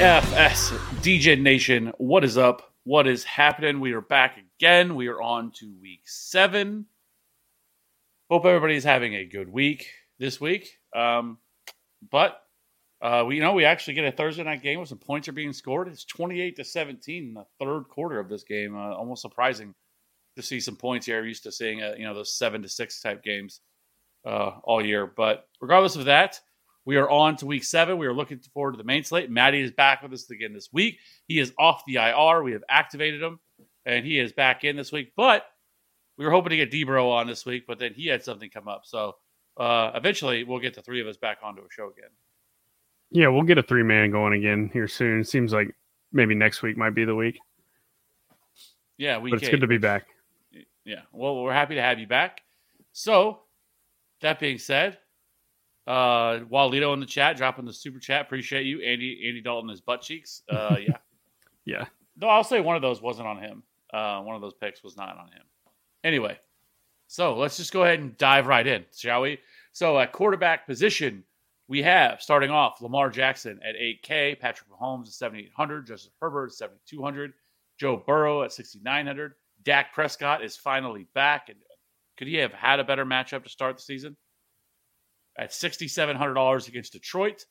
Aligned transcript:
DFS 0.00 0.78
DJ 1.02 1.38
Nation, 1.38 1.92
what 1.98 2.24
is 2.24 2.38
up? 2.38 2.72
What 2.84 3.06
is 3.06 3.22
happening? 3.22 3.80
We 3.80 3.92
are 3.92 4.00
back 4.00 4.38
again. 4.56 4.94
We 4.94 5.08
are 5.08 5.20
on 5.20 5.50
to 5.56 5.74
week 5.82 6.00
seven. 6.06 6.86
Hope 8.30 8.46
everybody's 8.46 8.82
having 8.82 9.14
a 9.14 9.26
good 9.26 9.52
week 9.52 9.90
this 10.18 10.40
week. 10.40 10.70
Um, 10.96 11.36
but 12.10 12.40
uh, 13.02 13.24
we 13.26 13.34
you 13.34 13.42
know 13.42 13.52
we 13.52 13.66
actually 13.66 13.92
get 13.92 14.06
a 14.06 14.12
Thursday 14.12 14.42
night 14.42 14.62
game 14.62 14.80
with 14.80 14.88
some 14.88 14.96
points 14.96 15.28
are 15.28 15.32
being 15.32 15.52
scored. 15.52 15.86
It's 15.86 16.06
twenty 16.06 16.40
eight 16.40 16.56
to 16.56 16.64
seventeen 16.64 17.24
in 17.24 17.34
the 17.34 17.44
third 17.58 17.82
quarter 17.90 18.18
of 18.18 18.30
this 18.30 18.42
game. 18.42 18.74
Uh, 18.74 18.94
almost 18.94 19.20
surprising 19.20 19.74
to 20.34 20.42
see 20.42 20.60
some 20.60 20.76
points 20.76 21.04
here. 21.04 21.18
I'm 21.18 21.26
used 21.26 21.42
to 21.42 21.52
seeing 21.52 21.82
uh, 21.82 21.92
you 21.98 22.04
know 22.04 22.14
those 22.14 22.38
seven 22.38 22.62
to 22.62 22.70
six 22.70 23.02
type 23.02 23.22
games 23.22 23.60
uh, 24.26 24.52
all 24.64 24.82
year. 24.82 25.12
But 25.14 25.46
regardless 25.60 25.96
of 25.96 26.06
that, 26.06 26.40
we 26.84 26.96
are 26.96 27.08
on 27.08 27.36
to 27.36 27.46
week 27.46 27.64
seven. 27.64 27.98
We 27.98 28.06
are 28.06 28.14
looking 28.14 28.38
forward 28.54 28.72
to 28.72 28.78
the 28.78 28.84
main 28.84 29.04
slate. 29.04 29.30
Maddie 29.30 29.60
is 29.60 29.70
back 29.70 30.02
with 30.02 30.12
us 30.12 30.30
again 30.30 30.52
this 30.52 30.70
week. 30.72 30.98
He 31.26 31.38
is 31.38 31.52
off 31.58 31.82
the 31.86 31.96
IR. 31.96 32.42
We 32.42 32.52
have 32.52 32.64
activated 32.68 33.22
him, 33.22 33.38
and 33.84 34.04
he 34.04 34.18
is 34.18 34.32
back 34.32 34.64
in 34.64 34.76
this 34.76 34.90
week. 34.90 35.12
But 35.16 35.44
we 36.16 36.24
were 36.24 36.30
hoping 36.30 36.50
to 36.50 36.56
get 36.56 36.70
Debro 36.70 37.10
on 37.10 37.26
this 37.26 37.44
week, 37.46 37.64
but 37.66 37.78
then 37.78 37.94
he 37.94 38.06
had 38.06 38.22
something 38.22 38.50
come 38.50 38.68
up. 38.68 38.82
So 38.84 39.16
uh, 39.56 39.92
eventually, 39.94 40.44
we'll 40.44 40.58
get 40.58 40.74
the 40.74 40.82
three 40.82 41.00
of 41.00 41.06
us 41.06 41.16
back 41.16 41.38
onto 41.42 41.62
a 41.62 41.66
show 41.70 41.90
again. 41.90 42.10
Yeah, 43.10 43.28
we'll 43.28 43.42
get 43.42 43.58
a 43.58 43.62
three 43.62 43.82
man 43.82 44.10
going 44.10 44.32
again 44.34 44.70
here 44.72 44.88
soon. 44.88 45.24
Seems 45.24 45.52
like 45.52 45.74
maybe 46.12 46.34
next 46.34 46.62
week 46.62 46.76
might 46.76 46.94
be 46.94 47.04
the 47.04 47.14
week, 47.14 47.38
Yeah, 48.98 49.18
we. 49.18 49.30
but 49.30 49.40
it's 49.42 49.48
good 49.48 49.60
to 49.60 49.66
be 49.66 49.78
back. 49.78 50.06
Yeah, 50.84 51.02
well, 51.12 51.42
we're 51.42 51.52
happy 51.52 51.74
to 51.74 51.82
have 51.82 51.98
you 51.98 52.06
back. 52.06 52.40
So, 52.92 53.40
that 54.22 54.40
being 54.40 54.58
said, 54.58 54.98
uh, 55.86 56.40
Walito 56.50 56.92
in 56.94 57.00
the 57.00 57.06
chat, 57.06 57.36
dropping 57.36 57.64
the 57.64 57.72
super 57.72 57.98
chat. 57.98 58.22
Appreciate 58.22 58.66
you, 58.66 58.80
Andy. 58.80 59.24
Andy 59.26 59.40
Dalton, 59.40 59.70
his 59.70 59.80
butt 59.80 60.02
cheeks. 60.02 60.42
Uh, 60.48 60.76
yeah. 60.86 60.96
Yeah, 61.64 61.84
No, 62.16 62.28
I'll 62.28 62.42
say 62.42 62.60
one 62.60 62.76
of 62.76 62.82
those 62.82 63.02
wasn't 63.02 63.28
on 63.28 63.38
him. 63.38 63.62
Uh, 63.92 64.22
one 64.22 64.34
of 64.34 64.40
those 64.40 64.54
picks 64.54 64.82
was 64.82 64.96
not 64.96 65.16
on 65.18 65.26
him. 65.26 65.42
Anyway, 66.02 66.38
so 67.06 67.36
let's 67.36 67.56
just 67.56 67.72
go 67.72 67.84
ahead 67.84 68.00
and 68.00 68.16
dive 68.16 68.46
right 68.46 68.66
in, 68.66 68.84
shall 68.96 69.20
we? 69.20 69.38
So 69.72 69.98
at 69.98 70.12
quarterback 70.12 70.66
position, 70.66 71.22
we 71.68 71.82
have 71.82 72.22
starting 72.22 72.50
off 72.50 72.80
Lamar 72.80 73.10
Jackson 73.10 73.60
at 73.62 73.76
8K, 73.76 74.40
Patrick 74.40 74.68
Mahomes 74.70 75.06
at 75.06 75.12
7,800, 75.12 75.86
Justin 75.86 76.12
Herbert 76.20 76.46
at 76.46 76.54
7,200, 76.54 77.32
Joe 77.78 78.02
Burrow 78.04 78.42
at 78.42 78.52
6,900. 78.52 79.34
Dak 79.62 79.92
Prescott 79.92 80.42
is 80.42 80.56
finally 80.56 81.06
back, 81.14 81.48
and 81.50 81.58
could 82.16 82.26
he 82.26 82.36
have 82.36 82.52
had 82.52 82.80
a 82.80 82.84
better 82.84 83.04
matchup 83.04 83.44
to 83.44 83.50
start 83.50 83.76
the 83.76 83.82
season? 83.82 84.16
At 85.38 85.50
$6,700 85.50 86.68
against 86.68 86.92
Detroit, 86.92 87.44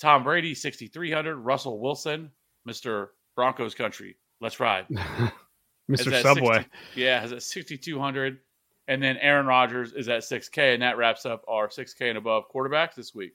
Tom 0.00 0.24
Brady 0.24 0.54
6,300, 0.54 1.36
Russell 1.36 1.80
Wilson, 1.80 2.30
Mr. 2.68 3.08
Broncos 3.36 3.74
country. 3.74 4.16
Let's 4.40 4.58
ride. 4.60 4.86
Mr. 5.90 6.22
Subway. 6.22 6.56
60 6.56 6.70
yeah, 6.96 7.24
is 7.24 7.32
at 7.32 7.42
6,200. 7.42 8.38
And 8.88 9.02
then 9.02 9.16
Aaron 9.18 9.46
Rodgers 9.46 9.92
is 9.92 10.08
at 10.08 10.22
6K. 10.22 10.74
And 10.74 10.82
that 10.82 10.96
wraps 10.96 11.26
up 11.26 11.44
our 11.48 11.68
6K 11.68 12.08
and 12.08 12.18
above 12.18 12.44
quarterbacks 12.54 12.94
this 12.94 13.14
week. 13.14 13.32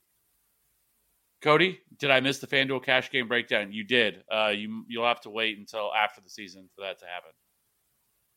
Cody, 1.42 1.80
did 1.98 2.12
I 2.12 2.20
miss 2.20 2.40
the 2.40 2.48
FanDuel 2.48 2.84
cash 2.84 3.10
game 3.12 3.28
breakdown? 3.28 3.72
You 3.72 3.84
did. 3.86 4.24
Uh, 4.32 4.52
you, 4.54 4.84
you'll 4.88 5.06
have 5.06 5.22
to 5.22 5.30
wait 5.30 5.58
until 5.58 5.92
after 5.94 6.22
the 6.22 6.30
season 6.30 6.70
for 6.76 6.82
that 6.82 7.00
to 7.00 7.06
happen 7.06 7.32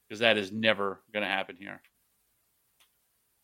because 0.09 0.21
that 0.21 0.37
is 0.37 0.53
never 0.53 1.03
going 1.13 1.25
to 1.25 1.29
happen 1.29 1.57
here. 1.57 1.83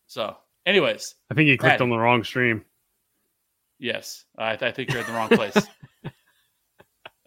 So, 0.06 0.36
anyways, 0.66 1.14
I 1.30 1.34
think 1.34 1.48
you 1.48 1.58
clicked 1.58 1.74
Matt. 1.74 1.80
on 1.82 1.90
the 1.90 1.98
wrong 1.98 2.24
stream. 2.24 2.64
yes, 3.78 4.24
I, 4.36 4.52
I 4.52 4.72
think 4.72 4.90
you're 4.90 5.00
in 5.00 5.06
the 5.06 5.12
wrong 5.12 5.28
place. 5.28 5.56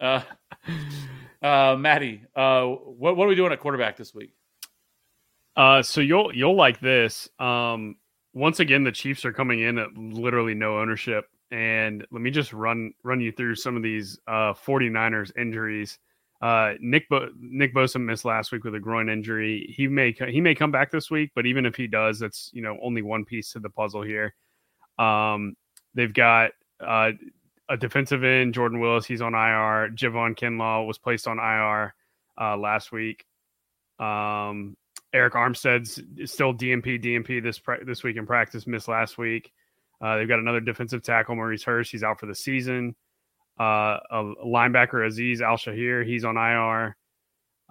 uh, 0.00 0.22
uh, 1.42 1.76
Maddie, 1.76 2.22
uh, 2.36 2.64
what, 2.66 3.16
what 3.16 3.24
are 3.24 3.28
we 3.28 3.34
doing 3.34 3.52
at 3.52 3.60
quarterback 3.60 3.96
this 3.96 4.14
week? 4.14 4.34
Uh, 5.56 5.82
so 5.82 6.00
you'll 6.00 6.34
you'll 6.34 6.56
like 6.56 6.80
this. 6.80 7.28
Um, 7.38 7.96
once 8.32 8.60
again, 8.60 8.84
the 8.84 8.92
Chiefs 8.92 9.24
are 9.24 9.32
coming 9.32 9.60
in 9.60 9.78
at 9.78 9.92
literally 9.96 10.54
no 10.54 10.78
ownership, 10.78 11.26
and 11.50 12.06
let 12.10 12.22
me 12.22 12.30
just 12.30 12.52
run 12.52 12.92
run 13.02 13.20
you 13.20 13.32
through 13.32 13.56
some 13.56 13.76
of 13.76 13.82
these 13.82 14.18
uh 14.26 14.54
49ers 14.54 15.30
injuries. 15.36 15.98
Uh, 16.42 16.74
Nick 16.80 17.08
Bo- 17.08 17.30
Nick 17.38 17.72
Bosa 17.72 18.04
missed 18.04 18.24
last 18.24 18.50
week 18.50 18.64
with 18.64 18.74
a 18.74 18.80
groin 18.80 19.08
injury. 19.08 19.72
He 19.76 19.86
may 19.86 20.12
he 20.12 20.40
may 20.40 20.56
come 20.56 20.72
back 20.72 20.90
this 20.90 21.08
week, 21.08 21.30
but 21.36 21.46
even 21.46 21.64
if 21.64 21.76
he 21.76 21.86
does, 21.86 22.18
that's 22.18 22.50
you 22.52 22.62
know 22.62 22.76
only 22.82 23.00
one 23.00 23.24
piece 23.24 23.52
to 23.52 23.60
the 23.60 23.70
puzzle 23.70 24.02
here. 24.02 24.34
Um, 24.98 25.54
they've 25.94 26.12
got 26.12 26.50
uh, 26.84 27.12
a 27.68 27.76
defensive 27.76 28.24
end, 28.24 28.54
Jordan 28.54 28.80
Willis. 28.80 29.06
He's 29.06 29.22
on 29.22 29.34
IR. 29.34 29.90
Javon 29.94 30.36
Kinlaw 30.36 30.84
was 30.84 30.98
placed 30.98 31.28
on 31.28 31.38
IR 31.38 31.94
uh, 32.40 32.56
last 32.56 32.90
week. 32.90 33.24
Um, 34.00 34.76
Arik 35.14 35.32
Armstead's 35.32 36.02
still 36.30 36.52
DNP 36.52 37.04
DNP 37.04 37.40
this 37.40 37.60
pra- 37.60 37.84
this 37.84 38.02
week 38.02 38.16
in 38.16 38.26
practice. 38.26 38.66
Missed 38.66 38.88
last 38.88 39.16
week. 39.16 39.52
Uh, 40.00 40.16
they've 40.16 40.28
got 40.28 40.40
another 40.40 40.60
defensive 40.60 41.04
tackle, 41.04 41.36
Maurice 41.36 41.62
Hurst. 41.62 41.92
He's 41.92 42.02
out 42.02 42.18
for 42.18 42.26
the 42.26 42.34
season. 42.34 42.96
Uh, 43.62 44.00
a 44.10 44.34
linebacker 44.44 45.06
Azeez 45.06 45.40
Al-Shaair. 45.40 46.04
He's 46.04 46.24
on 46.24 46.36
IR. 46.36 46.96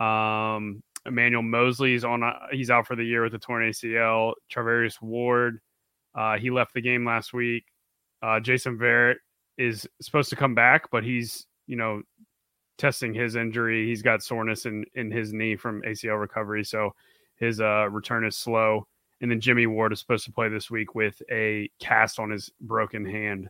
Um, 0.06 0.82
Emmanuel 1.06 1.42
Moseley's 1.42 2.06
on. 2.06 2.24
uh, 2.24 2.34
He's 2.52 2.70
out 2.70 2.88
for 2.88 2.96
the 2.96 3.04
year 3.04 3.24
with 3.24 3.34
a 3.34 3.40
torn 3.40 3.64
ACL. 3.70 4.34
Charvarius 4.54 5.02
Ward. 5.02 5.60
Uh, 6.16 6.38
he 6.38 6.50
left 6.50 6.74
the 6.74 6.82
game 6.82 7.06
last 7.06 7.34
week. 7.34 7.66
Uh, 8.22 8.40
Jason 8.40 8.78
Verrett 8.78 9.16
is 9.58 9.88
supposed 10.02 10.30
to 10.30 10.36
come 10.36 10.56
back, 10.56 10.90
but 10.92 11.04
he's 11.04 11.46
you 11.68 11.76
know 11.76 12.02
testing 12.78 13.14
his 13.14 13.36
injury. 13.36 13.88
He's 13.88 14.02
got 14.02 14.24
soreness 14.24 14.66
in 14.66 14.86
in 14.96 15.12
his 15.12 15.34
knee 15.34 15.56
from 15.56 15.82
ACL 15.82 16.20
recovery, 16.20 16.64
so 16.64 16.92
his 17.38 17.60
uh, 17.60 17.88
return 17.90 18.26
is 18.26 18.38
slow. 18.38 18.88
And 19.22 19.30
then 19.30 19.40
Jimmy 19.42 19.68
Ward 19.68 19.94
is 19.94 20.00
supposed 20.00 20.26
to 20.26 20.32
play 20.32 20.50
this 20.50 20.72
week 20.72 20.96
with 20.96 21.22
a 21.32 21.70
cast 21.80 22.20
on 22.20 22.30
his 22.32 22.50
broken 22.62 23.06
hand. 23.06 23.50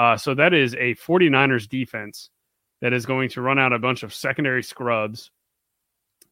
Uh, 0.00 0.16
so 0.16 0.32
that 0.32 0.54
is 0.54 0.72
a 0.76 0.94
49ers 0.94 1.68
defense 1.68 2.30
that 2.80 2.94
is 2.94 3.04
going 3.04 3.28
to 3.28 3.42
run 3.42 3.58
out 3.58 3.74
a 3.74 3.78
bunch 3.78 4.02
of 4.02 4.14
secondary 4.14 4.62
scrubs 4.62 5.30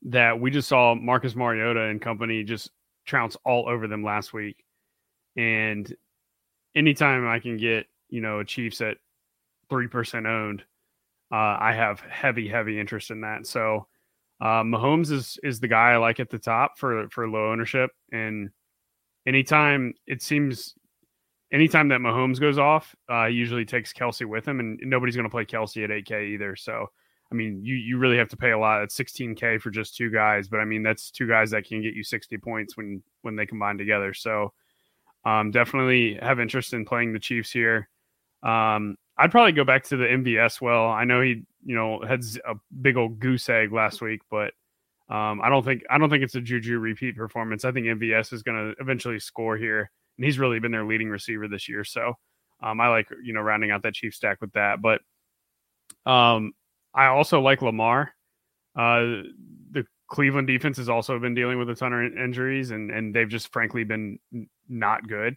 that 0.01 0.41
we 0.41 0.51
just 0.51 0.71
saw 0.71 0.95
Marcus 0.95 1.37
Mariota 1.37 1.83
and 1.83 2.01
company 2.01 2.45
just 2.45 2.71
trounce 3.05 3.37
all 3.45 3.69
over 3.69 3.87
them 3.87 4.03
last 4.03 4.33
week. 4.33 4.65
And 5.37 5.95
anytime 6.75 7.29
I 7.29 7.41
can 7.41 7.59
get, 7.59 7.85
you 8.09 8.23
know, 8.23 8.41
a 8.41 8.45
Chiefs 8.47 8.81
at 8.81 8.97
3% 9.71 10.27
owned, 10.27 10.63
uh, 11.31 11.59
I 11.61 11.75
have 11.75 12.01
heavy, 12.01 12.49
heavy 12.49 12.81
interest 12.81 13.11
in 13.11 13.21
that. 13.21 13.47
So 13.47 13.87
uh, 14.41 14.63
Mahomes 14.63 15.13
is 15.13 15.39
is 15.43 15.61
the 15.61 15.69
guy 15.69 15.91
I 15.91 15.97
like 15.99 16.21
at 16.21 16.31
the 16.31 16.39
top 16.39 16.79
for 16.79 17.07
for 17.11 17.29
low 17.29 17.53
ownership, 17.53 17.91
and 18.13 18.49
anytime 19.27 19.93
it 20.07 20.23
seems, 20.23 20.75
anytime 21.53 21.89
that 21.89 22.01
Mahomes 22.01 22.41
goes 22.41 22.59
off, 22.59 22.95
uh, 23.09 23.27
he 23.27 23.35
usually 23.35 23.65
takes 23.65 23.93
Kelce 23.93 24.27
with 24.27 24.47
him, 24.47 24.61
and 24.61 24.79
nobody's 24.83 25.17
going 25.17 25.25
to 25.25 25.31
play 25.31 25.45
Kelce 25.45 25.85
at 25.85 25.91
8K 25.91 26.35
either. 26.35 26.57
So 26.57 26.89
I 27.31 27.35
mean, 27.35 27.61
you 27.63 27.75
you 27.75 27.99
really 27.99 28.17
have 28.17 28.29
to 28.31 28.37
pay 28.37 28.53
a 28.53 28.59
lot. 28.59 28.83
It's 28.83 28.97
16K 28.97 29.61
for 29.61 29.71
just 29.71 29.97
two 29.97 30.11
guys, 30.11 30.49
but 30.49 30.61
I 30.61 30.65
mean 30.65 30.83
that's 30.83 31.11
two 31.11 31.29
guys 31.29 31.51
that 31.51 31.67
can 31.67 31.83
get 31.83 31.95
you 31.95 32.03
60 32.03 32.39
points 32.39 32.77
when 32.77 33.03
when 33.23 33.37
they 33.37 33.47
combine 33.47 33.77
together. 33.77 34.15
So 34.15 34.53
um, 35.25 35.51
definitely 35.51 36.19
have 36.23 36.41
interest 36.41 36.73
in 36.73 36.85
playing 36.85 37.13
the 37.13 37.19
Chiefs 37.19 37.51
here. 37.51 37.89
Um, 38.43 38.97
I'd 39.19 39.31
probably 39.31 39.53
go 39.53 39.65
back 39.65 39.85
to 39.85 39.97
the 39.97 40.07
MVS. 40.07 40.61
Well, 40.61 40.87
I 40.87 41.05
know 41.05 41.21
he, 41.21 41.43
you 41.65 41.75
know, 41.75 42.01
had 42.07 42.23
a 42.47 42.55
big 42.81 42.97
old 42.97 43.19
goose 43.19 43.49
egg 43.49 43.73
last 43.73 44.01
week, 44.01 44.21
but 44.31 44.55
um, 45.11 45.41
I 45.43 45.49
don't 45.51 45.65
think 45.65 45.83
I 45.91 45.99
don't 45.99 46.09
think 46.09 46.23
it's 46.23 46.35
a 46.35 46.41
Juju 46.41 46.79
repeat 46.79 47.17
performance. 47.17 47.65
I 47.65 47.73
think 47.73 47.87
MVS 47.87 48.33
is 48.33 48.43
going 48.43 48.57
to 48.57 48.81
eventually 48.81 49.19
score 49.19 49.57
here. 49.57 49.91
And 50.19 50.25
he's 50.25 50.39
really 50.39 50.59
been 50.59 50.73
their 50.73 50.85
leading 50.85 51.09
receiver 51.09 51.49
this 51.49 51.69
year. 51.69 51.85
So 51.85 52.15
um, 52.63 52.81
I 52.81 52.89
like 52.89 53.09
you 53.23 53.33
know 53.33 53.41
rounding 53.41 53.71
out 53.71 53.83
that 53.85 53.95
Chief 53.95 54.15
stack 54.15 54.41
with 54.41 54.53
that. 54.53 54.83
But 54.83 55.01
um, 56.11 56.53
I 56.93 57.07
also 57.07 57.41
like 57.41 57.63
Lamar. 57.63 58.13
Uh, 58.77 59.23
the 59.71 59.85
Cleveland 60.09 60.47
defense 60.47 60.77
has 60.77 60.89
also 60.89 61.19
been 61.19 61.35
dealing 61.35 61.59
with 61.59 61.71
a 61.71 61.75
ton 61.75 61.93
of 61.93 62.17
injuries, 62.17 62.71
and 62.71 62.91
and 62.91 63.15
they've 63.15 63.29
just 63.29 63.53
frankly 63.53 63.85
been 63.85 64.19
not 64.69 65.07
good. 65.09 65.37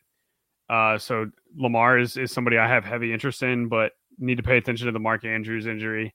Uh, 0.69 0.98
so 0.98 1.30
Lamar 1.56 2.00
is 2.00 2.18
is 2.18 2.31
somebody 2.31 2.57
I 2.57 2.68
have 2.68 2.83
heavy 2.83 3.13
interest 3.13 3.44
in, 3.44 3.68
but 3.68 3.92
need 4.18 4.38
to 4.38 4.44
pay 4.44 4.57
attention 4.57 4.88
to 4.88 4.92
the 4.92 5.00
Mark 5.00 5.25
Andrews 5.25 5.68
injury. 5.68 6.13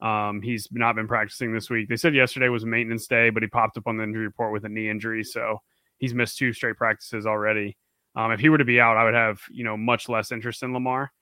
Um, 0.00 0.42
he's 0.42 0.68
not 0.70 0.96
been 0.96 1.08
practicing 1.08 1.54
this 1.54 1.70
week. 1.70 1.88
They 1.88 1.96
said 1.96 2.14
yesterday 2.14 2.48
was 2.48 2.66
maintenance 2.66 3.06
day, 3.06 3.30
but 3.30 3.42
he 3.42 3.48
popped 3.48 3.78
up 3.78 3.86
on 3.86 3.96
the 3.96 4.04
injury 4.04 4.26
report 4.26 4.52
with 4.52 4.64
a 4.64 4.68
knee 4.68 4.90
injury, 4.90 5.24
so 5.24 5.60
he's 5.98 6.14
missed 6.14 6.36
two 6.36 6.52
straight 6.52 6.76
practices 6.76 7.26
already. 7.26 7.76
Um, 8.16 8.30
if 8.32 8.40
he 8.40 8.48
were 8.48 8.58
to 8.58 8.64
be 8.64 8.80
out, 8.80 8.96
I 8.96 9.04
would 9.04 9.14
have 9.14 9.40
you 9.50 9.64
know 9.64 9.76
much 9.76 10.08
less 10.08 10.32
interest 10.32 10.62
in 10.62 10.72
Lamar. 10.72 11.12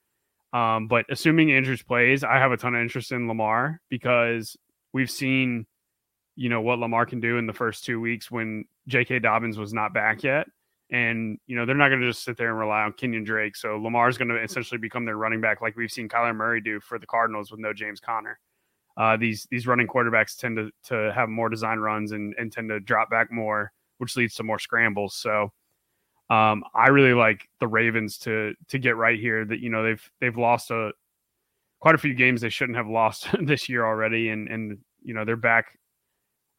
Um, 0.53 0.87
but 0.87 1.06
assuming 1.09 1.53
Andrews 1.53 1.83
plays, 1.83 2.25
I 2.25 2.39
have 2.39 2.53
a 2.53 2.56
ton 2.56 2.75
of 2.75 2.83
interest 2.83 3.12
in 3.12 3.27
Lamar 3.27 3.81
because 3.89 4.56
we've 4.93 5.11
seen 5.11 5.67
you 6.37 6.49
know 6.49 6.61
what 6.61 6.79
Lamar 6.79 7.06
can 7.06 7.21
do 7.21 7.39
in 7.39 7.47
the 7.47 7.53
first 7.53 7.85
two 7.85 8.00
weeks 8.00 8.31
when 8.31 8.65
J.K. 8.89 9.21
Dobbins 9.21 9.59
was 9.59 9.73
not 9.73 9.94
back 9.94 10.23
yet. 10.23 10.47
And, 10.91 11.39
you 11.47 11.56
know, 11.56 11.65
they're 11.65 11.75
not 11.75 11.89
going 11.89 12.03
to 12.03 12.06
just 12.06 12.23
sit 12.23 12.37
there 12.37 12.50
and 12.50 12.59
rely 12.59 12.83
on 12.83 12.93
Kenyon 12.93 13.25
Drake. 13.25 13.56
So 13.56 13.79
Lamar's 13.79 14.19
going 14.19 14.29
to 14.29 14.43
essentially 14.43 14.77
become 14.77 15.06
their 15.06 15.17
running 15.17 15.41
back 15.41 15.62
like 15.62 15.75
we've 15.75 15.91
seen 15.91 16.06
Kyler 16.06 16.37
Murray 16.37 16.61
do 16.61 16.81
for 16.81 16.99
the 16.99 17.06
Cardinals 17.06 17.50
with 17.50 17.61
no 17.61 17.73
James 17.73 17.99
Conner. 17.99 18.39
Uh, 18.99 19.17
these 19.17 19.49
these 19.50 19.67
running 19.67 19.87
quarterbacks 19.87 20.37
tend 20.37 20.59
to, 20.59 20.71
to 20.85 21.11
have 21.15 21.31
more 21.31 21.49
design 21.49 21.79
runs 21.79 22.12
and, 22.12 22.35
and 22.39 22.53
tend 22.53 22.69
to 22.69 22.79
drop 22.79 23.09
back 23.09 23.33
more, 23.33 23.73
which 23.99 24.17
leads 24.17 24.35
to 24.35 24.43
more 24.43 24.59
scrambles. 24.59 25.15
So 25.15 25.50
um, 26.32 26.64
I 26.75 26.88
really 26.88 27.12
like 27.12 27.46
the 27.61 27.69
Ravens 27.69 28.17
to 28.19 28.55
to 28.69 28.79
get 28.79 28.96
right 28.96 29.20
here. 29.20 29.44
That 29.44 29.61
you 29.61 29.69
know 29.69 29.82
they've 29.82 30.11
they've 30.19 30.37
lost 30.37 30.70
a 30.70 30.93
quite 31.79 31.94
a 31.94 31.99
few 31.99 32.14
games 32.14 32.40
they 32.40 32.49
shouldn't 32.49 32.79
have 32.79 32.88
lost 32.88 33.26
this 33.43 33.69
year 33.69 33.84
already, 33.84 34.31
and 34.31 34.49
and 34.49 34.79
you 35.02 35.12
know 35.12 35.26
they're 35.26 35.37
back 35.37 35.79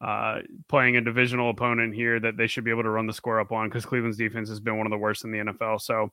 uh, 0.00 0.40
playing 0.68 0.96
a 0.96 1.00
divisional 1.00 1.50
opponent 1.50 1.92
here 1.92 2.20
that 2.20 2.36
they 2.36 2.46
should 2.46 2.62
be 2.62 2.70
able 2.70 2.84
to 2.84 2.90
run 2.90 3.08
the 3.08 3.12
score 3.12 3.40
up 3.40 3.50
on 3.50 3.68
because 3.68 3.84
Cleveland's 3.84 4.16
defense 4.16 4.48
has 4.48 4.60
been 4.60 4.78
one 4.78 4.86
of 4.86 4.92
the 4.92 4.98
worst 4.98 5.24
in 5.24 5.32
the 5.32 5.38
NFL. 5.38 5.80
So, 5.80 6.12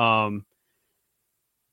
um, 0.00 0.44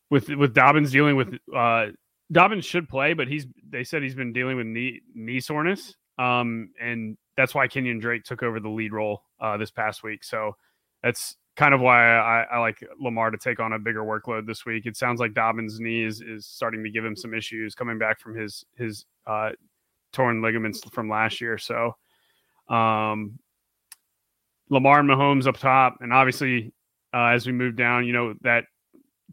with 0.10 0.28
with 0.30 0.56
Dobbins 0.56 0.92
dealing 0.92 1.16
with 1.16 1.36
uh, 1.56 1.88
Dobbins 2.32 2.66
should 2.66 2.90
play, 2.90 3.14
but 3.14 3.28
he's 3.28 3.46
they 3.70 3.84
said 3.84 4.02
he's 4.02 4.16
been 4.16 4.34
dealing 4.34 4.58
with 4.58 4.66
knee 4.66 5.02
knee 5.14 5.40
soreness, 5.40 5.96
um, 6.18 6.72
and 6.82 7.16
that's 7.38 7.54
why 7.54 7.68
Kenyon 7.68 8.00
Drake 8.00 8.24
took 8.24 8.42
over 8.42 8.60
the 8.60 8.70
lead 8.70 8.92
role 8.92 9.22
uh, 9.40 9.56
this 9.56 9.70
past 9.70 10.02
week. 10.02 10.24
So 10.24 10.56
that's 11.04 11.36
kind 11.56 11.74
of 11.74 11.82
why 11.82 12.16
I, 12.16 12.44
I 12.54 12.60
like 12.60 12.78
Lamar 13.00 13.32
to 13.32 13.38
take 13.38 13.60
on 13.60 13.74
a 13.74 13.80
bigger 13.80 14.02
workload 14.02 14.48
this 14.48 14.66
week. 14.66 14.86
It 14.86 14.96
sounds 14.96 15.20
like 15.20 15.34
Dobbins' 15.34 15.80
knee 15.80 16.04
is, 16.04 16.24
starting 16.40 16.84
to 16.84 16.90
give 16.90 17.04
him 17.04 17.16
some 17.16 17.34
issues 17.34 17.76
coming 17.76 17.98
back 17.98 18.20
from 18.20 18.36
his 18.36 18.66
his 18.78 19.06
uh, 19.28 19.50
torn 20.14 20.42
ligaments 20.42 20.82
from 20.92 21.10
last 21.10 21.42
year. 21.42 21.58
So, 21.58 21.96
um, 22.70 23.40
Lamar 24.70 25.00
and 25.02 25.10
Mahomes 25.10 25.48
up 25.48 25.58
top, 25.58 25.98
and 26.00 26.14
obviously 26.14 26.72
uh, 27.14 27.28
as 27.28 27.46
we 27.46 27.52
move 27.52 27.76
down, 27.76 28.06
you 28.06 28.14
know 28.14 28.36
that 28.42 28.66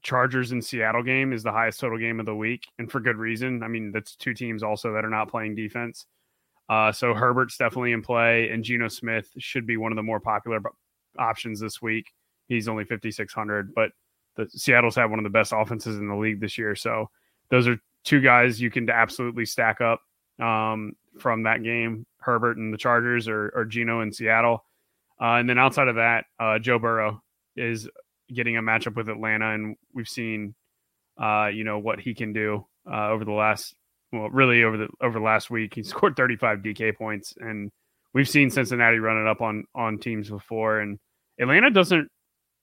Chargers 0.02 0.52
and 0.52 0.64
Seattle 0.64 1.02
game 1.02 1.32
is 1.32 1.42
the 1.42 1.52
highest 1.52 1.80
total 1.80 1.98
game 1.98 2.20
of 2.20 2.26
the 2.26 2.34
week, 2.34 2.64
and 2.78 2.90
for 2.90 3.00
good 3.00 3.16
reason. 3.16 3.62
I 3.62 3.68
mean, 3.68 3.92
that's 3.92 4.16
two 4.16 4.34
teams 4.34 4.62
also 4.62 4.92
that 4.92 5.04
are 5.04 5.10
not 5.10 5.30
playing 5.30 5.54
defense. 5.54 6.06
Uh, 6.68 6.90
so 6.90 7.14
Herbert's 7.14 7.56
definitely 7.56 7.92
in 7.92 8.02
play, 8.02 8.50
and 8.50 8.64
Geno 8.64 8.88
Smith 8.88 9.30
should 9.38 9.66
be 9.66 9.76
one 9.76 9.92
of 9.92 9.96
the 9.96 10.02
more 10.02 10.18
popular 10.18 10.60
options 11.18 11.60
this 11.60 11.80
week. 11.82 12.12
He's 12.48 12.68
only 12.68 12.84
5,600, 12.84 13.74
but 13.74 13.90
the 14.36 14.48
Seattle's 14.50 14.96
had 14.96 15.10
one 15.10 15.18
of 15.18 15.24
the 15.24 15.30
best 15.30 15.52
offenses 15.54 15.98
in 15.98 16.08
the 16.08 16.16
league 16.16 16.40
this 16.40 16.58
year. 16.58 16.76
So 16.76 17.10
those 17.50 17.66
are 17.66 17.78
two 18.04 18.20
guys 18.20 18.60
you 18.60 18.70
can 18.70 18.88
absolutely 18.88 19.46
stack 19.46 19.80
up 19.80 20.00
um, 20.40 20.92
from 21.18 21.44
that 21.44 21.62
game, 21.62 22.06
Herbert 22.18 22.56
and 22.56 22.72
the 22.72 22.78
Chargers 22.78 23.28
or, 23.28 23.52
or 23.54 23.64
Geno 23.64 24.00
in 24.00 24.12
Seattle. 24.12 24.64
Uh, 25.20 25.34
and 25.34 25.48
then 25.48 25.58
outside 25.58 25.88
of 25.88 25.96
that, 25.96 26.26
uh, 26.38 26.58
Joe 26.58 26.78
Burrow 26.78 27.22
is 27.56 27.88
getting 28.32 28.56
a 28.56 28.62
matchup 28.62 28.96
with 28.96 29.08
Atlanta, 29.08 29.52
and 29.52 29.76
we've 29.94 30.08
seen, 30.08 30.54
uh, 31.20 31.46
you 31.46 31.64
know, 31.64 31.78
what 31.78 32.00
he 32.00 32.14
can 32.14 32.32
do 32.32 32.66
uh, 32.90 33.08
over 33.08 33.24
the 33.24 33.32
last, 33.32 33.74
well, 34.12 34.28
really 34.28 34.62
over 34.62 34.76
the 34.76 34.88
over 35.00 35.18
the 35.18 35.24
last 35.24 35.50
week. 35.50 35.74
He 35.74 35.82
scored 35.84 36.16
35 36.16 36.58
DK 36.58 36.96
points, 36.96 37.34
and 37.38 37.72
we've 38.12 38.28
seen 38.28 38.50
Cincinnati 38.50 38.98
run 38.98 39.16
it 39.18 39.26
up 39.26 39.40
on 39.40 39.64
on 39.74 39.98
teams 39.98 40.28
before, 40.28 40.80
and 40.80 40.98
Atlanta 41.40 41.70
doesn't. 41.70 42.08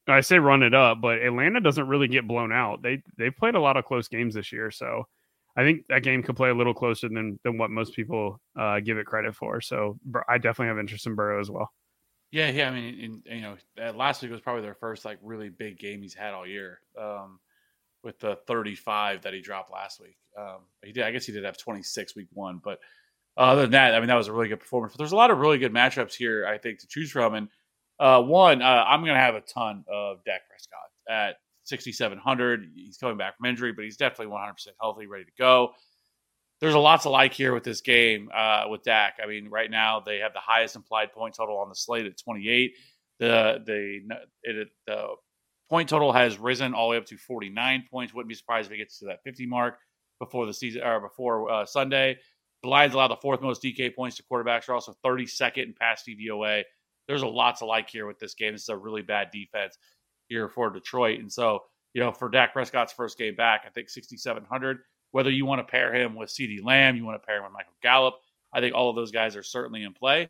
I 0.07 0.19
say 0.21 0.37
run 0.37 0.63
it 0.63 0.73
up, 0.73 0.99
but 0.99 1.19
Atlanta 1.19 1.61
doesn't 1.61 1.87
really 1.87 2.09
get 2.09 2.27
blown 2.27 2.51
out. 2.51 2.81
They 2.81 3.01
they've 3.17 3.35
played 3.35 3.55
a 3.55 3.59
lot 3.59 3.77
of 3.77 3.85
close 3.85 4.07
games 4.07 4.35
this 4.35 4.51
year, 4.51 4.69
so 4.69 5.03
I 5.55 5.63
think 5.63 5.85
that 5.87 6.03
game 6.03 6.23
could 6.23 6.35
play 6.35 6.49
a 6.49 6.53
little 6.53 6.73
closer 6.73 7.07
than 7.07 7.39
than 7.43 7.57
what 7.57 7.69
most 7.69 7.95
people 7.95 8.41
uh, 8.59 8.79
give 8.81 8.97
it 8.97 9.05
credit 9.05 9.35
for. 9.35 9.61
So 9.61 9.97
I 10.27 10.37
definitely 10.37 10.67
have 10.67 10.79
interest 10.79 11.07
in 11.07 11.15
Burrow 11.15 11.39
as 11.39 11.49
well. 11.49 11.71
Yeah, 12.31 12.49
yeah. 12.49 12.69
I 12.69 12.71
mean, 12.73 13.23
in, 13.25 13.37
you 13.37 13.41
know, 13.41 13.91
last 13.91 14.21
week 14.21 14.31
was 14.31 14.41
probably 14.41 14.63
their 14.63 14.73
first 14.73 15.05
like 15.05 15.19
really 15.21 15.49
big 15.49 15.79
game 15.79 16.01
he's 16.01 16.15
had 16.15 16.33
all 16.33 16.47
year. 16.47 16.79
Um, 16.99 17.39
with 18.03 18.19
the 18.19 18.37
35 18.47 19.21
that 19.21 19.33
he 19.33 19.41
dropped 19.41 19.71
last 19.71 19.99
week. 19.99 20.17
Um, 20.37 20.59
he 20.83 20.91
did. 20.91 21.03
I 21.03 21.11
guess 21.11 21.25
he 21.25 21.31
did 21.31 21.45
have 21.45 21.57
26 21.57 22.15
week 22.15 22.27
one, 22.33 22.59
but 22.63 22.79
other 23.35 23.63
than 23.63 23.71
that, 23.71 23.95
I 23.95 23.99
mean, 23.99 24.09
that 24.09 24.15
was 24.15 24.27
a 24.27 24.33
really 24.33 24.49
good 24.49 24.59
performance. 24.59 24.93
But 24.93 24.99
there's 24.99 25.13
a 25.13 25.17
lot 25.17 25.31
of 25.31 25.39
really 25.39 25.57
good 25.57 25.73
matchups 25.73 26.13
here, 26.13 26.45
I 26.45 26.57
think, 26.57 26.79
to 26.79 26.87
choose 26.87 27.11
from. 27.11 27.33
And 27.33 27.49
uh, 28.03 28.21
one, 28.21 28.61
uh, 28.61 28.83
I'm 28.85 28.99
going 28.99 29.13
to 29.13 29.19
have 29.19 29.35
a 29.35 29.41
ton 29.41 29.85
of 29.87 30.17
Dak 30.25 30.41
Prescott 30.49 30.79
at 31.09 31.35
6,700. 31.63 32.65
He's 32.75 32.97
coming 32.97 33.17
back 33.17 33.37
from 33.37 33.45
injury, 33.45 33.71
but 33.71 33.85
he's 33.85 33.95
definitely 33.95 34.33
100% 34.35 34.51
healthy, 34.81 35.07
ready 35.07 35.23
to 35.23 35.31
go. 35.39 35.71
There's 36.59 36.73
a 36.73 36.79
lot 36.79 37.03
to 37.03 37.09
like 37.09 37.33
here 37.33 37.53
with 37.53 37.63
this 37.63 37.79
game 37.79 38.29
uh, 38.35 38.65
with 38.69 38.83
Dak. 38.83 39.19
I 39.23 39.27
mean, 39.27 39.47
right 39.49 39.71
now 39.71 40.01
they 40.01 40.17
have 40.17 40.33
the 40.33 40.41
highest 40.41 40.75
implied 40.75 41.13
point 41.13 41.35
total 41.35 41.57
on 41.57 41.69
the 41.69 41.75
slate 41.75 42.05
at 42.05 42.17
28. 42.17 42.73
The 43.19 43.63
the 43.65 43.99
it, 44.43 44.67
the 44.85 45.07
point 45.69 45.87
total 45.87 46.11
has 46.11 46.37
risen 46.37 46.73
all 46.73 46.89
the 46.89 46.91
way 46.91 46.97
up 46.97 47.05
to 47.05 47.17
49 47.17 47.85
points. 47.89 48.13
Wouldn't 48.13 48.29
be 48.29 48.35
surprised 48.35 48.67
if 48.67 48.73
it 48.73 48.77
gets 48.79 48.99
to 48.99 49.05
that 49.05 49.23
50 49.23 49.45
mark 49.45 49.77
before 50.19 50.45
the 50.45 50.53
season 50.53 50.83
or 50.83 50.99
before 50.99 51.49
uh, 51.49 51.65
Sunday. 51.65 52.17
Lions 52.65 52.93
allow 52.93 53.07
the 53.07 53.17
fourth 53.17 53.41
most 53.41 53.63
DK 53.63 53.95
points 53.95 54.17
to 54.17 54.23
quarterbacks. 54.23 54.67
Are 54.67 54.73
also 54.73 54.93
32nd 55.05 55.63
in 55.63 55.73
pass 55.73 56.03
DVOA. 56.07 56.63
There's 57.07 57.21
a 57.21 57.27
lot 57.27 57.57
to 57.57 57.65
like 57.65 57.89
here 57.89 58.07
with 58.07 58.19
this 58.19 58.33
game. 58.33 58.53
This 58.53 58.63
is 58.63 58.69
a 58.69 58.77
really 58.77 59.01
bad 59.01 59.29
defense 59.31 59.77
here 60.27 60.47
for 60.47 60.69
Detroit. 60.69 61.19
And 61.19 61.31
so, 61.31 61.59
you 61.93 62.01
know, 62.01 62.11
for 62.11 62.29
Dak 62.29 62.53
Prescott's 62.53 62.93
first 62.93 63.17
game 63.17 63.35
back, 63.35 63.63
I 63.65 63.69
think 63.69 63.89
6,700. 63.89 64.79
Whether 65.11 65.29
you 65.29 65.45
want 65.45 65.59
to 65.59 65.71
pair 65.71 65.93
him 65.93 66.15
with 66.15 66.29
CeeDee 66.29 66.63
Lamb, 66.63 66.95
you 66.95 67.05
want 67.05 67.21
to 67.21 67.25
pair 67.25 67.37
him 67.37 67.43
with 67.43 67.53
Michael 67.53 67.73
Gallup, 67.83 68.15
I 68.53 68.61
think 68.61 68.75
all 68.75 68.89
of 68.89 68.95
those 68.95 69.11
guys 69.11 69.35
are 69.35 69.43
certainly 69.43 69.83
in 69.83 69.93
play. 69.93 70.29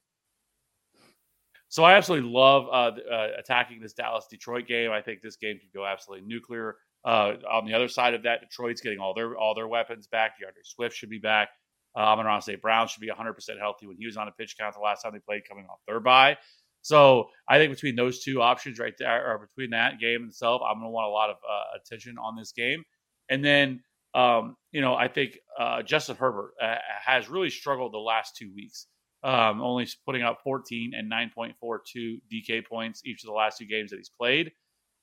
So 1.70 1.84
I 1.84 1.94
absolutely 1.94 2.30
love 2.30 2.68
uh, 2.68 3.00
uh, 3.12 3.28
attacking 3.38 3.82
this 3.82 3.94
Dallas 3.94 4.28
Detroit 4.30 4.68
game. 4.68 4.92
I 4.92 5.02
think 5.02 5.22
this 5.22 5.38
game 5.38 5.58
could 5.60 5.74
go 5.74 5.86
absolutely 5.86 6.28
nuclear. 6.28 6.76
Uh, 7.04 7.34
on 7.52 7.66
the 7.66 7.74
other 7.74 7.88
side 7.88 8.14
of 8.14 8.24
that, 8.24 8.42
Detroit's 8.42 8.80
getting 8.80 9.00
all 9.00 9.14
their 9.14 9.36
all 9.36 9.56
their 9.56 9.68
weapons 9.68 10.08
back. 10.08 10.40
D'Andre 10.40 10.62
Swift 10.64 10.96
should 10.96 11.10
be 11.10 11.18
back. 11.18 11.50
Um, 11.96 12.20
and 12.20 12.28
Ron 12.28 12.42
St. 12.42 12.62
Brown 12.62 12.88
should 12.88 13.02
be 13.02 13.10
100% 13.10 13.60
healthy 13.60 13.86
when 13.86 13.98
he 13.98 14.06
was 14.06 14.18
on 14.18 14.28
a 14.28 14.32
pitch 14.32 14.56
count 14.58 14.74
the 14.74 14.82
last 14.82 15.04
time 15.04 15.14
they 15.14 15.20
played 15.20 15.48
coming 15.48 15.66
off 15.70 15.80
their 15.88 16.00
bye. 16.00 16.38
So 16.84 17.30
I 17.50 17.58
think 17.58 17.72
between 17.72 17.96
those 17.96 18.24
two 18.24 18.42
options 18.42 18.78
right 18.78 18.94
there, 19.00 19.32
or 19.32 19.40
between 19.40 19.72
that 19.72 20.00
game 20.00 20.26
itself, 20.28 20.62
I'm 20.62 20.76
going 20.76 20.86
to 20.86 20.90
want 20.90 21.08
a 21.08 21.12
lot 21.12 21.30
of 21.30 21.38
uh, 21.38 21.78
attention 21.78 22.18
on 22.22 22.36
this 22.36 22.52
game. 22.52 22.84
And 23.30 23.44
then, 23.44 23.82
um, 24.14 24.58
you 24.72 24.82
know, 24.82 24.94
I 24.94 25.08
think 25.08 25.40
uh, 25.58 25.82
Justin 25.82 26.18
Herbert 26.18 26.52
uh, 26.62 26.76
has 27.06 27.30
really 27.30 27.50
struggled 27.50 27.94
the 27.94 28.00
last 28.00 28.36
two 28.36 28.52
weeks, 28.54 28.88
um, 29.24 29.62
only 29.62 29.88
putting 30.06 30.24
up 30.24 30.42
14 30.44 30.92
and 30.94 31.10
9.42 31.10 32.20
DK 32.32 32.66
points 32.66 33.02
each 33.06 33.24
of 33.24 33.28
the 33.28 33.34
last 33.34 33.58
two 33.58 33.66
games 33.66 33.92
that 33.92 33.98
he's 33.98 34.12
played. 34.12 34.52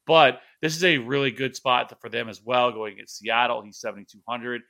But 0.06 0.40
this 0.60 0.76
is 0.76 0.84
a 0.84 0.98
really 0.98 1.30
good 1.30 1.56
spot 1.56 1.98
for 2.00 2.10
them 2.10 2.28
as 2.28 2.42
well, 2.44 2.72
going 2.72 2.94
against 2.94 3.18
Seattle. 3.18 3.62
He's 3.62 3.80
7,200. 3.80 4.60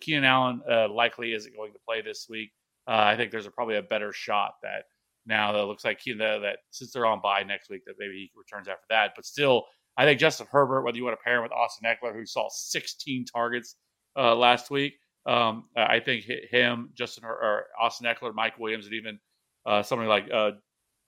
Keenan 0.00 0.24
Allen 0.24 0.60
uh, 0.70 0.88
likely 0.88 1.32
isn't 1.32 1.56
going 1.56 1.72
to 1.72 1.78
play 1.86 2.02
this 2.02 2.26
week. 2.28 2.50
Uh, 2.86 2.96
I 2.96 3.16
think 3.16 3.30
there's 3.30 3.46
a, 3.46 3.50
probably 3.50 3.76
a 3.76 3.82
better 3.82 4.12
shot 4.12 4.54
that 4.62 4.84
now 5.28 5.52
that 5.52 5.64
looks 5.64 5.84
like 5.84 6.00
he, 6.00 6.12
that, 6.14 6.38
that 6.42 6.58
since 6.70 6.92
they're 6.92 7.06
on 7.06 7.20
bye 7.20 7.42
next 7.42 7.70
week, 7.70 7.82
that 7.86 7.94
maybe 7.98 8.14
he 8.14 8.30
returns 8.34 8.66
after 8.66 8.86
that. 8.90 9.12
But 9.14 9.26
still, 9.26 9.64
I 9.96 10.04
think 10.04 10.18
Justin 10.18 10.46
Herbert, 10.50 10.82
whether 10.82 10.96
you 10.96 11.04
want 11.04 11.18
to 11.18 11.22
pair 11.22 11.36
him 11.36 11.42
with 11.42 11.52
Austin 11.52 11.88
Ekeler, 11.88 12.14
who 12.14 12.24
saw 12.24 12.48
16 12.50 13.26
targets 13.26 13.76
uh, 14.16 14.34
last 14.34 14.70
week, 14.70 14.94
um, 15.26 15.64
I 15.76 16.00
think 16.00 16.24
him, 16.24 16.90
Justin 16.94 17.24
or 17.24 17.64
Austin 17.78 18.06
Ekeler, 18.06 18.34
Mike 18.34 18.58
Williams, 18.58 18.86
and 18.86 18.94
even 18.94 19.18
uh, 19.66 19.82
somebody 19.82 20.08
like 20.08 20.26
uh, 20.32 20.52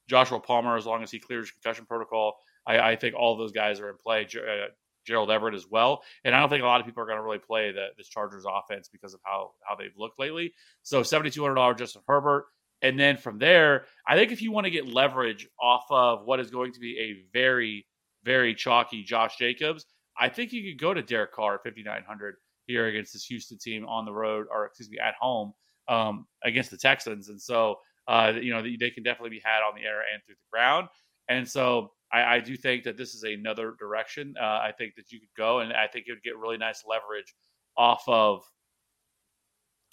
Joshua 0.09 0.41
Palmer, 0.41 0.77
as 0.77 0.85
long 0.85 1.03
as 1.03 1.11
he 1.11 1.19
clears 1.19 1.51
concussion 1.51 1.87
protocol, 1.87 2.37
I, 2.67 2.79
I 2.81 2.97
think 2.97 3.15
all 3.15 3.37
those 3.37 3.53
guys 3.53 3.81
are 3.81 3.89
in 3.89 3.97
play. 3.97 4.27
Uh, 4.37 4.67
Gerald 5.07 5.31
Everett 5.31 5.55
as 5.55 5.67
well, 5.71 6.03
and 6.25 6.35
I 6.35 6.41
don't 6.41 6.51
think 6.51 6.63
a 6.63 6.67
lot 6.67 6.81
of 6.81 6.87
people 6.87 7.03
are 7.03 7.07
going 7.07 7.17
to 7.17 7.23
really 7.23 7.39
play 7.39 7.73
the, 7.73 7.87
this 7.97 8.09
Chargers 8.09 8.45
offense 8.45 8.89
because 8.93 9.15
of 9.15 9.21
how 9.25 9.53
how 9.67 9.75
they've 9.75 9.97
looked 9.97 10.19
lately. 10.19 10.53
So 10.83 11.03
seventy 11.03 11.31
two 11.31 11.43
hundred 11.43 11.55
dollars 11.55 11.79
Justin 11.79 12.03
Herbert. 12.07 12.45
And 12.83 12.99
then 12.99 13.17
from 13.17 13.39
there, 13.39 13.85
I 14.09 14.17
think 14.17 14.33
if 14.33 14.41
you 14.41 14.53
want 14.53 14.65
to 14.65 14.71
get 14.71 14.87
leverage 14.87 15.47
off 15.61 15.85
of 15.91 16.25
what 16.25 16.41
is 16.41 16.51
going 16.51 16.73
to 16.73 16.81
be 16.81 16.99
a 16.99 17.39
very 17.39 17.87
very 18.25 18.55
chalky 18.55 19.03
Josh 19.03 19.37
Jacobs, 19.39 19.87
I 20.19 20.29
think 20.29 20.53
you 20.53 20.71
could 20.71 20.81
go 20.81 20.93
to 20.93 21.03
Derek 21.03 21.33
Carr 21.33 21.55
at 21.55 21.65
5,900 21.65 22.35
here 22.67 22.87
against 22.87 23.13
this 23.13 23.25
Houston 23.25 23.59
team 23.59 23.87
on 23.87 24.05
the 24.05 24.13
road, 24.13 24.47
or 24.53 24.67
excuse 24.67 24.91
me, 24.91 24.99
at 24.99 25.15
home 25.19 25.53
um, 25.89 26.27
against 26.45 26.71
the 26.71 26.77
Texans. 26.77 27.29
And 27.29 27.41
so, 27.41 27.77
uh, 28.07 28.35
you 28.41 28.53
know, 28.53 28.63
they 28.63 28.91
can 28.91 29.03
definitely 29.03 29.31
be 29.31 29.43
had 29.43 29.63
on 29.63 29.75
the 29.75 29.87
air 29.87 30.01
and 30.13 30.23
through 30.25 30.35
the 30.35 30.51
ground. 30.53 30.89
And 31.29 31.49
so 31.49 31.93
I, 32.13 32.37
I 32.37 32.41
do 32.41 32.57
think 32.57 32.85
that 32.85 32.97
this 32.97 33.15
is 33.15 33.23
another 33.23 33.75
direction. 33.79 34.35
Uh, 34.41 34.45
I 34.45 34.73
think 34.77 34.95
that 34.97 35.11
you 35.11 35.21
could 35.21 35.35
go, 35.37 35.61
and 35.61 35.73
I 35.73 35.87
think 35.87 36.07
it 36.07 36.13
would 36.13 36.23
get 36.23 36.37
really 36.37 36.59
nice 36.59 36.85
leverage 36.87 37.35
off 37.77 38.03
of 38.07 38.43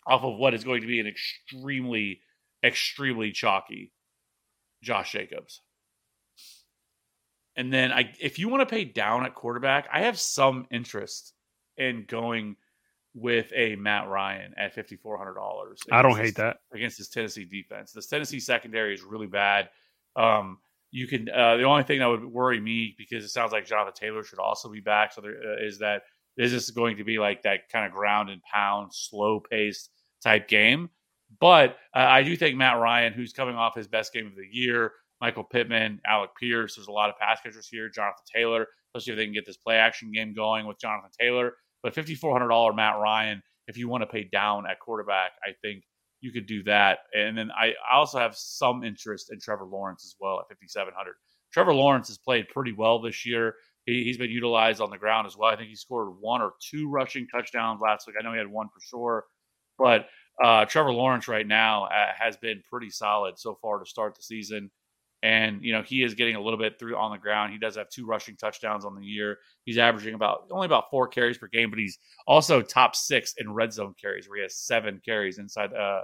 off 0.08 0.24
of 0.24 0.38
what 0.38 0.53
is 0.53 0.63
going 0.63 0.79
to 0.79 0.88
be 0.88 1.01
an 1.01 1.08
extremely, 1.08 2.22
extremely 2.64 3.32
chalky 3.32 3.92
Josh 4.82 5.12
Jacobs. 5.12 5.62
And 7.56 7.74
then 7.74 7.92
I 7.92 8.14
if 8.22 8.38
you 8.38 8.50
want 8.50 8.68
to 8.68 8.74
pay 8.74 8.86
down 8.86 9.26
at 9.26 9.34
quarterback, 9.34 9.88
I 9.92 10.02
have 10.02 10.20
some 10.20 10.68
interest 10.70 11.34
in 11.78 12.06
going 12.08 12.56
with 13.16 13.52
a 13.56 13.76
Matt 13.76 14.08
Ryan 14.08 14.54
at 14.58 14.74
fifty 14.74 14.96
four 14.96 15.18
hundred 15.18 15.34
dollars. 15.34 15.82
I 15.92 16.04
don't 16.04 16.16
hate 16.16 16.36
that 16.36 16.58
against 16.72 17.00
this 17.00 17.10
Tennessee 17.10 17.46
defense. 17.46 17.92
This 17.92 18.08
Tennessee 18.08 18.40
secondary 18.40 18.94
is 18.94 19.02
really 19.02 19.28
bad. 19.28 19.70
Um, 20.16 20.60
you 20.92 21.08
can 21.08 21.28
uh, 21.30 21.58
the 21.58 21.64
only 21.64 21.84
thing 21.84 22.00
that 22.00 22.08
would 22.08 22.26
worry 22.26 22.60
me 22.60 22.96
because 22.98 23.24
it 23.24 23.30
sounds 23.30 23.52
like 23.52 23.66
Jonathan 23.66 23.94
Taylor 23.96 24.24
should 24.24 24.40
also 24.40 24.70
be 24.70 24.80
back. 24.80 25.14
So 25.14 25.22
there 25.22 25.32
uh, 25.32 25.66
is 25.66 25.80
that 25.80 26.04
is 26.38 26.52
this 26.52 26.70
going 26.70 26.98
to 26.98 27.04
be 27.04 27.18
like 27.18 27.42
that 27.42 27.70
kind 27.70 27.88
of 27.88 27.92
ground 27.92 28.30
and 28.30 28.42
pound, 28.44 28.94
slow 28.94 29.40
paced 29.40 29.90
type 30.24 30.48
game? 30.48 30.90
But 31.39 31.77
uh, 31.96 32.00
I 32.00 32.24
do 32.24 32.36
think 32.36 32.55
Matt 32.55 32.79
Ryan, 32.79 33.13
who's 33.13 33.34
coming 33.34 33.55
off 33.55 33.75
his 33.75 33.88
best 33.88 34.13
game 34.13 34.27
of 34.27 34.36
the 34.36 34.48
year, 34.50 34.93
Michael 35.22 35.43
Pittman, 35.43 36.00
Alec 36.05 36.31
Pierce. 36.39 36.75
There's 36.75 36.88
a 36.88 36.91
lot 36.91 37.10
of 37.10 37.17
pass 37.17 37.39
catchers 37.41 37.67
here. 37.67 37.89
Jonathan 37.89 38.24
Taylor, 38.34 38.67
especially 38.96 39.13
if 39.13 39.17
they 39.17 39.25
can 39.25 39.34
get 39.34 39.46
this 39.46 39.57
play 39.57 39.75
action 39.75 40.12
game 40.12 40.34
going 40.34 40.65
with 40.65 40.79
Jonathan 40.79 41.10
Taylor. 41.19 41.53
But 41.84 41.93
$5,400 41.93 42.75
Matt 42.75 42.98
Ryan, 42.98 43.41
if 43.67 43.77
you 43.77 43.88
want 43.88 44.01
to 44.01 44.07
pay 44.07 44.24
down 44.24 44.65
at 44.69 44.79
quarterback, 44.79 45.31
I 45.43 45.51
think 45.62 45.84
you 46.22 46.31
could 46.31 46.48
do 46.48 46.63
that. 46.63 47.00
And 47.15 47.38
then 47.38 47.51
I, 47.51 47.74
also 47.91 48.17
have 48.17 48.36
some 48.36 48.84
interest 48.84 49.31
in 49.31 49.39
Trevor 49.39 49.65
Lawrence 49.65 50.03
as 50.05 50.15
well 50.19 50.39
at 50.39 50.48
5,700. 50.48 51.13
Trevor 51.53 51.74
Lawrence 51.74 52.07
has 52.07 52.17
played 52.17 52.48
pretty 52.50 52.74
well 52.74 53.00
this 53.00 53.25
year. 53.25 53.55
He, 53.86 54.07
has 54.07 54.17
been 54.17 54.29
utilized 54.29 54.81
on 54.81 54.89
the 54.89 54.98
ground 54.98 55.27
as 55.27 55.38
well. 55.38 55.50
I 55.50 55.55
think 55.55 55.69
he 55.69 55.75
scored 55.75 56.10
one 56.19 56.41
or 56.41 56.53
two 56.60 56.89
rushing 56.89 57.27
touchdowns 57.27 57.81
last 57.81 58.05
week. 58.05 58.17
I 58.19 58.24
know 58.24 58.34
he 58.34 58.38
had 58.38 58.48
one 58.48 58.67
for 58.67 58.81
sure, 58.81 59.25
but 59.77 60.07
uh, 60.44 60.65
Trevor 60.65 60.91
Lawrence 60.91 61.27
right 61.27 61.48
now 61.48 61.86
uh, 61.86 62.12
has 62.17 62.38
been 62.38 62.62
pretty 62.70 62.89
solid 62.89 63.38
so 63.38 63.58
far 63.62 63.79
to 63.79 63.86
start 63.86 64.15
the 64.15 64.24
season. 64.24 64.72
And, 65.24 65.63
you 65.63 65.74
know, 65.74 65.82
he 65.82 66.03
is 66.03 66.13
getting 66.13 66.36
a 66.36 66.41
little 66.41 66.60
bit 66.60 66.77
through 66.77 66.96
on 66.96 67.12
the 67.12 67.17
ground. 67.17 67.51
He 67.51 67.58
does 67.58 67.75
have 67.75 67.89
two 67.89 68.06
rushing 68.06 68.38
touchdowns 68.38 68.86
on 68.86 68.96
the 68.96 69.03
year. 69.03 69.38
He's 69.65 69.79
averaging 69.79 70.13
about 70.13 70.48
only 70.51 70.67
about 70.67 70.91
four 70.91 71.08
carries 71.08 71.39
per 71.39 71.48
game, 71.48 71.72
but 71.72 71.79
he's 71.79 71.98
also 72.27 72.62
top 72.62 72.96
six 72.96 73.34
in 73.39 73.51
red 73.51 73.74
zone 73.74 73.96
carries, 74.00 74.29
where 74.29 74.38
he 74.38 74.44
has 74.44 74.56
seven 74.56 75.01
carries 75.03 75.39
inside 75.39 75.74
uh, 75.74 76.01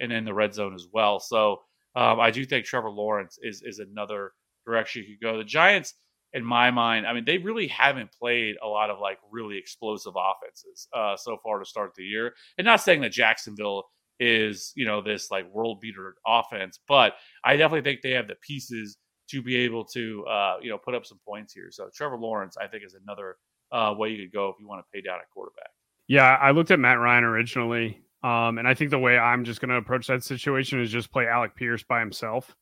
and 0.00 0.12
in 0.12 0.24
the 0.24 0.32
red 0.32 0.54
zone 0.54 0.74
as 0.74 0.86
well. 0.90 1.20
So 1.20 1.60
um, 1.94 2.20
I 2.20 2.30
do 2.30 2.44
think 2.46 2.64
Trevor 2.64 2.90
Lawrence 2.90 3.38
is 3.42 3.62
is 3.62 3.80
another 3.80 4.32
direction 4.66 5.02
you 5.02 5.18
could 5.18 5.22
go. 5.22 5.38
The 5.38 5.44
Giants, 5.44 5.94
in 6.34 6.44
my 6.44 6.70
mind, 6.72 7.06
I 7.06 7.12
mean, 7.12 7.24
they 7.24 7.38
really 7.38 7.68
haven't 7.68 8.10
played 8.12 8.56
a 8.62 8.66
lot 8.66 8.90
of 8.90 8.98
like 8.98 9.18
really 9.30 9.56
explosive 9.56 10.14
offenses 10.16 10.88
uh, 10.92 11.16
so 11.16 11.38
far 11.42 11.60
to 11.60 11.64
start 11.64 11.94
the 11.94 12.02
year. 12.02 12.34
And 12.58 12.64
not 12.64 12.80
saying 12.80 13.00
that 13.02 13.12
Jacksonville 13.12 13.84
is 14.20 14.72
you 14.76 14.84
know 14.84 15.00
this 15.00 15.30
like 15.30 15.50
world 15.52 15.80
beater 15.80 16.16
offense, 16.26 16.78
but 16.86 17.14
I 17.44 17.56
definitely 17.56 17.88
think 17.88 18.02
they 18.02 18.12
have 18.12 18.28
the 18.28 18.36
pieces 18.36 18.98
to 19.30 19.42
be 19.42 19.56
able 19.56 19.84
to 19.86 20.24
uh, 20.26 20.56
you 20.60 20.70
know 20.70 20.78
put 20.78 20.94
up 20.94 21.06
some 21.06 21.20
points 21.26 21.54
here. 21.54 21.68
So 21.70 21.88
Trevor 21.94 22.18
Lawrence, 22.18 22.56
I 22.60 22.66
think, 22.66 22.84
is 22.84 22.94
another 22.94 23.36
uh, 23.72 23.94
way 23.96 24.10
you 24.10 24.24
could 24.24 24.32
go 24.32 24.48
if 24.48 24.56
you 24.60 24.68
want 24.68 24.84
to 24.84 24.86
pay 24.92 25.00
down 25.00 25.18
at 25.18 25.30
quarterback. 25.32 25.70
Yeah, 26.08 26.36
I 26.40 26.50
looked 26.50 26.70
at 26.70 26.78
Matt 26.78 26.98
Ryan 26.98 27.24
originally, 27.24 28.02
um, 28.22 28.58
and 28.58 28.68
I 28.68 28.74
think 28.74 28.90
the 28.90 28.98
way 28.98 29.16
I'm 29.16 29.44
just 29.44 29.60
going 29.60 29.70
to 29.70 29.76
approach 29.76 30.08
that 30.08 30.22
situation 30.22 30.80
is 30.80 30.90
just 30.90 31.10
play 31.10 31.26
Alec 31.26 31.54
Pierce 31.54 31.82
by 31.82 32.00
himself. 32.00 32.54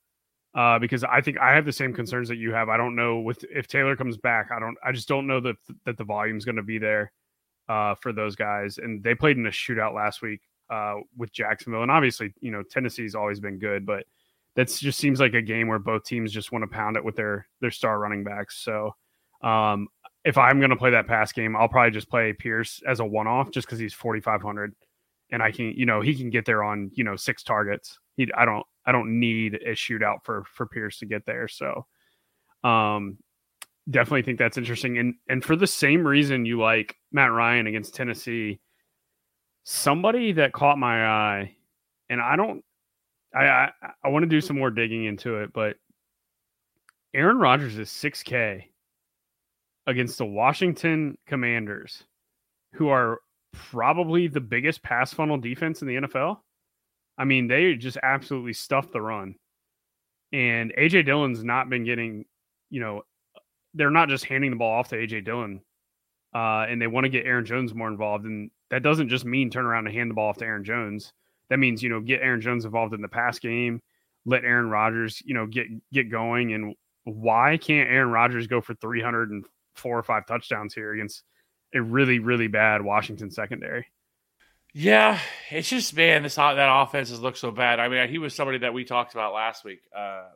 Uh, 0.54 0.78
because 0.78 1.02
I 1.02 1.22
think 1.22 1.38
I 1.38 1.54
have 1.54 1.64
the 1.64 1.72
same 1.72 1.94
concerns 1.94 2.28
that 2.28 2.36
you 2.36 2.52
have. 2.52 2.68
I 2.68 2.76
don't 2.76 2.94
know 2.94 3.20
with 3.20 3.42
if 3.44 3.68
Taylor 3.68 3.96
comes 3.96 4.18
back. 4.18 4.50
I 4.54 4.60
don't. 4.60 4.76
I 4.84 4.92
just 4.92 5.08
don't 5.08 5.26
know 5.26 5.40
that 5.40 5.56
that 5.86 5.96
the 5.96 6.04
volume's 6.04 6.44
going 6.44 6.56
to 6.56 6.62
be 6.62 6.78
there 6.78 7.12
uh, 7.68 7.94
for 7.94 8.12
those 8.12 8.36
guys. 8.36 8.78
And 8.78 9.02
they 9.02 9.14
played 9.14 9.38
in 9.38 9.46
a 9.46 9.50
shootout 9.50 9.94
last 9.94 10.22
week 10.22 10.40
uh, 10.70 10.96
with 11.16 11.32
Jacksonville. 11.32 11.82
And 11.82 11.90
obviously, 11.90 12.34
you 12.40 12.50
know, 12.50 12.62
Tennessee's 12.62 13.14
always 13.14 13.40
been 13.40 13.58
good, 13.58 13.86
but 13.86 14.04
that 14.56 14.68
just 14.68 14.98
seems 14.98 15.20
like 15.20 15.34
a 15.34 15.42
game 15.42 15.68
where 15.68 15.78
both 15.78 16.04
teams 16.04 16.32
just 16.32 16.52
want 16.52 16.62
to 16.62 16.68
pound 16.68 16.96
it 16.96 17.04
with 17.04 17.16
their 17.16 17.46
their 17.60 17.70
star 17.70 17.98
running 17.98 18.24
backs. 18.24 18.58
So 18.58 18.94
um, 19.42 19.88
if 20.24 20.38
I'm 20.38 20.58
going 20.58 20.70
to 20.70 20.76
play 20.76 20.90
that 20.90 21.06
pass 21.06 21.32
game, 21.32 21.56
I'll 21.56 21.68
probably 21.68 21.90
just 21.90 22.10
play 22.10 22.32
Pierce 22.32 22.82
as 22.86 23.00
a 23.00 23.04
one 23.04 23.26
off 23.26 23.50
just 23.50 23.66
because 23.66 23.78
he's 23.78 23.94
4,500 23.94 24.74
and 25.30 25.42
I 25.42 25.50
can, 25.50 25.72
you 25.74 25.86
know, 25.86 26.00
he 26.00 26.14
can 26.14 26.30
get 26.30 26.44
there 26.44 26.62
on, 26.62 26.90
you 26.94 27.04
know, 27.04 27.16
six 27.16 27.42
targets. 27.42 27.98
He, 28.16 28.28
I 28.36 28.44
don't, 28.44 28.64
I 28.86 28.92
don't 28.92 29.20
need 29.20 29.54
a 29.54 29.72
shootout 29.72 30.24
for, 30.24 30.44
for 30.52 30.66
Pierce 30.66 30.98
to 30.98 31.06
get 31.06 31.24
there. 31.26 31.48
So, 31.48 31.86
um, 32.64 33.18
definitely 33.90 34.22
think 34.22 34.38
that's 34.38 34.58
interesting. 34.58 34.98
And, 34.98 35.14
and 35.28 35.44
for 35.44 35.56
the 35.56 35.66
same 35.66 36.06
reason 36.06 36.46
you 36.46 36.60
like 36.60 36.96
Matt 37.10 37.32
Ryan 37.32 37.66
against 37.66 37.94
Tennessee, 37.94 38.60
somebody 39.64 40.32
that 40.32 40.52
caught 40.52 40.78
my 40.78 41.06
eye, 41.06 41.56
and 42.08 42.20
I 42.20 42.36
don't, 42.36 42.64
I 43.34 43.44
I, 43.44 43.70
I 44.04 44.08
want 44.08 44.24
to 44.24 44.28
do 44.28 44.40
some 44.40 44.58
more 44.58 44.70
digging 44.70 45.04
into 45.04 45.36
it, 45.36 45.52
but 45.52 45.76
Aaron 47.14 47.38
Rodgers 47.38 47.78
is 47.78 47.88
6K 47.90 48.64
against 49.86 50.18
the 50.18 50.26
Washington 50.26 51.18
Commanders, 51.26 52.04
who 52.74 52.88
are 52.88 53.20
probably 53.52 54.28
the 54.28 54.40
biggest 54.40 54.82
pass 54.82 55.12
funnel 55.12 55.36
defense 55.36 55.82
in 55.82 55.88
the 55.88 55.96
NFL. 55.96 56.38
I 57.22 57.24
mean, 57.24 57.46
they 57.46 57.76
just 57.76 57.98
absolutely 58.02 58.52
stuffed 58.52 58.92
the 58.92 59.00
run. 59.00 59.36
And 60.32 60.72
AJ 60.76 61.06
Dillon's 61.06 61.44
not 61.44 61.70
been 61.70 61.84
getting, 61.84 62.24
you 62.68 62.80
know, 62.80 63.02
they're 63.74 63.90
not 63.90 64.08
just 64.08 64.24
handing 64.24 64.50
the 64.50 64.56
ball 64.56 64.80
off 64.80 64.88
to 64.88 64.96
AJ 64.96 65.24
Dillon. 65.24 65.60
Uh, 66.34 66.66
and 66.68 66.82
they 66.82 66.88
want 66.88 67.04
to 67.04 67.10
get 67.10 67.24
Aaron 67.24 67.46
Jones 67.46 67.74
more 67.74 67.86
involved. 67.86 68.24
And 68.24 68.50
that 68.70 68.82
doesn't 68.82 69.08
just 69.08 69.24
mean 69.24 69.50
turn 69.50 69.64
around 69.64 69.86
and 69.86 69.94
hand 69.94 70.10
the 70.10 70.14
ball 70.14 70.30
off 70.30 70.38
to 70.38 70.44
Aaron 70.44 70.64
Jones. 70.64 71.12
That 71.48 71.60
means, 71.60 71.80
you 71.80 71.90
know, 71.90 72.00
get 72.00 72.22
Aaron 72.22 72.40
Jones 72.40 72.64
involved 72.64 72.92
in 72.92 73.02
the 73.02 73.08
pass 73.08 73.38
game, 73.38 73.80
let 74.26 74.42
Aaron 74.42 74.68
Rodgers, 74.68 75.22
you 75.24 75.34
know, 75.34 75.46
get 75.46 75.68
get 75.92 76.10
going. 76.10 76.54
And 76.54 76.74
why 77.04 77.56
can't 77.56 77.88
Aaron 77.88 78.10
Rodgers 78.10 78.48
go 78.48 78.60
for 78.60 78.74
304 78.74 79.96
or 79.96 80.02
five 80.02 80.26
touchdowns 80.26 80.74
here 80.74 80.92
against 80.92 81.22
a 81.72 81.80
really, 81.80 82.18
really 82.18 82.48
bad 82.48 82.82
Washington 82.82 83.30
secondary? 83.30 83.86
Yeah, 84.74 85.18
it's 85.50 85.68
just 85.68 85.94
man, 85.94 86.22
this 86.22 86.36
that 86.36 86.82
offense 86.82 87.10
has 87.10 87.20
looked 87.20 87.38
so 87.38 87.50
bad. 87.50 87.78
I 87.78 87.88
mean, 87.88 88.08
he 88.08 88.18
was 88.18 88.34
somebody 88.34 88.58
that 88.58 88.72
we 88.72 88.84
talked 88.84 89.12
about 89.12 89.34
last 89.34 89.64
week, 89.64 89.80
uh, 89.96 90.28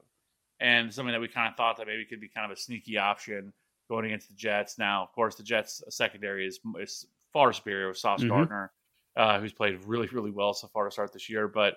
and 0.60 0.92
something 0.92 1.12
that 1.12 1.20
we 1.20 1.28
kind 1.28 1.48
of 1.48 1.56
thought 1.56 1.78
that 1.78 1.86
maybe 1.86 2.04
could 2.04 2.20
be 2.20 2.28
kind 2.28 2.50
of 2.50 2.56
a 2.56 2.60
sneaky 2.60 2.98
option 2.98 3.54
going 3.88 4.04
against 4.04 4.28
the 4.28 4.34
Jets. 4.34 4.78
Now, 4.78 5.02
of 5.02 5.12
course, 5.12 5.36
the 5.36 5.42
Jets 5.42 5.82
secondary 5.88 6.46
is 6.46 6.60
is 6.80 7.06
far 7.32 7.52
superior 7.52 7.88
with 7.88 7.98
Sauce 7.98 8.20
mm-hmm. 8.20 8.28
Gardner, 8.28 8.72
uh, 9.16 9.40
who's 9.40 9.52
played 9.52 9.84
really, 9.86 10.08
really 10.08 10.30
well 10.30 10.52
so 10.52 10.68
far 10.68 10.84
to 10.84 10.90
start 10.90 11.14
this 11.14 11.30
year. 11.30 11.48
But 11.48 11.76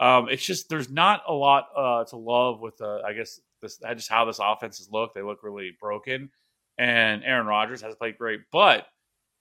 um, 0.00 0.28
it's 0.28 0.44
just 0.44 0.68
there's 0.68 0.90
not 0.90 1.22
a 1.28 1.32
lot 1.32 1.66
uh, 1.76 2.04
to 2.06 2.16
love 2.16 2.60
with, 2.60 2.80
uh, 2.80 3.02
I 3.06 3.12
guess, 3.12 3.40
this 3.62 3.78
just 3.78 4.10
how 4.10 4.24
this 4.24 4.40
offense 4.42 4.78
has 4.78 4.90
looked. 4.90 5.14
They 5.14 5.22
look 5.22 5.44
really 5.44 5.76
broken, 5.80 6.30
and 6.76 7.22
Aaron 7.22 7.46
Rodgers 7.46 7.82
has 7.82 7.94
played 7.94 8.18
great, 8.18 8.40
but 8.50 8.86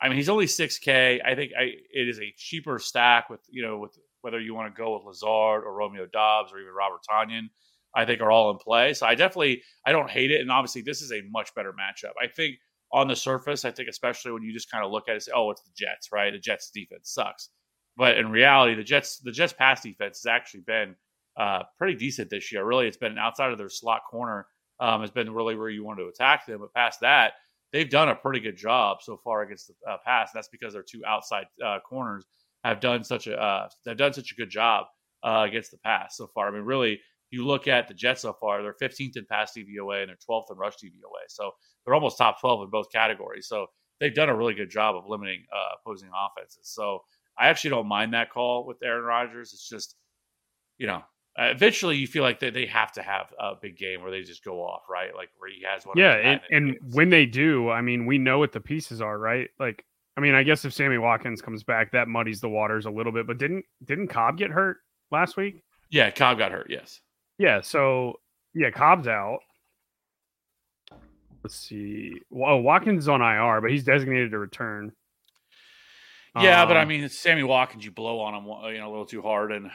I 0.02 0.08
mean, 0.08 0.18
he's 0.18 0.30
only 0.30 0.48
six 0.48 0.78
K. 0.78 1.22
I 1.26 1.36
think 1.36 1.52
I, 1.60 1.64
it 1.94 2.08
is 2.08 2.20
a 2.20 2.34
cheaper 2.38 2.80
stack 2.80 3.30
with 3.30 3.42
you 3.50 3.62
know 3.62 3.78
with 3.78 3.98
whether 4.22 4.40
you 4.40 4.54
want 4.54 4.74
to 4.74 4.82
go 4.82 4.96
with 4.96 5.06
Lazard 5.06 5.64
or 5.64 5.74
Romeo 5.74 6.06
Doubs 6.06 6.52
or 6.52 6.60
even 6.60 6.74
Robert 6.74 7.02
Tonyan. 7.10 7.50
I 7.96 8.06
think 8.06 8.22
are 8.22 8.32
all 8.32 8.52
in 8.52 8.58
play. 8.58 8.94
So 8.94 9.08
I 9.08 9.16
definitely 9.16 9.64
I 9.86 9.92
don't 9.92 10.10
hate 10.10 10.32
it, 10.32 10.42
and 10.42 10.52
obviously 10.52 10.82
this 10.82 11.02
is 11.02 11.12
a 11.12 11.24
much 11.32 11.54
better 11.56 11.74
matchup. 11.74 12.12
I 12.22 12.28
think 12.28 12.56
on 12.92 13.08
the 13.08 13.16
surface, 13.16 13.66
I 13.66 13.72
think 13.72 13.90
especially 13.90 14.32
when 14.32 14.44
you 14.44 14.54
just 14.54 14.72
kind 14.72 14.84
of 14.84 14.92
look 14.92 15.10
at 15.10 15.16
it, 15.16 15.24
say, 15.24 15.32
oh, 15.36 15.52
it's 15.52 15.62
the 15.62 15.72
Jets, 15.76 16.10
right? 16.12 16.32
The 16.32 16.40
Jets 16.40 16.72
defense 16.72 17.12
sucks, 17.12 17.50
but 17.98 18.18
in 18.18 18.30
reality, 18.30 18.76
the 18.76 18.84
Jets 18.84 19.20
the 19.20 19.32
Jets 19.32 19.54
pass 19.54 19.82
defense 19.82 20.24
has 20.24 20.30
actually 20.30 20.62
been 20.62 20.96
uh, 21.38 21.64
pretty 21.78 21.96
decent 21.96 22.30
this 22.30 22.52
year. 22.52 22.64
Really, 22.64 22.88
it's 22.88 22.98
been 22.98 23.18
outside 23.18 23.52
of 23.52 23.58
their 23.58 23.70
slot 23.70 24.02
corner 24.10 24.46
um, 24.80 25.02
has 25.02 25.12
been 25.12 25.34
really 25.34 25.56
where 25.56 25.70
you 25.70 25.84
want 25.84 26.00
to 26.00 26.08
attack 26.08 26.46
them, 26.46 26.60
but 26.60 26.74
past 26.74 27.02
that, 27.02 27.34
they've 27.72 27.90
done 27.90 28.10
a 28.10 28.16
pretty 28.16 28.40
good 28.40 28.58
job 28.58 28.98
so 29.02 29.18
far 29.24 29.42
against 29.44 29.68
the 29.68 29.92
uh, 29.92 29.98
pass. 30.06 30.32
That's 30.34 30.50
because 30.50 30.74
their 30.74 30.84
two 30.84 31.02
outside 31.06 31.46
uh, 31.64 31.80
corners 31.88 32.26
have 32.64 32.80
done 32.80 33.04
such 33.04 33.28
a 33.28 33.38
uh, 33.40 33.70
they've 33.86 33.98
done 33.98 34.14
such 34.14 34.32
a 34.32 34.36
good 34.36 34.50
job 34.50 34.86
uh, 35.24 35.46
against 35.48 35.72
the 35.72 35.78
pass 35.78 36.18
so 36.18 36.28
far. 36.28 36.48
I 36.48 36.52
mean, 36.52 36.64
really, 36.64 37.00
you 37.32 37.46
look 37.46 37.68
at 37.68 37.88
the 37.88 37.94
Jets 37.94 38.22
so 38.22 38.34
far, 38.34 38.62
they're 38.62 38.76
15th 38.82 39.18
in 39.18 39.26
pass 39.26 39.54
DVOA 39.56 40.02
and 40.02 40.10
they're 40.10 40.18
12th 40.30 40.52
in 40.52 40.58
rush 40.58 40.76
DVOA. 40.76 41.28
So 41.28 41.52
they're 41.86 41.94
almost 41.94 42.18
top 42.18 42.40
12 42.40 42.64
in 42.64 42.70
both 42.70 42.92
categories. 42.92 43.48
So 43.48 43.68
they've 44.00 44.14
done 44.14 44.30
a 44.30 44.36
really 44.36 44.54
good 44.54 44.70
job 44.70 44.96
of 44.96 45.04
limiting 45.08 45.44
uh, 45.54 45.76
opposing 45.80 46.10
offenses. 46.10 46.62
So 46.64 47.04
I 47.38 47.48
actually 47.48 47.72
don't 47.72 47.88
mind 47.88 48.14
that 48.14 48.32
call 48.32 48.66
with 48.66 48.78
Aaron 48.84 49.04
Rodgers. 49.04 49.54
It's 49.54 49.68
just, 49.68 49.96
you 50.78 50.88
know, 50.88 51.02
Uh, 51.40 51.46
eventually, 51.52 51.96
you 51.96 52.06
feel 52.06 52.24
like 52.24 52.40
they, 52.40 52.50
they 52.50 52.66
have 52.66 52.92
to 52.92 53.02
have 53.02 53.34
a 53.40 53.54
big 53.56 53.78
game 53.78 54.02
where 54.02 54.12
they 54.12 54.22
just 54.22 54.44
go 54.44 54.62
off, 54.62 54.82
right? 54.90 55.16
Like 55.16 55.30
where 55.38 55.50
he 55.50 55.64
has 55.66 55.86
one. 55.86 55.98
Yeah, 55.98 56.40
and, 56.52 56.74
games. 56.74 56.94
when 56.96 57.10
they 57.10 57.26
do, 57.26 57.70
I 57.70 57.82
mean, 57.82 58.06
we 58.06 58.18
know 58.18 58.40
what 58.40 58.52
the 58.52 58.60
pieces 58.60 59.02
are, 59.02 59.18
right? 59.18 59.50
Like, 59.58 59.86
I 60.18 60.22
mean, 60.22 60.36
I 60.36 60.44
guess 60.44 60.66
if 60.66 60.74
Sammy 60.74 60.98
Watkins 60.98 61.42
comes 61.42 61.64
back, 61.64 61.94
that 61.94 62.10
muddies 62.10 62.42
the 62.42 62.50
waters 62.50 62.86
a 62.86 62.90
little 62.90 63.14
bit. 63.14 63.26
But 63.26 63.38
didn't 63.38 63.64
didn't 63.86 64.10
Cobb 64.10 64.38
get 64.38 64.52
hurt 64.52 64.78
last 65.12 65.38
week? 65.38 65.64
yeah, 65.90 66.12
Cobb 66.12 66.38
got 66.38 66.52
hurt. 66.52 66.68
Yes. 66.70 67.00
Yeah, 67.38 67.62
so 67.62 68.20
yeah, 68.54 68.70
Cobb's 68.70 69.08
out. 69.08 69.40
Let's 71.42 71.56
see. 71.56 72.20
Well, 72.30 72.60
Watkins 72.60 73.04
is 73.04 73.10
on 73.10 73.22
IR, 73.22 73.62
but 73.62 73.72
he's 73.72 73.86
designated 73.86 74.32
to 74.32 74.40
return. 74.40 74.92
Yeah, 76.42 76.66
but 76.66 76.78
I 76.78 76.82
Um, 76.82 76.88
mean, 76.88 77.10
Sammy 77.10 77.44
Watkins, 77.44 77.84
you 77.86 77.92
blow 77.92 78.20
on 78.20 78.34
him, 78.34 78.46
you 78.74 78.80
know, 78.80 78.90
a 78.90 78.92
little 78.92 79.06
too 79.06 79.22
hard, 79.22 79.52
and, 79.52 79.70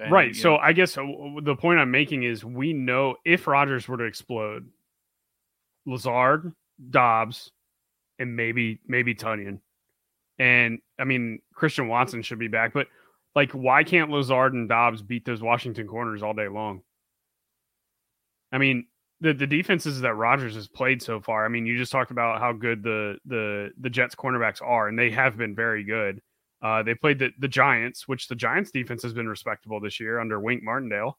and, 0.00 0.10
right. 0.12 0.34
So 0.34 0.52
know, 0.52 0.58
I 0.58 0.72
guess 0.72 0.96
uh, 0.96 1.04
the 1.42 1.56
point 1.56 1.78
I'm 1.78 1.90
making 1.90 2.22
is 2.24 2.44
we 2.44 2.72
know 2.72 3.16
if 3.24 3.46
Rodgers 3.46 3.88
were 3.88 3.96
to 3.98 4.04
explode, 4.04 4.68
Lazard, 5.86 6.52
Doubs, 6.90 7.50
and 8.18 8.34
maybe 8.36 8.80
maybe 8.86 9.14
Tonyan, 9.14 9.60
and 10.38 10.78
I 10.98 11.04
mean 11.04 11.40
Christian 11.54 11.88
Watson 11.88 12.22
should 12.22 12.38
be 12.38 12.48
back, 12.48 12.72
but 12.72 12.86
like 13.34 13.52
why 13.52 13.84
can't 13.84 14.10
Lazard 14.10 14.54
and 14.54 14.68
Doubs 14.68 15.02
beat 15.02 15.24
those 15.24 15.42
Washington 15.42 15.86
corners 15.86 16.22
all 16.22 16.34
day 16.34 16.48
long? 16.48 16.82
I 18.52 18.58
mean 18.58 18.86
the 19.20 19.32
the 19.32 19.46
defenses 19.46 20.00
that 20.00 20.14
Rodgers 20.14 20.54
has 20.54 20.68
played 20.68 21.02
so 21.02 21.20
far. 21.20 21.44
I 21.44 21.48
mean 21.48 21.66
you 21.66 21.76
just 21.76 21.92
talked 21.92 22.10
about 22.10 22.40
how 22.40 22.52
good 22.52 22.82
the 22.82 23.18
the 23.24 23.70
the 23.80 23.90
Jets 23.90 24.14
cornerbacks 24.14 24.62
are, 24.62 24.88
and 24.88 24.98
they 24.98 25.10
have 25.10 25.36
been 25.36 25.54
very 25.54 25.84
good. 25.84 26.20
Uh, 26.62 26.82
they 26.82 26.94
played 26.94 27.18
the, 27.18 27.30
the 27.38 27.48
Giants, 27.48 28.08
which 28.08 28.28
the 28.28 28.34
Giants 28.34 28.70
defense 28.70 29.02
has 29.02 29.12
been 29.12 29.28
respectable 29.28 29.78
this 29.78 30.00
year 30.00 30.20
under 30.20 30.40
Wink 30.40 30.62
Martindale. 30.62 31.18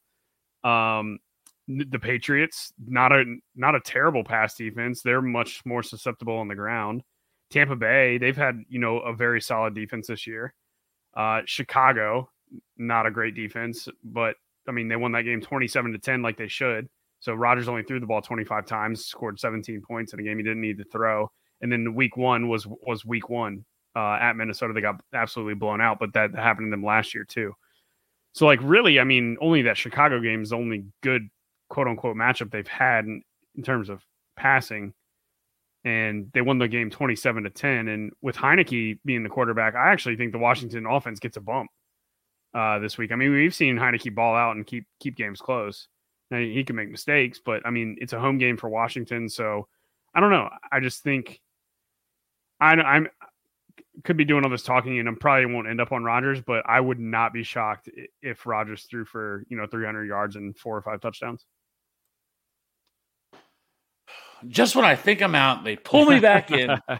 Um, 0.64 1.20
the 1.68 1.98
Patriots, 1.98 2.72
not 2.86 3.12
a 3.12 3.24
not 3.54 3.74
a 3.74 3.80
terrible 3.80 4.24
pass 4.24 4.54
defense. 4.54 5.02
They're 5.02 5.22
much 5.22 5.64
more 5.66 5.82
susceptible 5.82 6.36
on 6.36 6.48
the 6.48 6.54
ground. 6.54 7.02
Tampa 7.50 7.76
Bay, 7.76 8.18
they've 8.18 8.36
had 8.36 8.62
you 8.68 8.78
know 8.78 8.98
a 9.00 9.14
very 9.14 9.40
solid 9.40 9.74
defense 9.74 10.06
this 10.06 10.26
year. 10.26 10.54
Uh, 11.14 11.42
Chicago, 11.44 12.30
not 12.78 13.06
a 13.06 13.10
great 13.10 13.34
defense, 13.34 13.88
but 14.02 14.36
I 14.66 14.72
mean 14.72 14.88
they 14.88 14.96
won 14.96 15.12
that 15.12 15.22
game 15.22 15.40
twenty 15.40 15.68
seven 15.68 15.92
to 15.92 15.98
ten 15.98 16.22
like 16.22 16.38
they 16.38 16.48
should. 16.48 16.88
So 17.20 17.34
Rodgers 17.34 17.68
only 17.68 17.82
threw 17.82 18.00
the 18.00 18.06
ball 18.06 18.22
twenty 18.22 18.44
five 18.44 18.66
times, 18.66 19.04
scored 19.04 19.38
seventeen 19.38 19.80
points 19.80 20.12
in 20.12 20.20
a 20.20 20.22
game 20.22 20.38
he 20.38 20.44
didn't 20.44 20.60
need 20.60 20.78
to 20.78 20.84
throw. 20.84 21.30
And 21.60 21.70
then 21.72 21.94
week 21.94 22.16
one 22.16 22.48
was 22.48 22.66
was 22.66 23.04
week 23.04 23.28
one 23.28 23.64
uh, 23.96 24.18
at 24.20 24.36
Minnesota. 24.36 24.72
They 24.72 24.80
got 24.80 25.00
absolutely 25.12 25.54
blown 25.54 25.80
out, 25.80 25.98
but 25.98 26.12
that 26.14 26.34
happened 26.34 26.68
to 26.68 26.70
them 26.70 26.84
last 26.84 27.14
year 27.14 27.24
too. 27.24 27.54
So 28.32 28.46
like 28.46 28.60
really, 28.62 29.00
I 29.00 29.04
mean, 29.04 29.36
only 29.40 29.62
that 29.62 29.76
Chicago 29.76 30.20
game 30.20 30.42
is 30.42 30.50
the 30.50 30.56
only 30.56 30.84
good 31.02 31.28
quote 31.68 31.88
unquote 31.88 32.16
matchup 32.16 32.50
they've 32.50 32.66
had 32.66 33.04
in, 33.04 33.22
in 33.56 33.62
terms 33.62 33.88
of 33.88 34.04
passing. 34.36 34.94
And 35.84 36.30
they 36.34 36.40
won 36.40 36.58
the 36.58 36.68
game 36.68 36.90
27 36.90 37.44
to 37.44 37.50
10. 37.50 37.88
And 37.88 38.12
with 38.20 38.36
Heinicke 38.36 38.98
being 39.04 39.22
the 39.22 39.28
quarterback, 39.28 39.74
I 39.74 39.90
actually 39.90 40.16
think 40.16 40.32
the 40.32 40.38
Washington 40.38 40.86
offense 40.86 41.18
gets 41.18 41.36
a 41.36 41.40
bump 41.40 41.70
uh, 42.54 42.78
this 42.78 42.98
week. 42.98 43.12
I 43.12 43.16
mean, 43.16 43.32
we've 43.32 43.54
seen 43.54 43.76
Heinicke 43.76 44.14
ball 44.14 44.34
out 44.34 44.56
and 44.56 44.66
keep 44.66 44.86
keep 45.00 45.16
games 45.16 45.40
close. 45.40 45.88
Now 46.30 46.38
he 46.38 46.64
can 46.64 46.76
make 46.76 46.90
mistakes, 46.90 47.40
but 47.44 47.66
I 47.66 47.70
mean, 47.70 47.96
it's 48.00 48.12
a 48.12 48.20
home 48.20 48.38
game 48.38 48.56
for 48.56 48.68
Washington, 48.68 49.28
so 49.28 49.66
I 50.14 50.20
don't 50.20 50.30
know. 50.30 50.48
I 50.70 50.80
just 50.80 51.02
think 51.02 51.40
I, 52.60 52.72
I'm 52.74 53.08
could 54.04 54.16
be 54.16 54.24
doing 54.24 54.44
all 54.44 54.50
this 54.50 54.62
talking, 54.62 54.98
and 54.98 55.08
I 55.08 55.12
probably 55.18 55.52
won't 55.52 55.68
end 55.68 55.80
up 55.80 55.92
on 55.92 56.04
Rodgers, 56.04 56.40
but 56.40 56.62
I 56.68 56.80
would 56.80 57.00
not 57.00 57.32
be 57.32 57.42
shocked 57.42 57.88
if 58.22 58.46
Rodgers 58.46 58.84
threw 58.84 59.04
for 59.04 59.44
you 59.48 59.56
know 59.56 59.66
300 59.66 60.04
yards 60.04 60.36
and 60.36 60.56
four 60.56 60.76
or 60.76 60.82
five 60.82 61.00
touchdowns. 61.00 61.46
just 64.48 64.76
when 64.76 64.84
I 64.84 64.96
think 64.96 65.22
I'm 65.22 65.34
out, 65.34 65.64
they 65.64 65.76
pull 65.76 66.06
me 66.06 66.20
back 66.20 66.50
in. 66.50 66.78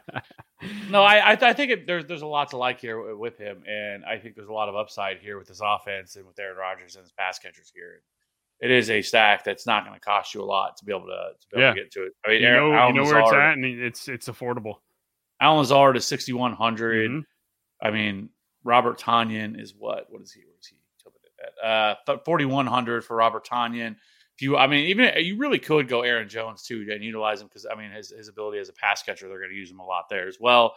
No, 0.90 1.02
I 1.02 1.18
I, 1.18 1.32
I 1.40 1.52
think 1.52 1.70
it, 1.70 1.87
there's 1.87 2.04
there's 2.06 2.23
a 2.23 2.26
lot 2.26 2.50
to 2.50 2.57
like 2.57 2.81
here 2.81 3.14
with 3.14 3.38
him, 3.38 3.62
and 3.66 4.05
I 4.05 4.18
think 4.18 4.35
there's 4.35 4.48
a 4.48 4.53
lot 4.53 4.68
of 4.68 4.74
upside 4.74 5.18
here 5.18 5.38
with 5.38 5.46
his 5.46 5.61
offense 5.64 6.16
and 6.16 6.26
with 6.26 6.38
Aaron 6.38 6.57
Rodgers 6.57 6.96
and 6.96 7.05
his 7.05 7.12
pass 7.12 7.38
catchers 7.38 7.70
here. 7.72 8.03
It 8.61 8.71
is 8.71 8.90
a 8.90 9.03
stack 9.03 9.44
that's 9.44 9.66
not 9.66 9.85
going 9.85 9.94
to 9.94 10.01
cost 10.01 10.35
you 10.35 10.42
a 10.42 10.44
lot 10.44 10.77
to 10.79 10.85
be 10.85 10.92
able 10.92 11.07
to, 11.07 11.29
to 11.40 11.47
be 11.53 11.57
able 11.61 11.62
Yeah. 11.68 11.75
to 11.75 11.81
get 11.81 11.92
to 11.92 12.03
it. 12.07 12.12
I 12.27 12.31
mean, 12.31 12.40
you 12.42 12.47
Aaron, 12.49 12.71
know, 12.73 12.77
Allen 12.79 12.94
you 12.97 13.03
know 13.03 13.07
where 13.09 13.21
it's 13.21 13.33
at, 13.33 13.53
and 13.55 13.64
it's 13.64 14.09
it's 14.09 14.29
affordable. 14.29 14.75
Allen 15.40 15.59
Lazard 15.59 15.97
is 15.97 16.05
6100. 16.07 17.11
Mhm. 17.11 17.23
I 17.81 17.90
mean, 17.92 18.31
Robert 18.64 18.99
Tonyan 19.01 19.61
is 19.61 19.75
what? 19.77 20.07
What 20.11 20.23
is 20.23 20.33
he? 20.33 20.40
What 20.44 20.57
is 20.61 20.66
he? 20.66 20.77
Uh, 21.62 21.94
4100 22.25 23.05
for 23.05 23.16
Robert 23.16 23.47
Tonyan. 23.47 23.92
If 24.35 24.42
you, 24.42 24.57
I 24.57 24.66
mean, 24.66 24.87
even 24.87 25.12
you 25.25 25.37
really 25.37 25.59
could 25.61 25.88
go 25.88 26.03
Aaron 26.03 26.29
Jones 26.29 26.62
too 26.64 26.87
and 26.92 27.03
utilize 27.03 27.40
him 27.40 27.47
because 27.49 27.66
I 27.71 27.77
mean 27.77 27.90
his 27.92 28.11
his 28.11 28.29
ability 28.29 28.59
as 28.59 28.68
a 28.68 28.73
pass 28.73 29.03
catcher, 29.03 29.29
they're 29.29 29.38
going 29.38 29.51
to 29.51 29.57
use 29.57 29.71
him 29.71 29.79
a 29.81 29.85
lot 29.87 30.09
there 30.11 30.27
as 30.27 30.38
well. 30.40 30.75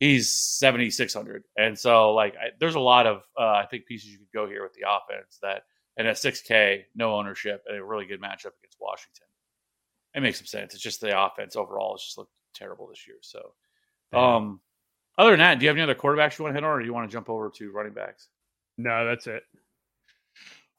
He's 0.00 0.30
7600, 0.30 1.44
and 1.58 1.78
so 1.78 2.14
like 2.14 2.34
I, 2.36 2.50
there's 2.58 2.74
a 2.74 2.80
lot 2.80 3.06
of 3.06 3.22
uh, 3.38 3.42
I 3.44 3.66
think 3.70 3.84
pieces 3.84 4.10
you 4.10 4.18
could 4.18 4.32
go 4.32 4.46
here 4.48 4.62
with 4.62 4.72
the 4.72 4.84
offense 4.88 5.38
that 5.42 5.64
and 5.96 6.06
at 6.06 6.16
6K, 6.16 6.84
no 6.94 7.14
ownership, 7.14 7.64
and 7.66 7.76
a 7.76 7.84
really 7.84 8.06
good 8.06 8.20
matchup 8.20 8.52
against 8.58 8.78
Washington. 8.80 9.26
It 10.14 10.20
makes 10.20 10.38
some 10.38 10.46
sense. 10.46 10.74
It's 10.74 10.82
just 10.82 11.00
the 11.00 11.20
offense 11.20 11.56
overall 11.56 11.94
has 11.94 12.02
just 12.02 12.18
looked 12.18 12.32
terrible 12.54 12.88
this 12.88 13.06
year. 13.06 13.18
So, 13.20 13.52
um, 14.12 14.60
other 15.18 15.30
than 15.30 15.40
that, 15.40 15.58
do 15.58 15.64
you 15.64 15.68
have 15.68 15.76
any 15.76 15.82
other 15.82 15.94
quarterbacks 15.94 16.38
you 16.38 16.44
want 16.44 16.54
to 16.54 16.60
hit 16.60 16.64
on, 16.64 16.70
or 16.70 16.80
do 16.80 16.86
you 16.86 16.94
want 16.94 17.08
to 17.08 17.12
jump 17.12 17.28
over 17.28 17.50
to 17.50 17.70
running 17.70 17.92
backs? 17.92 18.28
No, 18.78 19.06
that's 19.06 19.26
it. 19.26 19.42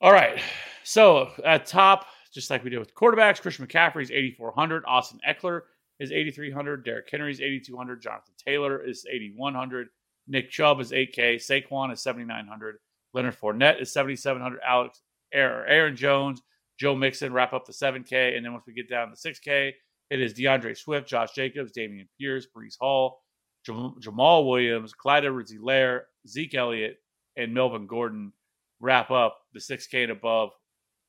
All 0.01 0.11
right. 0.11 0.41
So 0.83 1.29
at 1.45 1.67
top, 1.67 2.07
just 2.33 2.49
like 2.49 2.63
we 2.63 2.69
did 2.69 2.79
with 2.79 2.95
quarterbacks, 2.95 3.41
Christian 3.41 3.67
McCaffrey 3.67 4.01
is 4.01 4.11
8,400. 4.11 4.83
Austin 4.87 5.19
Ekeler 5.27 5.61
is 5.99 6.11
8,300. 6.11 6.83
Derrick 6.83 7.07
Henry 7.09 7.31
is 7.31 7.39
8,200. 7.39 8.01
Jonathan 8.01 8.33
Taylor 8.43 8.83
is 8.83 9.05
8,100. 9.09 9.89
Nick 10.27 10.49
Chubb 10.49 10.79
is 10.79 10.91
8K. 10.91 11.35
Saquon 11.35 11.93
is 11.93 12.01
7,900. 12.01 12.77
Leonard 13.13 13.37
Fournette 13.39 13.81
is 13.81 13.91
7,700. 13.93 14.59
Alex 14.65 15.01
Aaron 15.33 15.95
Jones, 15.95 16.41
Joe 16.79 16.95
Mixon 16.95 17.33
wrap 17.33 17.53
up 17.53 17.65
the 17.65 17.73
7K. 17.73 18.35
And 18.35 18.45
then 18.45 18.53
once 18.53 18.65
we 18.67 18.73
get 18.73 18.89
down 18.89 19.09
to 19.09 19.15
6K, 19.15 19.71
it 20.09 20.21
is 20.21 20.33
D'Andre 20.33 20.73
Swift, 20.73 21.07
Josh 21.07 21.31
Jacobs, 21.33 21.71
Dameon 21.71 22.07
Pierce, 22.19 22.47
Breece 22.55 22.77
Hall, 22.79 23.21
Jam- 23.65 23.95
Jamal 23.99 24.49
Williams, 24.49 24.93
Clyde 24.93 25.25
Edwards-Helaire, 25.25 26.01
Zeke 26.27 26.55
Elliott, 26.55 26.97
and 27.37 27.53
Melvin 27.53 27.87
Gordon 27.87 28.33
wrap 28.79 29.11
up 29.11 29.37
the 29.53 29.59
6K 29.59 30.03
and 30.03 30.11
above 30.11 30.49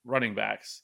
running 0.04 0.34
backs. 0.34 0.82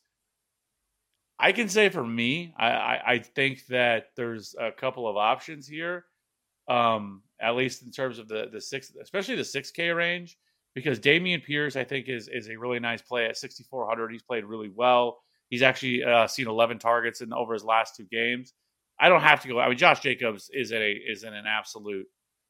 I 1.38 1.52
can 1.52 1.68
say 1.68 1.88
for 1.88 2.04
me, 2.04 2.52
I, 2.58 2.70
I, 2.70 3.02
I 3.06 3.18
think 3.18 3.66
that 3.66 4.06
there's 4.16 4.56
a 4.58 4.72
couple 4.72 5.06
of 5.06 5.16
options 5.16 5.68
here, 5.68 6.06
um, 6.68 7.22
at 7.40 7.54
least 7.54 7.82
in 7.82 7.92
terms 7.92 8.18
of 8.18 8.26
the 8.26 8.48
the 8.52 8.60
six, 8.60 8.92
especially 9.00 9.36
the 9.36 9.42
6K 9.42 9.94
range, 9.94 10.36
because 10.78 11.00
Dameon 11.00 11.44
Pierce 11.44 11.76
I 11.76 11.84
think 11.84 12.08
is 12.08 12.28
is 12.28 12.48
a 12.48 12.56
really 12.56 12.80
nice 12.80 13.02
play 13.02 13.26
at 13.26 13.36
6,400. 13.36 14.12
He's 14.12 14.22
played 14.22 14.44
really 14.44 14.70
well. 14.74 15.18
He's 15.50 15.62
actually 15.62 16.04
uh, 16.04 16.26
seen 16.26 16.46
11 16.46 16.78
targets 16.78 17.20
in 17.20 17.32
over 17.32 17.54
his 17.54 17.64
last 17.64 17.96
two 17.96 18.06
games. 18.10 18.52
I 19.00 19.08
don't 19.08 19.22
have 19.22 19.42
to 19.42 19.48
go. 19.48 19.60
I 19.60 19.68
mean, 19.68 19.78
Josh 19.78 20.00
Jacobs 20.00 20.50
is 20.52 20.72
in 20.72 20.82
a 20.82 20.90
is 20.90 21.22
in 21.24 21.32
an 21.32 21.46
absolute 21.46 22.06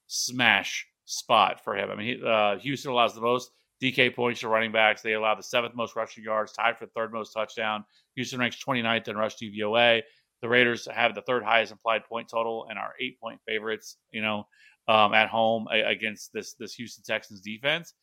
smash 0.07 0.87
spot 1.05 1.62
for 1.62 1.77
him. 1.77 1.91
I 1.91 1.95
mean, 1.95 2.19
he, 2.19 2.25
uh, 2.25 2.59
Houston 2.59 2.91
allows 2.91 3.14
the 3.14 3.21
most 3.21 3.51
DK 3.83 4.14
points 4.14 4.41
to 4.41 4.49
running 4.49 4.73
backs. 4.73 5.03
They 5.03 5.12
allow 5.12 5.35
the 5.35 5.43
seventh 5.43 5.75
most 5.75 5.95
rushing 5.95 6.25
yards, 6.25 6.53
tied 6.53 6.79
for 6.79 6.87
third 6.87 7.12
most 7.12 7.33
touchdown. 7.33 7.85
Houston 8.17 8.41
ranks 8.41 8.57
29th 8.64 9.09
in 9.09 9.17
rush 9.17 9.37
DVOA. 9.37 10.03
The 10.41 10.49
Raiders 10.49 10.88
have 10.93 11.14
the 11.14 11.23
third 11.23 11.43
highest 11.45 11.73
implied 11.73 12.05
point 12.05 12.29
total 12.29 12.67
and 12.69 12.79
are 12.79 12.95
eight 13.01 13.21
point 13.21 13.41
favorites. 13.47 13.97
You 14.11 14.23
know, 14.23 14.45
um, 14.88 15.14
at 15.14 15.29
home 15.29 15.69
a- 15.73 15.91
against 15.91 16.33
this 16.33 16.55
this 16.55 16.75
Houston 16.75 17.05
Texans 17.05 17.41
defense. 17.41 17.95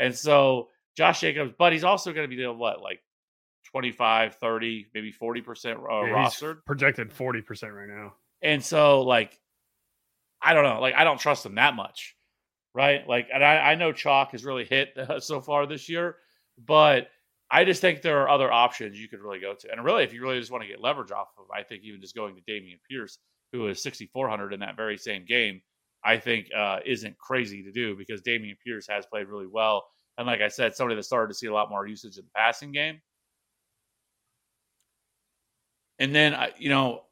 And 0.00 0.16
so 0.16 0.68
Josh 0.96 1.20
Jacobs, 1.20 1.52
but 1.56 1.72
he's 1.72 1.84
also 1.84 2.12
going 2.12 2.28
to 2.28 2.34
be 2.34 2.42
the 2.42 2.52
what 2.52 2.80
like 2.80 3.00
25, 3.70 4.34
30, 4.36 4.86
maybe 4.94 5.12
40% 5.12 5.44
uh, 5.44 6.06
Yeah, 6.06 6.12
rostered. 6.12 6.64
projected 6.66 7.10
40% 7.10 7.72
right 7.72 7.88
now. 7.88 8.14
And 8.42 8.64
so, 8.64 9.02
like, 9.02 9.38
I 10.42 10.54
don't 10.54 10.64
know. 10.64 10.80
Like, 10.80 10.94
I 10.94 11.04
don't 11.04 11.20
trust 11.20 11.44
him 11.44 11.56
that 11.56 11.76
much, 11.76 12.16
right? 12.74 13.06
Like, 13.06 13.28
and 13.32 13.44
I, 13.44 13.72
I 13.72 13.74
know 13.74 13.92
chalk 13.92 14.32
has 14.32 14.44
really 14.44 14.64
hit 14.64 14.96
uh, 14.96 15.20
so 15.20 15.40
far 15.40 15.66
this 15.66 15.88
year, 15.88 16.16
but 16.58 17.08
I 17.50 17.64
just 17.64 17.80
think 17.80 18.00
there 18.00 18.22
are 18.22 18.28
other 18.30 18.50
options 18.50 18.98
you 18.98 19.08
could 19.08 19.20
really 19.20 19.40
go 19.40 19.54
to. 19.54 19.70
And 19.70 19.84
really, 19.84 20.04
if 20.04 20.12
you 20.14 20.22
really 20.22 20.38
just 20.38 20.50
want 20.50 20.62
to 20.62 20.68
get 20.68 20.80
leverage 20.80 21.12
off 21.12 21.28
of, 21.38 21.44
I 21.54 21.62
think 21.62 21.82
even 21.84 22.00
just 22.00 22.14
going 22.14 22.34
to 22.36 22.42
Dameon 22.42 22.78
Pierce, 22.88 23.18
who 23.52 23.68
is 23.68 23.82
6,400 23.82 24.54
in 24.54 24.60
that 24.60 24.76
very 24.76 24.96
same 24.96 25.26
game, 25.26 25.60
I 26.04 26.18
think 26.18 26.46
uh, 26.56 26.80
isn't 26.84 27.18
crazy 27.18 27.62
to 27.62 27.72
do 27.72 27.96
because 27.96 28.22
Dameon 28.22 28.56
Pierce 28.64 28.86
has 28.88 29.06
played 29.06 29.28
really 29.28 29.46
well. 29.46 29.84
And 30.18 30.26
like 30.26 30.40
I 30.40 30.48
said, 30.48 30.74
somebody 30.74 30.96
that 30.96 31.04
started 31.04 31.28
to 31.28 31.34
see 31.34 31.46
a 31.46 31.52
lot 31.52 31.70
more 31.70 31.86
usage 31.86 32.16
in 32.18 32.24
the 32.24 32.30
passing 32.34 32.72
game. 32.72 33.00
And 35.98 36.14
then, 36.14 36.36
you 36.58 36.70
know, 36.70 37.02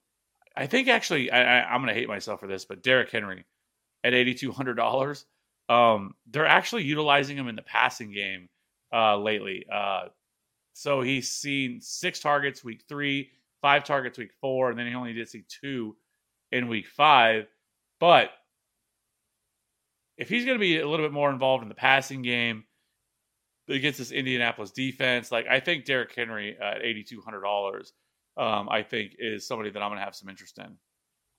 I 0.57 0.67
think 0.67 0.89
actually 0.89 1.31
I, 1.31 1.63
I'm 1.63 1.83
going 1.83 1.95
to 1.95 2.01
hate 2.01 2.09
myself 2.09 2.41
for 2.41 2.47
this, 2.47 2.65
but 2.65 2.83
Derrick 2.83 3.11
Henry 3.11 3.45
at 4.05 4.15
eighty 4.15 4.35
two 4.35 4.53
hundred 4.53 4.75
dollars, 4.75 5.27
um, 5.69 6.15
they're 6.31 6.47
actually 6.47 6.85
utilizing 6.85 7.37
him 7.37 7.49
in 7.49 7.57
the 7.57 7.63
passing 7.63 8.13
game 8.13 8.49
uh, 8.93 9.19
lately. 9.19 9.67
Uh, 9.73 10.09
So 10.73 11.03
he's 11.03 11.33
seen 11.33 11.81
six 11.81 12.21
targets 12.21 12.63
week 12.63 12.85
three, 12.89 13.31
five 13.61 13.83
targets 13.83 14.17
week 14.17 14.31
four, 14.41 14.71
and 14.71 14.79
then 14.79 14.87
he 14.87 14.95
only 14.95 15.13
did 15.13 15.29
see 15.29 15.45
two 15.49 15.97
in 16.53 16.69
week 16.69 16.87
five. 16.87 17.49
But 17.99 18.31
if 20.19 20.29
he's 20.29 20.45
going 20.45 20.57
to 20.57 20.61
be 20.61 20.81
a 20.81 20.89
little 20.89 21.07
bit 21.07 21.13
more 21.13 21.31
involved 21.31 21.63
in 21.63 21.69
the 21.69 21.75
passing 21.75 22.23
game 22.23 22.65
against 23.69 23.99
this 23.99 24.11
Indianapolis 24.11 24.73
defense, 24.73 25.31
like 25.31 25.47
I 25.47 25.61
think 25.61 25.85
Derrick 25.85 26.15
Henry 26.15 26.59
at 26.61 26.83
eighty 26.83 27.05
two 27.05 27.21
hundred 27.21 27.43
dollars, 27.43 27.93
um, 28.37 28.69
I 28.69 28.83
think 28.83 29.13
is 29.19 29.47
somebody 29.47 29.71
that 29.71 29.81
I'm 29.81 29.91
going 29.91 29.99
to 30.01 30.05
have 30.05 30.17
some 30.17 30.29
interest 30.29 30.59
in. 30.59 30.77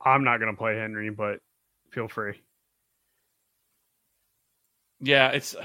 I'm 0.03 0.23
not 0.23 0.39
going 0.39 0.51
to 0.51 0.57
play 0.57 0.77
Henry, 0.77 1.09
but 1.09 1.39
feel 1.91 2.07
free. 2.07 2.41
Yeah, 5.01 5.29
it's. 5.29 5.55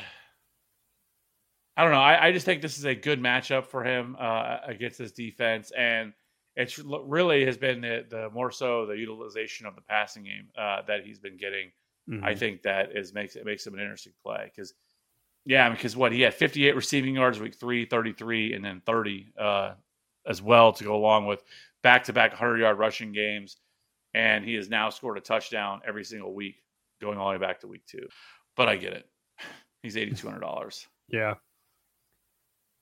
I 1.76 1.82
don't 1.82 1.92
know. 1.92 2.00
I, 2.00 2.26
I 2.28 2.32
just 2.32 2.46
think 2.46 2.62
this 2.62 2.78
is 2.78 2.84
a 2.84 2.94
good 2.94 3.20
matchup 3.20 3.66
for 3.66 3.82
him 3.82 4.16
uh, 4.18 4.58
against 4.64 4.98
this 4.98 5.10
defense, 5.10 5.72
and 5.76 6.12
it's 6.54 6.78
really 6.78 7.44
has 7.46 7.56
been 7.56 7.80
the, 7.80 8.04
the 8.08 8.30
more 8.30 8.52
so 8.52 8.86
the 8.86 8.96
utilization 8.96 9.66
of 9.66 9.74
the 9.74 9.80
passing 9.80 10.22
game 10.22 10.48
uh, 10.56 10.82
that 10.86 11.04
he's 11.04 11.18
been 11.18 11.36
getting. 11.36 11.72
Mm-hmm. 12.08 12.24
I 12.24 12.34
think 12.34 12.62
that 12.62 12.96
is 12.96 13.14
makes 13.14 13.36
it 13.36 13.44
makes 13.46 13.66
him 13.66 13.74
an 13.74 13.80
interesting 13.80 14.12
play 14.22 14.50
because, 14.54 14.74
yeah, 15.46 15.70
because 15.70 15.96
what 15.96 16.12
he 16.12 16.20
had 16.20 16.34
58 16.34 16.76
receiving 16.76 17.14
yards 17.14 17.40
week 17.40 17.54
three, 17.54 17.86
33, 17.86 18.54
and 18.54 18.64
then 18.64 18.82
30 18.84 19.32
uh, 19.38 19.72
as 20.26 20.42
well 20.42 20.72
to 20.72 20.84
go 20.84 20.94
along 20.94 21.26
with 21.26 21.42
back 21.82 22.04
to 22.04 22.12
back 22.12 22.32
100 22.32 22.58
yard 22.58 22.78
rushing 22.78 23.12
games, 23.12 23.56
and 24.12 24.44
he 24.44 24.54
has 24.54 24.68
now 24.68 24.90
scored 24.90 25.18
a 25.18 25.20
touchdown 25.20 25.80
every 25.86 26.04
single 26.04 26.34
week 26.34 26.56
going 27.00 27.18
all 27.18 27.28
the 27.28 27.38
way 27.38 27.46
back 27.46 27.60
to 27.60 27.66
week 27.66 27.86
two. 27.86 28.06
But 28.56 28.68
I 28.68 28.76
get 28.76 28.92
it. 28.92 29.08
He's 29.82 29.96
eighty 29.96 30.12
two 30.12 30.26
hundred 30.26 30.40
dollars. 30.40 30.86
Yeah. 31.08 31.34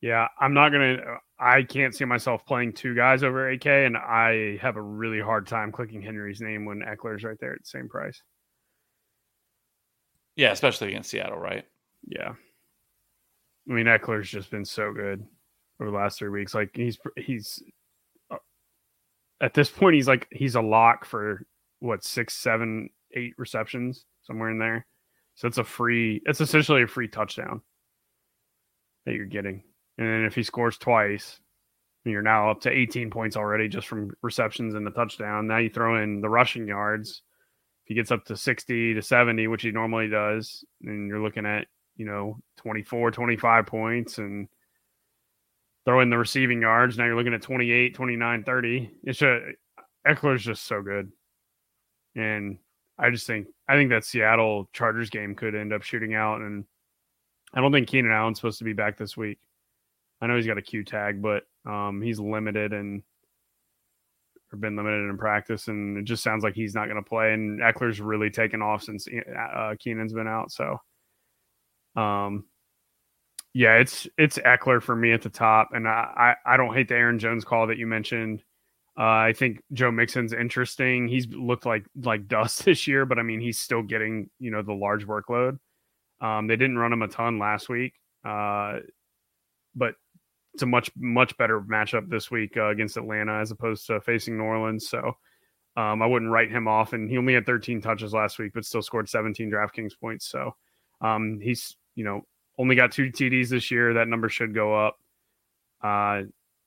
Yeah, 0.01 0.27
I'm 0.41 0.53
not 0.53 0.71
gonna. 0.71 0.99
I 1.39 1.63
can't 1.63 1.95
see 1.95 2.05
myself 2.05 2.45
playing 2.45 2.73
two 2.73 2.95
guys 2.95 3.23
over 3.23 3.51
AK, 3.51 3.67
and 3.67 3.97
I 3.97 4.59
have 4.61 4.77
a 4.77 4.83
really 4.83 5.21
hard 5.21 5.47
time 5.47 5.71
clicking 5.71 6.03
Henry's 6.03 6.41
name 6.41 6.65
when 6.65 6.81
Ekeler's 6.81 7.23
right 7.23 7.37
there 7.41 7.53
at 7.53 7.61
the 7.61 7.69
same 7.69 7.89
price. 7.89 8.21
Yeah, 10.37 10.53
especially 10.53 10.89
against 10.89 11.11
Seattle, 11.11 11.39
right? 11.39 11.65
Yeah, 12.07 12.33
I 13.69 13.73
mean 13.73 13.87
Ekeler's 13.87 14.31
just 14.31 14.51
been 14.51 14.65
so 14.65 14.93
good 14.93 15.25
over 15.81 15.91
the 15.91 15.97
last 15.97 16.19
three 16.19 16.31
weeks. 16.31 16.55
Like 16.55 16.71
he's 16.75 16.99
he's 17.17 17.63
uh, 18.31 18.37
at 19.41 19.55
this 19.55 19.71
point 19.71 19.95
he's 19.97 20.09
like 20.09 20.27
he's 20.31 20.55
a 20.55 20.61
lock 20.63 21.05
for 21.05 21.47
what 21.81 22.05
six, 22.05 22.35
seven, 22.35 22.89
eight 23.15 23.35
receptions 23.39 24.05
somewhere 24.23 24.51
in 24.51 24.59
there. 24.59 24.87
So 25.35 25.49
it's 25.49 25.59
a 25.59 25.65
free. 25.65 26.23
It's 26.27 26.41
essentially 26.41 26.83
a 26.83 26.87
free 26.87 27.09
touchdown 27.09 27.61
that 29.07 29.15
you're 29.15 29.27
getting. 29.27 29.63
And 29.99 30.07
then 30.07 30.25
if 30.25 30.35
he 30.35 30.43
scores 30.43 30.79
twice, 30.79 31.41
you're 32.05 32.23
now 32.23 32.51
up 32.51 32.61
to 32.63 32.71
18 32.71 33.11
points 33.11 33.37
already 33.37 33.69
just 33.69 33.87
from 33.87 34.11
receptions 34.23 34.75
and 34.75 34.87
the 34.87 34.91
touchdown. 34.91 35.47
Now 35.47 35.59
you 35.59 35.71
throw 35.71 36.03
in 36.03 36.21
the 36.21 36.29
rushing 36.29 36.67
yards. 36.67 37.23
He 37.93 37.95
gets 37.95 38.11
up 38.11 38.25
to 38.25 38.39
60 38.39 38.95
to 38.95 39.03
70, 39.03 39.49
which 39.49 39.61
he 39.61 39.71
normally 39.71 40.09
does, 40.09 40.65
and 40.83 41.09
you're 41.09 41.21
looking 41.21 41.45
at, 41.45 41.67
you 41.95 42.07
know, 42.07 42.39
24, 42.57 43.11
25 43.11 43.67
points 43.67 44.17
and 44.17 44.49
throw 45.85 46.01
in 46.01 46.09
the 46.09 46.17
receiving 46.17 46.63
yards. 46.63 46.97
Now 46.97 47.05
you're 47.05 47.17
looking 47.17 47.35
at 47.35 47.43
28, 47.43 47.95
29, 47.95 48.45
30. 48.45 48.91
It's 49.05 49.21
a 49.21 49.41
Ekeler's 50.09 50.43
just 50.43 50.65
so 50.65 50.81
good. 50.81 51.13
And 52.17 52.57
I 52.99 53.11
just 53.11 53.27
think 53.27 53.49
I 53.69 53.75
think 53.75 53.91
that 53.91 54.07
Seattle 54.07 54.71
Chargers 54.73 55.11
game 55.11 55.35
could 55.35 55.55
end 55.55 55.75
up 55.75 55.83
shooting 55.83 56.15
out 56.15 56.41
and 56.41 56.65
I 57.53 57.61
don't 57.61 57.73
think 57.73 57.89
Keenan 57.89 58.11
Allen's 58.11 58.39
supposed 58.39 58.61
to 58.61 58.65
be 58.65 58.73
back 58.73 58.97
this 58.97 59.19
week. 59.19 59.39
I 60.23 60.29
know 60.29 60.37
he's 60.37 60.47
got 60.47 60.57
a 60.57 60.63
Q 60.63 60.83
tag, 60.83 61.21
but 61.21 61.43
um, 61.67 62.01
he's 62.01 62.19
limited 62.19 62.73
and 62.73 63.03
or 64.53 64.57
been 64.57 64.77
limited 64.77 65.09
in 65.09 65.19
practice, 65.19 65.69
and 65.69 65.97
it 65.99 66.05
just 66.05 66.23
sounds 66.23 66.45
like 66.45 66.55
he's 66.55 66.75
not 66.75 66.87
going 66.87 67.03
to 67.03 67.09
play. 67.09 67.33
And 67.33 67.61
Ekeler's 67.61 68.01
really 68.01 68.31
taken 68.31 68.63
off 68.63 68.83
since 68.83 69.07
uh, 69.09 69.75
Keenan's 69.79 70.13
been 70.13 70.29
out. 70.29 70.51
So, 70.53 70.79
um, 71.97 72.45
yeah, 73.55 73.75
it's 73.77 74.07
it's 74.19 74.39
Eckler 74.39 74.83
for 74.83 74.97
me 74.97 75.13
at 75.13 75.23
the 75.23 75.31
top, 75.31 75.71
and 75.73 75.87
I 75.87 76.35
I, 76.47 76.55
I 76.55 76.57
don't 76.57 76.75
hate 76.75 76.89
the 76.89 76.95
Aaron 76.95 77.19
Jones 77.19 77.45
call 77.45 77.67
that 77.67 77.79
you 77.79 77.87
mentioned. 77.87 78.43
Uh, 78.99 79.03
I 79.03 79.33
think 79.33 79.63
Joe 79.73 79.91
Mixon's 79.91 80.35
interesting. 80.35 81.09
He's 81.09 81.27
looked 81.29 81.67
like 81.67 81.85
like 82.03 82.29
dust 82.29 82.65
this 82.65 82.87
year, 82.87 83.07
but 83.07 83.19
I 83.19 83.23
mean 83.23 83.41
he's 83.41 83.59
still 83.59 83.83
getting 83.83 84.31
you 84.39 84.51
know 84.51 84.63
the 84.63 84.75
large 84.75 85.07
workload. 85.07 85.59
Um, 86.21 86.47
they 86.47 86.57
didn't 86.57 86.79
run 86.79 86.93
him 86.93 87.03
a 87.03 87.09
ton 87.09 87.39
last 87.39 87.69
week, 87.69 87.95
uh, 88.25 88.79
but 89.75 89.95
it's 90.55 90.63
a 90.63 90.67
much 90.67 90.91
much 90.97 91.37
better 91.37 91.61
matchup 91.61 92.09
this 92.09 92.31
week 92.31 92.57
uh, 92.57 92.69
against 92.69 92.97
Atlanta 92.97 93.41
as 93.41 93.51
opposed 93.51 93.87
to 93.87 94.01
facing 94.01 94.37
New 94.37 94.45
Orleans. 94.45 94.89
So 94.89 95.17
um, 95.77 96.03
I 96.03 96.07
wouldn't 96.07 96.31
write 96.31 96.51
him 96.51 96.69
off. 96.69 96.93
And 96.93 97.09
he 97.09 97.17
only 97.17 97.35
had 97.35 97.47
13 97.47 97.81
touches 97.81 98.13
last 98.13 98.39
week, 98.39 98.53
but 98.55 98.65
still 98.65 98.83
scored 98.83 99.09
17 99.09 99.51
DraftKings 99.51 99.99
points. 99.99 100.27
So 100.27 100.55
um, 101.01 101.41
he's 101.41 101.77
you 101.95 102.05
know 102.05 102.23
only 102.59 102.77
got 102.77 102.93
two 102.93 103.11
TDs 103.11 103.49
this 103.49 103.71
year. 103.71 103.95
That 103.95 104.09
number 104.09 104.29
should 104.29 104.55
go 104.55 104.75
up. 104.75 104.99
Uh, 105.83 106.25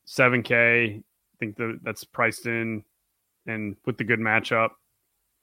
7K. 0.08 1.00
I 1.00 1.38
think 1.40 1.58
the, 1.58 1.80
that's 1.84 2.04
priced 2.04 2.46
in, 2.46 2.84
and 3.46 3.76
with 3.86 3.98
the 3.98 4.04
good 4.04 4.20
matchup, 4.20 4.70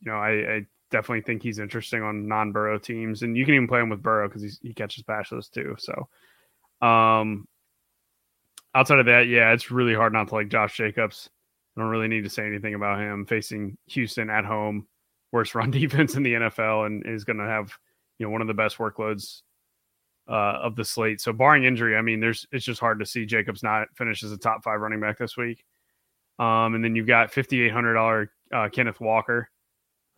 you 0.01 0.11
know, 0.11 0.17
I, 0.17 0.31
I 0.31 0.67
definitely 0.91 1.21
think 1.23 1.43
he's 1.43 1.59
interesting 1.59 2.03
on 2.03 2.29
non-Burrow 2.29 2.79
teams, 2.79 3.23
and 3.23 3.37
you 3.37 3.45
can 3.45 3.55
even 3.55 3.69
play 3.69 3.81
him 3.81 3.91
with 3.91 4.03
Burrow 4.03 4.29
because 4.29 4.59
he 4.63 4.73
catches 4.73 5.03
passes 5.03 5.49
too. 5.49 5.77
So, 5.79 6.87
um, 6.87 7.47
outside 8.75 8.99
of 8.99 9.07
that, 9.07 9.29
yeah, 9.29 9.53
it's 9.53 9.71
really 9.71 9.95
hard 9.95 10.13
not 10.13 10.29
to 10.29 10.35
like 10.35 10.49
Josh 10.49 10.77
Jacobs. 10.77 11.29
I 11.77 11.81
don't 11.81 11.91
really 11.91 12.09
need 12.09 12.25
to 12.25 12.31
say 12.31 12.47
anything 12.47 12.75
about 12.75 13.01
him 13.01 13.25
facing 13.27 13.77
Houston 13.87 14.31
at 14.31 14.45
home, 14.45 14.87
worst 15.33 15.55
run 15.55 15.71
defense 15.71 16.15
in 16.15 16.23
the 16.23 16.35
NFL, 16.35 16.87
and 16.87 17.07
is 17.07 17.25
going 17.25 17.39
to 17.39 17.47
have 17.47 17.73
you 18.19 18.27
know 18.27 18.31
one 18.31 18.41
of 18.41 18.49
the 18.49 18.55
best 18.55 18.79
workloads 18.79 19.43
uh, 20.29 20.59
of 20.63 20.77
the 20.77 20.85
slate. 20.85 21.21
So 21.21 21.33
barring 21.33 21.65
injury, 21.65 21.97
I 21.97 22.03
mean, 22.03 22.21
there's 22.21 22.47
it's 22.53 22.65
just 22.65 22.81
hard 22.81 22.99
to 23.01 23.07
see 23.07 23.27
Jacobs 23.27 23.63
not 23.63 23.89
finish 23.97 24.23
as 24.23 24.33
a 24.33 24.39
top 24.39 24.63
five 24.63 24.81
running 24.81 25.01
back 25.01 25.19
this 25.19 25.37
week. 25.37 25.65
Um, 26.39 26.75
and 26.75 26.85
then 26.85 26.97
you've 26.97 27.07
got 27.07 27.33
fifty 27.33 27.63
eight 27.63 27.73
hundred 27.73 27.95
dollar 27.95 28.31
uh, 28.53 28.69
Kenneth 28.69 29.01
Walker. 29.01 29.51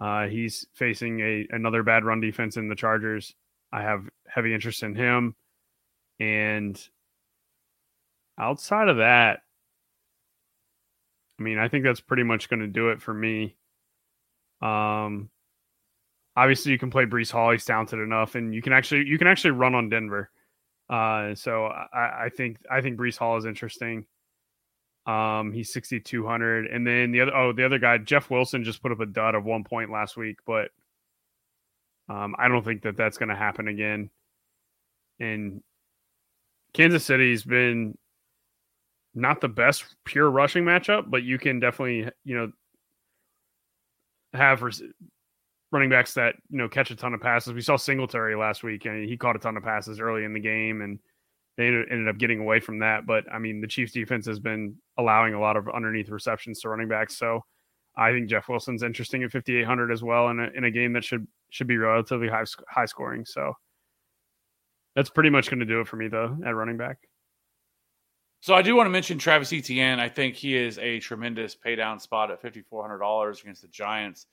Uh, 0.00 0.26
he's 0.26 0.66
facing 0.74 1.20
a 1.20 1.46
another 1.50 1.82
bad 1.82 2.04
run 2.04 2.20
defense 2.20 2.56
in 2.56 2.68
the 2.68 2.74
Chargers. 2.74 3.34
I 3.72 3.82
have 3.82 4.08
heavy 4.28 4.54
interest 4.54 4.82
in 4.82 4.94
him, 4.94 5.34
and 6.20 6.80
outside 8.38 8.88
of 8.88 8.98
that, 8.98 9.40
I 11.38 11.42
mean, 11.42 11.58
I 11.58 11.68
think 11.68 11.84
that's 11.84 12.00
pretty 12.00 12.22
much 12.22 12.48
going 12.48 12.60
to 12.60 12.66
do 12.66 12.90
it 12.90 13.02
for 13.02 13.12
me. 13.12 13.56
Um, 14.62 15.30
obviously, 16.36 16.72
you 16.72 16.78
can 16.78 16.90
play 16.90 17.06
Breece 17.06 17.30
Hall; 17.30 17.50
he's 17.50 17.64
talented 17.64 17.98
enough, 17.98 18.34
and 18.34 18.54
you 18.54 18.62
can 18.62 18.72
actually 18.72 19.04
you 19.04 19.18
can 19.18 19.26
actually 19.26 19.52
run 19.52 19.74
on 19.74 19.88
Denver. 19.88 20.30
Uh, 20.88 21.34
so 21.34 21.66
I, 21.66 22.26
I 22.26 22.28
think 22.28 22.58
I 22.70 22.80
think 22.80 22.98
Breece 22.98 23.18
Hall 23.18 23.36
is 23.36 23.46
interesting. 23.46 24.06
Um, 25.06 25.52
he's 25.52 25.72
sixty 25.72 26.00
two 26.00 26.26
hundred, 26.26 26.66
and 26.66 26.86
then 26.86 27.10
the 27.10 27.22
other 27.22 27.36
oh 27.36 27.52
the 27.52 27.64
other 27.64 27.78
guy 27.78 27.98
Jeff 27.98 28.30
Wilson 28.30 28.64
just 28.64 28.82
put 28.82 28.92
up 28.92 29.00
a 29.00 29.06
dud 29.06 29.34
of 29.34 29.44
one 29.44 29.64
point 29.64 29.90
last 29.90 30.16
week, 30.16 30.38
but 30.46 30.70
um, 32.08 32.34
I 32.38 32.48
don't 32.48 32.64
think 32.64 32.82
that 32.82 32.96
that's 32.96 33.18
going 33.18 33.28
to 33.30 33.34
happen 33.34 33.68
again. 33.68 34.10
And 35.20 35.62
Kansas 36.74 37.04
City's 37.04 37.44
been 37.44 37.96
not 39.14 39.40
the 39.40 39.48
best 39.48 39.84
pure 40.04 40.30
rushing 40.30 40.64
matchup, 40.64 41.08
but 41.08 41.22
you 41.22 41.38
can 41.38 41.60
definitely, 41.60 42.10
you 42.24 42.36
know, 42.36 42.50
have 44.32 44.62
running 45.70 45.90
backs 45.90 46.14
that, 46.14 46.34
you 46.50 46.58
know, 46.58 46.68
catch 46.68 46.90
a 46.90 46.96
ton 46.96 47.14
of 47.14 47.20
passes. 47.20 47.52
We 47.52 47.60
saw 47.60 47.76
Singletary 47.76 48.36
last 48.36 48.62
week 48.62 48.84
and 48.86 49.08
he 49.08 49.16
caught 49.16 49.36
a 49.36 49.38
ton 49.38 49.56
of 49.56 49.62
passes 49.62 50.00
early 50.00 50.24
in 50.24 50.32
the 50.32 50.40
game 50.40 50.82
and 50.82 50.98
they 51.56 51.68
ended 51.68 52.08
up 52.08 52.18
getting 52.18 52.40
away 52.40 52.58
from 52.58 52.80
that. 52.80 53.06
But 53.06 53.24
I 53.32 53.38
mean, 53.38 53.60
the 53.60 53.68
Chiefs 53.68 53.92
defense 53.92 54.26
has 54.26 54.40
been 54.40 54.76
allowing 54.98 55.34
a 55.34 55.40
lot 55.40 55.56
of 55.56 55.68
underneath 55.68 56.08
receptions 56.10 56.60
to 56.60 56.68
running 56.68 56.88
backs. 56.88 57.16
So 57.16 57.44
I 57.96 58.10
think 58.10 58.28
Jeff 58.28 58.48
Wilson's 58.48 58.82
interesting 58.82 59.22
at 59.22 59.30
5,800 59.30 59.92
as 59.92 60.02
well 60.02 60.28
in 60.30 60.40
a, 60.40 60.50
in 60.56 60.64
a 60.64 60.70
game 60.70 60.92
that 60.94 61.04
should, 61.04 61.26
should 61.50 61.68
be 61.68 61.76
relatively 61.76 62.28
high, 62.28 62.44
high 62.68 62.86
scoring. 62.86 63.24
So 63.24 63.52
that's 64.96 65.10
pretty 65.10 65.30
much 65.30 65.48
going 65.48 65.60
to 65.60 65.66
do 65.66 65.80
it 65.80 65.86
for 65.86 65.96
me 65.96 66.08
though 66.08 66.36
at 66.44 66.56
running 66.56 66.76
back. 66.76 66.98
So 68.44 68.54
I 68.54 68.60
do 68.60 68.76
want 68.76 68.84
to 68.84 68.90
mention 68.90 69.16
Travis 69.16 69.54
Etienne. 69.54 69.98
I 69.98 70.10
think 70.10 70.34
he 70.34 70.54
is 70.54 70.78
a 70.78 71.00
tremendous 71.00 71.54
pay 71.54 71.76
down 71.76 71.98
spot 71.98 72.30
at 72.30 72.42
fifty 72.42 72.60
four 72.60 72.82
hundred 72.82 72.98
dollars 72.98 73.40
against 73.40 73.62
the 73.62 73.68
Giants 73.68 74.26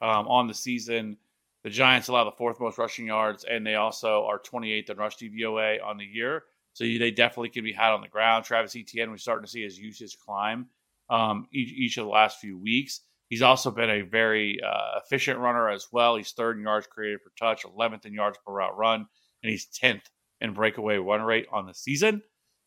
um, 0.00 0.26
on 0.26 0.46
the 0.46 0.54
season. 0.54 1.18
The 1.64 1.68
Giants 1.68 2.08
allow 2.08 2.24
the 2.24 2.32
fourth 2.32 2.60
most 2.60 2.78
rushing 2.78 3.06
yards, 3.06 3.44
and 3.44 3.66
they 3.66 3.74
also 3.74 4.24
are 4.24 4.38
twenty 4.38 4.72
eighth 4.72 4.88
in 4.88 4.96
rush 4.96 5.18
DVOA 5.18 5.84
on 5.84 5.98
the 5.98 6.06
year. 6.06 6.44
So 6.72 6.84
they 6.84 7.10
definitely 7.10 7.50
can 7.50 7.62
be 7.62 7.74
had 7.74 7.92
on 7.92 8.00
the 8.00 8.08
ground. 8.08 8.46
Travis 8.46 8.74
Etienne, 8.74 9.10
we're 9.10 9.18
starting 9.18 9.44
to 9.44 9.50
see 9.50 9.64
his 9.64 9.78
usage 9.78 10.16
climb 10.24 10.68
um, 11.10 11.46
each, 11.52 11.70
each 11.74 11.98
of 11.98 12.06
the 12.06 12.10
last 12.10 12.38
few 12.38 12.56
weeks. 12.56 13.00
He's 13.28 13.42
also 13.42 13.70
been 13.70 13.90
a 13.90 14.00
very 14.00 14.60
uh, 14.66 15.00
efficient 15.04 15.40
runner 15.40 15.68
as 15.68 15.88
well. 15.92 16.16
He's 16.16 16.32
third 16.32 16.56
in 16.56 16.62
yards 16.62 16.86
created 16.86 17.20
per 17.22 17.32
touch, 17.38 17.66
11th 17.66 18.06
in 18.06 18.14
yards 18.14 18.38
per 18.46 18.50
route 18.50 18.78
run, 18.78 19.06
and 19.42 19.50
he's 19.52 19.66
10th 19.66 20.04
in 20.40 20.54
breakaway 20.54 20.96
run 20.96 21.20
rate 21.20 21.48
on 21.52 21.66
the 21.66 21.74
season. 21.74 22.22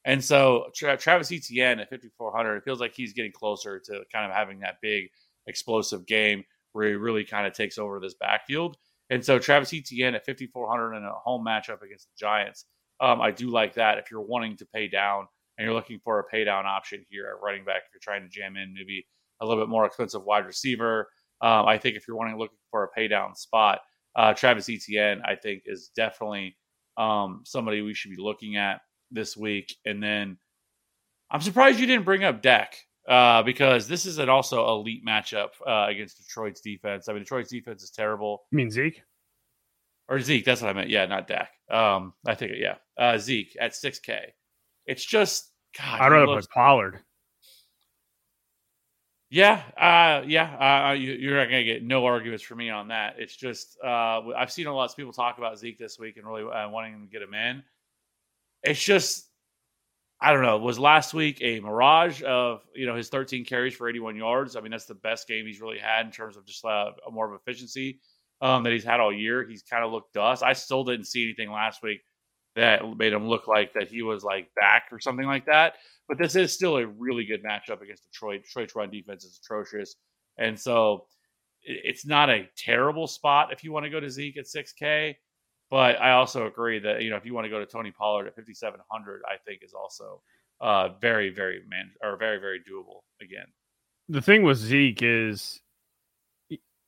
And 0.06 0.24
so 0.24 0.66
Tra- 0.76 0.98
Travis 0.98 1.32
Etienne 1.32 1.80
at 1.80 1.90
5,400, 1.90 2.56
it 2.56 2.64
feels 2.64 2.80
like 2.80 2.94
he's 2.94 3.14
getting 3.14 3.32
closer 3.32 3.80
to 3.80 4.04
kind 4.12 4.26
of 4.26 4.36
having 4.36 4.60
that 4.60 4.78
big 4.82 5.10
explosive 5.48 6.06
game 6.06 6.44
where 6.74 6.88
he 6.88 6.94
really 6.94 7.24
kind 7.24 7.46
of 7.46 7.54
takes 7.54 7.78
over 7.78 8.00
this 8.00 8.16
backfield. 8.16 8.78
And 9.10 9.24
so 9.24 9.38
Travis 9.40 9.74
Etienne 9.74 10.16
at 10.16 10.26
5,400 10.26 10.96
in 10.96 11.04
a 11.04 11.12
home 11.12 11.46
matchup 11.46 11.82
against 11.82 12.08
the 12.08 12.16
Giants, 12.18 12.66
um, 13.02 13.22
I 13.22 13.32
do 13.32 13.50
like 13.50 13.74
that. 13.76 13.98
If 13.98 14.10
you're 14.10 14.22
wanting 14.22 14.58
to 14.58 14.66
pay 14.66 14.88
down 14.88 15.28
and 15.58 15.66
you're 15.66 15.74
looking 15.74 16.00
for 16.04 16.20
a 16.20 16.24
pay 16.24 16.44
down 16.44 16.66
option 16.66 17.06
here 17.10 17.28
at 17.28 17.42
running 17.44 17.66
back, 17.66 17.84
if 17.86 17.94
you're 17.94 18.02
trying 18.02 18.24
to 18.24 18.30
jam 18.30 18.56
in 18.56 18.74
maybe 18.74 19.06
a 19.42 19.46
little 19.46 19.62
bit 19.62 19.70
more 19.70 19.86
expensive 19.86 20.24
wide 20.24 20.46
receiver, 20.46 21.10
um, 21.42 21.66
I 21.68 21.78
think 21.78 21.96
if 21.96 22.08
you're 22.08 22.18
wanting 22.18 22.38
looking 22.38 22.58
for 22.70 22.84
a 22.84 22.88
pay 22.90 23.08
down 23.08 23.36
spot, 23.36 23.80
uh, 24.16 24.34
Travis 24.34 24.70
Etienne, 24.70 25.22
I 25.26 25.36
think, 25.36 25.64
is 25.66 25.92
definitely 25.96 26.56
um, 26.98 27.42
somebody 27.46 27.82
we 27.82 27.94
should 27.94 28.12
be 28.12 28.22
looking 28.22 28.56
at 28.56 28.82
this 29.12 29.36
week. 29.38 29.76
And 29.86 30.02
then 30.02 30.38
I'm 31.30 31.42
surprised 31.42 31.80
you 31.80 31.88
didn't 31.88 32.06
bring 32.06 32.24
up 32.24 32.42
Dak 32.42 32.76
uh, 33.08 33.44
because 33.44 33.88
this 33.88 34.06
is 34.06 34.18
an 34.18 34.30
also 34.30 34.68
elite 34.70 35.06
matchup 35.06 35.50
uh, 35.66 35.88
against 35.90 36.18
Detroit's 36.18 36.62
defense. 36.62 37.08
I 37.10 37.14
mean, 37.14 37.24
Detroit's 37.24 37.50
defense 37.50 37.84
is 37.84 37.90
terrible. 37.90 38.44
You 38.52 38.58
mean 38.58 38.72
Zeke? 38.72 39.02
Or 40.08 40.20
Zeke, 40.20 40.44
that's 40.44 40.62
what 40.62 40.70
I 40.70 40.74
meant. 40.74 40.90
Yeah, 40.90 41.06
not 41.06 41.28
Dak. 41.28 41.52
Um, 41.70 42.14
I 42.28 42.36
think, 42.36 42.54
yeah. 42.58 42.76
Uh, 42.98 43.18
Zeke 43.18 43.56
at 43.60 43.72
6K. 43.72 44.20
It's 44.86 45.06
just, 45.06 45.52
God. 45.78 46.02
I'd 46.02 46.06
he 46.06 46.12
rather 46.12 46.28
looks- 46.28 46.48
put 46.48 46.54
Pollard. 46.54 47.00
Yeah, 49.34 49.62
uh, 49.78 50.26
yeah, 50.28 50.90
uh, 50.90 50.92
you, 50.92 51.14
you're 51.14 51.38
not 51.38 51.46
gonna 51.46 51.64
get 51.64 51.84
no 51.84 52.06
arguments 52.06 52.44
from 52.44 52.58
me 52.58 52.70
on 52.70 52.90
that. 52.90 53.16
It's 53.18 53.34
just 53.34 53.78
uh, 53.82 54.22
I've 54.36 54.52
seen 54.52 54.68
a 54.68 54.76
lot 54.76 54.90
of 54.90 54.98
people 54.98 55.14
talk 55.14 55.38
about 55.38 55.58
Zeke 55.58 55.78
this 55.78 55.98
week 55.98 56.18
and 56.18 56.28
really 56.28 56.44
uh, 56.44 56.68
wanting 56.70 57.00
to 57.00 57.08
get 57.10 57.22
him 57.22 57.34
in. 57.34 57.64
It's 58.64 58.82
just 58.82 59.28
I 60.24 60.34
don't 60.34 60.44
know. 60.44 60.60
Was 60.60 60.78
last 60.78 61.16
week 61.16 61.40
a 61.42 61.60
mirage 61.60 62.22
of 62.24 62.62
you 62.76 62.86
know 62.86 62.96
his 62.96 63.10
13 63.10 63.44
carries 63.46 63.74
for 63.74 63.90
81 63.90 64.16
yards? 64.16 64.56
I 64.56 64.62
mean 64.62 64.72
that's 64.72 64.86
the 64.86 64.96
best 64.96 65.28
game 65.28 65.46
he's 65.46 65.62
really 65.62 65.80
had 65.80 66.06
in 66.06 66.12
terms 66.12 66.38
of 66.38 66.46
just 66.46 66.64
uh, 66.64 66.92
a 67.08 67.12
more 67.12 67.34
of 67.34 67.40
efficiency 67.40 68.00
um, 68.42 68.64
that 68.64 68.72
he's 68.72 68.84
had 68.84 69.00
all 69.00 69.12
year. 69.12 69.48
He's 69.48 69.64
kind 69.64 69.84
of 69.84 69.92
looked 69.92 70.14
dust. 70.14 70.44
I 70.44 70.54
still 70.54 70.84
didn't 70.84 71.06
see 71.06 71.24
anything 71.24 71.52
last 71.52 71.82
week 71.82 72.02
that 72.56 72.82
made 72.98 73.14
him 73.14 73.28
look 73.28 73.48
like 73.48 73.74
that 73.74 73.88
he 73.88 74.02
was 74.02 74.24
like 74.24 74.54
back 74.56 74.84
or 74.92 75.00
something 75.00 75.26
like 75.26 75.46
that. 75.46 75.76
But 76.08 76.18
this 76.18 76.36
is 76.36 76.54
still 76.54 76.78
a 76.78 76.86
really 76.86 77.26
good 77.26 77.44
matchup 77.44 77.82
against 77.82 78.04
Detroit. 78.04 78.44
Detroit's 78.44 78.76
run 78.76 78.92
defense 78.92 79.24
is 79.24 79.40
atrocious, 79.44 79.96
and 80.38 80.60
so 80.60 81.06
it's 81.64 82.06
not 82.06 82.30
a 82.30 82.50
terrible 82.58 83.08
spot 83.08 83.54
if 83.54 83.64
you 83.64 83.72
want 83.72 83.86
to 83.86 83.90
go 83.90 84.00
to 84.00 84.10
Zeke 84.10 84.38
at 84.38 84.46
6K. 84.46 85.16
But 85.72 86.02
I 86.02 86.12
also 86.12 86.46
agree 86.48 86.80
that 86.80 87.02
you 87.02 87.10
know 87.10 87.16
if 87.16 87.26
you 87.26 87.34
want 87.34 87.46
to 87.46 87.50
go 87.50 87.60
to 87.60 87.66
Tony 87.66 87.92
Pollard 87.92 88.28
at 88.28 88.36
5,700, 88.36 89.22
I 89.26 89.38
think 89.46 89.62
is 89.64 89.74
also 89.74 90.22
uh, 90.60 90.90
very 91.00 91.34
very 91.34 91.62
man 91.68 91.90
or 92.04 92.18
very 92.18 92.38
very 92.40 92.60
doable 92.60 93.00
again. 93.22 93.48
The 94.10 94.22
thing 94.22 94.44
with 94.44 94.58
Zeke 94.58 95.02
is 95.02 95.62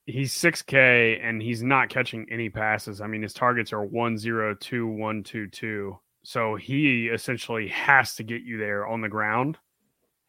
he's 0.05 0.33
6K 0.33 1.19
and 1.23 1.41
he's 1.41 1.63
not 1.63 1.87
catching 1.87 2.27
any 2.29 2.49
passes. 2.49 2.99
I 2.99 3.07
mean, 3.07 3.21
his 3.21 3.33
targets 3.33 3.71
are 3.71 3.85
102, 3.85 4.85
122. 4.85 5.97
So 6.25 6.55
he 6.55 7.07
essentially 7.07 7.69
has 7.69 8.15
to 8.15 8.23
get 8.23 8.41
you 8.41 8.57
there 8.57 8.85
on 8.85 8.99
the 8.99 9.07
ground. 9.07 9.57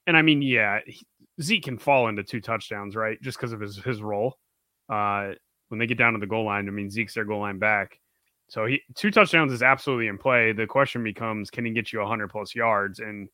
And 0.07 0.17
I 0.17 0.23
mean, 0.23 0.43
yeah, 0.43 0.79
he- 0.87 1.07
Zeke 1.43 1.65
can 1.65 1.79
fall 1.79 2.07
into 2.07 2.23
two 2.23 2.41
touchdowns, 2.41 2.95
right? 2.95 3.21
Just 3.21 3.37
because 3.37 3.53
of 3.53 3.59
his 3.61 3.77
his 3.79 4.01
role. 4.01 4.39
Uh, 4.89 5.33
when 5.69 5.81
they 5.81 5.87
get 5.89 5.99
down 5.99 6.13
to 6.13 6.21
the 6.21 6.27
goal 6.27 6.45
line, 6.45 6.69
I 6.69 6.71
mean, 6.71 6.91
Zeke's 6.91 7.15
their 7.15 7.25
goal 7.25 7.41
line 7.41 7.59
back. 7.59 7.99
So 8.55 8.67
he 8.67 8.81
two 8.95 9.11
touchdowns 9.11 9.53
is 9.53 9.65
absolutely 9.65 10.07
in 10.07 10.17
play. 10.17 10.53
The 10.53 10.65
question 10.65 11.03
becomes, 11.03 11.51
can 11.51 11.65
he 11.65 11.73
get 11.73 11.93
you 11.93 11.99
100 11.99 12.29
plus 12.29 12.55
yards? 12.55 13.01
And 13.01 13.29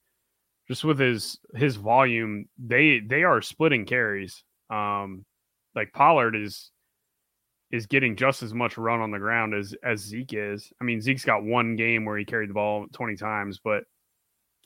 just 0.67 0.83
with 0.83 0.99
his 0.99 1.39
his 1.55 1.77
volume, 1.77 2.47
they 2.59 3.01
they 3.01 3.23
are 3.23 3.43
splitting 3.43 3.85
carries. 3.85 4.43
Um, 4.71 5.27
like 5.75 5.93
Pollard 5.93 6.35
is 6.35 6.71
is 7.71 7.85
getting 7.85 8.17
just 8.17 8.43
as 8.43 8.55
much 8.55 8.79
run 8.79 9.03
on 9.03 9.11
the 9.11 9.19
ground 9.19 9.53
as 9.53 9.75
as 9.85 10.01
Zeke 10.01 10.33
is. 10.33 10.73
I 10.81 10.85
mean, 10.85 11.03
Zeke's 11.03 11.27
got 11.27 11.45
one 11.45 11.77
game 11.77 12.07
where 12.07 12.17
he 12.17 12.25
carried 12.25 12.49
the 12.49 12.55
ball 12.55 12.87
20 12.95 13.17
times, 13.17 13.61
but 13.63 13.85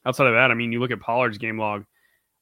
outside 0.06 0.28
of 0.28 0.34
that, 0.34 0.52
I 0.52 0.54
mean, 0.54 0.70
you 0.70 0.78
look 0.78 0.92
at 0.92 1.00
Pollard's 1.00 1.38
game 1.38 1.58
log, 1.58 1.84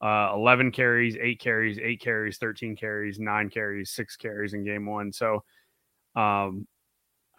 uh, 0.03 0.33
11 0.35 0.71
carries, 0.73 1.17
eight 1.17 1.41
carries, 1.41 1.79
eight 1.79 2.03
carries, 2.03 2.37
13 2.37 2.77
carries, 2.77 3.19
nine 3.19 3.49
carries, 3.49 3.91
six 3.91 4.17
carries 4.17 4.53
in 4.53 4.65
game 4.65 4.85
one. 4.85 5.13
So, 5.15 5.45
um, 6.15 6.67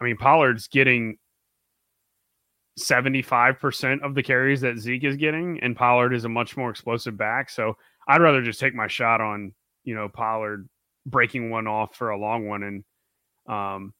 I 0.00 0.04
mean, 0.04 0.16
Pollard's 0.16 0.68
getting 0.68 1.18
75% 2.78 4.02
of 4.02 4.14
the 4.14 4.22
carries 4.22 4.60
that 4.62 4.78
Zeke 4.78 5.04
is 5.04 5.16
getting, 5.16 5.60
and 5.60 5.76
Pollard 5.76 6.12
is 6.12 6.24
a 6.24 6.28
much 6.28 6.56
more 6.56 6.70
explosive 6.70 7.16
back. 7.16 7.50
So 7.50 7.76
I'd 8.08 8.20
rather 8.20 8.42
just 8.42 8.60
take 8.60 8.74
my 8.74 8.88
shot 8.88 9.20
on, 9.20 9.52
you 9.84 9.94
know, 9.94 10.08
Pollard 10.08 10.68
breaking 11.06 11.50
one 11.50 11.66
off 11.66 11.94
for 11.94 12.10
a 12.10 12.18
long 12.18 12.48
one. 12.48 12.62
And, 12.62 12.84
um, 13.46 13.94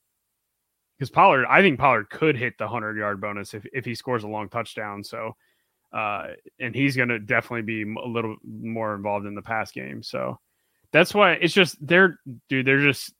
because 0.98 1.11
Pollard, 1.11 1.46
I 1.46 1.61
think 1.61 1.78
Pollard 1.78 2.09
could 2.11 2.37
hit 2.37 2.54
the 2.59 2.64
100 2.64 2.96
yard 2.96 3.20
bonus 3.20 3.52
if, 3.54 3.66
if 3.72 3.85
he 3.85 3.94
scores 3.94 4.24
a 4.24 4.28
long 4.28 4.48
touchdown. 4.48 5.02
So, 5.02 5.37
uh, 5.92 6.28
and 6.61 6.74
he's 6.74 6.96
going 6.96 7.09
to 7.09 7.18
definitely 7.18 7.62
be 7.62 7.83
a 7.83 8.09
little 8.09 8.37
more 8.44 8.94
involved 8.94 9.26
in 9.26 9.35
the 9.35 9.42
pass 9.42 9.70
game. 9.72 10.02
So 10.02 10.38
that's 10.92 11.14
why 11.14 11.33
it's 11.33 11.54
just 11.54 11.76
they're, 11.85 12.18
dude, 12.48 12.66
they're 12.66 12.80
just, 12.80 13.12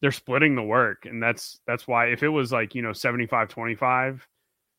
they're 0.00 0.12
splitting 0.12 0.54
the 0.54 0.62
work. 0.62 1.06
And 1.06 1.22
that's, 1.22 1.58
that's 1.66 1.86
why 1.86 2.06
if 2.06 2.22
it 2.22 2.28
was 2.28 2.52
like, 2.52 2.74
you 2.74 2.82
know, 2.82 2.92
75 2.92 3.48
25, 3.48 4.28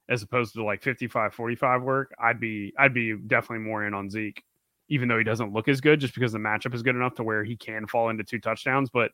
as 0.09 0.23
opposed 0.23 0.53
to 0.53 0.63
like 0.63 0.81
55 0.81 1.33
45 1.33 1.83
work, 1.83 2.13
I'd 2.19 2.39
be 2.39 2.73
I'd 2.77 2.93
be 2.93 3.15
definitely 3.15 3.65
more 3.65 3.85
in 3.85 3.93
on 3.93 4.09
Zeke, 4.09 4.43
even 4.89 5.07
though 5.07 5.17
he 5.17 5.23
doesn't 5.23 5.53
look 5.53 5.67
as 5.67 5.81
good, 5.81 5.99
just 5.99 6.13
because 6.13 6.31
the 6.31 6.39
matchup 6.39 6.73
is 6.73 6.83
good 6.83 6.95
enough 6.95 7.15
to 7.15 7.23
where 7.23 7.43
he 7.43 7.57
can 7.57 7.87
fall 7.87 8.09
into 8.09 8.23
two 8.23 8.39
touchdowns. 8.39 8.89
But 8.89 9.11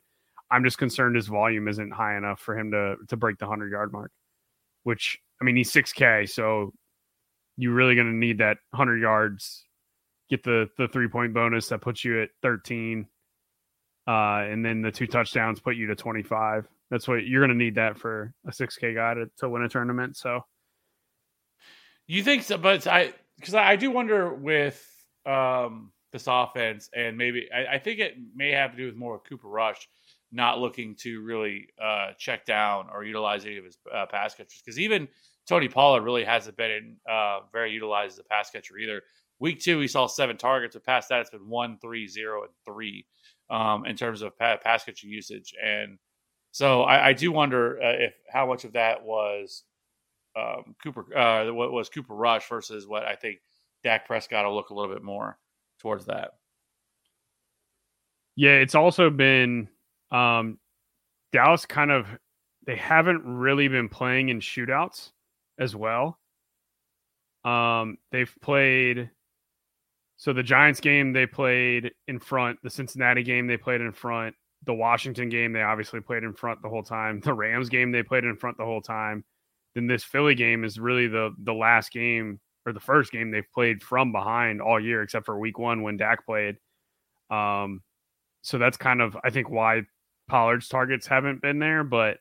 I'm 0.51 0.63
just 0.63 0.77
concerned 0.77 1.15
his 1.15 1.27
volume 1.27 1.67
isn't 1.67 1.91
high 1.91 2.17
enough 2.17 2.39
for 2.39 2.57
him 2.57 2.71
to 2.71 2.95
to 3.07 3.17
break 3.17 3.39
the 3.39 3.47
hundred 3.47 3.71
yard 3.71 3.91
mark. 3.91 4.11
Which 4.83 5.17
I 5.41 5.45
mean, 5.45 5.55
he's 5.55 5.71
six 5.71 5.93
K, 5.93 6.25
so 6.25 6.73
you're 7.57 7.73
really 7.73 7.95
going 7.95 8.11
to 8.11 8.15
need 8.15 8.39
that 8.39 8.57
hundred 8.73 9.01
yards, 9.01 9.65
get 10.29 10.43
the 10.43 10.67
the 10.77 10.87
three 10.87 11.07
point 11.07 11.33
bonus 11.33 11.69
that 11.69 11.81
puts 11.81 12.05
you 12.05 12.21
at 12.21 12.29
13, 12.43 13.07
uh, 14.07 14.43
and 14.49 14.65
then 14.65 14.81
the 14.81 14.91
two 14.91 15.07
touchdowns 15.07 15.59
put 15.59 15.75
you 15.75 15.87
to 15.87 15.95
25. 15.95 16.67
That's 16.89 17.07
what 17.07 17.25
you're 17.25 17.41
going 17.41 17.57
to 17.57 17.63
need 17.63 17.75
that 17.75 17.97
for 17.97 18.33
a 18.45 18.51
6K 18.51 18.95
guy 18.95 19.13
to, 19.13 19.29
to 19.37 19.49
win 19.49 19.63
a 19.63 19.69
tournament. 19.69 20.17
So 20.17 20.41
You 22.07 22.23
think 22.23 22.43
so, 22.43 22.57
but 22.57 22.85
I 22.87 23.13
because 23.37 23.55
I, 23.55 23.75
do 23.75 23.89
wonder 23.89 24.33
with 24.33 24.85
um, 25.25 25.91
this 26.11 26.25
offense, 26.27 26.89
and 26.95 27.17
maybe 27.17 27.49
I, 27.53 27.75
I 27.75 27.79
think 27.79 27.99
it 27.99 28.15
may 28.35 28.51
have 28.51 28.71
to 28.71 28.77
do 28.77 28.85
with 28.85 28.95
more 28.95 29.19
Cooper 29.19 29.47
Rush 29.47 29.87
not 30.31 30.59
looking 30.59 30.95
to 30.95 31.21
really 31.21 31.67
uh, 31.81 32.11
check 32.17 32.45
down 32.45 32.87
or 32.91 33.03
utilize 33.03 33.45
any 33.45 33.57
of 33.57 33.65
his 33.65 33.77
uh, 33.93 34.05
pass 34.07 34.33
catchers. 34.33 34.61
Because 34.63 34.79
even 34.79 35.07
Tony 35.47 35.67
Pollard 35.67 36.01
really 36.01 36.23
hasn't 36.23 36.57
been 36.57 36.97
uh, 37.09 37.41
very 37.51 37.71
utilized 37.71 38.13
as 38.13 38.19
a 38.19 38.23
pass 38.23 38.49
catcher 38.49 38.77
either. 38.77 39.01
Week 39.39 39.59
two, 39.59 39.77
we 39.77 39.87
saw 39.87 40.07
seven 40.07 40.37
targets, 40.37 40.75
but 40.75 40.85
past 40.85 41.09
that, 41.09 41.21
it's 41.21 41.29
been 41.29 41.47
one, 41.47 41.77
three, 41.81 42.07
zero, 42.07 42.43
and 42.43 42.51
three 42.65 43.05
um, 43.53 43.85
in 43.85 43.95
terms 43.95 44.23
of 44.23 44.37
pa- 44.37 44.57
pass 44.57 44.83
catching 44.83 45.11
usage. 45.11 45.53
And 45.63 45.99
so 46.51 46.81
I, 46.81 47.09
I 47.09 47.13
do 47.13 47.31
wonder 47.31 47.79
uh, 47.81 48.05
if 48.05 48.15
how 48.31 48.47
much 48.47 48.63
of 48.63 48.73
that 48.73 49.03
was 49.03 49.63
um, 50.35 50.75
Cooper, 50.83 51.15
uh, 51.15 51.53
what 51.53 51.71
was 51.71 51.87
Cooper 51.89 52.15
Rush 52.15 52.49
versus 52.49 52.87
what 52.87 53.03
I 53.03 53.15
think 53.15 53.37
Dak 53.83 54.07
Prescott 54.07 54.45
will 54.45 54.55
look 54.55 54.71
a 54.71 54.73
little 54.73 54.91
bit 54.91 55.03
more 55.03 55.37
towards 55.79 56.05
that. 56.05 56.31
Yeah, 58.35 58.55
it's 58.55 58.73
also 58.73 59.11
been 59.11 59.69
um, 60.11 60.57
Dallas 61.31 61.67
kind 61.67 61.91
of 61.91 62.07
they 62.65 62.75
haven't 62.75 63.23
really 63.23 63.67
been 63.67 63.89
playing 63.89 64.29
in 64.29 64.39
shootouts 64.39 65.11
as 65.59 65.75
well. 65.75 66.17
Um, 67.45 67.97
they've 68.11 68.33
played 68.41 69.11
so 70.17 70.33
the 70.33 70.43
Giants 70.43 70.79
game 70.79 71.13
they 71.13 71.25
played 71.25 71.91
in 72.07 72.19
front, 72.19 72.59
the 72.63 72.69
Cincinnati 72.69 73.23
game 73.23 73.47
they 73.47 73.57
played 73.57 73.81
in 73.81 73.91
front, 73.91 74.35
the 74.65 74.73
Washington 74.73 75.29
game 75.29 75.53
they 75.53 75.61
obviously 75.61 75.99
played 75.99 76.23
in 76.23 76.33
front 76.33 76.61
the 76.61 76.69
whole 76.69 76.83
time, 76.83 77.19
the 77.19 77.33
Rams 77.33 77.69
game 77.69 77.91
they 77.91 78.03
played 78.03 78.23
in 78.23 78.35
front 78.35 78.57
the 78.57 78.65
whole 78.65 78.81
time. 78.81 79.23
Then 79.75 79.87
this 79.87 80.03
Philly 80.03 80.35
game 80.35 80.63
is 80.63 80.79
really 80.79 81.07
the 81.07 81.31
the 81.43 81.53
last 81.53 81.91
game 81.91 82.39
or 82.65 82.73
the 82.73 82.79
first 82.79 83.11
game 83.11 83.31
they've 83.31 83.51
played 83.53 83.81
from 83.81 84.11
behind 84.11 84.61
all 84.61 84.79
year, 84.79 85.01
except 85.01 85.25
for 85.25 85.37
week 85.37 85.57
one 85.57 85.81
when 85.81 85.97
Dak 85.97 86.25
played. 86.25 86.57
Um, 87.29 87.81
so 88.41 88.57
that's 88.57 88.77
kind 88.77 89.01
of 89.01 89.17
I 89.23 89.29
think 89.31 89.49
why 89.49 89.81
Pollard's 90.29 90.67
targets 90.67 91.07
haven't 91.07 91.41
been 91.41 91.59
there, 91.59 91.83
but 91.83 92.17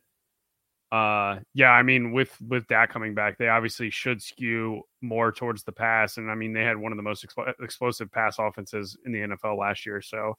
uh 0.92 1.40
yeah, 1.55 1.70
I 1.70 1.83
mean 1.83 2.12
with 2.12 2.37
with 2.46 2.68
Dak 2.68 2.90
coming 2.90 3.14
back, 3.14 3.38
they 3.38 3.48
obviously 3.48 3.90
should 3.90 4.22
skew 4.22 4.83
more 5.00 5.33
towards 5.33 5.64
the 5.64 5.72
pass 5.72 6.18
and 6.18 6.31
I 6.31 6.35
mean 6.35 6.52
they 6.52 6.62
had 6.62 6.76
one 6.76 6.92
of 6.92 6.96
the 6.96 7.02
most 7.02 7.26
expl- 7.26 7.55
explosive 7.61 8.12
pass 8.12 8.37
offenses 8.38 8.96
in 9.05 9.12
the 9.12 9.20
NFL 9.20 9.59
last 9.59 9.87
year, 9.87 10.00
so 10.02 10.37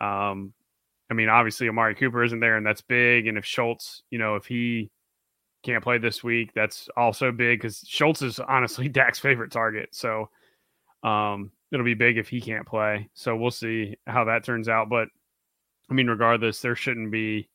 um 0.00 0.52
I 1.10 1.14
mean 1.14 1.28
obviously 1.28 1.68
Amari 1.68 1.94
Cooper 1.94 2.24
isn't 2.24 2.40
there 2.40 2.56
and 2.56 2.66
that's 2.66 2.82
big 2.82 3.26
and 3.26 3.38
if 3.38 3.44
Schultz, 3.44 4.02
you 4.10 4.18
know, 4.18 4.36
if 4.36 4.46
he 4.46 4.90
can't 5.62 5.82
play 5.82 5.98
this 5.98 6.22
week. 6.22 6.52
That's 6.54 6.88
also 6.96 7.32
big 7.32 7.60
because 7.60 7.84
Schultz 7.86 8.22
is 8.22 8.38
honestly 8.40 8.88
Dak's 8.88 9.18
favorite 9.18 9.52
target. 9.52 9.90
So 9.92 10.28
um, 11.02 11.52
it'll 11.70 11.84
be 11.84 11.94
big 11.94 12.18
if 12.18 12.28
he 12.28 12.40
can't 12.40 12.66
play. 12.66 13.08
So 13.14 13.36
we'll 13.36 13.50
see 13.50 13.96
how 14.06 14.24
that 14.24 14.44
turns 14.44 14.68
out. 14.68 14.88
But 14.88 15.08
I 15.90 15.94
mean, 15.94 16.06
regardless, 16.06 16.60
there 16.60 16.76
shouldn't 16.76 17.10
be 17.10 17.48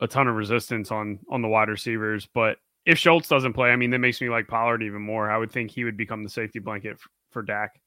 a 0.00 0.06
ton 0.06 0.28
of 0.28 0.36
resistance 0.36 0.90
on 0.90 1.18
on 1.30 1.42
the 1.42 1.48
wide 1.48 1.68
receivers. 1.68 2.28
But 2.32 2.58
if 2.84 2.98
Schultz 2.98 3.28
doesn't 3.28 3.52
play, 3.54 3.70
I 3.70 3.76
mean, 3.76 3.90
that 3.90 3.98
makes 3.98 4.20
me 4.20 4.28
like 4.28 4.48
Pollard 4.48 4.82
even 4.82 5.02
more. 5.02 5.30
I 5.30 5.36
would 5.38 5.50
think 5.50 5.70
he 5.70 5.84
would 5.84 5.96
become 5.96 6.22
the 6.22 6.30
safety 6.30 6.58
blanket 6.58 6.92
f- 6.92 7.08
for 7.30 7.42
Dak. 7.42 7.80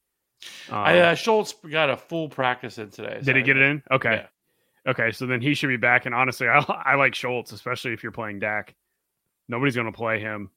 Um, 0.69 0.77
I, 0.77 0.99
uh, 0.99 1.15
Schultz 1.15 1.53
got 1.69 1.89
a 1.89 1.97
full 1.97 2.29
practice 2.29 2.77
in 2.77 2.89
today. 2.89 3.19
did 3.23 3.35
he 3.35 3.41
get 3.41 3.57
it 3.57 3.63
in? 3.63 3.83
Okay. 3.91 4.23
Yeah. 4.23 4.27
Okay, 4.91 5.11
so 5.11 5.25
then 5.25 5.41
he 5.41 5.53
should 5.53 5.67
be 5.67 5.77
back. 5.77 6.05
And 6.05 6.15
honestly, 6.15 6.47
I, 6.47 6.59
I 6.85 6.95
like 6.95 7.13
Schultz, 7.13 7.51
especially 7.51 7.93
if 7.93 8.01
you're 8.03 8.11
playing 8.11 8.39
Dak. 8.39 8.75
Nobody's 9.47 9.75
going 9.75 9.91
to 9.91 9.97
play 9.97 10.19
him, 10.19 10.51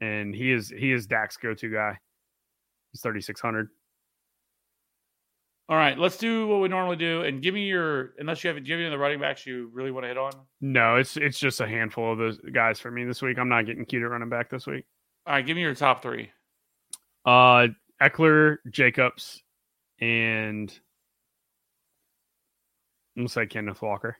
and 0.00 0.34
he 0.34 0.52
is 0.52 0.68
he 0.68 0.92
is 0.92 1.06
Dak's 1.06 1.36
go-to 1.36 1.70
guy. 1.70 1.98
He's 2.92 3.00
thirty 3.00 3.20
six 3.20 3.40
hundred. 3.40 3.68
All 5.66 5.76
right, 5.76 5.98
let's 5.98 6.18
do 6.18 6.46
what 6.46 6.60
we 6.60 6.68
normally 6.68 6.96
do, 6.96 7.22
and 7.22 7.40
give 7.40 7.54
me 7.54 7.66
your 7.66 8.12
unless 8.18 8.44
you 8.44 8.48
have 8.48 8.62
do 8.62 8.68
you 8.68 8.74
have 8.74 8.80
any 8.80 8.86
of 8.86 8.92
the 8.92 8.98
running 8.98 9.18
backs 9.18 9.46
you 9.46 9.70
really 9.72 9.90
want 9.90 10.04
to 10.04 10.08
hit 10.08 10.18
on. 10.18 10.32
No, 10.60 10.96
it's 10.96 11.16
it's 11.16 11.38
just 11.38 11.60
a 11.62 11.66
handful 11.66 12.12
of 12.12 12.18
those 12.18 12.38
guys 12.52 12.78
for 12.78 12.90
me 12.90 13.04
this 13.04 13.22
week. 13.22 13.38
I'm 13.38 13.48
not 13.48 13.64
getting 13.64 13.86
cute 13.86 14.02
at 14.02 14.10
running 14.10 14.28
back 14.28 14.50
this 14.50 14.66
week. 14.66 14.84
All 15.26 15.32
right, 15.32 15.46
give 15.46 15.56
me 15.56 15.62
your 15.62 15.74
top 15.74 16.02
three. 16.02 16.30
Uh, 17.24 17.68
Ekeler, 18.02 18.58
Jacobs, 18.70 19.42
and 20.00 20.70
I'm 23.16 23.22
gonna 23.22 23.28
say 23.30 23.46
Kenneth 23.46 23.80
Walker. 23.80 24.18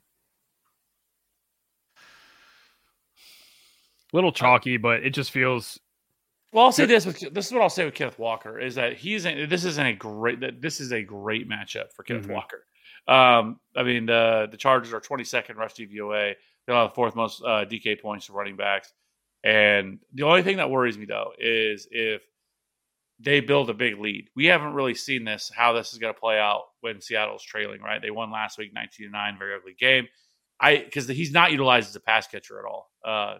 Little 4.14 4.32
chalky, 4.32 4.78
but 4.78 5.04
it 5.04 5.10
just 5.10 5.30
feels 5.30 5.78
Well, 6.54 6.66
I'll 6.66 6.72
say 6.72 6.86
this: 6.86 7.04
with, 7.04 7.18
this 7.34 7.46
is 7.46 7.52
what 7.52 7.62
I'll 7.62 7.68
say 7.68 7.84
with 7.84 7.94
Kenneth 7.94 8.18
Walker 8.18 8.60
is 8.60 8.76
that 8.76 8.96
he's 8.96 9.24
this 9.24 9.64
isn't 9.64 9.86
a 9.86 9.92
great 9.92 10.38
that 10.40 10.62
this 10.62 10.80
is 10.80 10.92
a 10.92 11.02
great 11.02 11.48
matchup 11.48 11.92
for 11.92 12.04
Kenneth 12.04 12.28
Mhm. 12.28 12.34
Walker. 12.34 12.64
Um, 13.08 13.58
I 13.76 13.82
mean 13.82 14.06
the 14.06 14.46
the 14.50 14.56
Chargers 14.56 14.92
are 14.94 15.00
22nd 15.00 15.56
rush 15.56 15.74
DVOA. 15.74 16.34
They'll 16.66 16.76
have 16.76 16.90
the 16.90 16.94
fourth 16.94 17.16
most 17.16 17.42
uh, 17.42 17.64
DK 17.64 18.00
points 18.00 18.26
for 18.26 18.34
running 18.34 18.56
backs. 18.56 18.92
And 19.42 19.98
the 20.14 20.22
only 20.22 20.42
thing 20.42 20.56
that 20.58 20.70
worries 20.70 20.96
me 20.96 21.06
though 21.06 21.32
is 21.38 21.88
if 21.90 22.22
they 23.18 23.40
build 23.40 23.68
a 23.70 23.74
big 23.74 23.98
lead. 23.98 24.28
We 24.34 24.46
haven't 24.46 24.74
really 24.74 24.94
seen 24.94 25.24
this 25.24 25.50
how 25.54 25.72
this 25.72 25.92
is 25.92 25.98
going 25.98 26.14
to 26.14 26.18
play 26.18 26.38
out 26.38 26.62
when 26.80 27.00
Seattle's 27.00 27.42
trailing. 27.42 27.80
Right? 27.80 28.00
They 28.00 28.10
won 28.12 28.30
last 28.30 28.58
week, 28.58 28.72
19 28.72 29.06
to 29.06 29.12
nine, 29.12 29.36
very 29.38 29.54
ugly 29.56 29.74
game. 29.78 30.06
I 30.60 30.76
because 30.78 31.08
he's 31.08 31.32
not 31.32 31.50
utilized 31.50 31.88
as 31.88 31.96
a 31.96 32.00
pass 32.00 32.28
catcher 32.28 32.60
at 32.60 32.64
all. 32.64 32.90
Uh, 33.04 33.38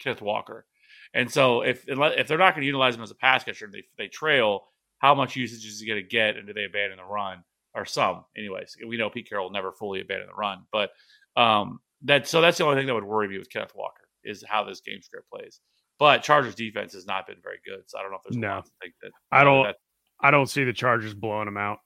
Kenneth 0.00 0.22
Walker. 0.22 0.66
And 1.14 1.30
so 1.30 1.62
if 1.62 1.84
if 1.88 2.26
they're 2.28 2.38
not 2.38 2.54
going 2.54 2.62
to 2.62 2.66
utilize 2.66 2.94
him 2.94 3.02
as 3.02 3.10
a 3.10 3.14
pass 3.14 3.44
catcher, 3.44 3.66
and 3.66 3.74
they 3.74 3.84
they 3.98 4.08
trail, 4.08 4.68
how 4.98 5.14
much 5.14 5.36
usage 5.36 5.64
is 5.66 5.80
he 5.80 5.86
going 5.86 6.02
to 6.02 6.08
get, 6.08 6.36
and 6.36 6.46
do 6.46 6.52
they 6.52 6.64
abandon 6.64 6.96
the 6.98 7.04
run 7.04 7.44
or 7.74 7.84
some? 7.84 8.24
Anyways, 8.36 8.76
we 8.86 8.96
know 8.96 9.10
Pete 9.10 9.28
Carroll 9.28 9.50
never 9.50 9.72
fully 9.72 10.00
abandon 10.00 10.28
the 10.28 10.34
run, 10.34 10.64
but 10.72 10.90
um, 11.36 11.80
that 12.02 12.26
so 12.26 12.40
that's 12.40 12.58
the 12.58 12.64
only 12.64 12.76
thing 12.76 12.86
that 12.86 12.94
would 12.94 13.04
worry 13.04 13.28
me 13.28 13.38
with 13.38 13.50
Kenneth 13.50 13.74
Walker 13.74 14.08
is 14.24 14.42
how 14.48 14.64
this 14.64 14.80
game 14.80 15.02
script 15.02 15.28
plays. 15.30 15.60
But 15.98 16.22
Chargers 16.22 16.54
defense 16.54 16.94
has 16.94 17.06
not 17.06 17.26
been 17.26 17.36
very 17.42 17.58
good, 17.64 17.82
so 17.86 17.98
I 17.98 18.02
don't 18.02 18.10
know 18.10 18.16
if 18.18 18.22
there's 18.24 18.36
No. 18.36 18.62
that 18.80 19.10
I 19.30 19.44
don't- 19.44 19.64
that- 19.64 19.76
I 20.24 20.30
don't 20.30 20.46
see 20.46 20.62
the 20.64 20.72
Chargers 20.72 21.14
blowing 21.14 21.46
them 21.46 21.56
out. 21.56 21.80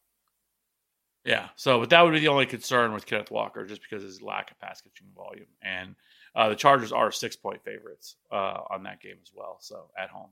Yeah. 1.25 1.49
So, 1.57 1.81
but 1.81 1.91
that 1.91 2.03
would 2.03 2.12
be 2.12 2.21
the 2.21 2.29
only 2.29 2.47
concern 2.47 2.93
with 2.93 3.07
Kenneth 3.07 3.31
Walker, 3.31 3.65
just 3.67 3.83
because 3.83 4.03
of 4.03 4.09
his 4.09 4.23
lack 4.23 4.51
of 4.51 4.59
pass 4.61 4.81
catching 4.81 5.09
volume. 5.15 5.47
And 5.62 5.97
uh, 6.37 6.51
the 6.51 6.55
Chargers 6.55 6.92
are 6.92 7.11
six 7.11 7.35
point 7.35 7.64
favorites 7.64 8.16
uh, 8.31 8.59
on 8.70 8.85
that 8.85 9.01
game 9.01 9.16
as 9.22 9.33
well. 9.35 9.57
So 9.61 9.90
at 9.99 10.11
home. 10.11 10.29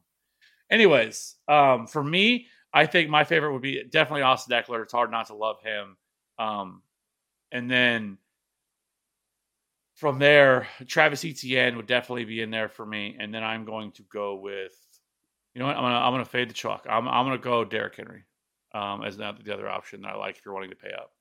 Anyways, 0.71 1.37
um, 1.49 1.87
for 1.87 2.05
me, 2.05 2.47
I 2.73 2.87
think 2.87 3.09
my 3.09 3.25
favorite 3.25 3.53
would 3.53 3.63
be 3.63 3.83
definitely 3.85 4.23
Austin 4.23 4.57
Ekeler. 4.57 4.83
It's 4.83 4.93
hard 4.93 5.11
not 5.11 5.29
to 5.29 5.35
love 5.35 5.61
him. 5.63 5.97
Um, 6.39 6.83
and 7.53 7.71
then 7.71 8.19
from 9.95 10.19
there, 10.19 10.69
Travis 10.87 11.25
Etienne 11.25 11.77
would 11.77 11.87
definitely 11.87 12.25
be 12.25 12.43
in 12.43 12.51
there 12.51 12.69
for 12.69 12.85
me. 12.85 13.17
And 13.19 13.33
then 13.33 13.43
I'm 13.43 13.65
going 13.65 13.93
to 13.93 14.03
go 14.13 14.35
with, 14.35 14.75
you 15.55 15.61
know 15.61 15.67
what? 15.67 15.77
I'm 15.77 15.85
gonna 15.85 15.95
I'm 15.95 16.13
gonna 16.13 16.25
fade 16.25 16.51
the 16.51 16.55
chalk. 16.55 16.87
I'm 16.89 17.09
I'm 17.09 17.25
gonna 17.25 17.39
go 17.39 17.65
Derrick 17.65 17.97
Henry 17.97 18.25
um, 18.75 19.05
as 19.05 19.17
the 19.17 19.55
other 19.55 19.69
option 19.69 20.03
that 20.03 20.09
I 20.09 20.17
like 20.17 20.37
if 20.37 20.45
you're 20.45 20.53
wanting 20.53 20.71
to 20.71 20.77
pay 20.77 20.93
up. 20.93 21.13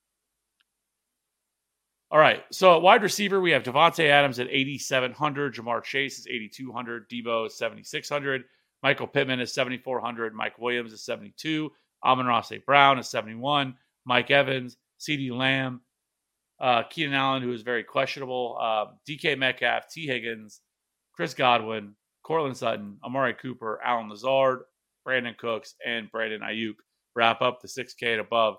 All 2.14 2.20
right. 2.20 2.44
So 2.52 2.76
at 2.76 2.84
wide 2.84 3.02
receiver, 3.02 3.42
we 3.42 3.50
have 3.52 3.64
Davante 3.64 4.08
Adams 4.08 4.38
at 4.38 4.48
8,700. 4.48 5.56
Ja'Marr 5.56 5.84
Chase 5.84 6.20
is 6.20 6.28
8,200. 6.28 7.10
Deebo 7.10 7.48
is 7.48 7.58
7,600. 7.58 8.44
Michael 8.84 9.08
Pittman 9.08 9.40
is 9.40 9.52
7,400. 9.52 10.36
Mike 10.36 10.60
Williams 10.60 10.94
is 10.94 11.04
72. 11.04 11.72
Amon-Ra 12.06 12.42
St. 12.42 12.64
Brown 12.68 13.00
is 13.00 13.10
71. 13.10 13.74
Mike 14.06 14.30
Evans, 14.30 14.78
CeeDee 15.00 15.36
Lamb, 15.36 15.82
uh, 16.62 16.84
Keenan 16.84 17.16
Allen, 17.16 17.42
who 17.42 17.52
is 17.52 17.64
very 17.64 17.84
questionable, 17.84 18.60
uh, 18.62 18.86
DK 19.10 19.36
Metcalf, 19.36 19.90
Tee 19.90 20.06
Higgins, 20.06 20.62
Chris 21.16 21.34
Godwin, 21.34 21.96
Courtland 22.22 22.58
Sutton, 22.58 23.00
Amari 23.04 23.34
Cooper, 23.34 23.80
Allen 23.84 24.10
Lazard, 24.10 24.60
Brandin 25.08 25.36
Cooks, 25.38 25.74
and 25.84 26.12
Brandon 26.12 26.42
Aiyuk 26.42 26.76
wrap 27.16 27.42
up 27.42 27.60
the 27.62 27.68
6K 27.68 28.12
and 28.12 28.22
above. 28.22 28.58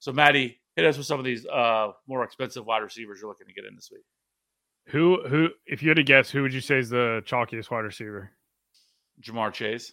So, 0.00 0.12
Maddie, 0.12 0.58
hit 0.76 0.84
us 0.84 0.96
with 0.96 1.06
some 1.06 1.18
of 1.18 1.24
these 1.24 1.46
uh, 1.46 1.92
more 2.06 2.22
expensive 2.22 2.64
wide 2.64 2.82
receivers 2.82 3.18
you're 3.20 3.28
looking 3.28 3.46
to 3.46 3.52
get 3.52 3.64
in 3.64 3.74
this 3.74 3.90
week. 3.90 4.04
Who 4.88 5.26
who 5.26 5.48
if 5.66 5.82
you 5.82 5.88
had 5.88 5.96
to 5.96 6.04
guess, 6.04 6.30
who 6.30 6.42
would 6.42 6.54
you 6.54 6.60
say 6.60 6.78
is 6.78 6.90
the 6.90 7.22
chalkiest 7.26 7.70
wide 7.70 7.80
receiver? 7.80 8.30
Ja'Marr 9.20 9.52
Chase. 9.52 9.92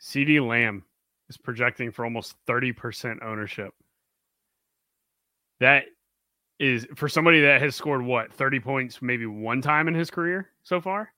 CeeDee 0.00 0.44
Lamb 0.44 0.84
is 1.28 1.36
projecting 1.36 1.92
for 1.92 2.04
almost 2.04 2.34
30% 2.48 3.22
ownership. 3.22 3.72
That 5.60 5.84
is 6.58 6.88
for 6.96 7.08
somebody 7.08 7.40
that 7.42 7.62
has 7.62 7.76
scored 7.76 8.02
what 8.02 8.32
30 8.32 8.58
points 8.60 9.00
maybe 9.00 9.26
one 9.26 9.60
time 9.60 9.86
in 9.86 9.94
his 9.94 10.10
career 10.10 10.48
so 10.62 10.80
far. 10.80 11.12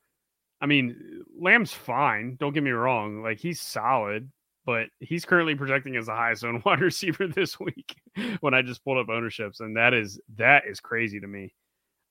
I 0.60 0.66
mean, 0.66 1.24
Lamb's 1.38 1.72
fine, 1.72 2.36
don't 2.38 2.52
get 2.52 2.62
me 2.62 2.70
wrong, 2.70 3.22
like 3.22 3.38
he's 3.38 3.60
solid, 3.60 4.30
but 4.66 4.86
he's 5.00 5.24
currently 5.24 5.54
projecting 5.54 5.96
as 5.96 6.06
the 6.06 6.12
highest 6.12 6.44
owned 6.44 6.62
wide 6.66 6.80
receiver 6.80 7.26
this 7.26 7.58
week 7.58 7.94
when 8.40 8.54
I 8.54 8.62
just 8.62 8.84
pulled 8.84 8.98
up 8.98 9.08
ownerships 9.08 9.60
and 9.60 9.76
that 9.76 9.94
is 9.94 10.20
that 10.36 10.64
is 10.66 10.80
crazy 10.80 11.20
to 11.20 11.26
me. 11.26 11.54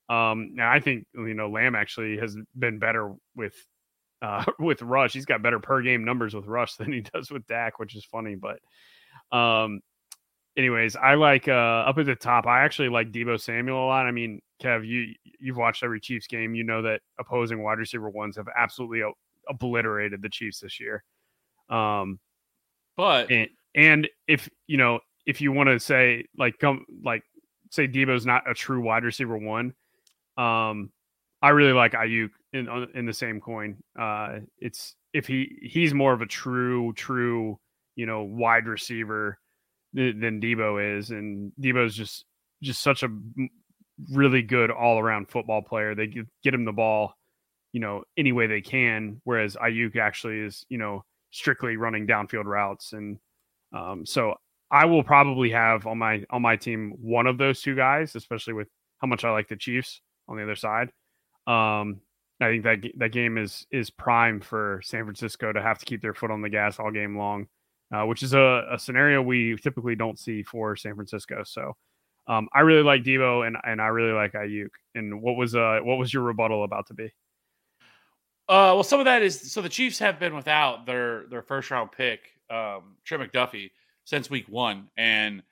Um 0.10 0.52
now 0.54 0.72
I 0.72 0.80
think 0.80 1.06
you 1.14 1.34
know 1.34 1.50
Lamb 1.50 1.76
actually 1.76 2.18
has 2.18 2.38
been 2.58 2.80
better 2.80 3.14
with 3.36 3.56
uh, 4.24 4.44
with 4.60 4.82
Rush. 4.82 5.14
He's 5.14 5.26
got 5.26 5.44
better 5.44 5.60
per 5.60 5.82
game 5.82 6.04
numbers 6.04 6.34
with 6.34 6.46
Rush 6.48 6.76
than 6.76 6.92
he 6.92 7.02
does 7.02 7.30
with 7.30 7.46
Dak, 7.46 7.78
which 7.78 7.96
is 7.96 8.06
funny. 8.06 8.36
But, 8.36 8.60
um, 9.38 9.82
anyways, 10.58 10.96
I 10.96 11.16
like 11.16 11.48
uh, 11.48 11.52
up 11.52 11.98
at 12.00 12.06
the 12.06 12.16
top. 12.16 12.48
I 12.48 12.64
actually 12.64 12.90
like 12.90 13.12
Deebo 13.12 13.40
Samuel 13.40 13.86
a 13.86 13.86
lot. 13.86 14.08
I 14.08 14.12
mean, 14.12 14.42
Kev, 14.62 14.88
you 14.88 15.14
you've 15.40 15.58
watched 15.58 15.84
every 15.84 16.00
Chiefs 16.00 16.28
game. 16.28 16.56
You 16.56 16.64
know 16.64 16.82
that 16.82 17.02
opposing 17.20 17.62
wide 17.62 17.78
receiver 17.78 18.10
ones 18.10 18.38
have 18.38 18.48
absolutely 18.58 19.04
obliterated 19.50 20.22
the 20.22 20.30
Chiefs 20.30 20.60
this 20.60 20.80
year. 20.80 21.04
Um, 21.70 22.20
But 22.96 23.32
and 23.32 23.50
and 23.76 24.10
if 24.28 24.50
you 24.68 24.78
know 24.78 25.00
if 25.26 25.42
you 25.42 25.52
want 25.52 25.70
to 25.70 25.80
say 25.80 26.26
like 26.38 26.60
come 26.60 26.86
like 27.04 27.24
say 27.72 27.88
Deebo's 27.88 28.26
not 28.26 28.50
a 28.50 28.54
true 28.54 28.82
wide 28.82 29.04
receiver 29.04 29.38
one, 29.38 29.74
um, 30.38 30.92
I 31.42 31.50
really 31.50 31.74
like 31.74 31.94
Aiyuk 31.94 32.30
in 32.54 32.88
in 32.94 33.06
the 33.06 33.14
same 33.14 33.42
coin. 33.42 33.78
Uh, 34.00 34.40
it's 34.60 34.96
if 35.14 35.28
he 35.28 35.60
he's 35.62 35.94
more 35.94 36.14
of 36.14 36.22
a 36.22 36.26
true 36.26 36.94
true 36.94 37.60
you 37.96 38.06
know 38.06 38.24
wide 38.24 38.68
receiver 38.68 39.40
th- 39.96 40.16
than 40.20 40.42
Deebo 40.42 40.98
is, 40.98 41.10
and 41.10 41.52
Deebo's 41.60 41.96
just 41.96 42.26
just 42.62 42.82
such 42.82 43.04
a 43.04 43.10
really 44.12 44.42
good 44.42 44.72
all 44.72 45.00
around 45.00 45.30
football 45.30 45.62
player. 45.62 45.96
They 45.96 46.08
get, 46.08 46.26
get 46.44 46.54
him 46.54 46.66
the 46.66 46.72
ball, 46.72 47.16
you 47.74 47.80
know, 47.80 48.04
any 48.18 48.32
way 48.32 48.48
they 48.48 48.62
can. 48.62 49.22
Whereas 49.24 49.56
Aiyuk 49.56 49.98
actually 49.98 50.40
is 50.40 50.66
you 50.70 50.78
know 50.78 51.04
strictly 51.34 51.76
running 51.76 52.08
downfield 52.08 52.46
routes, 52.46 52.94
and 52.94 53.18
um, 53.74 54.06
so 54.06 54.36
I 54.72 54.86
will 54.86 55.04
probably 55.04 55.50
have 55.52 55.86
on 55.86 55.98
my 55.98 56.24
on 56.30 56.42
my 56.42 56.56
team 56.56 56.94
one 57.02 57.28
of 57.28 57.38
those 57.38 57.62
two 57.62 57.76
guys, 57.76 58.16
especially 58.16 58.54
with 58.54 58.70
how 59.00 59.08
much 59.08 59.26
I 59.26 59.32
like 59.32 59.50
the 59.50 59.58
Chiefs 59.58 60.02
on 60.28 60.38
the 60.38 60.44
other 60.44 60.56
side. 60.56 60.90
Um, 61.46 62.02
I 62.40 62.50
think 62.50 62.64
that 62.64 62.78
that 62.98 63.12
game 63.12 63.38
is 63.38 63.66
is 63.72 63.90
prime 63.90 64.40
for 64.40 64.80
San 64.84 65.04
Francisco 65.04 65.52
to 65.52 65.62
have 65.62 65.80
to 65.80 65.86
keep 65.86 66.02
their 66.02 66.14
foot 66.14 66.32
on 66.32 66.42
the 66.42 66.50
gas 66.50 66.80
all 66.80 66.92
game 66.92 67.18
long, 67.18 67.48
uh, 67.94 68.04
which 68.04 68.24
is 68.24 68.34
a, 68.34 68.68
a 68.72 68.80
scenario 68.80 69.22
we 69.22 69.58
typically 69.58 69.96
don't 69.96 70.20
see 70.20 70.44
for 70.44 70.76
San 70.76 70.96
Francisco. 70.96 71.44
So 71.46 71.74
um, 72.28 72.48
I 72.54 72.62
really 72.62 72.84
like 72.84 73.04
Deebo 73.04 73.46
and 73.46 73.58
and 73.66 73.82
I 73.82 73.88
really 73.88 74.14
like 74.14 74.34
Aiyuk. 74.34 74.70
And 74.96 75.22
what 75.22 75.36
was 75.36 75.56
uh 75.56 75.80
what 75.84 75.98
was 75.98 76.14
your 76.14 76.24
rebuttal 76.24 76.64
about 76.64 76.88
to 76.88 76.94
be? 76.94 77.12
Uh, 78.50 78.76
well, 78.76 78.84
some 78.84 79.00
of 79.00 79.06
that 79.06 79.22
is 79.22 79.52
so 79.52 79.62
the 79.62 79.70
Chiefs 79.70 80.00
have 80.00 80.20
been 80.20 80.36
without 80.36 80.86
their 80.86 81.26
their 81.28 81.42
first 81.42 81.72
round 81.72 81.92
pick, 81.92 82.20
um, 82.50 82.96
Trey 83.06 83.18
McDuffie, 83.18 83.72
since 84.04 84.30
week 84.30 84.48
one, 84.50 84.90
and 84.98 85.44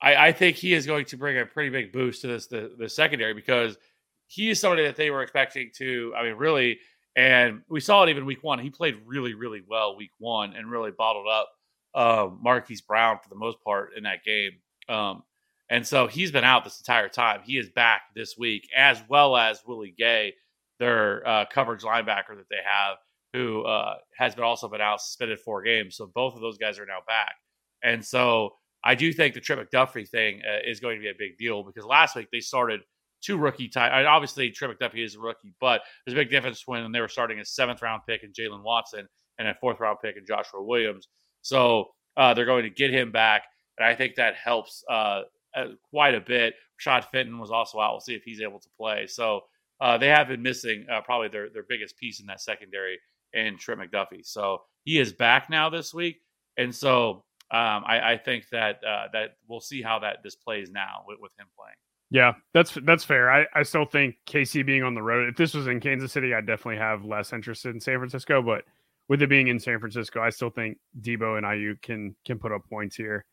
I, 0.00 0.28
I 0.28 0.32
think 0.32 0.56
he 0.56 0.74
is 0.74 0.86
going 0.86 1.06
to 1.06 1.16
bring 1.16 1.38
a 1.38 1.46
pretty 1.46 1.70
big 1.70 1.92
boost 1.92 2.22
to 2.22 2.26
this 2.28 2.46
the, 2.46 2.74
the 2.78 2.88
secondary 2.88 3.34
because 3.34 3.78
he 4.26 4.50
is 4.50 4.60
somebody 4.60 4.84
that 4.84 4.96
they 4.96 5.10
were 5.10 5.22
expecting 5.22 5.70
to. 5.76 6.12
I 6.16 6.24
mean, 6.24 6.34
really, 6.34 6.78
and 7.16 7.62
we 7.68 7.80
saw 7.80 8.04
it 8.04 8.10
even 8.10 8.26
week 8.26 8.44
one. 8.44 8.58
He 8.58 8.70
played 8.70 8.98
really, 9.06 9.34
really 9.34 9.62
well 9.66 9.96
week 9.96 10.12
one 10.18 10.54
and 10.54 10.70
really 10.70 10.90
bottled 10.90 11.26
up 11.26 11.48
uh, 11.94 12.28
Marquise 12.40 12.82
Brown 12.82 13.18
for 13.22 13.28
the 13.28 13.34
most 13.34 13.58
part 13.64 13.92
in 13.96 14.04
that 14.04 14.24
game. 14.24 14.52
Um, 14.88 15.22
and 15.70 15.86
so 15.86 16.06
he's 16.06 16.30
been 16.30 16.44
out 16.44 16.64
this 16.64 16.78
entire 16.78 17.08
time. 17.08 17.40
He 17.44 17.58
is 17.58 17.68
back 17.70 18.02
this 18.14 18.36
week, 18.38 18.68
as 18.76 19.02
well 19.08 19.36
as 19.36 19.62
Willie 19.66 19.94
Gay, 19.96 20.34
their 20.78 21.26
uh, 21.26 21.44
coverage 21.52 21.82
linebacker 21.82 22.36
that 22.36 22.48
they 22.50 22.56
have, 22.64 22.96
who 23.32 23.62
uh, 23.62 23.94
has 24.16 24.34
been 24.34 24.44
also 24.44 24.68
been 24.68 24.80
out 24.80 25.00
suspended 25.00 25.38
four 25.40 25.62
games. 25.62 25.96
So 25.96 26.10
both 26.14 26.34
of 26.34 26.40
those 26.40 26.58
guys 26.58 26.78
are 26.78 26.86
now 26.86 27.00
back. 27.06 27.34
And 27.82 28.04
so 28.04 28.50
I 28.84 28.94
do 28.94 29.12
think 29.12 29.34
the 29.34 29.40
Trent 29.40 29.60
McDuffie 29.60 30.08
thing 30.08 30.40
uh, 30.48 30.58
is 30.68 30.80
going 30.80 30.96
to 30.96 31.02
be 31.02 31.08
a 31.08 31.14
big 31.18 31.36
deal 31.38 31.62
because 31.62 31.84
last 31.84 32.16
week 32.16 32.28
they 32.32 32.40
started 32.40 32.80
two 33.20 33.36
rookie 33.36 33.70
mean, 33.74 34.06
obviously, 34.06 34.50
Trent 34.50 34.78
McDuffie 34.78 35.04
is 35.04 35.16
a 35.16 35.20
rookie, 35.20 35.54
but 35.60 35.82
there's 36.04 36.14
a 36.14 36.20
big 36.20 36.30
difference 36.30 36.62
when 36.66 36.90
they 36.92 37.00
were 37.00 37.08
starting 37.08 37.40
a 37.40 37.44
seventh 37.44 37.82
round 37.82 38.02
pick 38.08 38.22
in 38.22 38.32
Jaylen 38.32 38.62
Watson 38.62 39.08
and 39.38 39.48
a 39.48 39.54
fourth 39.54 39.80
round 39.80 39.98
pick 40.02 40.16
in 40.16 40.24
Joshua 40.26 40.62
Williams. 40.62 41.08
So 41.42 41.86
uh, 42.16 42.34
they're 42.34 42.46
going 42.46 42.64
to 42.64 42.70
get 42.70 42.90
him 42.90 43.12
back, 43.12 43.42
and 43.78 43.86
I 43.86 43.94
think 43.94 44.16
that 44.16 44.34
helps 44.34 44.84
uh, 44.90 45.22
uh, 45.56 45.66
quite 45.90 46.14
a 46.14 46.20
bit. 46.20 46.54
Rashad 46.80 47.04
Fenton 47.06 47.38
was 47.38 47.50
also 47.50 47.80
out. 47.80 47.92
We'll 47.92 48.00
see 48.00 48.14
if 48.14 48.22
he's 48.24 48.40
able 48.40 48.60
to 48.60 48.68
play. 48.76 49.06
So 49.06 49.42
uh, 49.80 49.98
they 49.98 50.08
have 50.08 50.28
been 50.28 50.42
missing 50.42 50.86
uh, 50.92 51.00
probably 51.00 51.28
their 51.28 51.50
their 51.50 51.64
biggest 51.68 51.96
piece 51.96 52.20
in 52.20 52.26
that 52.26 52.40
secondary 52.40 52.98
in 53.32 53.56
Trent 53.58 53.80
McDuffie. 53.80 54.24
So 54.24 54.62
he 54.84 54.98
is 54.98 55.12
back 55.12 55.50
now 55.50 55.70
this 55.70 55.92
week, 55.94 56.20
and 56.56 56.74
so 56.74 57.24
um, 57.50 57.84
I, 57.86 58.12
I, 58.12 58.16
think 58.18 58.44
that 58.52 58.80
uh, 58.84 59.06
that 59.14 59.36
we'll 59.48 59.60
see 59.60 59.80
how 59.80 59.98
that 60.00 60.18
this 60.22 60.34
plays 60.34 60.70
now 60.70 61.04
with, 61.06 61.18
with 61.18 61.32
him 61.38 61.46
playing. 61.56 61.76
Yeah, 62.10 62.34
that's 62.52 62.76
that's 62.84 63.04
fair. 63.04 63.30
I, 63.30 63.46
I 63.54 63.62
still 63.62 63.84
think 63.84 64.16
KC 64.26 64.66
being 64.66 64.82
on 64.82 64.94
the 64.94 65.02
road. 65.02 65.28
If 65.28 65.36
this 65.36 65.54
was 65.54 65.66
in 65.66 65.80
Kansas 65.80 66.12
City, 66.12 66.34
I 66.34 66.40
definitely 66.40 66.78
have 66.78 67.04
less 67.04 67.32
interest 67.32 67.64
in 67.66 67.80
San 67.80 67.98
Francisco. 67.98 68.42
But 68.42 68.64
with 69.08 69.22
it 69.22 69.28
being 69.28 69.48
in 69.48 69.58
San 69.58 69.78
Francisco, 69.78 70.20
I 70.20 70.30
still 70.30 70.50
think 70.50 70.78
Deebo 71.00 71.38
and 71.38 71.46
Aiyuk 71.46 71.80
can 71.82 72.14
can 72.26 72.38
put 72.38 72.52
up 72.52 72.62
points 72.68 72.96
here 72.96 73.24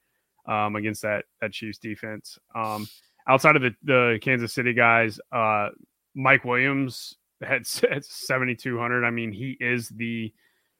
um, 0.47 0.75
against 0.75 1.01
that 1.01 1.25
that 1.41 1.51
Chiefs 1.51 1.77
defense. 1.77 2.37
Um, 2.53 2.87
outside 3.27 3.55
of 3.55 3.61
the 3.61 3.75
the 3.83 4.19
Kansas 4.21 4.53
City 4.53 4.73
guys, 4.73 5.19
uh, 5.31 5.69
Mike 6.15 6.45
Williams 6.45 7.17
had 7.41 7.65
seventy 7.67 8.55
two 8.55 8.79
hundred. 8.79 9.05
I 9.05 9.11
mean, 9.11 9.31
he 9.31 9.57
is 9.59 9.89
the 9.89 10.33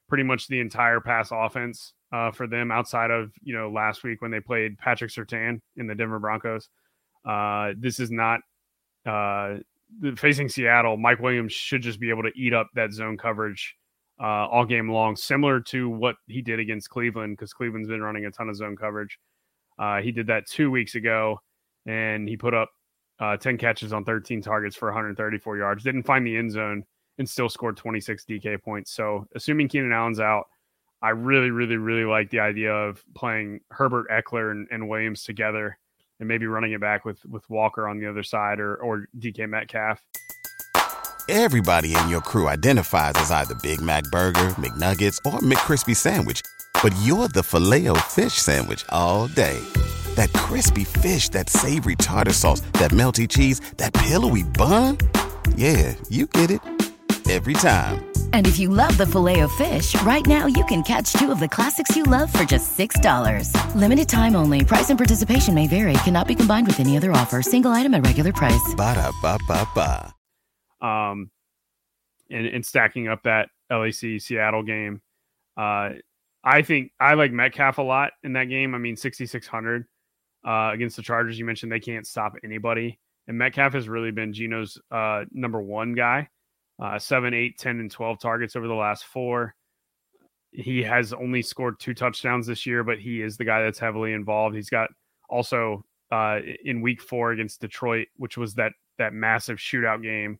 pretty 0.07 0.23
much 0.23 0.47
the 0.47 0.59
entire 0.59 0.99
pass 1.01 1.29
offense 1.31 1.93
uh, 2.11 2.31
for 2.31 2.47
them. 2.47 2.71
Outside 2.71 3.11
of 3.11 3.31
you 3.43 3.55
know 3.55 3.69
last 3.69 4.03
week 4.03 4.21
when 4.21 4.31
they 4.31 4.39
played 4.39 4.77
Patrick 4.77 5.11
Surtain 5.11 5.59
in 5.75 5.87
the 5.87 5.95
Denver 5.95 6.19
Broncos, 6.19 6.69
uh, 7.25 7.73
this 7.77 7.99
is 7.99 8.09
not. 8.09 8.39
Uh, 9.05 9.57
facing 10.15 10.49
Seattle, 10.49 10.97
Mike 10.97 11.19
Williams 11.19 11.53
should 11.53 11.83
just 11.83 11.99
be 11.99 12.09
able 12.09 12.23
to 12.23 12.31
eat 12.35 12.53
up 12.53 12.67
that 12.73 12.91
zone 12.91 13.17
coverage 13.17 13.75
uh, 14.19 14.47
all 14.47 14.65
game 14.65 14.89
long, 14.89 15.15
similar 15.15 15.59
to 15.59 15.89
what 15.89 16.15
he 16.27 16.41
did 16.41 16.59
against 16.59 16.89
Cleveland, 16.89 17.37
because 17.37 17.53
Cleveland's 17.53 17.87
been 17.87 18.01
running 18.01 18.25
a 18.25 18.31
ton 18.31 18.49
of 18.49 18.55
zone 18.55 18.75
coverage. 18.75 19.19
Uh, 19.77 20.01
he 20.01 20.11
did 20.11 20.25
that 20.27 20.47
two 20.47 20.71
weeks 20.71 20.95
ago, 20.95 21.39
and 21.85 22.27
he 22.27 22.35
put 22.35 22.53
up 22.53 22.71
uh, 23.19 23.37
10 23.37 23.57
catches 23.57 23.93
on 23.93 24.03
13 24.03 24.41
targets 24.41 24.75
for 24.75 24.89
134 24.89 25.57
yards. 25.57 25.83
Didn't 25.83 26.03
find 26.03 26.25
the 26.25 26.35
end 26.35 26.51
zone 26.51 26.83
and 27.17 27.29
still 27.29 27.49
scored 27.49 27.77
26 27.77 28.25
DK 28.25 28.61
points. 28.61 28.91
So, 28.91 29.25
assuming 29.35 29.69
Keenan 29.69 29.93
Allen's 29.93 30.19
out, 30.19 30.47
I 31.01 31.09
really, 31.09 31.51
really, 31.51 31.77
really 31.77 32.05
like 32.05 32.29
the 32.29 32.39
idea 32.39 32.73
of 32.73 33.03
playing 33.13 33.61
Herbert, 33.71 34.07
Ekeler 34.09 34.51
and, 34.51 34.67
and 34.71 34.89
Williams 34.89 35.23
together, 35.23 35.77
and 36.19 36.27
maybe 36.27 36.47
running 36.47 36.71
it 36.71 36.81
back 36.81 37.05
with 37.05 37.23
with 37.25 37.49
Walker 37.49 37.87
on 37.87 37.99
the 37.99 38.09
other 38.09 38.23
side 38.23 38.59
or 38.59 38.75
or 38.77 39.07
DK 39.19 39.47
Metcalf. 39.47 40.01
Everybody 41.27 41.95
in 41.95 42.09
your 42.09 42.21
crew 42.21 42.47
identifies 42.47 43.13
as 43.15 43.31
either 43.31 43.55
Big 43.55 43.81
Mac 43.81 44.03
Burger, 44.05 44.49
McNuggets, 44.57 45.17
or 45.25 45.39
McCrispy 45.39 45.95
Sandwich, 45.95 46.41
but 46.83 46.93
you're 47.01 47.27
the 47.27 47.43
filet 47.43 47.87
fish 48.09 48.33
Sandwich 48.33 48.85
all 48.89 49.27
day. 49.27 49.59
That 50.15 50.31
crispy 50.33 50.83
fish, 50.83 51.29
that 51.29 51.49
savory 51.49 51.95
tartar 51.95 52.33
sauce, 52.33 52.61
that 52.73 52.91
melty 52.91 53.27
cheese, 53.27 53.61
that 53.77 53.93
pillowy 53.93 54.43
bun. 54.43 54.97
Yeah, 55.55 55.95
you 56.09 56.27
get 56.27 56.51
it 56.51 56.61
every 57.29 57.53
time. 57.53 58.05
And 58.33 58.45
if 58.45 58.59
you 58.59 58.69
love 58.69 58.95
the 58.97 59.05
filet 59.07 59.39
of 59.39 59.51
fish, 59.53 59.99
right 60.03 60.25
now 60.27 60.45
you 60.45 60.63
can 60.65 60.83
catch 60.83 61.13
two 61.13 61.31
of 61.31 61.39
the 61.39 61.47
classics 61.47 61.95
you 61.95 62.03
love 62.03 62.31
for 62.31 62.43
just 62.43 62.77
$6. 62.77 63.49
Limited 63.75 64.09
time 64.09 64.35
only. 64.35 64.63
Price 64.63 64.89
and 64.89 64.99
participation 64.99 65.55
may 65.55 65.67
vary. 65.67 65.93
Cannot 66.03 66.27
be 66.27 66.35
combined 66.35 66.67
with 66.67 66.79
any 66.79 66.97
other 66.97 67.11
offer. 67.11 67.41
Single 67.41 67.71
item 67.71 67.95
at 67.95 68.05
regular 68.05 68.33
price. 68.33 68.75
Ba 68.75 68.93
da 68.93 69.11
ba 69.21 69.39
ba 69.47 69.67
ba 69.73 70.15
um, 70.85 71.31
and, 72.29 72.45
and 72.47 72.65
stacking 72.65 73.07
up 73.07 73.23
that 73.23 73.49
LAC 73.71 74.21
Seattle 74.21 74.63
game. 74.63 75.01
Uh, 75.57 75.89
I 76.43 76.61
think 76.61 76.91
I 76.99 77.15
like 77.15 77.31
Metcalf 77.31 77.77
a 77.79 77.81
lot 77.81 78.11
in 78.23 78.33
that 78.33 78.45
game. 78.45 78.75
I 78.75 78.77
mean, 78.77 78.95
6,600 78.95 79.85
uh, 80.45 80.71
against 80.73 80.95
the 80.95 81.01
Chargers. 81.01 81.37
You 81.39 81.45
mentioned 81.45 81.71
they 81.71 81.79
can't 81.79 82.07
stop 82.07 82.33
anybody. 82.43 82.99
And 83.27 83.37
Metcalf 83.37 83.73
has 83.73 83.89
really 83.89 84.11
been 84.11 84.33
Geno's 84.33 84.79
uh, 84.91 85.25
number 85.31 85.61
one 85.61 85.93
guy. 85.93 86.29
Uh, 86.77 86.99
7, 86.99 87.33
8, 87.33 87.57
10, 87.57 87.79
and 87.79 87.89
12 87.89 88.19
targets 88.19 88.55
over 88.55 88.67
the 88.67 88.73
last 88.73 89.05
four. 89.05 89.55
He 90.51 90.83
has 90.83 91.13
only 91.13 91.41
scored 91.41 91.79
two 91.79 91.93
touchdowns 91.93 92.47
this 92.47 92.65
year, 92.65 92.83
but 92.83 92.99
he 92.99 93.21
is 93.21 93.37
the 93.37 93.45
guy 93.45 93.63
that's 93.63 93.79
heavily 93.79 94.13
involved. 94.13 94.55
He's 94.55 94.69
got 94.69 94.89
also 95.29 95.83
uh, 96.11 96.39
in 96.63 96.81
week 96.81 97.01
four 97.01 97.31
against 97.31 97.61
Detroit, 97.61 98.07
which 98.17 98.37
was 98.37 98.53
that 98.55 98.73
that 98.97 99.13
massive 99.13 99.57
shootout 99.57 100.01
game 100.01 100.39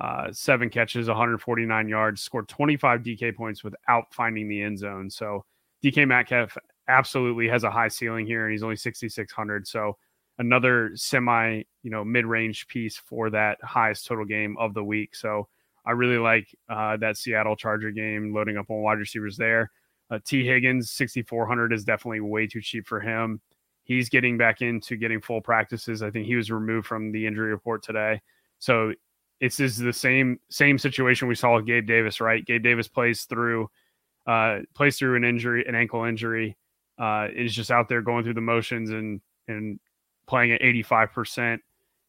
uh, 0.00 0.32
seven 0.32 0.70
catches, 0.70 1.08
149 1.08 1.88
yards, 1.88 2.22
scored 2.22 2.48
25 2.48 3.02
DK 3.02 3.36
points 3.36 3.62
without 3.62 4.12
finding 4.12 4.48
the 4.48 4.62
end 4.62 4.78
zone. 4.78 5.10
So 5.10 5.44
DK 5.84 6.08
Metcalf 6.08 6.56
absolutely 6.90 7.48
has 7.48 7.64
a 7.64 7.70
high 7.70 7.88
ceiling 7.88 8.26
here, 8.26 8.44
and 8.44 8.52
he's 8.52 8.62
only 8.62 8.76
6,600. 8.76 9.66
So 9.66 9.96
another 10.38 10.90
semi, 10.94 11.62
you 11.82 11.90
know, 11.90 12.04
mid-range 12.04 12.66
piece 12.68 12.96
for 12.96 13.30
that 13.30 13.58
highest 13.62 14.06
total 14.06 14.24
game 14.24 14.56
of 14.58 14.74
the 14.74 14.84
week. 14.84 15.14
So 15.14 15.48
I 15.84 15.92
really 15.92 16.18
like 16.18 16.48
uh, 16.68 16.96
that 16.98 17.16
Seattle 17.16 17.56
Charger 17.56 17.90
game, 17.90 18.34
loading 18.34 18.56
up 18.56 18.70
on 18.70 18.82
wide 18.82 18.98
receivers 18.98 19.36
there. 19.36 19.70
Uh, 20.10 20.18
Tee 20.24 20.44
Higgins, 20.44 20.90
6,400 20.90 21.72
is 21.72 21.84
definitely 21.84 22.20
way 22.20 22.46
too 22.46 22.60
cheap 22.60 22.86
for 22.86 23.00
him. 23.00 23.40
He's 23.84 24.08
getting 24.08 24.36
back 24.36 24.60
into 24.60 24.96
getting 24.96 25.20
full 25.20 25.40
practices. 25.40 26.02
I 26.02 26.10
think 26.10 26.26
he 26.26 26.36
was 26.36 26.50
removed 26.50 26.86
from 26.86 27.12
the 27.12 27.26
injury 27.26 27.50
report 27.50 27.82
today. 27.82 28.20
So 28.58 28.92
it's 29.40 29.58
is 29.58 29.78
the 29.78 29.92
same 29.92 30.38
same 30.50 30.78
situation 30.78 31.28
we 31.28 31.34
saw 31.34 31.56
with 31.56 31.66
Gabe 31.66 31.86
Davis, 31.86 32.20
right? 32.20 32.44
Gabe 32.44 32.62
Davis 32.62 32.88
plays 32.88 33.24
through 33.24 33.68
uh, 34.26 34.60
plays 34.74 34.98
through 34.98 35.16
an 35.16 35.24
injury, 35.24 35.64
an 35.66 35.74
ankle 35.74 36.04
injury, 36.04 36.56
uh, 37.00 37.28
is 37.34 37.54
just 37.54 37.70
out 37.70 37.88
there 37.88 38.02
going 38.02 38.24
through 38.24 38.34
the 38.34 38.40
motions 38.40 38.90
and 38.90 39.20
and 39.48 39.80
playing 40.28 40.52
at 40.52 40.60
85%, 40.60 41.58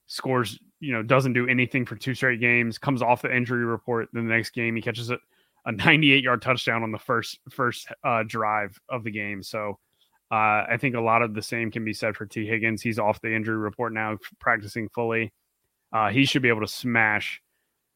scores, 0.05 0.59
you 0.79 0.93
know, 0.93 1.01
doesn't 1.01 1.33
do 1.33 1.47
anything 1.47 1.85
for 1.87 1.95
two 1.95 2.13
straight 2.13 2.39
games, 2.39 2.77
comes 2.77 3.01
off 3.01 3.23
the 3.23 3.35
injury 3.35 3.65
report. 3.65 4.09
Then 4.13 4.27
the 4.27 4.35
next 4.35 4.51
game 4.51 4.75
he 4.75 4.81
catches 4.81 5.09
a, 5.09 5.17
a 5.65 5.71
98 5.71 6.23
yard 6.23 6.41
touchdown 6.43 6.83
on 6.83 6.91
the 6.91 6.99
first 6.99 7.39
first 7.49 7.87
uh, 8.03 8.23
drive 8.27 8.79
of 8.89 9.03
the 9.03 9.11
game. 9.11 9.41
So 9.41 9.79
uh, 10.29 10.65
I 10.69 10.77
think 10.79 10.95
a 10.95 11.01
lot 11.01 11.23
of 11.23 11.33
the 11.33 11.41
same 11.41 11.71
can 11.71 11.83
be 11.83 11.93
said 11.93 12.15
for 12.15 12.25
T. 12.25 12.45
Higgins. 12.45 12.81
He's 12.81 12.99
off 12.99 13.21
the 13.21 13.33
injury 13.33 13.57
report 13.57 13.93
now, 13.93 14.17
practicing 14.39 14.87
fully 14.89 15.33
uh, 15.93 16.09
he 16.09 16.25
should 16.25 16.41
be 16.41 16.49
able 16.49 16.61
to 16.61 16.67
smash 16.67 17.41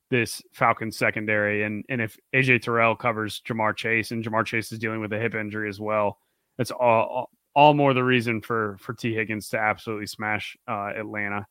this 0.10 0.42
Falcons 0.52 0.98
secondary. 0.98 1.64
And 1.64 1.84
and 1.90 2.02
if 2.02 2.18
AJ 2.34 2.62
Terrell 2.62 2.96
covers 2.96 3.42
Ja'Marr 3.48 3.76
Chase 3.76 4.12
and 4.12 4.24
Ja'Marr 4.24 4.46
Chase 4.46 4.72
is 4.72 4.80
dealing 4.80 5.02
with 5.02 5.14
a 5.14 5.20
hip 5.20 5.36
injury 5.36 5.70
as 5.70 5.80
well, 5.80 6.20
that's 6.58 6.72
all 6.72 7.30
all 7.56 7.74
more 7.74 7.94
the 7.94 8.04
reason 8.04 8.42
for 8.42 8.78
for 8.80 8.94
Tee 8.94 9.14
Higgins 9.14 9.50
to 9.50 9.58
absolutely 9.58 10.08
smash 10.08 10.58
uh, 10.68 10.92
Atlanta. 10.96 11.48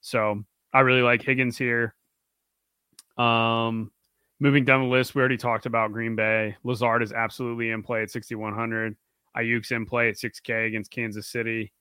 So 0.00 0.44
I 0.72 0.80
really 0.80 1.02
like 1.02 1.22
Higgins 1.22 1.56
here. 1.56 1.94
Um, 3.16 3.92
moving 4.40 4.64
down 4.64 4.82
the 4.82 4.88
list, 4.88 5.14
we 5.14 5.20
already 5.20 5.36
talked 5.36 5.66
about 5.66 5.92
Green 5.92 6.16
Bay. 6.16 6.56
Lazard 6.64 7.02
is 7.02 7.12
absolutely 7.12 7.70
in 7.70 7.82
play 7.82 8.02
at 8.02 8.10
6,100. 8.10 8.96
Aiyuk's 9.36 9.70
in 9.70 9.86
play 9.86 10.08
at 10.08 10.16
6K 10.16 10.66
against 10.66 10.90
Kansas 10.90 11.28
City. 11.28 11.72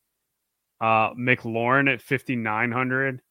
Uh, 0.80 1.13
McLaurin 1.13 1.91
at 1.91 2.01
5,900. 2.01 3.21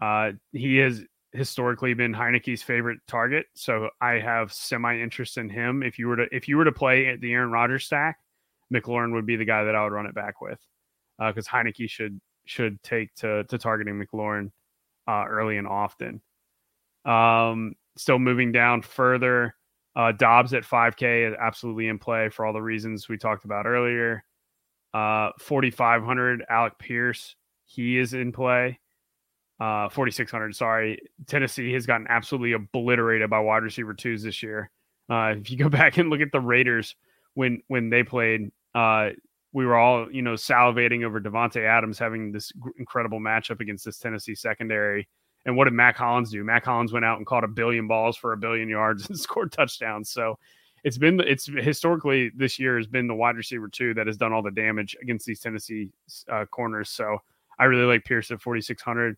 Uh, 0.00 0.32
he 0.52 0.76
has 0.78 1.02
historically 1.32 1.94
been 1.94 2.14
Heinicke's 2.14 2.62
favorite 2.62 3.00
target, 3.06 3.46
so 3.54 3.90
I 4.00 4.12
have 4.14 4.52
semi 4.52 4.98
interest 4.98 5.36
in 5.38 5.48
him. 5.48 5.82
If 5.82 5.98
you 5.98 6.08
were 6.08 6.16
to 6.16 6.26
if 6.30 6.48
you 6.48 6.56
were 6.56 6.64
to 6.64 6.72
play 6.72 7.06
at 7.06 7.20
the 7.20 7.32
Aaron 7.32 7.50
Rodgers 7.50 7.84
stack, 7.84 8.18
McLaurin 8.74 9.12
would 9.14 9.26
be 9.26 9.36
the 9.36 9.44
guy 9.44 9.64
that 9.64 9.74
I 9.74 9.84
would 9.84 9.92
run 9.92 10.06
it 10.06 10.14
back 10.14 10.40
with, 10.40 10.58
because 11.18 11.46
uh, 11.48 11.50
Heinicke 11.50 11.88
should 11.88 12.20
should 12.46 12.82
take 12.82 13.14
to 13.16 13.44
to 13.44 13.58
targeting 13.58 13.94
McLaurin 14.02 14.50
uh, 15.08 15.24
early 15.28 15.56
and 15.58 15.66
often. 15.66 16.20
Um, 17.04 17.74
still 17.96 18.18
moving 18.18 18.52
down 18.52 18.82
further. 18.82 19.54
Uh, 19.96 20.12
Doubs 20.12 20.52
at 20.54 20.64
5K 20.64 21.28
is 21.30 21.36
absolutely 21.40 21.86
in 21.88 21.98
play 21.98 22.28
for 22.28 22.44
all 22.44 22.52
the 22.52 22.60
reasons 22.62 23.08
we 23.08 23.16
talked 23.16 23.44
about 23.44 23.66
earlier. 23.66 24.24
Uh, 24.92 25.30
4,500, 25.38 26.44
Alec 26.48 26.78
Pierce, 26.78 27.36
he 27.66 27.98
is 27.98 28.14
in 28.14 28.32
play. 28.32 28.78
uh, 29.60 29.88
4,600. 29.88 30.54
Sorry. 30.56 30.98
Tennessee 31.26 31.72
has 31.72 31.86
gotten 31.86 32.06
absolutely 32.08 32.52
obliterated 32.52 33.30
by 33.30 33.38
wide 33.38 33.62
receiver 33.62 33.94
twos 33.94 34.22
this 34.22 34.42
year. 34.42 34.70
Uh, 35.08 35.34
if 35.38 35.50
you 35.50 35.56
go 35.56 35.68
back 35.70 35.96
and 35.98 36.10
look 36.10 36.20
at 36.20 36.32
the 36.32 36.40
Raiders 36.40 36.96
when 37.34 37.62
when 37.68 37.90
they 37.90 38.02
played, 38.02 38.50
uh, 38.74 39.10
we 39.52 39.64
were 39.64 39.76
all 39.76 40.10
you 40.10 40.22
know 40.22 40.34
salivating 40.34 41.04
over 41.04 41.20
Davante 41.20 41.64
Adams 41.64 41.98
having 41.98 42.32
this 42.32 42.52
incredible 42.78 43.20
matchup 43.20 43.60
against 43.60 43.84
this 43.84 43.98
Tennessee 43.98 44.34
secondary. 44.34 45.08
And 45.46 45.56
what 45.56 45.64
did 45.64 45.74
Mack 45.74 45.96
Hollins 45.96 46.30
do? 46.30 46.42
Mack 46.42 46.64
Hollins 46.64 46.92
went 46.92 47.04
out 47.04 47.18
and 47.18 47.26
caught 47.26 47.44
a 47.44 47.48
billion 47.48 47.86
balls 47.86 48.16
for 48.16 48.32
a 48.32 48.36
billion 48.36 48.68
yards 48.68 49.06
and 49.08 49.18
scored 49.18 49.52
touchdowns. 49.52 50.10
So 50.10 50.38
it's 50.84 50.98
been 50.98 51.20
it's 51.20 51.46
historically 51.46 52.30
this 52.36 52.58
year 52.58 52.76
has 52.76 52.86
been 52.86 53.06
the 53.06 53.14
wide 53.14 53.36
receiver 53.36 53.68
two 53.68 53.94
that 53.94 54.06
has 54.06 54.16
done 54.16 54.32
all 54.32 54.42
the 54.42 54.50
damage 54.50 54.96
against 55.00 55.26
these 55.26 55.40
Tennessee 55.40 55.90
uh, 56.30 56.44
corners. 56.46 56.90
So 56.90 57.18
I 57.58 57.64
really 57.64 57.84
like 57.84 58.04
Pierce 58.04 58.30
at 58.30 58.42
4600. 58.42 59.16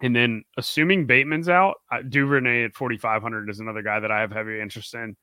And 0.00 0.14
then 0.14 0.44
assuming 0.56 1.06
Bateman's 1.06 1.48
out, 1.48 1.76
uh, 1.90 2.02
Duvernay 2.02 2.64
at 2.64 2.74
4,500 2.74 3.50
is 3.50 3.60
another 3.60 3.82
guy 3.82 3.98
that 3.98 4.12
I 4.12 4.20
have 4.20 4.30
heavy 4.30 4.60
interest 4.60 4.94
in. 4.94 5.16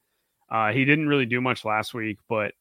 Uh, 0.49 0.71
he 0.71 0.83
didn't 0.83 1.07
really 1.07 1.25
do 1.25 1.39
much 1.39 1.63
last 1.63 1.93
week, 1.93 2.17
but 2.27 2.53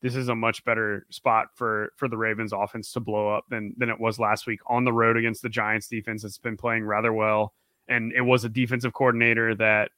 this 0.00 0.14
is 0.14 0.28
a 0.28 0.34
much 0.34 0.64
better 0.64 1.06
spot 1.10 1.48
for 1.54 1.92
for 1.96 2.08
the 2.08 2.16
Ravens 2.16 2.52
offense 2.52 2.92
to 2.92 3.00
blow 3.00 3.28
up 3.28 3.44
than 3.48 3.74
than 3.76 3.90
it 3.90 3.98
was 3.98 4.18
last 4.18 4.46
week 4.46 4.60
on 4.66 4.84
the 4.84 4.92
road 4.92 5.16
against 5.16 5.42
the 5.42 5.48
Giants 5.48 5.88
defense. 5.88 6.24
It's 6.24 6.38
been 6.38 6.56
playing 6.56 6.84
rather 6.84 7.12
well, 7.12 7.52
and 7.88 8.12
it 8.12 8.20
was 8.20 8.44
a 8.44 8.48
defensive 8.48 8.92
coordinator 8.92 9.54
that 9.56 9.90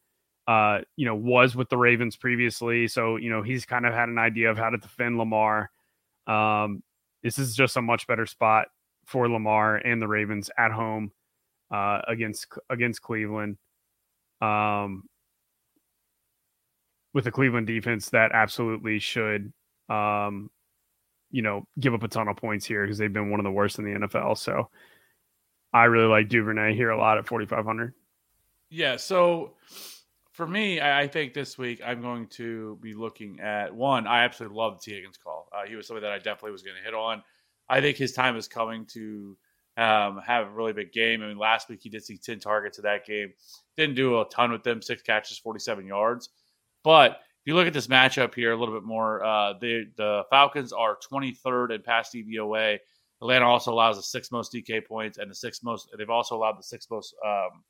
uh, 0.47 0.81
you 0.97 1.05
know 1.05 1.15
was 1.15 1.55
with 1.55 1.69
the 1.69 1.77
Ravens 1.77 2.17
previously, 2.17 2.89
so 2.89 3.17
you 3.17 3.31
know 3.31 3.43
he's 3.43 3.67
kind 3.67 3.85
of 3.85 3.93
had 3.93 4.09
an 4.09 4.19
idea 4.19 4.51
of 4.51 4.57
how 4.57 4.71
to 4.71 4.79
defend 4.79 5.19
Lamar. 5.19 5.71
Um, 6.27 6.83
this 7.23 7.39
is 7.39 7.55
just 7.55 7.77
a 7.77 7.83
much 7.83 8.07
better 8.07 8.25
spot 8.25 8.69
for 9.05 9.29
Lamar 9.29 9.77
and 9.77 10.01
the 10.01 10.09
Ravens 10.09 10.51
at 10.57 10.73
home 10.73 11.13
uh, 11.71 12.01
against 12.09 12.47
against 12.71 13.03
Cleveland. 13.03 13.59
Um, 14.41 15.05
with 17.13 17.25
the 17.25 17.31
Cleveland 17.31 17.67
defense 17.67 18.09
that 18.11 18.31
absolutely 18.33 18.99
should, 18.99 19.53
um, 19.91 20.51
you 21.31 21.43
know, 21.43 21.67
give 21.79 21.95
up 21.95 22.03
a 22.03 22.09
ton 22.09 22.29
of 22.29 22.37
points 22.37 22.65
here 22.65 22.85
because 22.85 22.99
they've 22.99 23.13
been 23.13 23.31
one 23.31 23.41
of 23.41 23.45
the 23.45 23.51
worst 23.51 23.79
in 23.79 23.85
the 23.85 24.07
NFL. 24.07 24.39
So 24.39 24.69
I 25.73 25.85
really 25.85 26.07
like 26.09 26.29
Duvernay 26.29 26.75
here 26.75 26.91
a 26.91 26.99
lot 26.99 27.19
at 27.19 27.27
4,500. 27.27 27.95
Yeah. 28.71 28.97
So 28.97 29.55
for 30.33 30.47
me, 30.47 30.81
I, 30.81 31.03
I 31.03 31.07
think 31.07 31.35
this 31.35 31.59
week 31.59 31.81
I'm 31.85 32.01
going 32.01 32.27
to 32.29 32.79
be 32.81 32.95
looking 32.95 33.41
at 33.41 33.75
one. 33.75 34.07
I 34.07 34.25
absolutely 34.25 34.57
love 34.57 34.81
Tee 34.81 34.93
Higgins 34.93 35.19
call. 35.19 35.49
Uh, 35.53 35.67
he 35.67 35.77
was 35.77 35.87
somebody 35.87 36.07
that 36.07 36.13
I 36.13 36.19
definitely 36.19 36.53
was 36.53 36.63
going 36.63 36.77
to 36.77 36.83
hit 36.83 36.95
on. 36.95 37.23
I 37.69 37.81
think 37.81 37.97
his 37.97 38.13
time 38.13 38.37
is 38.37 38.49
coming 38.49 38.85
to 38.87 39.37
um, 39.77 40.21
have 40.27 40.49
a 40.49 40.51
really 40.51 40.73
big 40.73 40.93
game. 40.93 41.23
I 41.23 41.29
mean, 41.29 41.39
last 41.39 41.69
week 41.69 41.81
he 41.83 41.89
did 41.89 42.05
see 42.05 42.17
10 42.17 42.41
targets 42.41 42.79
in 42.79 42.83
that 42.83 43.07
game. 43.07 43.33
Didn't 43.77 43.95
do 43.95 44.21
a 44.21 44.25
ton 44.29 44.51
with 44.51 44.65
them, 44.65 44.83
six 44.83 45.03
catches, 45.03 45.39
47 45.39 45.87
yards. 45.87 46.31
But 46.83 47.21
if 47.41 47.47
you 47.47 47.55
look 47.55 47.67
at 47.67 47.73
this 47.73 47.87
matchup 47.87 48.35
here 48.35 48.53
a 48.53 48.57
little 48.57 48.75
bit 48.75 48.85
more, 48.85 49.25
uh, 49.25 49.55
the, 49.61 49.87
the 49.97 50.25
Falcons 50.29 50.75
are 50.75 50.99
23rd 51.11 51.75
in 51.75 51.83
pass 51.83 52.11
DVOA. 52.15 52.79
Atlanta 53.23 53.47
also 53.47 53.73
allows 53.73 53.97
the 53.97 54.03
sixth 54.03 54.31
most 54.31 54.53
DK 54.53 54.87
points 54.87 55.17
and 55.17 55.31
the 55.31 55.35
sixth 55.35 55.63
most. 55.65 55.89
They've 55.97 56.09
also 56.09 56.37
allowed 56.37 56.59
the 56.59 56.63
sixth 56.63 56.91
most 56.91 57.15
um, 57.25 57.63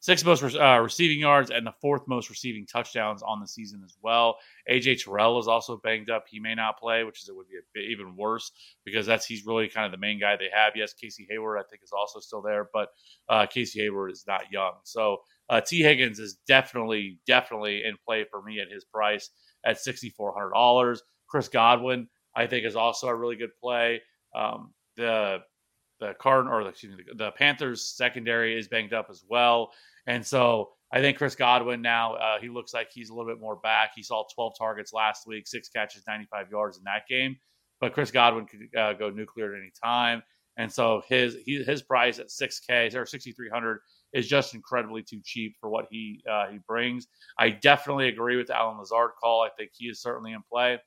sixth 0.00 0.24
most 0.24 0.42
uh, 0.42 0.80
receiving 0.82 1.18
yards 1.18 1.50
and 1.50 1.66
the 1.66 1.74
fourth 1.80 2.02
most 2.08 2.28
receiving 2.28 2.66
touchdowns 2.66 3.22
on 3.22 3.40
the 3.40 3.46
season 3.46 3.82
as 3.84 3.96
well. 4.02 4.36
AJ 4.70 5.04
Terrell 5.04 5.38
is 5.38 5.48
also 5.48 5.78
banged 5.82 6.10
up; 6.10 6.24
he 6.28 6.40
may 6.40 6.54
not 6.54 6.78
play, 6.78 7.04
which 7.04 7.22
is 7.22 7.28
it 7.28 7.36
would 7.36 7.48
be 7.48 7.56
bit 7.72 7.84
even 7.90 8.16
worse 8.16 8.50
because 8.84 9.06
that's 9.06 9.24
he's 9.24 9.46
really 9.46 9.68
kind 9.68 9.86
of 9.86 9.92
the 9.92 9.98
main 9.98 10.20
guy 10.20 10.36
they 10.36 10.50
have. 10.52 10.74
Yes, 10.74 10.92
Casey 10.92 11.26
Hayward 11.30 11.58
I 11.58 11.62
think 11.70 11.82
is 11.82 11.92
also 11.92 12.20
still 12.20 12.42
there, 12.42 12.68
but 12.72 12.88
uh, 13.28 13.46
Casey 13.46 13.80
Hayward 13.80 14.12
is 14.12 14.24
not 14.26 14.50
young, 14.50 14.72
so 14.84 15.18
uh, 15.50 15.60
Tee 15.60 15.82
Higgins 15.82 16.18
is 16.18 16.38
definitely 16.46 17.18
definitely 17.26 17.84
in 17.84 17.96
play 18.06 18.24
for 18.30 18.42
me 18.42 18.60
at 18.60 18.70
his 18.70 18.84
price 18.84 19.30
at 19.64 19.80
sixty 19.80 20.10
four 20.10 20.32
hundred 20.32 20.52
dollars. 20.52 21.02
Chris 21.28 21.48
Godwin 21.48 22.08
I 22.34 22.46
think 22.46 22.66
is 22.66 22.76
also 22.76 23.08
a 23.08 23.14
really 23.14 23.36
good 23.36 23.54
play. 23.60 24.02
Um, 24.34 24.72
the 24.96 25.38
the 26.00 26.14
Card 26.20 26.48
or 26.48 26.64
the, 26.64 26.70
excuse 26.70 26.96
me, 26.96 27.04
the 27.14 27.30
Panthers 27.32 27.94
secondary 27.96 28.58
is 28.58 28.68
banged 28.68 28.92
up 28.92 29.06
as 29.10 29.22
well, 29.28 29.72
and 30.06 30.24
so 30.24 30.70
I 30.92 31.00
think 31.00 31.16
Chris 31.18 31.34
Godwin 31.34 31.80
now 31.80 32.14
uh, 32.14 32.40
he 32.40 32.48
looks 32.48 32.74
like 32.74 32.88
he's 32.92 33.10
a 33.10 33.14
little 33.14 33.30
bit 33.30 33.40
more 33.40 33.56
back. 33.56 33.92
He 33.94 34.02
saw 34.02 34.24
12 34.34 34.54
targets 34.58 34.92
last 34.92 35.26
week, 35.26 35.46
six 35.46 35.68
catches, 35.68 36.02
95 36.06 36.50
yards 36.50 36.76
in 36.76 36.84
that 36.84 37.06
game, 37.08 37.36
but 37.80 37.92
Chris 37.92 38.10
Godwin 38.10 38.46
could 38.46 38.78
uh, 38.78 38.94
go 38.94 39.10
nuclear 39.10 39.54
at 39.54 39.60
any 39.60 39.72
time, 39.82 40.22
and 40.56 40.72
so 40.72 41.02
his 41.08 41.36
he, 41.44 41.62
his 41.62 41.82
price 41.82 42.18
at 42.18 42.28
6K 42.28 42.94
or 42.94 43.06
6,300 43.06 43.80
is 44.12 44.28
just 44.28 44.54
incredibly 44.54 45.02
too 45.02 45.20
cheap 45.24 45.56
for 45.60 45.68
what 45.70 45.86
he 45.90 46.22
uh, 46.30 46.48
he 46.48 46.58
brings. 46.66 47.06
I 47.38 47.50
definitely 47.50 48.08
agree 48.08 48.36
with 48.36 48.48
the 48.48 48.56
Allen 48.56 48.78
Lazard 48.78 49.12
call. 49.20 49.42
I 49.42 49.48
think 49.56 49.70
he 49.74 49.86
is 49.86 50.00
certainly 50.00 50.32
in 50.32 50.42
play. 50.50 50.78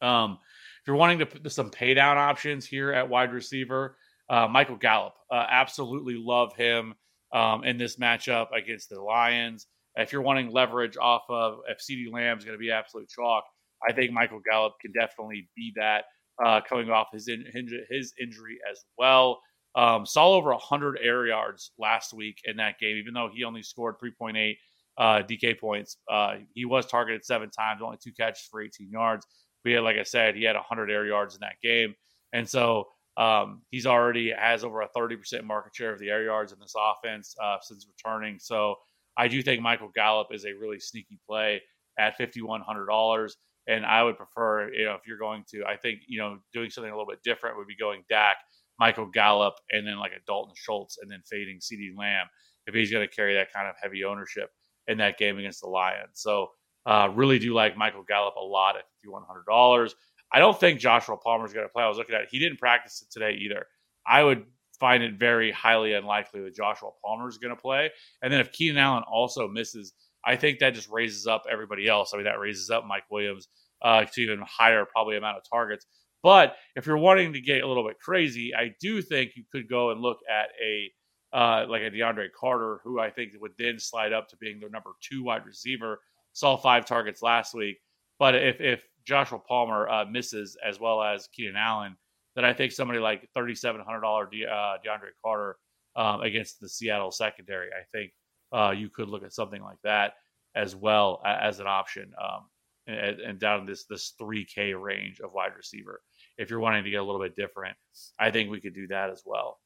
Um, 0.00 0.38
if 0.80 0.88
you're 0.88 0.96
wanting 0.96 1.20
to 1.20 1.26
put 1.26 1.52
some 1.52 1.70
pay 1.70 1.94
down 1.94 2.18
options 2.18 2.66
here 2.66 2.92
at 2.92 3.08
wide 3.08 3.32
receiver, 3.32 3.96
uh, 4.28 4.48
Michael 4.48 4.76
Gallup, 4.76 5.14
uh, 5.30 5.46
absolutely 5.48 6.16
love 6.16 6.56
him 6.56 6.94
um, 7.32 7.64
in 7.64 7.78
this 7.78 7.96
matchup 7.96 8.48
against 8.52 8.88
the 8.90 9.00
Lions. 9.00 9.66
If 9.94 10.12
you're 10.12 10.22
wanting 10.22 10.50
leverage 10.50 10.96
off 10.96 11.22
of 11.28 11.58
if 11.68 11.78
CeeDee 11.78 12.12
Lamb 12.12 12.38
is 12.38 12.44
going 12.44 12.56
to 12.56 12.60
be 12.60 12.72
absolute 12.72 13.08
chalk, 13.08 13.44
I 13.88 13.92
think 13.92 14.12
Michael 14.12 14.40
Gallup 14.40 14.74
can 14.80 14.92
definitely 14.92 15.48
be 15.54 15.72
that 15.76 16.04
uh, 16.44 16.60
coming 16.68 16.90
off 16.90 17.08
his 17.12 17.28
in, 17.28 17.44
his 17.52 18.12
injury 18.20 18.58
as 18.70 18.84
well. 18.98 19.40
Um, 19.74 20.04
saw 20.04 20.28
over 20.28 20.50
100 20.50 20.98
air 21.02 21.26
yards 21.26 21.72
last 21.78 22.12
week 22.12 22.40
in 22.44 22.56
that 22.56 22.78
game, 22.78 22.96
even 22.96 23.14
though 23.14 23.30
he 23.32 23.44
only 23.44 23.62
scored 23.62 23.96
3.8 24.02 24.56
uh, 24.98 25.22
DK 25.22 25.58
points. 25.58 25.96
Uh, 26.10 26.36
he 26.54 26.64
was 26.64 26.86
targeted 26.86 27.24
seven 27.24 27.50
times, 27.50 27.80
only 27.82 27.98
two 28.02 28.12
catches 28.12 28.46
for 28.50 28.60
18 28.60 28.90
yards. 28.90 29.26
We 29.64 29.72
had, 29.72 29.82
like 29.82 29.96
I 29.96 30.02
said, 30.02 30.34
he 30.34 30.42
had 30.42 30.56
100 30.56 30.90
air 30.90 31.06
yards 31.06 31.34
in 31.34 31.40
that 31.40 31.56
game, 31.62 31.94
and 32.32 32.48
so 32.48 32.88
um, 33.16 33.62
he's 33.70 33.86
already 33.86 34.32
has 34.36 34.64
over 34.64 34.82
a 34.82 34.88
30% 34.96 35.44
market 35.44 35.74
share 35.74 35.92
of 35.92 35.98
the 35.98 36.08
air 36.08 36.24
yards 36.24 36.52
in 36.52 36.58
this 36.58 36.74
offense 36.76 37.34
uh, 37.42 37.56
since 37.60 37.86
returning. 37.86 38.38
So 38.40 38.76
I 39.16 39.28
do 39.28 39.42
think 39.42 39.60
Michael 39.60 39.90
Gallup 39.94 40.28
is 40.32 40.44
a 40.44 40.52
really 40.52 40.80
sneaky 40.80 41.18
play 41.28 41.60
at 41.98 42.18
$5,100. 42.18 43.32
And 43.68 43.86
I 43.86 44.02
would 44.02 44.16
prefer, 44.16 44.72
you 44.72 44.86
know, 44.86 44.94
if 44.94 45.02
you're 45.06 45.18
going 45.18 45.44
to, 45.50 45.64
I 45.64 45.76
think, 45.76 46.00
you 46.08 46.18
know, 46.18 46.38
doing 46.52 46.70
something 46.70 46.90
a 46.90 46.94
little 46.94 47.10
bit 47.10 47.22
different 47.22 47.56
would 47.58 47.68
be 47.68 47.76
going 47.76 48.02
Dak, 48.08 48.36
Michael 48.82 49.06
Gallup, 49.06 49.54
and 49.70 49.86
then 49.86 50.00
like 50.00 50.10
a 50.10 50.20
Dalton 50.26 50.54
Schultz, 50.56 50.98
and 51.00 51.08
then 51.08 51.22
fading 51.30 51.60
CeeDee 51.60 51.96
Lamb 51.96 52.26
if 52.66 52.74
he's 52.74 52.90
going 52.90 53.06
to 53.06 53.14
carry 53.14 53.34
that 53.34 53.52
kind 53.52 53.68
of 53.68 53.76
heavy 53.80 54.02
ownership 54.02 54.50
in 54.88 54.98
that 54.98 55.18
game 55.18 55.38
against 55.38 55.60
the 55.60 55.68
Lions. 55.68 56.14
So 56.14 56.48
uh, 56.84 57.08
really 57.14 57.38
do 57.38 57.54
like 57.54 57.76
Michael 57.76 58.02
Gallup 58.02 58.34
a 58.34 58.44
lot 58.44 58.74
at 58.76 58.82
$5,100. 59.06 59.92
I 60.32 60.40
don't 60.40 60.58
think 60.58 60.80
Joshua 60.80 61.16
Palmer 61.16 61.46
is 61.46 61.52
going 61.52 61.64
to 61.64 61.72
play. 61.72 61.84
I 61.84 61.88
was 61.88 61.96
looking 61.96 62.16
at 62.16 62.22
it. 62.22 62.28
He 62.32 62.40
didn't 62.40 62.58
practice 62.58 63.04
it 63.06 63.12
today 63.12 63.38
either. 63.40 63.66
I 64.04 64.24
would 64.24 64.46
find 64.80 65.04
it 65.04 65.16
very 65.16 65.52
highly 65.52 65.92
unlikely 65.92 66.42
that 66.42 66.56
Joshua 66.56 66.90
Palmer 67.04 67.28
is 67.28 67.38
going 67.38 67.54
to 67.54 67.62
play. 67.62 67.88
And 68.20 68.32
then 68.32 68.40
if 68.40 68.50
Keenan 68.50 68.78
Allen 68.78 69.04
also 69.08 69.46
misses, 69.46 69.92
I 70.24 70.34
think 70.34 70.58
that 70.58 70.74
just 70.74 70.90
raises 70.90 71.28
up 71.28 71.44
everybody 71.48 71.86
else. 71.86 72.10
I 72.12 72.16
mean, 72.16 72.24
that 72.24 72.40
raises 72.40 72.68
up 72.68 72.84
Mike 72.84 73.04
Williams 73.12 73.46
uh, 73.80 74.06
to 74.12 74.20
even 74.20 74.40
higher 74.40 74.84
probably 74.84 75.16
amount 75.16 75.36
of 75.36 75.44
targets. 75.48 75.86
But 76.22 76.56
if 76.76 76.86
you're 76.86 76.98
wanting 76.98 77.32
to 77.32 77.40
get 77.40 77.62
a 77.62 77.66
little 77.66 77.86
bit 77.86 77.98
crazy, 77.98 78.54
I 78.54 78.74
do 78.80 79.02
think 79.02 79.32
you 79.34 79.44
could 79.50 79.68
go 79.68 79.90
and 79.90 80.00
look 80.00 80.18
at 80.30 80.48
a 80.64 80.90
uh, 81.36 81.66
like 81.68 81.82
a 81.82 81.90
DeAndre 81.90 82.28
Carter, 82.38 82.80
who 82.84 83.00
I 83.00 83.10
think 83.10 83.32
would 83.40 83.52
then 83.58 83.78
slide 83.78 84.12
up 84.12 84.28
to 84.28 84.36
being 84.36 84.60
their 84.60 84.68
number 84.68 84.90
two 85.00 85.24
wide 85.24 85.46
receiver. 85.46 86.00
Saw 86.34 86.56
five 86.56 86.86
targets 86.86 87.22
last 87.22 87.54
week, 87.54 87.78
but 88.18 88.34
if 88.34 88.60
if 88.60 88.86
Joshua 89.06 89.38
Palmer 89.38 89.88
uh, 89.88 90.04
misses 90.04 90.56
as 90.64 90.78
well 90.78 91.02
as 91.02 91.28
Keenan 91.28 91.56
Allen, 91.56 91.96
then 92.36 92.44
I 92.44 92.52
think 92.52 92.72
somebody 92.72 93.00
like 93.00 93.28
thirty 93.34 93.54
seven 93.54 93.80
hundred 93.80 94.02
dollar 94.02 94.26
De- 94.26 94.46
uh, 94.46 94.78
DeAndre 94.84 95.10
Carter 95.24 95.56
um, 95.96 96.22
against 96.22 96.60
the 96.60 96.68
Seattle 96.68 97.10
secondary, 97.10 97.68
I 97.68 97.84
think 97.92 98.12
uh, 98.52 98.70
you 98.70 98.88
could 98.88 99.08
look 99.08 99.24
at 99.24 99.32
something 99.32 99.62
like 99.62 99.78
that 99.84 100.14
as 100.54 100.76
well 100.76 101.20
as 101.24 101.60
an 101.60 101.66
option, 101.66 102.12
um, 102.22 102.48
and, 102.86 103.20
and 103.20 103.38
down 103.38 103.60
in 103.60 103.66
this 103.66 103.84
this 103.86 104.14
three 104.18 104.44
K 104.44 104.74
range 104.74 105.20
of 105.20 105.32
wide 105.32 105.52
receiver. 105.56 106.00
If 106.38 106.50
you're 106.50 106.60
wanting 106.60 106.84
to 106.84 106.90
get 106.90 107.00
a 107.00 107.04
little 107.04 107.20
bit 107.20 107.36
different, 107.36 107.76
I 108.18 108.30
think 108.30 108.50
we 108.50 108.60
could 108.60 108.74
do 108.74 108.86
that 108.88 109.10
as 109.10 109.22
well. 109.24 109.58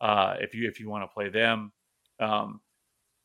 Uh, 0.00 0.36
if 0.40 0.54
you 0.54 0.68
if 0.68 0.80
you 0.80 0.88
want 0.88 1.02
to 1.02 1.14
play 1.14 1.28
them. 1.28 1.72
Um, 2.20 2.60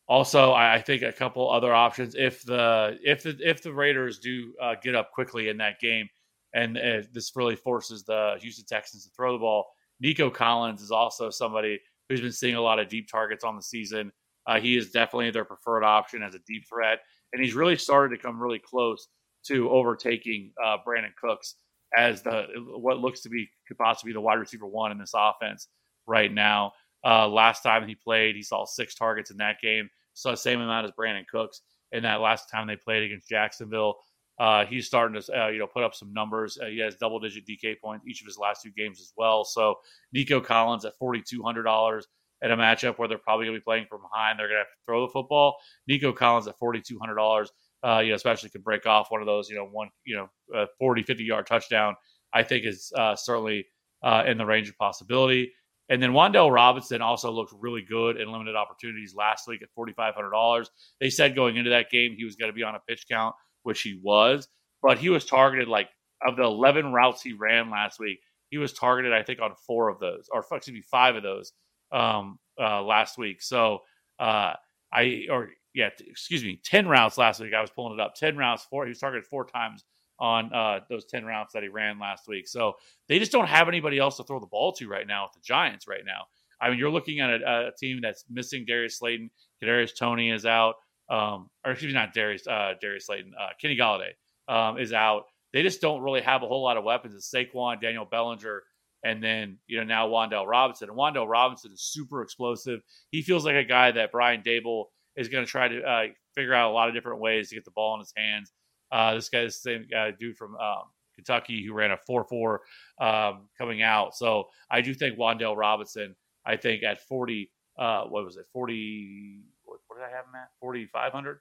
also, 0.07 0.51
I, 0.51 0.75
I, 0.75 0.81
think 0.81 1.03
a 1.03 1.11
couple 1.11 1.51
other 1.51 1.71
options 1.71 2.15
if 2.15 2.43
the 2.43 2.97
if 3.03 3.21
the 3.21 3.37
if 3.41 3.61
the 3.61 3.71
Raiders 3.71 4.17
do 4.17 4.53
uh, 4.61 4.75
get 4.81 4.95
up 4.95 5.11
quickly 5.11 5.49
in 5.49 5.57
that 5.57 5.79
game, 5.79 6.09
and 6.53 6.77
uh, 6.77 7.01
this 7.13 7.31
really 7.35 7.55
forces 7.55 8.03
the 8.03 8.35
Houston 8.41 8.65
Texans 8.65 9.05
to 9.05 9.11
throw 9.15 9.33
the 9.33 9.39
ball. 9.39 9.67
Nico 9.99 10.29
Collins 10.29 10.81
is 10.81 10.91
also 10.91 11.29
somebody 11.29 11.79
who's 12.07 12.21
been 12.21 12.31
seeing 12.31 12.55
a 12.55 12.61
lot 12.61 12.79
of 12.79 12.89
deep 12.89 13.07
targets 13.09 13.43
on 13.43 13.55
the 13.55 13.61
season. 13.61 14.11
Uh, 14.47 14.59
he 14.59 14.75
is 14.77 14.89
definitely 14.89 15.29
their 15.29 15.45
preferred 15.45 15.83
option 15.83 16.23
as 16.23 16.33
a 16.33 16.39
deep 16.47 16.63
threat, 16.67 16.99
and 17.33 17.43
he's 17.43 17.53
really 17.53 17.75
started 17.75 18.15
to 18.15 18.21
come 18.21 18.41
really 18.41 18.59
close 18.59 19.09
to 19.45 19.69
overtaking 19.69 20.51
uh, 20.63 20.77
Brandin 20.85 21.15
Cooks 21.21 21.55
as 21.97 22.21
the 22.21 22.45
what 22.75 22.99
looks 22.99 23.21
to 23.21 23.29
be 23.29 23.49
could 23.67 23.77
possibly 23.77 24.09
be 24.09 24.13
the 24.13 24.21
wide 24.21 24.39
receiver 24.39 24.67
one 24.67 24.91
in 24.91 24.97
this 24.97 25.13
offense 25.15 25.67
right 26.07 26.31
now. 26.31 26.73
Uh, 27.05 27.27
last 27.27 27.61
time 27.61 27.87
he 27.87 27.95
played, 27.95 28.35
he 28.35 28.43
saw 28.43 28.65
six 28.65 28.95
targets 28.95 29.31
in 29.31 29.37
that 29.37 29.61
game. 29.61 29.89
Saw 30.13 30.31
the 30.31 30.37
same 30.37 30.59
amount 30.59 30.85
as 30.85 30.91
Brandin 30.99 31.25
Cooks 31.27 31.61
in 31.91 32.03
that 32.03 32.21
last 32.21 32.49
time 32.49 32.67
they 32.67 32.75
played 32.75 33.03
against 33.03 33.29
Jacksonville. 33.29 33.95
Uh, 34.39 34.65
he's 34.65 34.85
starting 34.85 35.19
to 35.19 35.43
uh, 35.43 35.47
you 35.47 35.59
know 35.59 35.67
put 35.67 35.83
up 35.83 35.93
some 35.93 36.13
numbers. 36.13 36.57
Uh, 36.61 36.67
he 36.67 36.79
has 36.79 36.95
double 36.95 37.19
digit 37.19 37.45
DK 37.45 37.79
points 37.79 38.05
each 38.07 38.21
of 38.21 38.27
his 38.27 38.37
last 38.37 38.61
two 38.63 38.71
games 38.71 38.99
as 38.99 39.11
well. 39.17 39.43
So 39.43 39.75
Nico 40.13 40.39
Collins 40.39 40.85
at 40.85 40.97
forty 40.97 41.21
two 41.21 41.43
hundred 41.43 41.63
dollars 41.63 42.07
at 42.41 42.51
a 42.51 42.55
matchup 42.57 42.97
where 42.97 43.07
they're 43.07 43.17
probably 43.17 43.45
going 43.45 43.55
to 43.55 43.59
be 43.59 43.65
playing 43.65 43.85
from 43.89 44.01
behind. 44.01 44.39
They're 44.39 44.47
going 44.47 44.55
to 44.55 44.59
have 44.59 44.67
to 44.67 44.85
throw 44.85 45.05
the 45.05 45.11
football. 45.11 45.57
Nico 45.87 46.13
Collins 46.13 46.47
at 46.47 46.57
forty 46.57 46.81
two 46.81 46.97
hundred 46.99 47.15
dollars. 47.15 47.51
Uh, 47.85 47.99
you 47.99 48.09
know, 48.09 48.15
especially 48.15 48.49
could 48.49 48.63
break 48.63 48.85
off 48.85 49.09
one 49.09 49.21
of 49.21 49.27
those, 49.27 49.49
you 49.49 49.55
know, 49.55 49.65
one, 49.65 49.89
you 50.05 50.15
know, 50.15 50.29
uh, 50.57 50.65
40, 50.79 51.03
50 51.03 51.23
yard 51.23 51.47
touchdown, 51.47 51.95
I 52.33 52.43
think 52.43 52.65
is 52.65 52.91
uh, 52.97 53.15
certainly 53.15 53.65
uh, 54.03 54.23
in 54.27 54.37
the 54.37 54.45
range 54.45 54.69
of 54.69 54.77
possibility. 54.77 55.53
And 55.89 56.03
then 56.03 56.11
Wan'Dale 56.11 56.53
Robinson 56.53 57.01
also 57.01 57.31
looked 57.31 57.53
really 57.57 57.81
good 57.81 58.19
in 58.19 58.31
limited 58.31 58.55
opportunities 58.55 59.15
last 59.15 59.47
week 59.47 59.61
at 59.63 59.69
$4,500. 59.77 60.67
They 60.99 61.09
said 61.09 61.35
going 61.35 61.55
into 61.55 61.71
that 61.71 61.89
game 61.89 62.15
he 62.15 62.25
was 62.25 62.35
going 62.35 62.49
to 62.49 62.55
be 62.55 62.63
on 62.63 62.75
a 62.75 62.79
pitch 62.87 63.05
count, 63.09 63.33
which 63.63 63.81
he 63.81 63.99
was, 64.03 64.47
but 64.83 64.99
he 64.99 65.09
was 65.09 65.25
targeted 65.25 65.67
like 65.67 65.89
of 66.25 66.35
the 66.35 66.43
11 66.43 66.91
routes 66.93 67.21
he 67.21 67.33
ran 67.33 67.69
last 67.69 67.99
week, 67.99 68.19
he 68.49 68.57
was 68.57 68.73
targeted, 68.73 69.13
I 69.13 69.23
think, 69.23 69.41
on 69.41 69.53
four 69.67 69.89
of 69.89 69.99
those, 69.99 70.27
or 70.31 70.45
excuse 70.51 70.73
me, 70.73 70.81
five 70.81 71.15
of 71.15 71.23
those 71.23 71.53
um, 71.91 72.39
uh, 72.59 72.81
last 72.81 73.17
week. 73.17 73.41
So 73.41 73.79
uh, 74.19 74.53
I, 74.91 75.25
or 75.29 75.49
yeah, 75.79 75.89
t- 75.97 76.05
excuse 76.07 76.43
me, 76.43 76.59
10 76.63 76.87
routes 76.87 77.17
last 77.17 77.39
week. 77.39 77.53
I 77.53 77.61
was 77.61 77.71
pulling 77.71 77.93
it 77.93 77.99
up. 77.99 78.13
10 78.15 78.37
routes, 78.37 78.65
four, 78.69 78.85
he 78.85 78.89
was 78.89 78.99
targeted 78.99 79.25
four 79.25 79.45
times 79.45 79.85
on 80.19 80.53
uh, 80.53 80.81
those 80.89 81.05
10 81.05 81.23
routes 81.25 81.53
that 81.53 81.63
he 81.63 81.69
ran 81.69 81.97
last 81.97 82.27
week. 82.27 82.47
So 82.47 82.73
they 83.07 83.19
just 83.19 83.31
don't 83.31 83.47
have 83.47 83.67
anybody 83.69 83.97
else 83.97 84.17
to 84.17 84.23
throw 84.23 84.39
the 84.39 84.47
ball 84.47 84.73
to 84.73 84.87
right 84.87 85.07
now 85.07 85.23
with 85.23 85.33
the 85.33 85.39
Giants 85.41 85.87
right 85.87 86.03
now. 86.05 86.25
I 86.61 86.69
mean, 86.69 86.77
you're 86.77 86.91
looking 86.91 87.21
at 87.21 87.29
a, 87.29 87.67
a 87.67 87.71
team 87.79 88.01
that's 88.01 88.25
missing 88.29 88.65
Darius 88.67 88.97
Slayton. 88.97 89.31
Kadarius 89.63 89.95
Toney 89.97 90.29
is 90.29 90.45
out. 90.45 90.75
Um, 91.09 91.49
or 91.65 91.71
excuse 91.71 91.93
me, 91.93 91.99
not 91.99 92.13
Darius, 92.13 92.45
uh, 92.45 92.73
Darius 92.81 93.05
Slayton. 93.05 93.31
Uh, 93.39 93.49
Kenny 93.59 93.77
Golladay 93.77 94.11
um, 94.47 94.77
is 94.77 94.91
out. 94.91 95.23
They 95.53 95.63
just 95.63 95.81
don't 95.81 96.01
really 96.01 96.21
have 96.21 96.43
a 96.43 96.47
whole 96.47 96.63
lot 96.63 96.77
of 96.77 96.83
weapons. 96.83 97.15
It's 97.15 97.33
Saquon, 97.33 97.81
Daniel 97.81 98.05
Bellinger, 98.05 98.61
and 99.03 99.23
then 99.23 99.57
you 99.67 99.77
know 99.77 99.83
now 99.83 100.07
Wan'Dale 100.07 100.45
Robinson. 100.45 100.89
And 100.89 100.97
Wan'Dale 100.97 101.27
Robinson 101.27 101.71
is 101.71 101.81
super 101.81 102.21
explosive. 102.21 102.81
He 103.09 103.21
feels 103.21 103.45
like 103.45 103.55
a 103.55 103.63
guy 103.63 103.91
that 103.91 104.11
Brian 104.11 104.43
Daboll 104.43 104.85
is 105.19 105.27
going 105.27 105.45
to 105.45 105.49
try 105.49 105.67
to 105.67 105.81
uh, 105.81 106.03
figure 106.33 106.53
out 106.53 106.71
a 106.71 106.73
lot 106.73 106.87
of 106.87 106.95
different 106.95 107.19
ways 107.19 107.49
to 107.49 107.55
get 107.55 107.65
the 107.65 107.71
ball 107.71 107.93
in 107.95 107.99
his 107.99 108.13
hands. 108.15 108.53
Uh, 108.91 109.13
this 109.13 109.29
guy's 109.29 109.61
the 109.61 109.71
same 109.71 109.87
uh, 109.95 110.11
dude 110.17 110.37
from 110.37 110.55
um, 110.55 110.83
Kentucky 111.15 111.63
who 111.63 111.73
ran 111.73 111.91
a 111.91 111.97
4 111.97 112.23
4 112.23 112.61
um, 113.01 113.47
coming 113.57 113.81
out. 113.81 114.15
So 114.15 114.45
I 114.71 114.81
do 114.81 114.93
think 114.93 115.17
Wan'Dale 115.17 115.57
Robinson, 115.57 116.15
I 116.45 116.55
think 116.55 116.83
at 116.83 117.01
40, 117.01 117.51
uh, 117.77 118.03
what 118.05 118.23
was 118.23 118.37
it, 118.37 118.45
40, 118.53 119.41
what, 119.65 119.79
what 119.87 119.97
did 119.97 120.05
I 120.05 120.09
have 120.09 120.25
him 120.25 120.35
at? 120.35 120.49
4,500? 120.61 121.39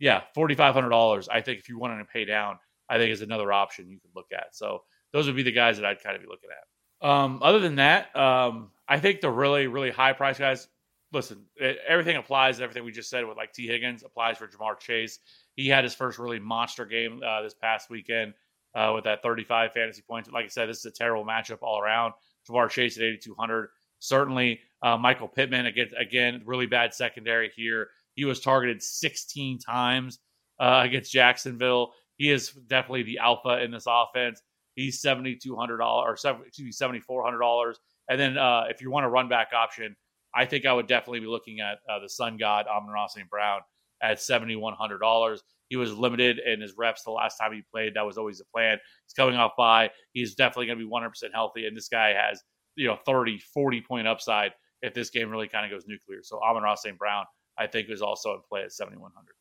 Yeah, 0.00 0.22
$4,500. 0.36 1.28
I 1.30 1.40
think 1.40 1.60
if 1.60 1.68
you 1.68 1.78
wanted 1.78 1.98
to 1.98 2.04
pay 2.04 2.24
down, 2.24 2.58
I 2.88 2.98
think 2.98 3.12
is 3.12 3.22
another 3.22 3.52
option 3.52 3.88
you 3.88 4.00
could 4.00 4.10
look 4.14 4.26
at. 4.32 4.54
So 4.54 4.82
those 5.12 5.26
would 5.26 5.36
be 5.36 5.44
the 5.44 5.52
guys 5.52 5.76
that 5.76 5.86
I'd 5.86 6.02
kind 6.02 6.16
of 6.16 6.22
be 6.22 6.28
looking 6.28 6.50
at. 6.50 7.08
Um, 7.08 7.40
other 7.42 7.60
than 7.60 7.76
that, 7.76 8.14
um, 8.16 8.70
I 8.88 8.98
think 8.98 9.20
the 9.20 9.30
really, 9.30 9.66
really 9.66 9.90
high 9.90 10.12
price 10.12 10.38
guys, 10.38 10.68
listen, 11.14 11.44
it, 11.56 11.78
everything 11.88 12.16
applies. 12.16 12.60
Everything 12.60 12.84
we 12.84 12.92
just 12.92 13.08
said 13.08 13.26
with 13.26 13.36
like 13.36 13.52
Tee 13.52 13.66
Higgins 13.66 14.02
applies 14.02 14.36
for 14.38 14.46
Ja'Marr 14.46 14.78
Chase. 14.78 15.18
He 15.54 15.68
had 15.68 15.84
his 15.84 15.94
first 15.94 16.18
really 16.18 16.38
monster 16.38 16.84
game 16.84 17.20
uh, 17.26 17.42
this 17.42 17.54
past 17.54 17.88
weekend 17.88 18.34
uh, 18.74 18.92
with 18.94 19.04
that 19.04 19.22
35 19.22 19.72
fantasy 19.72 20.02
points. 20.02 20.30
Like 20.30 20.44
I 20.44 20.48
said, 20.48 20.68
this 20.68 20.78
is 20.78 20.86
a 20.86 20.90
terrible 20.90 21.24
matchup 21.24 21.58
all 21.62 21.80
around. 21.80 22.12
Ja'Marr 22.48 22.68
Chase 22.68 22.98
at 22.98 23.04
8,200. 23.04 23.68
Certainly, 24.00 24.60
uh, 24.82 24.98
Michael 24.98 25.28
Pittman 25.28 25.66
again, 25.66 25.88
again, 25.98 26.42
really 26.44 26.66
bad 26.66 26.92
secondary 26.92 27.50
here. 27.56 27.88
He 28.14 28.24
was 28.24 28.40
targeted 28.40 28.82
16 28.82 29.58
times 29.60 30.18
uh, 30.60 30.82
against 30.84 31.12
Jacksonville. 31.12 31.92
He 32.16 32.30
is 32.30 32.50
definitely 32.50 33.04
the 33.04 33.18
alpha 33.18 33.62
in 33.62 33.70
this 33.70 33.86
offense. 33.88 34.42
He's 34.74 35.00
seventy 35.00 35.36
two 35.36 35.56
hundred 35.56 35.78
dollars, 35.78 36.24
or 36.24 36.42
excuse 36.46 36.66
me, 36.66 36.72
seventy 36.72 37.00
four 37.00 37.24
hundred 37.24 37.38
dollars. 37.38 37.78
And 38.08 38.20
then 38.20 38.36
uh, 38.36 38.64
if 38.68 38.82
you 38.82 38.90
want 38.90 39.06
a 39.06 39.08
run 39.08 39.28
back 39.28 39.48
option, 39.54 39.96
I 40.34 40.44
think 40.46 40.66
I 40.66 40.72
would 40.72 40.86
definitely 40.86 41.20
be 41.20 41.26
looking 41.26 41.60
at 41.60 41.78
uh, 41.88 41.98
the 42.00 42.08
Sun 42.08 42.36
God 42.38 42.66
Amon-Ra 42.66 43.06
St. 43.06 43.28
Brown 43.30 43.60
at 44.02 44.20
seventy 44.20 44.56
one 44.56 44.74
hundred 44.74 44.98
dollars. 44.98 45.42
He 45.68 45.76
was 45.76 45.92
limited 45.94 46.38
in 46.44 46.60
his 46.60 46.74
reps 46.76 47.02
the 47.04 47.10
last 47.10 47.36
time 47.38 47.52
he 47.52 47.62
played. 47.72 47.94
That 47.94 48.04
was 48.04 48.18
always 48.18 48.38
the 48.38 48.44
plan. 48.44 48.78
He's 49.06 49.14
coming 49.14 49.36
off 49.36 49.52
by. 49.56 49.90
He's 50.12 50.34
definitely 50.34 50.66
going 50.66 50.78
to 50.78 50.84
be 50.84 50.88
one 50.88 51.02
hundred 51.02 51.10
percent 51.10 51.32
healthy, 51.34 51.66
and 51.66 51.76
this 51.76 51.88
guy 51.88 52.10
has 52.14 52.42
you 52.76 52.86
know 52.88 52.96
30, 53.06 53.38
40 53.38 53.80
point 53.82 54.06
upside 54.08 54.52
if 54.82 54.92
this 54.92 55.10
game 55.10 55.30
really 55.30 55.48
kind 55.48 55.64
of 55.64 55.70
goes 55.70 55.86
nuclear. 55.86 56.18
So 56.22 56.40
Amon-Ra 56.42 56.74
St. 56.74 56.98
Brown, 56.98 57.24
I 57.56 57.66
think, 57.66 57.88
is 57.88 58.02
also 58.02 58.34
in 58.34 58.40
play 58.48 58.62
at 58.62 58.72
seventy 58.72 58.98
one 58.98 59.12
hundred. 59.14 59.34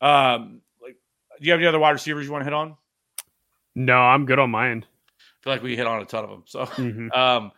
Um, 0.00 0.60
like, 0.82 0.96
do 1.40 1.46
you 1.46 1.52
have 1.52 1.60
any 1.60 1.66
other 1.66 1.78
wide 1.78 1.90
receivers 1.90 2.24
you 2.26 2.32
want 2.32 2.42
to 2.42 2.44
hit 2.46 2.54
on? 2.54 2.76
No, 3.74 3.96
I'm 3.98 4.24
good 4.24 4.38
on 4.38 4.50
my 4.50 4.70
end. 4.70 4.86
I 5.18 5.44
feel 5.44 5.52
like 5.52 5.62
we 5.62 5.76
hit 5.76 5.86
on 5.86 6.00
a 6.00 6.04
ton 6.06 6.24
of 6.24 6.30
them. 6.30 6.42
So, 6.46 6.64
Mhm. 6.66 7.14
um, 7.16 7.52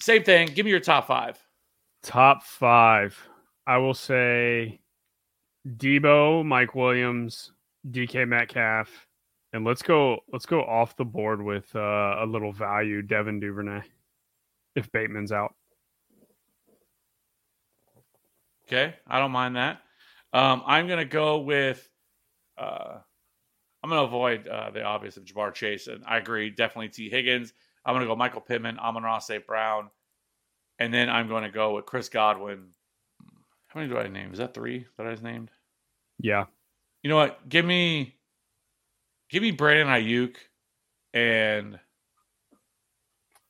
same 0.00 0.24
thing. 0.24 0.48
Give 0.48 0.64
me 0.64 0.70
your 0.70 0.80
top 0.80 1.06
five. 1.06 1.38
Top 2.02 2.42
five. 2.42 3.16
I 3.66 3.78
will 3.78 3.94
say 3.94 4.80
Debo, 5.66 6.44
Mike 6.44 6.74
Williams, 6.74 7.52
DK 7.90 8.28
Metcalf, 8.28 9.08
and 9.52 9.64
let's 9.64 9.82
go. 9.82 10.18
Let's 10.32 10.46
go 10.46 10.62
off 10.62 10.96
the 10.96 11.04
board 11.04 11.42
with 11.42 11.74
uh, 11.74 12.16
a 12.20 12.26
little 12.26 12.52
value, 12.52 13.02
Devin 13.02 13.40
Duvernay, 13.40 13.82
if 14.76 14.90
Bateman's 14.92 15.32
out. 15.32 15.54
Okay, 18.66 18.94
I 19.06 19.18
don't 19.18 19.32
mind 19.32 19.56
that. 19.56 19.80
Um, 20.32 20.62
I'm 20.66 20.88
gonna 20.88 21.04
go 21.04 21.38
with. 21.38 21.88
Uh, 22.58 22.98
I'm 23.82 23.90
gonna 23.90 24.02
avoid 24.02 24.48
uh, 24.48 24.70
the 24.70 24.82
obvious 24.82 25.16
of 25.16 25.24
Ja'Marr 25.24 25.54
Chase, 25.54 25.86
and 25.86 26.02
I 26.06 26.18
agree. 26.18 26.50
Definitely 26.50 26.88
Tee 26.88 27.08
Higgins. 27.08 27.52
I'm 27.84 27.94
gonna 27.94 28.06
go 28.06 28.16
Michael 28.16 28.40
Pittman, 28.40 28.78
Amon-Ra 28.78 29.18
St. 29.20 29.46
Brown, 29.46 29.90
and 30.78 30.92
then 30.92 31.08
I'm 31.08 31.28
gonna 31.28 31.50
go 31.50 31.74
with 31.74 31.86
Chris 31.86 32.08
Godwin. 32.08 32.68
How 33.68 33.80
many 33.80 33.92
do 33.92 33.98
I 33.98 34.08
name? 34.08 34.32
Is 34.32 34.38
that 34.38 34.54
three 34.54 34.86
that 34.96 35.06
I 35.06 35.10
was 35.10 35.22
named? 35.22 35.50
Yeah, 36.18 36.46
You 37.02 37.10
know 37.10 37.16
what? 37.16 37.46
Give 37.48 37.64
me, 37.64 38.16
give 39.28 39.42
me 39.42 39.50
Brandon 39.50 39.88
Aiyuk 39.88 40.36
and 41.12 41.78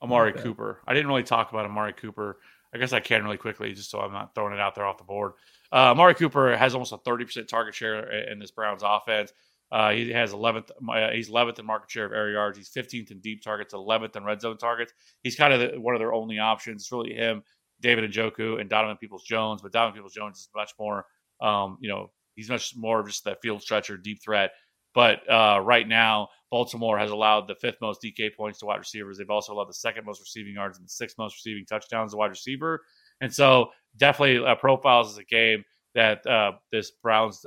Amari 0.02 0.32
Okay. 0.32 0.42
Cooper. 0.42 0.80
I 0.86 0.94
didn't 0.94 1.06
really 1.08 1.22
talk 1.22 1.50
about 1.50 1.64
Amari 1.64 1.92
Cooper. 1.92 2.38
I 2.74 2.78
guess 2.78 2.92
I 2.92 3.00
can 3.00 3.24
really 3.24 3.36
quickly, 3.36 3.72
just 3.72 3.90
so 3.90 4.00
I'm 4.00 4.12
not 4.12 4.34
throwing 4.34 4.52
it 4.52 4.60
out 4.60 4.74
there 4.74 4.84
off 4.84 4.98
the 4.98 5.04
board. 5.04 5.32
Uh, 5.72 5.92
Amari 5.92 6.14
Cooper 6.14 6.56
has 6.56 6.74
almost 6.74 6.92
a 6.92 6.98
30% 6.98 7.46
target 7.48 7.74
share 7.74 8.10
in 8.28 8.38
this 8.38 8.50
Browns 8.50 8.82
offense. 8.84 9.32
Uh, 9.72 9.90
he 9.90 10.10
has 10.10 10.32
11th. 10.32 10.70
Uh, 10.88 11.10
he's 11.12 11.30
11th 11.30 11.58
in 11.58 11.66
market 11.66 11.90
share 11.90 12.06
of 12.06 12.12
air 12.12 12.30
yards. 12.30 12.56
He's 12.56 12.70
15th 12.70 13.10
in 13.10 13.20
deep 13.20 13.42
targets, 13.42 13.74
11th 13.74 14.16
in 14.16 14.24
red 14.24 14.40
zone 14.40 14.58
targets. 14.58 14.92
He's 15.22 15.36
kind 15.36 15.52
of 15.52 15.60
the, 15.60 15.80
one 15.80 15.94
of 15.94 16.00
their 16.00 16.12
only 16.12 16.38
options. 16.38 16.82
It's 16.82 16.92
really 16.92 17.14
him, 17.14 17.42
David 17.80 18.10
Njoku, 18.10 18.60
and 18.60 18.70
Donovan 18.70 18.96
Peoples 18.96 19.24
Jones. 19.24 19.62
But 19.62 19.72
Donovan 19.72 19.94
Peoples 19.94 20.14
Jones 20.14 20.38
is 20.38 20.48
much 20.54 20.72
more, 20.78 21.04
um, 21.40 21.78
you 21.80 21.88
know, 21.88 22.12
he's 22.36 22.48
much 22.48 22.74
more 22.76 23.00
of 23.00 23.08
just 23.08 23.24
that 23.24 23.38
field 23.42 23.62
stretcher, 23.62 23.96
deep 23.96 24.22
threat. 24.22 24.50
But 24.94 25.28
uh, 25.30 25.60
right 25.62 25.86
now, 25.86 26.28
Baltimore 26.50 26.96
has 26.98 27.10
allowed 27.10 27.48
the 27.48 27.56
fifth 27.56 27.76
most 27.82 28.00
DK 28.02 28.34
points 28.34 28.60
to 28.60 28.66
wide 28.66 28.78
receivers. 28.78 29.18
They've 29.18 29.28
also 29.28 29.52
allowed 29.52 29.68
the 29.68 29.74
second 29.74 30.06
most 30.06 30.20
receiving 30.20 30.54
yards 30.54 30.78
and 30.78 30.86
the 30.86 30.90
sixth 30.90 31.18
most 31.18 31.34
receiving 31.34 31.66
touchdowns 31.66 32.12
to 32.12 32.16
wide 32.16 32.30
receiver. 32.30 32.82
And 33.20 33.34
so, 33.34 33.70
definitely 33.96 34.46
uh, 34.46 34.54
profiles 34.54 35.12
as 35.12 35.18
a 35.18 35.24
game 35.24 35.64
that 35.94 36.26
uh, 36.26 36.52
this 36.70 36.92
Browns 37.02 37.44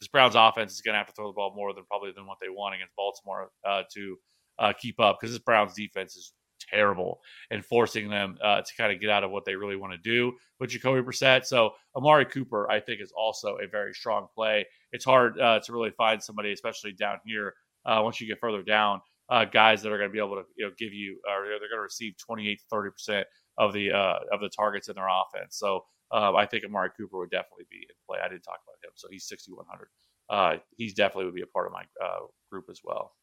this 0.00 0.08
Browns 0.08 0.34
offense 0.36 0.74
is 0.74 0.80
going 0.80 0.94
to 0.94 0.98
have 0.98 1.06
to 1.08 1.12
throw 1.12 1.28
the 1.28 1.34
ball 1.34 1.52
more 1.54 1.72
than 1.74 1.84
probably 1.84 2.12
than 2.12 2.26
what 2.26 2.38
they 2.40 2.48
want 2.48 2.74
against 2.74 2.94
Baltimore 2.96 3.50
uh, 3.66 3.82
to 3.94 4.16
uh, 4.58 4.72
keep 4.78 5.00
up 5.00 5.18
because 5.20 5.32
this 5.32 5.42
Browns 5.42 5.74
defense 5.74 6.16
is 6.16 6.32
terrible 6.70 7.20
and 7.50 7.64
forcing 7.64 8.08
them 8.08 8.36
uh, 8.42 8.60
to 8.60 8.74
kind 8.76 8.92
of 8.92 9.00
get 9.00 9.10
out 9.10 9.24
of 9.24 9.30
what 9.30 9.44
they 9.44 9.54
really 9.54 9.76
want 9.76 9.92
to 9.92 9.98
do 9.98 10.32
with 10.60 10.70
Jacoby 10.70 11.00
Brissett. 11.00 11.44
So 11.44 11.70
Amari 11.96 12.24
Cooper, 12.24 12.70
I 12.70 12.80
think, 12.80 13.00
is 13.00 13.12
also 13.16 13.58
a 13.62 13.66
very 13.66 13.94
strong 13.94 14.26
play. 14.34 14.66
It's 14.92 15.04
hard 15.04 15.40
uh, 15.40 15.60
to 15.60 15.72
really 15.72 15.90
find 15.90 16.22
somebody, 16.22 16.52
especially 16.52 16.92
down 16.92 17.18
here. 17.24 17.54
Uh, 17.86 18.00
once 18.02 18.20
you 18.20 18.26
get 18.26 18.40
further 18.40 18.62
down, 18.62 19.00
uh, 19.30 19.44
guys 19.44 19.82
that 19.82 19.92
are 19.92 19.98
going 19.98 20.10
to 20.10 20.12
be 20.12 20.18
able 20.18 20.36
to 20.36 20.42
you 20.56 20.66
know 20.66 20.72
give 20.78 20.92
you, 20.92 21.18
or 21.28 21.44
they're 21.46 21.58
going 21.58 21.70
to 21.76 21.80
receive 21.80 22.14
28 22.18 22.58
to 22.58 22.64
30 22.70 22.90
percent 22.90 23.26
of 23.56 23.72
the 23.72 23.90
of 23.90 24.40
the 24.40 24.50
targets 24.54 24.88
in 24.88 24.94
their 24.94 25.08
offense. 25.08 25.56
So 25.56 25.84
uh, 26.12 26.34
I 26.34 26.46
think 26.46 26.64
Amari 26.64 26.90
Cooper 26.96 27.18
would 27.18 27.30
definitely 27.30 27.66
be 27.70 27.78
in 27.78 27.94
play. 28.08 28.18
I 28.24 28.28
didn't 28.28 28.42
talk 28.42 28.60
about 28.66 28.84
him, 28.84 28.92
so 28.94 29.08
he's 29.10 29.26
6100. 29.26 29.88
Uh, 30.30 30.58
he's 30.76 30.94
definitely 30.94 31.26
would 31.26 31.34
be 31.34 31.42
a 31.42 31.46
part 31.46 31.66
of 31.66 31.72
my 31.72 31.84
uh, 32.04 32.26
group 32.50 32.66
as 32.70 32.80
well. 32.84 33.14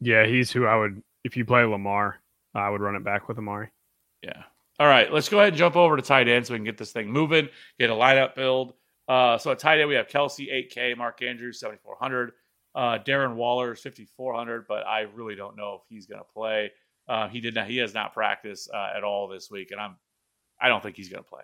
yeah, 0.00 0.26
he's 0.26 0.50
who 0.50 0.66
I 0.66 0.76
would. 0.76 1.02
If 1.24 1.36
you 1.36 1.44
play 1.44 1.64
Lamar, 1.64 2.20
I 2.54 2.70
would 2.70 2.80
run 2.80 2.96
it 2.96 3.04
back 3.04 3.28
with 3.28 3.38
Amari. 3.38 3.70
Yeah. 4.22 4.42
All 4.78 4.86
right, 4.86 5.12
let's 5.12 5.28
go 5.28 5.38
ahead 5.38 5.48
and 5.48 5.56
jump 5.56 5.76
over 5.76 5.96
to 5.96 6.02
tight 6.02 6.28
end 6.28 6.46
so 6.46 6.54
we 6.54 6.58
can 6.58 6.64
get 6.64 6.78
this 6.78 6.92
thing 6.92 7.10
moving, 7.10 7.48
get 7.78 7.90
a 7.90 7.94
lineup 7.94 8.34
build. 8.34 8.74
Uh, 9.06 9.38
so 9.38 9.52
at 9.52 9.58
tight 9.58 9.78
end, 9.80 9.88
we 9.88 9.94
have 9.94 10.08
Kelce, 10.08 10.52
8K, 10.52 10.96
Mark 10.96 11.22
Andrews, 11.22 11.60
7,400. 11.60 12.32
Uh, 12.74 12.98
Darren 13.06 13.34
Waller 13.36 13.72
is 13.72 13.80
5,400, 13.80 14.66
but 14.66 14.84
I 14.86 15.02
really 15.14 15.36
don't 15.36 15.56
know 15.56 15.74
if 15.74 15.82
he's 15.88 16.06
going 16.06 16.20
to 16.20 16.32
play. 16.32 16.72
Uh, 17.08 17.28
he 17.28 17.40
did 17.40 17.54
not. 17.54 17.68
He 17.68 17.76
has 17.78 17.94
not 17.94 18.14
practiced 18.14 18.68
uh, 18.74 18.88
at 18.96 19.04
all 19.04 19.28
this 19.28 19.50
week, 19.50 19.70
and 19.70 19.80
I'm. 19.80 19.96
I 20.60 20.68
don't 20.68 20.82
think 20.82 20.96
he's 20.96 21.08
going 21.08 21.22
to 21.22 21.28
play. 21.28 21.42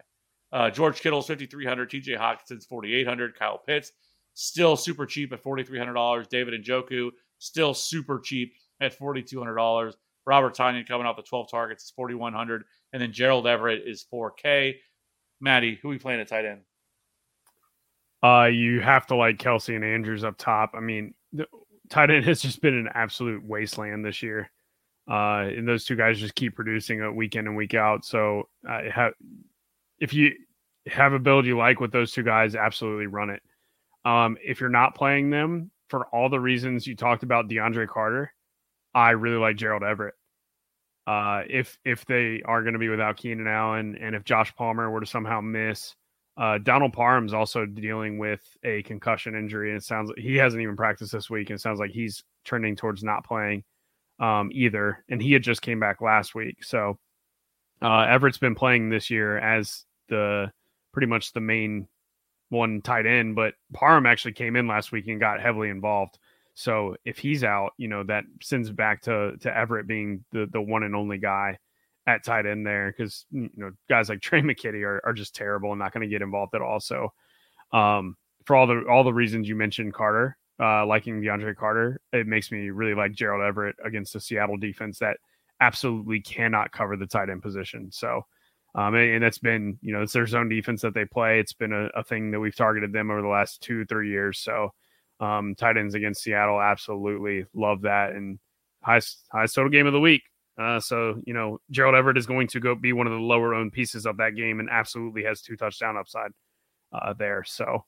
Uh, 0.53 0.71
George 0.71 1.01
Kittle's 1.01 1.27
5,300. 1.29 1.91
T.J. 1.91 2.13
Hockenson's 2.15 2.67
4,800. 2.67 3.39
Kyle 3.39 3.59
Pitts 3.59 3.93
still 4.35 4.77
super 4.77 5.07
cheap 5.07 5.33
at 5.33 5.43
$4,300. 5.43 6.29
David 6.29 6.55
and 6.55 6.65
Njoku 6.65 7.11
still 7.39 7.75
super 7.75 8.19
cheap 8.19 8.55
at 8.81 8.99
$4,200. 8.99 9.95
Robert 10.27 10.57
Tonyan 10.57 10.87
coming 10.87 11.07
off 11.07 11.17
the 11.17 11.23
12 11.23 11.51
targets 11.51 11.85
is 11.85 11.91
4,100, 11.91 12.65
and 12.93 13.03
then 13.03 13.13
Gerald 13.13 13.47
Everett 13.47 13.87
is 13.87 14.05
4K. 14.13 14.77
Maddie, 15.41 15.79
who 15.81 15.89
we 15.89 15.99
playing 15.99 16.21
at 16.21 16.29
tight 16.29 16.45
end? 16.45 16.61
Uh, 18.23 18.47
you 18.47 18.81
have 18.81 19.07
to 19.07 19.17
like 19.17 19.39
Kelce 19.39 19.75
and 19.75 19.85
Andrews 19.85 20.25
up 20.25 20.37
top. 20.37 20.73
I 20.75 20.81
mean, 20.81 21.15
the, 21.33 21.47
tight 21.89 22.11
end 22.11 22.25
has 22.27 22.43
just 22.43 22.61
been 22.61 22.75
an 22.75 22.89
absolute 22.95 23.45
wasteland 23.45 24.05
this 24.05 24.23
year. 24.23 24.51
Uh, 25.11 25.49
and 25.49 25.67
those 25.67 25.85
two 25.85 25.97
guys 25.97 26.21
just 26.21 26.35
keep 26.35 26.55
producing 26.55 27.01
it 27.01 27.15
week 27.15 27.35
in 27.35 27.47
and 27.47 27.57
week 27.57 27.75
out. 27.75 28.05
So, 28.05 28.49
uh, 28.69 28.83
have, 28.95 29.13
if 30.01 30.13
you 30.13 30.33
have 30.87 31.13
a 31.13 31.19
build 31.19 31.47
you 31.47 31.57
like 31.57 31.81
with 31.81 31.93
those 31.93 32.13
two 32.13 32.23
guys, 32.23 32.55
absolutely 32.55 33.07
run 33.07 33.31
it. 33.31 33.43
Um, 34.05 34.37
if 34.43 34.61
you're 34.61 34.71
not 34.71 34.95
playing 34.95 35.31
them 35.31 35.71
for 35.89 36.07
all 36.07 36.29
the 36.29 36.41
reasons 36.41 36.87
you 36.87 36.97
talked 36.97 37.23
about 37.23 37.49
DeAndre 37.49 37.87
Carter, 37.87 38.33
I 38.95 39.11
really 39.11 39.37
like 39.37 39.57
Gerald 39.57 39.83
Everett. 39.83 40.15
Uh, 41.07 41.43
if 41.49 41.79
if 41.85 42.05
they 42.07 42.41
are 42.45 42.63
going 42.63 42.73
to 42.73 42.79
be 42.79 42.89
without 42.89 43.17
Keenan 43.17 43.47
Allen, 43.47 43.97
and 44.01 44.15
if 44.15 44.25
Josh 44.25 44.55
Palmer 44.55 44.91
were 44.91 45.01
to 45.01 45.07
somehow 45.07 45.41
miss, 45.41 45.95
uh, 46.37 46.59
Donald 46.59 46.93
Parham's 46.93 47.35
also 47.35 47.67
dealing 47.67 48.19
with 48.19 48.41
a 48.65 48.83
concussion 48.85 49.35
injury, 49.35 49.71
and 49.71 49.79
it 49.79 49.85
sounds 49.85 50.09
like 50.09 50.19
he 50.19 50.37
hasn't 50.37 50.63
even 50.63 50.77
practiced 50.77 51.13
this 51.13 51.29
week, 51.29 51.51
and 51.51 51.59
it 51.59 51.63
sounds 51.63 51.81
like 51.81 51.91
he's 51.91 52.23
trending 52.45 52.77
towards 52.77 53.03
not 53.03 53.25
playing 53.25 53.65
um, 54.21 54.51
either. 54.53 55.05
And 55.09 55.21
he 55.21 55.33
had 55.33 55.43
just 55.43 55.63
came 55.63 55.81
back 55.81 56.01
last 56.01 56.35
week, 56.35 56.63
so 56.65 56.99
uh, 57.83 58.07
Everett's 58.09 58.39
been 58.39 58.55
playing 58.55 58.89
this 58.89 59.11
year 59.11 59.39
as 59.39 59.85
the 60.11 60.53
pretty 60.93 61.07
much 61.07 61.33
the 61.33 61.41
main 61.41 61.89
one 62.51 62.83
tight 62.83 63.07
end, 63.07 63.37
but 63.37 63.55
Parham 63.73 64.07
actually 64.07 64.33
came 64.33 64.57
in 64.57 64.67
last 64.67 64.93
week 64.93 65.07
and 65.09 65.21
got 65.21 65.41
heavily 65.41 65.71
involved. 65.71 66.19
So 66.55 66.97
if 67.05 67.19
he's 67.19 67.45
out, 67.45 67.73
you 67.79 67.89
know 67.89 68.03
that 68.05 68.25
sends 68.43 68.71
back 68.71 69.03
to 69.03 69.37
to 69.39 69.57
Everett 69.57 69.87
being 69.87 70.25
the 70.33 70.47
the 70.53 70.61
one 70.61 70.83
and 70.83 70.95
only 70.95 71.19
guy 71.19 71.59
at 72.07 72.25
tight 72.25 72.47
end 72.47 72.67
there 72.67 72.93
because 72.93 73.25
you 73.31 73.49
know 73.57 73.71
guys 73.89 74.09
like 74.09 74.21
Tre' 74.23 74.41
McKitty 74.41 74.85
are, 74.85 75.01
are 75.05 75.13
just 75.13 75.35
terrible 75.35 75.73
and 75.73 75.79
not 75.79 75.93
going 75.93 76.03
to 76.03 76.13
get 76.13 76.23
involved 76.23 76.55
at 76.55 76.63
all. 76.63 76.81
So 76.81 77.13
um, 77.73 78.17
for 78.45 78.57
all 78.57 78.67
the 78.67 78.85
all 78.91 79.05
the 79.05 79.15
reasons 79.15 79.49
you 79.49 79.55
mentioned, 79.55 79.95
Carter 79.95 80.37
uh, 80.61 80.85
liking 80.85 81.23
DeAndre 81.23 81.57
Carter, 81.57 82.01
it 82.13 82.27
makes 82.27 82.53
me 82.53 82.71
really 82.71 82.95
like 82.95 83.13
Gerald 83.13 83.43
Everett 83.43 83.77
against 83.85 84.13
the 84.13 84.21
Seattle 84.21 84.59
defense 84.59 84.99
that 84.99 85.19
absolutely 85.61 86.21
cannot 86.21 86.73
cover 86.73 86.97
the 86.97 87.07
tight 87.07 87.31
end 87.31 87.43
position. 87.43 87.91
So. 87.93 88.23
Um, 88.75 88.95
and, 88.95 89.15
and 89.15 89.23
that's 89.23 89.39
been, 89.39 89.79
you 89.83 89.93
know, 89.93 90.03
it's 90.03 90.13
their 90.13 90.27
zone 90.27 90.49
defense 90.49 90.83
that 90.83 90.95
they 90.95 91.05
play. 91.05 91.41
It's 91.41 91.53
been 91.53 91.73
a, 91.73 91.87
a 91.99 92.05
thing 92.05 92.31
that 92.31 92.41
we've 92.41 92.55
targeted 92.55 92.93
them 92.93 93.11
over 93.11 93.23
the 93.23 93.29
last 93.29 93.63
two, 93.63 93.85
three 93.85 94.11
years. 94.11 94.39
So, 94.39 94.71
um, 95.19 95.55
tight 95.55 95.77
ends 95.77 95.95
against 95.95 96.23
Seattle, 96.23 96.61
absolutely 96.61 97.47
love 97.53 97.83
that. 97.83 98.13
And 98.13 98.39
highest 98.83 99.25
highest 99.31 99.55
total 99.55 99.71
game 99.71 99.87
of 99.87 99.93
the 99.93 100.01
week. 100.01 100.23
Uh, 100.59 100.81
so 100.81 101.21
you 101.27 101.33
know 101.33 101.59
Gerald 101.71 101.95
Everett 101.95 102.19
is 102.19 102.27
going 102.27 102.47
to 102.49 102.61
go 102.61 102.75
be 102.75 102.93
one 102.93 103.07
of 103.07 103.13
the 103.13 103.19
lower 103.19 103.55
owned 103.55 103.73
pieces 103.73 104.07
of 104.07 104.17
that 104.19 104.35
game, 104.37 104.61
and 104.61 104.69
absolutely 104.71 105.25
has 105.25 105.41
two 105.41 105.57
touchdown 105.57 105.97
upside 105.97 106.31
uh, 106.93 107.15
there. 107.15 107.45
So 107.45 107.85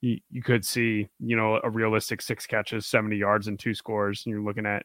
you, 0.00 0.18
you 0.30 0.42
could 0.42 0.64
see 0.64 1.08
you 1.20 1.36
know 1.36 1.60
a 1.62 1.70
realistic 1.70 2.22
six 2.22 2.46
catches, 2.46 2.86
seventy 2.86 3.16
yards, 3.16 3.48
and 3.48 3.58
two 3.58 3.74
scores. 3.74 4.22
And 4.24 4.32
you're 4.32 4.44
looking 4.44 4.66
at 4.66 4.84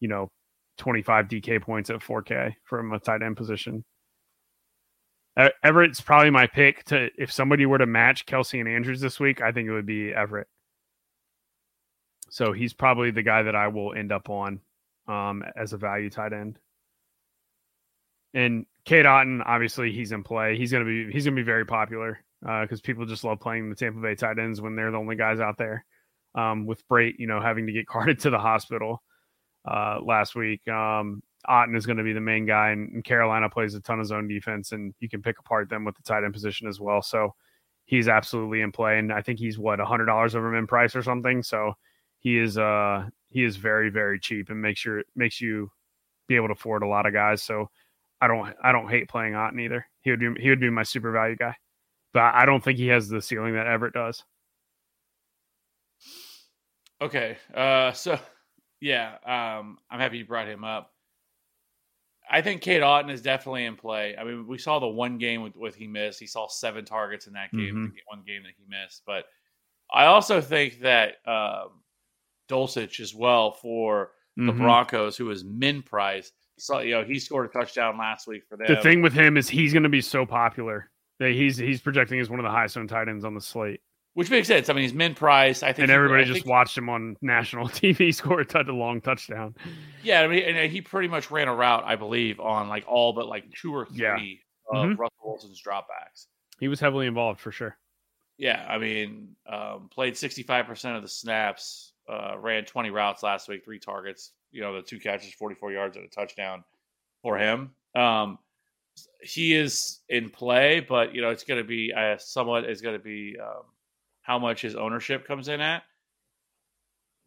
you 0.00 0.08
know 0.08 0.30
25 0.78 1.28
DK 1.28 1.62
points 1.62 1.90
at 1.90 2.00
4K 2.00 2.54
from 2.64 2.92
a 2.92 2.98
tight 2.98 3.22
end 3.22 3.36
position. 3.36 3.84
Everett's 5.36 6.00
probably 6.00 6.30
my 6.30 6.46
pick 6.46 6.84
to 6.84 7.08
if 7.16 7.32
somebody 7.32 7.64
were 7.64 7.78
to 7.78 7.86
match 7.86 8.26
Kelce 8.26 8.60
and 8.60 8.68
Andrews 8.68 9.00
this 9.00 9.18
week, 9.18 9.40
I 9.40 9.52
think 9.52 9.68
it 9.68 9.72
would 9.72 9.86
be 9.86 10.12
Everett. 10.12 10.48
So 12.28 12.52
he's 12.52 12.72
probably 12.72 13.10
the 13.10 13.22
guy 13.22 13.42
that 13.42 13.54
I 13.54 13.68
will 13.68 13.94
end 13.94 14.12
up 14.12 14.28
on 14.28 14.60
um, 15.08 15.42
as 15.56 15.72
a 15.72 15.78
value 15.78 16.10
tight 16.10 16.32
end. 16.32 16.58
And 18.34 18.66
Cade 18.84 19.04
Otton, 19.04 19.42
obviously, 19.44 19.92
he's 19.92 20.12
in 20.12 20.22
play. 20.22 20.56
He's 20.56 20.72
gonna 20.72 20.84
be 20.84 21.10
he's 21.12 21.24
gonna 21.24 21.36
be 21.36 21.42
very 21.42 21.66
popular 21.66 22.18
because 22.40 22.80
uh, 22.80 22.82
people 22.82 23.06
just 23.06 23.24
love 23.24 23.40
playing 23.40 23.70
the 23.70 23.76
Tampa 23.76 24.00
Bay 24.00 24.14
tight 24.14 24.38
ends 24.38 24.60
when 24.60 24.74
they're 24.74 24.90
the 24.90 24.98
only 24.98 25.16
guys 25.16 25.40
out 25.40 25.58
there. 25.58 25.84
Um, 26.34 26.64
with 26.66 26.86
Brate, 26.88 27.16
you 27.18 27.26
know, 27.26 27.40
having 27.40 27.66
to 27.66 27.72
get 27.72 27.86
carted 27.86 28.20
to 28.20 28.30
the 28.30 28.38
hospital 28.38 29.02
uh, 29.70 29.98
last 30.02 30.34
week, 30.34 30.66
um, 30.68 31.22
Otton 31.48 31.76
is 31.76 31.86
going 31.86 31.98
to 31.98 32.04
be 32.04 32.12
the 32.12 32.20
main 32.20 32.46
guy, 32.46 32.70
and, 32.70 32.92
and, 32.92 33.04
Carolina 33.04 33.48
plays 33.48 33.74
a 33.74 33.80
ton 33.80 34.00
of 34.00 34.06
zone 34.06 34.28
defense, 34.28 34.72
and 34.72 34.94
you 35.00 35.08
can 35.08 35.22
pick 35.22 35.38
apart 35.38 35.68
them 35.68 35.84
with 35.84 35.96
the 35.96 36.02
tight 36.02 36.24
end 36.24 36.32
position 36.32 36.68
as 36.68 36.80
well. 36.80 37.02
So 37.02 37.34
he's 37.84 38.08
absolutely 38.08 38.60
in 38.60 38.72
play, 38.72 38.98
and 38.98 39.12
I 39.12 39.22
think 39.22 39.38
he's 39.38 39.58
what 39.58 39.80
a 39.80 39.84
hundred 39.84 40.06
dollars 40.06 40.34
over 40.34 40.50
min 40.50 40.66
price 40.66 40.94
or 40.94 41.02
something. 41.02 41.42
So 41.42 41.74
he 42.20 42.38
is 42.38 42.56
uh 42.56 43.08
he 43.30 43.44
is 43.44 43.56
very 43.56 43.90
very 43.90 44.18
cheap 44.20 44.48
and 44.50 44.62
makes 44.62 44.80
sure 44.80 45.02
makes 45.16 45.40
you 45.40 45.70
be 46.28 46.36
able 46.36 46.48
to 46.48 46.52
afford 46.52 46.82
a 46.82 46.86
lot 46.88 47.06
of 47.06 47.12
guys. 47.12 47.42
So 47.42 47.68
I 48.20 48.28
don't 48.28 48.54
I 48.62 48.72
don't 48.72 48.88
hate 48.88 49.08
playing 49.08 49.34
Otton 49.34 49.60
either. 49.60 49.86
He 50.02 50.10
would 50.10 50.20
be 50.20 50.30
he 50.40 50.48
would 50.48 50.60
be 50.60 50.70
my 50.70 50.84
super 50.84 51.10
value 51.10 51.36
guy, 51.36 51.56
but 52.12 52.34
I 52.34 52.46
don't 52.46 52.62
think 52.62 52.78
he 52.78 52.88
has 52.88 53.08
the 53.08 53.20
ceiling 53.20 53.54
that 53.54 53.66
Everett 53.66 53.94
does. 53.94 54.24
Okay, 57.00 57.36
uh, 57.52 57.90
so 57.92 58.16
yeah, 58.80 59.16
um, 59.26 59.78
I'm 59.90 59.98
happy 59.98 60.18
you 60.18 60.24
brought 60.24 60.46
him 60.46 60.62
up. 60.62 60.91
I 62.30 62.40
think 62.40 62.62
Cade 62.62 62.82
Otton 62.82 63.10
is 63.10 63.20
definitely 63.22 63.64
in 63.66 63.76
play. 63.76 64.16
I 64.16 64.24
mean, 64.24 64.46
we 64.46 64.56
saw 64.58 64.78
the 64.78 64.86
one 64.88 65.18
game 65.18 65.42
with, 65.42 65.56
with 65.56 65.74
he 65.74 65.86
missed. 65.86 66.18
He 66.20 66.26
saw 66.26 66.46
seven 66.48 66.84
targets 66.84 67.26
in 67.26 67.32
that 67.34 67.50
game, 67.52 67.74
Mhm. 67.74 67.92
the 67.94 68.00
one 68.06 68.22
game 68.26 68.42
that 68.44 68.52
he 68.56 68.64
missed. 68.68 69.02
But 69.06 69.26
I 69.92 70.06
also 70.06 70.40
think 70.40 70.80
that 70.80 71.16
um, 71.26 71.82
Dulcich 72.48 73.00
as 73.00 73.14
well 73.14 73.52
for 73.52 74.12
the 74.36 74.52
Mhm. 74.52 74.58
Broncos, 74.58 75.16
who 75.16 75.30
is 75.30 75.44
min 75.44 75.82
price. 75.82 76.32
So 76.58 76.80
you 76.80 76.92
know 76.92 77.04
he 77.04 77.18
scored 77.18 77.46
a 77.50 77.52
touchdown 77.52 77.98
last 77.98 78.26
week 78.26 78.44
for 78.48 78.56
them. 78.56 78.66
The 78.68 78.80
thing 78.80 79.02
with 79.02 79.12
him 79.12 79.36
is 79.36 79.48
he's 79.48 79.72
going 79.72 79.82
to 79.82 79.88
be 79.88 80.00
so 80.00 80.24
popular 80.24 80.90
that 81.18 81.32
he's 81.32 81.56
he's 81.56 81.80
projecting 81.80 82.20
as 82.20 82.30
one 82.30 82.38
of 82.38 82.44
the 82.44 82.50
highest 82.50 82.76
owned 82.76 82.88
tight 82.88 83.08
ends 83.08 83.24
on 83.24 83.34
the 83.34 83.40
slate, 83.40 83.80
which 84.14 84.30
makes 84.30 84.46
sense. 84.48 84.68
I 84.68 84.72
mean, 84.72 84.82
he's 84.82 84.94
min 84.94 85.14
price. 85.14 85.62
I 85.62 85.68
think 85.68 85.80
and 85.84 85.90
he- 85.90 85.94
everybody 85.94 86.22
I 86.22 86.24
just 86.24 86.38
think- 86.42 86.46
watched 86.46 86.76
him 86.76 86.88
on 86.88 87.16
national 87.22 87.68
TV 87.68 88.14
score 88.14 88.40
a 88.40 88.44
touch, 88.44 88.68
a 88.68 88.72
long 88.72 89.00
touchdown. 89.00 89.54
Yeah, 90.02 90.20
I 90.22 90.28
mean, 90.28 90.42
and 90.42 90.70
he 90.70 90.80
pretty 90.80 91.08
much 91.08 91.30
ran 91.30 91.48
a 91.48 91.54
route, 91.54 91.84
I 91.84 91.96
believe, 91.96 92.40
on 92.40 92.68
like 92.68 92.84
all 92.86 93.12
but 93.12 93.26
like 93.26 93.50
two 93.52 93.74
or 93.74 93.86
three 93.86 93.96
Yeah. 93.98 94.16
of 94.72 94.86
Mhm. 94.86 94.98
Russell 94.98 95.16
Wilson's 95.24 95.62
dropbacks. 95.62 96.26
He 96.60 96.68
was 96.68 96.80
heavily 96.80 97.06
involved 97.06 97.40
for 97.40 97.50
sure. 97.52 97.76
Yeah, 98.38 98.64
I 98.68 98.78
mean, 98.78 99.36
um, 99.46 99.88
played 99.90 100.14
65% 100.16 100.96
of 100.96 101.02
the 101.02 101.08
snaps, 101.08 101.92
uh, 102.08 102.36
ran 102.38 102.64
20 102.64 102.90
routes 102.90 103.22
last 103.22 103.48
week, 103.48 103.64
three 103.64 103.78
targets, 103.78 104.32
you 104.50 104.62
know, 104.62 104.74
the 104.74 104.82
two 104.82 104.98
catches, 104.98 105.32
44 105.34 105.70
yards, 105.72 105.96
and 105.96 106.04
a 106.04 106.08
touchdown 106.08 106.64
for 107.22 107.36
him. 107.38 107.74
Um, 107.94 108.38
he 109.22 109.54
is 109.54 110.00
in 110.08 110.28
play, 110.30 110.80
but, 110.80 111.14
you 111.14 111.20
know, 111.22 111.30
it's 111.30 111.44
going 111.44 111.60
to 111.62 111.66
be 111.66 111.92
uh, 111.92 112.16
somewhat 112.18 112.68
is 112.68 112.80
going 112.80 112.96
to 112.98 113.02
be 113.02 113.36
um, 113.38 113.62
how 114.22 114.38
much 114.38 114.62
his 114.62 114.74
ownership 114.74 115.26
comes 115.26 115.48
in 115.48 115.60
at. 115.60 115.82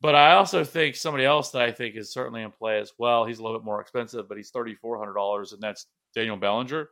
But 0.02 0.16
I 0.16 0.34
also 0.34 0.64
think 0.64 0.96
somebody 0.96 1.26
else 1.26 1.52
that 1.52 1.62
I 1.62 1.72
think 1.72 1.96
is 1.96 2.12
certainly 2.12 2.42
in 2.42 2.52
play 2.52 2.80
as 2.80 2.92
well. 2.98 3.26
He's 3.26 3.40
a 3.40 3.44
little 3.44 3.58
bit 3.58 3.66
more 3.66 3.82
expensive, 3.82 4.28
but 4.28 4.38
he's 4.38 4.50
thirty 4.50 4.76
four 4.76 4.98
hundred 4.98 5.14
dollars, 5.14 5.54
and 5.54 5.62
that's 5.62 5.88
Daniel 6.14 6.38
Bellinger. 6.38 6.90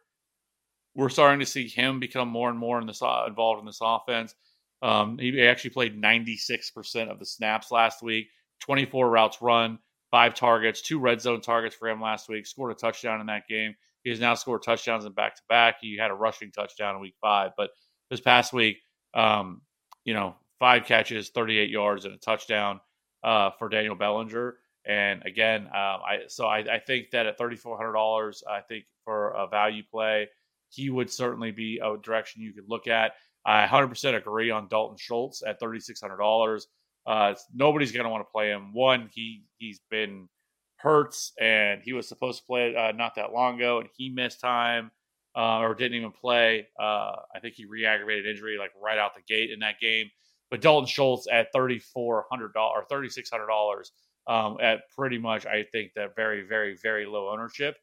We're 0.95 1.09
starting 1.09 1.39
to 1.39 1.45
see 1.45 1.67
him 1.67 1.99
become 1.99 2.27
more 2.27 2.49
and 2.49 2.57
more 2.57 2.79
in 2.79 2.87
this 2.87 3.01
involved 3.01 3.59
in 3.59 3.65
this 3.65 3.79
offense. 3.81 4.35
Um, 4.81 5.17
he 5.17 5.41
actually 5.41 5.71
played 5.71 5.99
ninety 5.99 6.37
six 6.37 6.71
percent 6.71 7.09
of 7.09 7.19
the 7.19 7.25
snaps 7.25 7.71
last 7.71 8.01
week. 8.01 8.27
Twenty 8.59 8.85
four 8.85 9.09
routes 9.09 9.41
run, 9.41 9.79
five 10.11 10.33
targets, 10.33 10.81
two 10.81 10.99
red 10.99 11.21
zone 11.21 11.41
targets 11.41 11.75
for 11.75 11.89
him 11.89 12.01
last 12.01 12.29
week. 12.29 12.47
Scored 12.47 12.71
a 12.71 12.75
touchdown 12.75 13.21
in 13.21 13.27
that 13.27 13.47
game. 13.47 13.75
He 14.03 14.09
has 14.09 14.19
now 14.19 14.33
scored 14.35 14.63
touchdowns 14.63 15.05
in 15.05 15.11
back 15.13 15.35
to 15.35 15.41
back. 15.49 15.75
He 15.81 15.97
had 15.97 16.11
a 16.11 16.15
rushing 16.15 16.51
touchdown 16.51 16.95
in 16.95 17.01
week 17.01 17.15
five, 17.21 17.51
but 17.57 17.71
this 18.09 18.21
past 18.21 18.53
week, 18.53 18.77
um, 19.13 19.61
you 20.05 20.13
know, 20.13 20.35
five 20.59 20.85
catches, 20.85 21.29
thirty 21.29 21.57
eight 21.57 21.69
yards, 21.69 22.05
and 22.05 22.13
a 22.13 22.17
touchdown 22.17 22.79
uh, 23.23 23.51
for 23.57 23.69
Daniel 23.69 23.95
Bellinger. 23.95 24.55
And 24.85 25.23
again, 25.25 25.63
um, 25.67 26.01
I 26.05 26.19
so 26.27 26.45
I, 26.45 26.59
I 26.59 26.79
think 26.79 27.11
that 27.11 27.25
at 27.25 27.37
thirty 27.37 27.55
four 27.55 27.77
hundred 27.77 27.93
dollars, 27.93 28.43
I 28.49 28.61
think 28.61 28.85
for 29.05 29.29
a 29.31 29.47
value 29.47 29.83
play, 29.89 30.27
he 30.69 30.89
would 30.89 31.09
certainly 31.09 31.51
be 31.51 31.79
a 31.83 31.97
direction 31.97 32.41
you 32.41 32.53
could 32.53 32.67
look 32.67 32.87
at. 32.87 33.13
I 33.45 33.67
100% 33.67 34.15
agree 34.15 34.51
on 34.51 34.69
Dalton 34.69 34.97
Schultz 34.97 35.43
at 35.45 35.59
thirty 35.59 35.79
six 35.79 36.01
hundred 36.01 36.17
dollars. 36.17 36.67
Uh, 37.05 37.33
nobody's 37.53 37.91
going 37.91 38.05
to 38.05 38.09
want 38.09 38.21
to 38.25 38.31
play 38.31 38.49
him. 38.49 38.73
One, 38.73 39.09
he 39.13 39.43
he's 39.57 39.81
been 39.89 40.29
hurt, 40.77 41.15
and 41.39 41.81
he 41.83 41.93
was 41.93 42.07
supposed 42.07 42.39
to 42.39 42.45
play 42.45 42.75
uh, 42.75 42.91
not 42.91 43.15
that 43.15 43.33
long 43.33 43.55
ago, 43.55 43.79
and 43.79 43.89
he 43.95 44.09
missed 44.09 44.39
time 44.41 44.91
uh, 45.35 45.59
or 45.59 45.75
didn't 45.75 45.97
even 45.97 46.11
play. 46.11 46.67
Uh, 46.79 47.15
I 47.35 47.39
think 47.41 47.55
he 47.55 47.65
re-aggravated 47.65 48.25
injury 48.25 48.57
like 48.57 48.71
right 48.81 48.97
out 48.97 49.11
the 49.15 49.21
gate 49.21 49.51
in 49.51 49.59
that 49.59 49.79
game. 49.79 50.07
But 50.51 50.61
Dalton 50.61 50.87
Schultz 50.87 51.27
at 51.31 51.47
thirty 51.53 51.79
four 51.79 52.25
hundred 52.29 52.53
dollars 52.53 52.83
or 52.83 52.85
thirty 52.85 53.09
six 53.09 53.29
hundred 53.29 53.47
dollars, 53.47 53.91
um, 54.27 54.57
at 54.61 54.81
pretty 54.95 55.17
much, 55.17 55.45
I 55.45 55.65
think 55.71 55.91
that 55.95 56.15
very, 56.15 56.43
very, 56.43 56.77
very 56.81 57.05
low 57.05 57.29
ownership. 57.29 57.75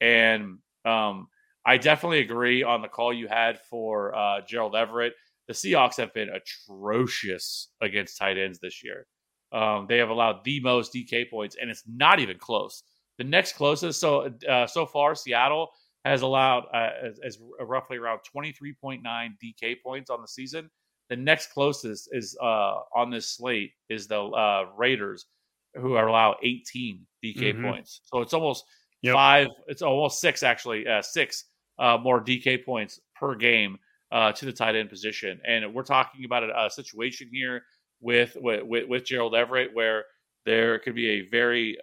And 0.00 0.58
um, 0.84 1.28
I 1.66 1.76
definitely 1.76 2.20
agree 2.20 2.62
on 2.62 2.82
the 2.82 2.88
call 2.88 3.12
you 3.12 3.28
had 3.28 3.60
for 3.70 4.14
uh, 4.14 4.40
Gerald 4.46 4.74
Everett. 4.74 5.14
The 5.48 5.54
Seahawks 5.54 5.96
have 5.98 6.14
been 6.14 6.30
atrocious 6.30 7.68
against 7.82 8.18
tight 8.18 8.38
ends 8.38 8.58
this 8.58 8.82
year. 8.82 9.06
Um, 9.52 9.86
they 9.88 9.98
have 9.98 10.08
allowed 10.08 10.44
the 10.44 10.60
most 10.60 10.94
DK 10.94 11.30
points, 11.30 11.56
and 11.60 11.70
it's 11.70 11.84
not 11.86 12.18
even 12.18 12.38
close. 12.38 12.82
The 13.18 13.24
next 13.24 13.52
closest, 13.52 14.00
so 14.00 14.30
uh, 14.48 14.66
so 14.66 14.86
far, 14.86 15.14
Seattle 15.14 15.70
has 16.04 16.22
allowed 16.22 16.64
uh, 16.72 16.90
as, 17.02 17.18
as 17.24 17.38
roughly 17.60 17.96
around 17.96 18.20
23.9 18.34 19.02
DK 19.04 19.76
points 19.82 20.10
on 20.10 20.20
the 20.20 20.28
season. 20.28 20.70
The 21.10 21.16
next 21.16 21.48
closest 21.52 22.08
is 22.12 22.36
uh, 22.42 22.80
on 22.94 23.10
this 23.10 23.28
slate 23.36 23.72
is 23.88 24.06
the 24.06 24.20
uh, 24.22 24.66
Raiders, 24.76 25.26
who 25.74 25.94
are 25.94 26.06
allow 26.08 26.36
18 26.42 27.06
DK 27.22 27.52
Mhm. 27.54 27.62
points. 27.62 28.00
So 28.04 28.20
it's 28.20 28.32
almost 28.34 28.64
Yep. 29.02 29.14
five. 29.14 29.48
It's 29.66 29.82
almost 29.82 30.20
six 30.20 30.42
actually. 30.42 30.86
Uh, 30.86 31.02
six 31.02 31.44
uh, 31.78 31.98
more 32.00 32.20
DK 32.22 32.64
points 32.64 33.00
per 33.14 33.34
game 33.34 33.78
uh, 34.12 34.32
to 34.32 34.46
the 34.46 34.52
tight 34.52 34.76
end 34.76 34.88
position, 34.88 35.40
and 35.46 35.74
we're 35.74 35.82
talking 35.82 36.24
about 36.24 36.44
a, 36.44 36.64
a 36.66 36.70
situation 36.70 37.28
here 37.30 37.64
with, 38.00 38.34
with 38.40 38.62
with 38.88 39.04
Gerald 39.04 39.34
Everett 39.34 39.74
where 39.74 40.04
there 40.46 40.78
could 40.78 40.94
be 40.94 41.10
a 41.10 41.20
very. 41.28 41.76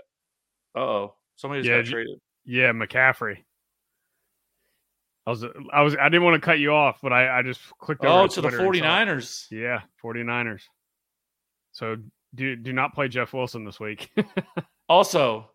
Uh 0.76 0.80
oh, 0.80 1.15
somebody 1.36 1.61
just 1.61 1.69
Yeah, 1.69 1.82
got 1.84 1.86
traded. 1.91 2.19
Yeah, 2.45 2.72
McCaffrey. 2.72 3.43
I 5.28 5.30
was 5.30 5.45
I 5.72 5.82
was 5.82 5.95
I 5.95 6.09
didn't 6.09 6.24
want 6.24 6.41
to 6.41 6.45
cut 6.45 6.59
you 6.59 6.74
off, 6.74 6.99
but 7.01 7.13
I, 7.13 7.39
I 7.39 7.41
just 7.43 7.59
clicked 7.80 8.03
over 8.03 8.24
Oh, 8.24 8.28
to 8.28 8.41
the 8.41 8.49
Twitter 8.49 8.63
and 8.86 9.07
49ers. 9.19 9.45
Yeah, 9.51 9.82
49ers. 10.03 10.61
So 11.74 11.97
do 12.34 12.55
do 12.55 12.74
not 12.74 12.93
play 12.95 13.07
Jeff 13.07 13.34
Wilson 13.34 13.65
this 13.65 13.80
week. 13.80 14.09
Also, 14.89 15.49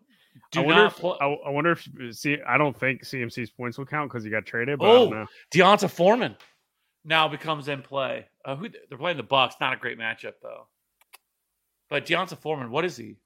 do 0.51 0.61
I 0.61 0.65
wonder 0.65 0.81
not 0.83 0.91
if, 0.93 0.97
play. 0.97 1.15
I, 1.21 1.25
I 1.27 1.49
wonder 1.51 1.71
if 1.73 1.87
see 2.17 2.37
I 2.47 2.57
don't 2.57 2.75
think 2.75 3.03
CMC's 3.03 3.51
points 3.51 3.77
will 3.77 3.85
count 3.85 4.09
because 4.09 4.23
he 4.23 4.31
got 4.31 4.47
traded. 4.47 4.79
But 4.79 4.89
I 4.89 4.93
don't 4.93 5.13
Oh, 5.13 5.15
know. 5.15 5.25
D'Onta 5.51 5.87
Foreman 5.87 6.35
now 7.05 7.27
becomes 7.27 7.67
in 7.67 7.83
play. 7.83 8.25
Uh, 8.43 8.55
who 8.55 8.67
they're 8.89 8.97
playing 8.97 9.17
the 9.17 9.21
Bucks? 9.23 9.55
Not 9.61 9.73
a 9.73 9.77
great 9.77 9.99
matchup 9.99 10.33
though. 10.41 10.67
But 11.87 12.07
D'Onta 12.07 12.35
Foreman, 12.35 12.71
what 12.71 12.83
is 12.83 12.97
he? 12.97 13.17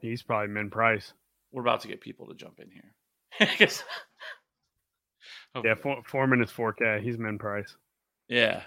He's 0.00 0.22
probably 0.22 0.46
min 0.54 0.70
price. 0.70 1.12
We're 1.50 1.62
about 1.62 1.80
to 1.80 1.88
get 1.88 2.00
people 2.00 2.28
to 2.28 2.34
jump 2.34 2.60
in 2.60 2.70
here. 2.70 3.48
'Cause- 5.54 5.64
Yeah, 5.64 5.74
For, 5.74 6.02
Foreman 6.04 6.42
is 6.42 6.50
4K. 6.50 7.00
He's 7.02 7.18
min 7.18 7.38
price. 7.38 7.76
yeah. 8.28 8.62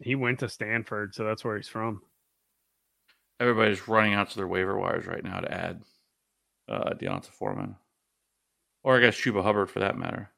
He 0.00 0.14
went 0.14 0.40
to 0.40 0.48
Stanford, 0.50 1.14
so 1.14 1.24
that's 1.24 1.42
where 1.42 1.56
he's 1.56 1.68
from. 1.68 2.02
Everybody's 3.40 3.88
running 3.88 4.12
out 4.12 4.28
to 4.30 4.36
their 4.36 4.46
waiver 4.46 4.78
wires 4.78 5.06
right 5.06 5.24
now 5.24 5.40
to 5.40 5.50
add 5.50 5.82
uh, 6.68 6.90
D'Onta 6.94 7.30
Foreman, 7.30 7.76
or 8.82 8.96
I 8.96 9.00
guess 9.00 9.16
Chuba 9.16 9.42
Hubbard 9.42 9.70
for 9.70 9.80
that 9.80 9.96
matter. 9.96 10.30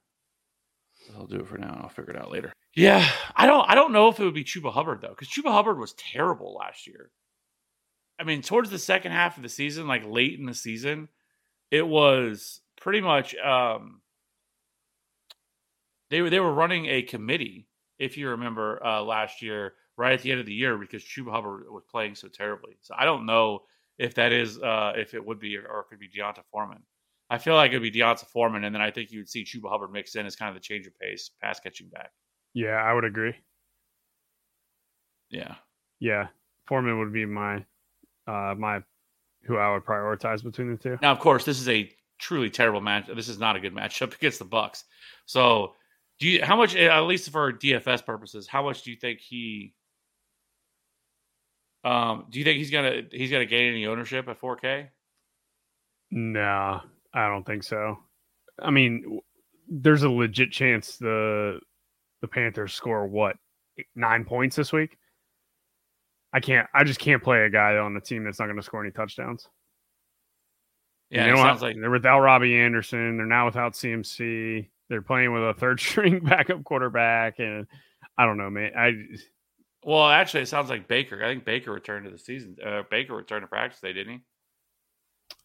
I'll 1.16 1.26
do 1.26 1.40
it 1.40 1.48
for 1.48 1.58
now. 1.58 1.72
and 1.72 1.82
I'll 1.82 1.88
figure 1.88 2.12
it 2.14 2.20
out 2.20 2.30
later. 2.30 2.52
Yeah, 2.76 3.08
I 3.34 3.46
don't. 3.46 3.68
I 3.68 3.74
don't 3.74 3.92
know 3.92 4.08
if 4.08 4.20
it 4.20 4.24
would 4.24 4.34
be 4.34 4.44
Chuba 4.44 4.72
Hubbard 4.72 5.00
though, 5.00 5.08
because 5.08 5.28
Chuba 5.28 5.50
Hubbard 5.50 5.78
was 5.78 5.94
terrible 5.94 6.54
last 6.54 6.86
year. 6.86 7.10
I 8.20 8.24
mean, 8.24 8.42
towards 8.42 8.70
the 8.70 8.78
second 8.78 9.12
half 9.12 9.36
of 9.36 9.42
the 9.42 9.48
season, 9.48 9.88
like 9.88 10.04
late 10.06 10.38
in 10.38 10.44
the 10.46 10.54
season, 10.54 11.08
it 11.72 11.86
was 11.86 12.60
pretty 12.80 13.00
much. 13.00 13.34
Um, 13.36 14.00
they 16.10 16.22
were 16.22 16.30
they 16.30 16.40
were 16.40 16.52
running 16.52 16.86
a 16.86 17.02
committee, 17.02 17.68
if 17.98 18.16
you 18.16 18.30
remember 18.30 18.84
uh, 18.84 19.02
last 19.02 19.42
year, 19.42 19.74
right 19.96 20.12
at 20.12 20.22
the 20.22 20.30
end 20.30 20.40
of 20.40 20.46
the 20.46 20.54
year, 20.54 20.78
because 20.78 21.02
Chuba 21.02 21.30
Hubbard 21.30 21.64
was 21.70 21.84
playing 21.90 22.14
so 22.14 22.28
terribly. 22.28 22.76
So 22.80 22.94
I 22.98 23.04
don't 23.04 23.26
know 23.26 23.60
if 23.98 24.14
that 24.14 24.32
is 24.32 24.58
uh, 24.58 24.92
if 24.96 25.14
it 25.14 25.24
would 25.24 25.38
be 25.38 25.56
or, 25.56 25.66
or 25.66 25.80
it 25.80 25.86
could 25.90 25.98
be 25.98 26.08
D'Onta 26.08 26.42
Foreman. 26.50 26.82
I 27.30 27.38
feel 27.38 27.54
like 27.54 27.72
it 27.72 27.74
would 27.74 27.92
be 27.92 27.98
D'Onta 27.98 28.26
Foreman, 28.26 28.64
and 28.64 28.74
then 28.74 28.82
I 28.82 28.90
think 28.90 29.10
you 29.10 29.20
would 29.20 29.28
see 29.28 29.44
Chuba 29.44 29.70
Hubbard 29.70 29.92
mixed 29.92 30.16
in 30.16 30.26
as 30.26 30.36
kind 30.36 30.48
of 30.48 30.54
the 30.54 30.60
change 30.60 30.86
of 30.86 30.98
pace, 30.98 31.30
pass 31.42 31.60
catching 31.60 31.88
back. 31.88 32.10
Yeah, 32.54 32.76
I 32.76 32.94
would 32.94 33.04
agree. 33.04 33.34
Yeah. 35.30 35.56
Yeah, 36.00 36.28
Foreman 36.66 36.98
would 37.00 37.12
be 37.12 37.26
my 37.26 37.64
uh 38.26 38.54
my 38.56 38.82
who 39.44 39.56
I 39.56 39.72
would 39.72 39.84
prioritize 39.84 40.42
between 40.42 40.70
the 40.70 40.76
two. 40.76 40.98
Now, 41.02 41.12
of 41.12 41.18
course, 41.18 41.44
this 41.44 41.60
is 41.60 41.68
a 41.68 41.90
truly 42.18 42.50
terrible 42.50 42.80
match. 42.80 43.08
This 43.14 43.28
is 43.28 43.38
not 43.38 43.56
a 43.56 43.60
good 43.60 43.74
matchup 43.74 44.14
against 44.16 44.38
the 44.38 44.44
Bucks. 44.44 44.84
So, 45.26 45.74
do 46.18 46.28
you 46.28 46.44
how 46.44 46.56
much, 46.56 46.74
at 46.74 47.00
least 47.00 47.30
for 47.30 47.52
DFS 47.52 48.04
purposes, 48.04 48.46
how 48.46 48.62
much 48.62 48.82
do 48.82 48.90
you 48.90 48.96
think 48.96 49.20
he? 49.20 49.74
Um, 51.84 52.26
do 52.30 52.38
you 52.38 52.44
think 52.44 52.58
he's 52.58 52.70
gonna 52.70 53.02
he's 53.10 53.30
gonna 53.30 53.46
gain 53.46 53.72
any 53.72 53.86
ownership 53.86 54.28
at 54.28 54.40
4K? 54.40 54.88
No, 56.10 56.80
I 57.14 57.28
don't 57.28 57.44
think 57.44 57.62
so. 57.62 57.98
I 58.60 58.70
mean, 58.70 59.20
there's 59.68 60.02
a 60.02 60.10
legit 60.10 60.50
chance 60.50 60.96
the 60.96 61.60
the 62.20 62.28
Panthers 62.28 62.74
score 62.74 63.06
what 63.06 63.36
nine 63.94 64.24
points 64.24 64.56
this 64.56 64.72
week. 64.72 64.96
I 66.32 66.40
can't. 66.40 66.66
I 66.74 66.84
just 66.84 67.00
can't 67.00 67.22
play 67.22 67.42
a 67.42 67.50
guy 67.50 67.76
on 67.76 67.94
the 67.94 68.00
team 68.00 68.24
that's 68.24 68.38
not 68.38 68.46
going 68.46 68.56
to 68.56 68.62
score 68.62 68.82
any 68.82 68.90
touchdowns. 68.90 69.48
Yeah, 71.10 71.32
it 71.32 71.36
sounds 71.36 71.62
like 71.62 71.76
they're 71.80 71.90
without 71.90 72.20
Robbie 72.20 72.58
Anderson. 72.58 73.16
They're 73.16 73.24
now 73.24 73.46
without 73.46 73.72
CMC. 73.72 74.68
They're 74.88 75.02
playing 75.02 75.32
with 75.32 75.42
a 75.42 75.54
third 75.54 75.80
string 75.80 76.20
backup 76.20 76.64
quarterback, 76.64 77.38
and 77.38 77.66
I 78.16 78.24
don't 78.24 78.38
know, 78.38 78.50
man. 78.50 78.72
I 78.76 78.92
well, 79.84 80.08
actually, 80.08 80.42
it 80.42 80.48
sounds 80.48 80.70
like 80.70 80.88
Baker. 80.88 81.24
I 81.24 81.28
think 81.28 81.44
Baker 81.44 81.72
returned 81.72 82.04
to 82.04 82.10
the 82.10 82.18
season. 82.18 82.56
Uh, 82.64 82.82
Baker 82.90 83.14
returned 83.14 83.42
to 83.42 83.46
practice 83.46 83.80
today, 83.80 83.92
didn't 83.92 84.12
he? 84.14 84.20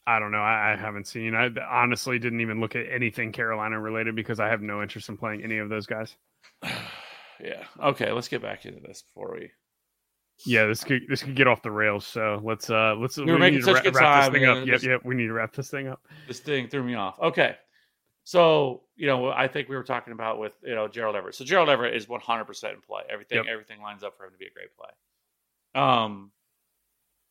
I 0.06 0.20
don't 0.20 0.32
know. 0.32 0.40
I, 0.40 0.74
I 0.74 0.76
haven't 0.76 1.08
seen. 1.08 1.34
I 1.36 1.50
honestly 1.70 2.20
didn't 2.20 2.42
even 2.42 2.60
look 2.60 2.76
at 2.76 2.86
anything 2.92 3.32
Carolina 3.32 3.80
related 3.80 4.16
because 4.16 4.40
I 4.40 4.50
have 4.50 4.62
no 4.62 4.82
interest 4.82 5.08
in 5.10 5.18
playing 5.18 5.44
any 5.44 5.60
of 5.60 5.70
those 5.70 5.86
guys. 5.86 6.16
yeah. 6.64 7.64
Okay, 7.82 8.12
let's 8.12 8.28
get 8.28 8.42
back 8.42 8.66
into 8.66 8.82
this 8.82 9.04
before 9.04 9.34
we. 9.34 9.52
Yeah, 10.46 10.66
this 10.66 10.84
could 10.84 11.04
this 11.08 11.22
could 11.24 11.36
get 11.36 11.48
off 11.48 11.62
the 11.62 11.72
rails. 11.72 12.06
So 12.06 12.42
let's 12.44 12.70
uh 12.70 12.96
let's 12.98 13.18
We 13.18 13.26
making 13.38 13.60
need 13.60 13.66
to 13.66 13.82
good 13.82 13.96
wrap 13.96 14.24
this 14.24 14.34
thing 14.34 14.46
up. 14.46 14.66
Yep, 14.66 14.82
yep. 14.82 15.02
We 15.06 15.16
need 15.16 15.28
to 15.28 15.34
wrap 15.34 15.54
this 15.54 15.70
thing 15.70 15.88
up. 15.88 16.02
this 16.28 16.40
thing 16.40 16.68
threw 16.68 16.84
me 16.84 16.96
off. 16.96 17.20
Okay. 17.20 17.56
So, 18.24 18.84
you 18.96 19.08
know, 19.08 19.30
I 19.30 19.48
think 19.48 19.68
we 19.68 19.76
were 19.76 19.84
talking 19.84 20.14
about 20.14 20.40
with, 20.40 20.56
you 20.64 20.76
know, 20.76 20.88
Gerald 20.88 21.16
Everett. 21.16 21.36
So 21.36 21.44
Gerald 21.44 21.70
Everett 21.70 21.96
is 21.96 22.06
100% 22.08 22.74
in 22.74 22.82
play. 22.82 23.04
Everything 23.10 23.38
Yep. 23.40 23.46
everything 23.48 23.82
lines 23.82 24.04
up 24.04 24.16
for 24.16 24.26
him 24.26 24.32
to 24.32 24.38
be 24.38 24.46
a 24.46 24.52
great 24.52 24.70
play. 24.76 25.82
Um 25.82 26.32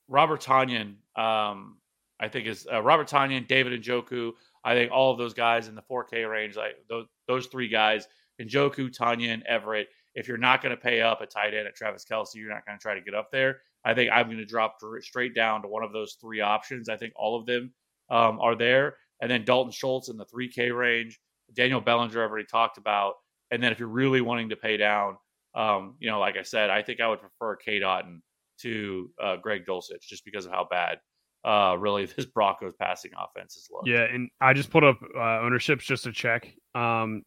Robert 0.09 0.41
Tonyan 0.41 0.97
um 1.17 1.79
I 2.21 2.29
think 2.29 2.47
is 2.47 2.69
uh, 2.73 2.81
Robert 2.81 3.09
Tonyan, 3.09 3.49
David 3.49 3.83
Njoku. 3.83 4.33
I 4.65 4.75
think 4.75 4.93
all 4.93 5.11
of 5.11 5.19
those 5.19 5.35
guys 5.35 5.67
in 5.67 5.75
the 5.75 5.83
4K 5.83 6.31
range, 6.31 6.57
like 6.57 6.77
those, 6.89 7.07
those 7.27 7.47
three 7.47 7.67
guys, 7.67 8.07
and 8.39 8.49
Njoku, 8.49 8.97
Tonyan, 8.97 9.43
Everett. 9.45 9.89
If 10.15 10.29
you're 10.29 10.39
not 10.39 10.63
going 10.63 10.71
to 10.71 10.81
pay 10.81 11.01
up 11.01 11.21
a 11.21 11.27
tight 11.27 11.53
end 11.53 11.67
at 11.67 11.75
Travis 11.75 12.05
Kelce, 12.05 12.37
you're 12.37 12.49
not 12.53 12.65
going 12.65 12.79
to 12.79 12.83
try 12.83 12.95
to 12.95 13.01
get 13.01 13.15
up 13.15 13.33
there. 13.33 13.63
I 13.85 13.95
think 13.95 14.11
I'm 14.13 14.27
going 14.27 14.39
to 14.39 14.45
drop 14.45 14.79
straight 15.01 15.35
down 15.35 15.63
to 15.63 15.69
one 15.69 15.83
of 15.83 15.93
those 15.93 16.17
three 16.21 16.41
options. 16.41 16.89
I 16.89 16.97
think 16.97 17.13
all 17.17 17.37
of 17.37 17.45
them 17.47 17.73
um, 18.09 18.39
are 18.41 18.55
there. 18.55 18.97
And 19.23 19.31
then 19.31 19.45
Dalton 19.45 19.73
Schultz 19.73 20.09
in 20.09 20.19
the 20.19 20.27
3K 20.27 20.77
range, 20.77 21.19
Daniel 21.55 21.81
Bellinger, 21.81 22.23
I've 22.23 22.31
already 22.31 22.47
talked 22.47 22.77
about. 22.77 23.15
And 23.51 23.63
then 23.63 23.73
if 23.73 23.79
you're 23.79 23.89
really 23.89 24.21
wanting 24.21 24.49
to 24.51 24.57
pay 24.57 24.77
down, 24.77 25.17
um, 25.55 25.95
you 26.01 26.11
know, 26.11 26.19
like 26.19 26.37
I 26.37 26.43
said, 26.43 26.71
I 26.71 26.83
think 26.83 27.01
I 27.01 27.09
would 27.09 27.21
prefer 27.21 27.57
Cade 27.57 27.83
Otton 27.83 28.21
to 28.63 29.11
uh, 29.23 29.37
Greg 29.37 29.65
Dulcich 29.65 30.03
just 30.03 30.25
because 30.25 30.45
of 30.45 30.53
how 30.53 30.67
bad 30.69 30.99
uh, 31.45 31.77
really 31.79 32.07
this 32.17 32.27
Broncos 32.27 32.75
passing 32.81 33.13
offense 33.17 33.57
is 33.57 33.69
looked. 33.71 33.87
Yeah, 33.89 34.05
and 34.13 34.29
I 34.41 34.53
just 34.53 34.71
put 34.71 34.85
up 34.85 34.99
uh, 35.17 35.41
ownerships 35.41 35.85
just 35.85 36.05
to 36.05 36.13
check. 36.13 36.53
Um, 36.75 37.23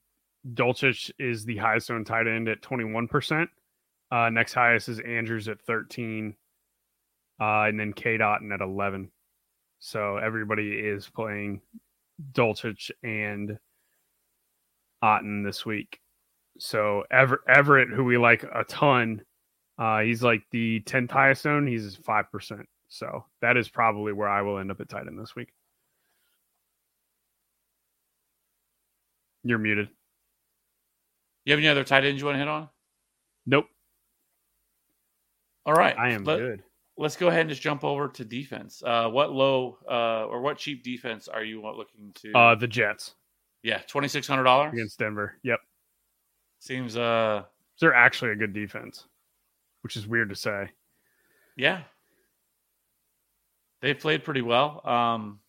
Dulcich 0.54 1.12
is 1.18 1.46
the 1.46 1.58
highest 1.58 1.90
owned 1.90 2.08
tight 2.08 2.28
end 2.28 2.48
at 2.50 2.62
twenty 2.62 2.84
one 2.84 3.08
percent. 3.08 3.50
Uh, 4.12 4.30
next 4.30 4.54
highest 4.54 4.90
is 4.90 5.00
Andrews 5.00 5.48
at 5.48 5.62
thirteen, 5.62 6.36
uh, 7.42 7.64
and 7.64 7.80
then 7.80 7.94
Cade 7.94 8.22
Otton 8.22 8.54
at 8.54 8.62
eleven. 8.62 9.12
So 9.80 10.18
everybody 10.18 10.72
is 10.72 11.10
playing 11.10 11.62
Dulcich 12.34 12.92
and 13.04 13.58
Otton 15.04 15.44
this 15.44 15.66
week. 15.66 16.00
So 16.58 17.04
Ever- 17.12 17.44
Everett, 17.48 17.90
who 17.90 18.04
we 18.04 18.18
like 18.18 18.44
a 18.44 18.64
ton, 18.64 19.22
uh, 19.78 20.00
he's 20.02 20.24
like 20.24 20.44
the 20.52 20.80
tenth 20.82 21.12
highest 21.12 21.46
owned. 21.46 21.68
He's 21.68 21.96
five 21.98 22.32
percent. 22.32 22.68
So 22.88 23.26
that 23.42 23.58
is 23.58 23.68
probably 23.68 24.14
where 24.14 24.30
I 24.30 24.42
will 24.42 24.58
end 24.60 24.72
up 24.72 24.80
at 24.80 24.88
tight 24.88 25.08
end 25.08 25.20
this 25.20 25.36
week. 25.36 25.50
You're 29.44 29.60
muted. 29.60 29.90
You 31.44 31.52
have 31.52 31.60
any 31.60 31.68
other 31.68 31.84
tight 31.84 32.06
ends 32.06 32.20
you 32.20 32.26
want 32.26 32.36
to 32.36 32.40
hit 32.40 32.48
on? 32.48 32.70
Nope. 33.46 33.68
All 35.66 35.74
right. 35.74 35.96
I 35.98 36.12
am 36.12 36.24
Let- 36.24 36.40
good. 36.40 36.64
Let's 36.98 37.18
go 37.18 37.28
ahead 37.28 37.42
and 37.42 37.50
just 37.50 37.62
jump 37.62 37.84
over 37.84 38.08
to 38.08 38.24
defense. 38.24 38.82
Uh, 38.86 39.10
what 39.10 39.32
low 39.34 39.78
uh, 39.90 40.26
or 40.28 40.40
what 40.42 40.58
cheap 40.58 40.82
defense 40.84 41.28
are 41.28 41.44
you 41.44 41.62
looking 41.62 42.14
to? 42.22 42.32
Uh, 42.34 42.56
the 42.56 42.68
Jets 42.68 43.16
yeah, 43.64 43.80
twenty 43.88 44.08
six 44.08 44.28
hundred 44.28 44.44
dollars 44.44 44.72
against 44.74 45.00
Denver. 45.00 45.34
Yep. 45.44 45.60
seems. 46.60 46.96
Uh, 46.96 47.44
They're 47.82 47.94
actually 47.96 48.32
a 48.32 48.36
good 48.36 48.54
defense, 48.54 49.06
which 49.82 49.96
is 49.98 50.08
weird 50.08 50.30
to 50.30 50.36
say. 50.36 50.70
yeah. 51.58 51.82
They 53.82 53.94
played 53.94 54.24
pretty 54.24 54.42
well. 54.42 54.82
Um, 54.88 55.40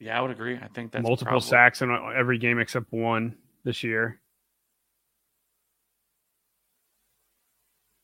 yeah, 0.00 0.18
I 0.18 0.20
would 0.20 0.30
agree. 0.32 0.56
I 0.60 0.68
think 0.68 0.92
that's 0.92 1.02
multiple 1.02 1.30
probably- 1.30 1.48
sacks 1.48 1.80
in 1.82 1.90
every 2.14 2.36
game 2.38 2.58
except 2.58 2.92
one 2.92 3.36
this 3.64 3.82
year. 3.82 4.20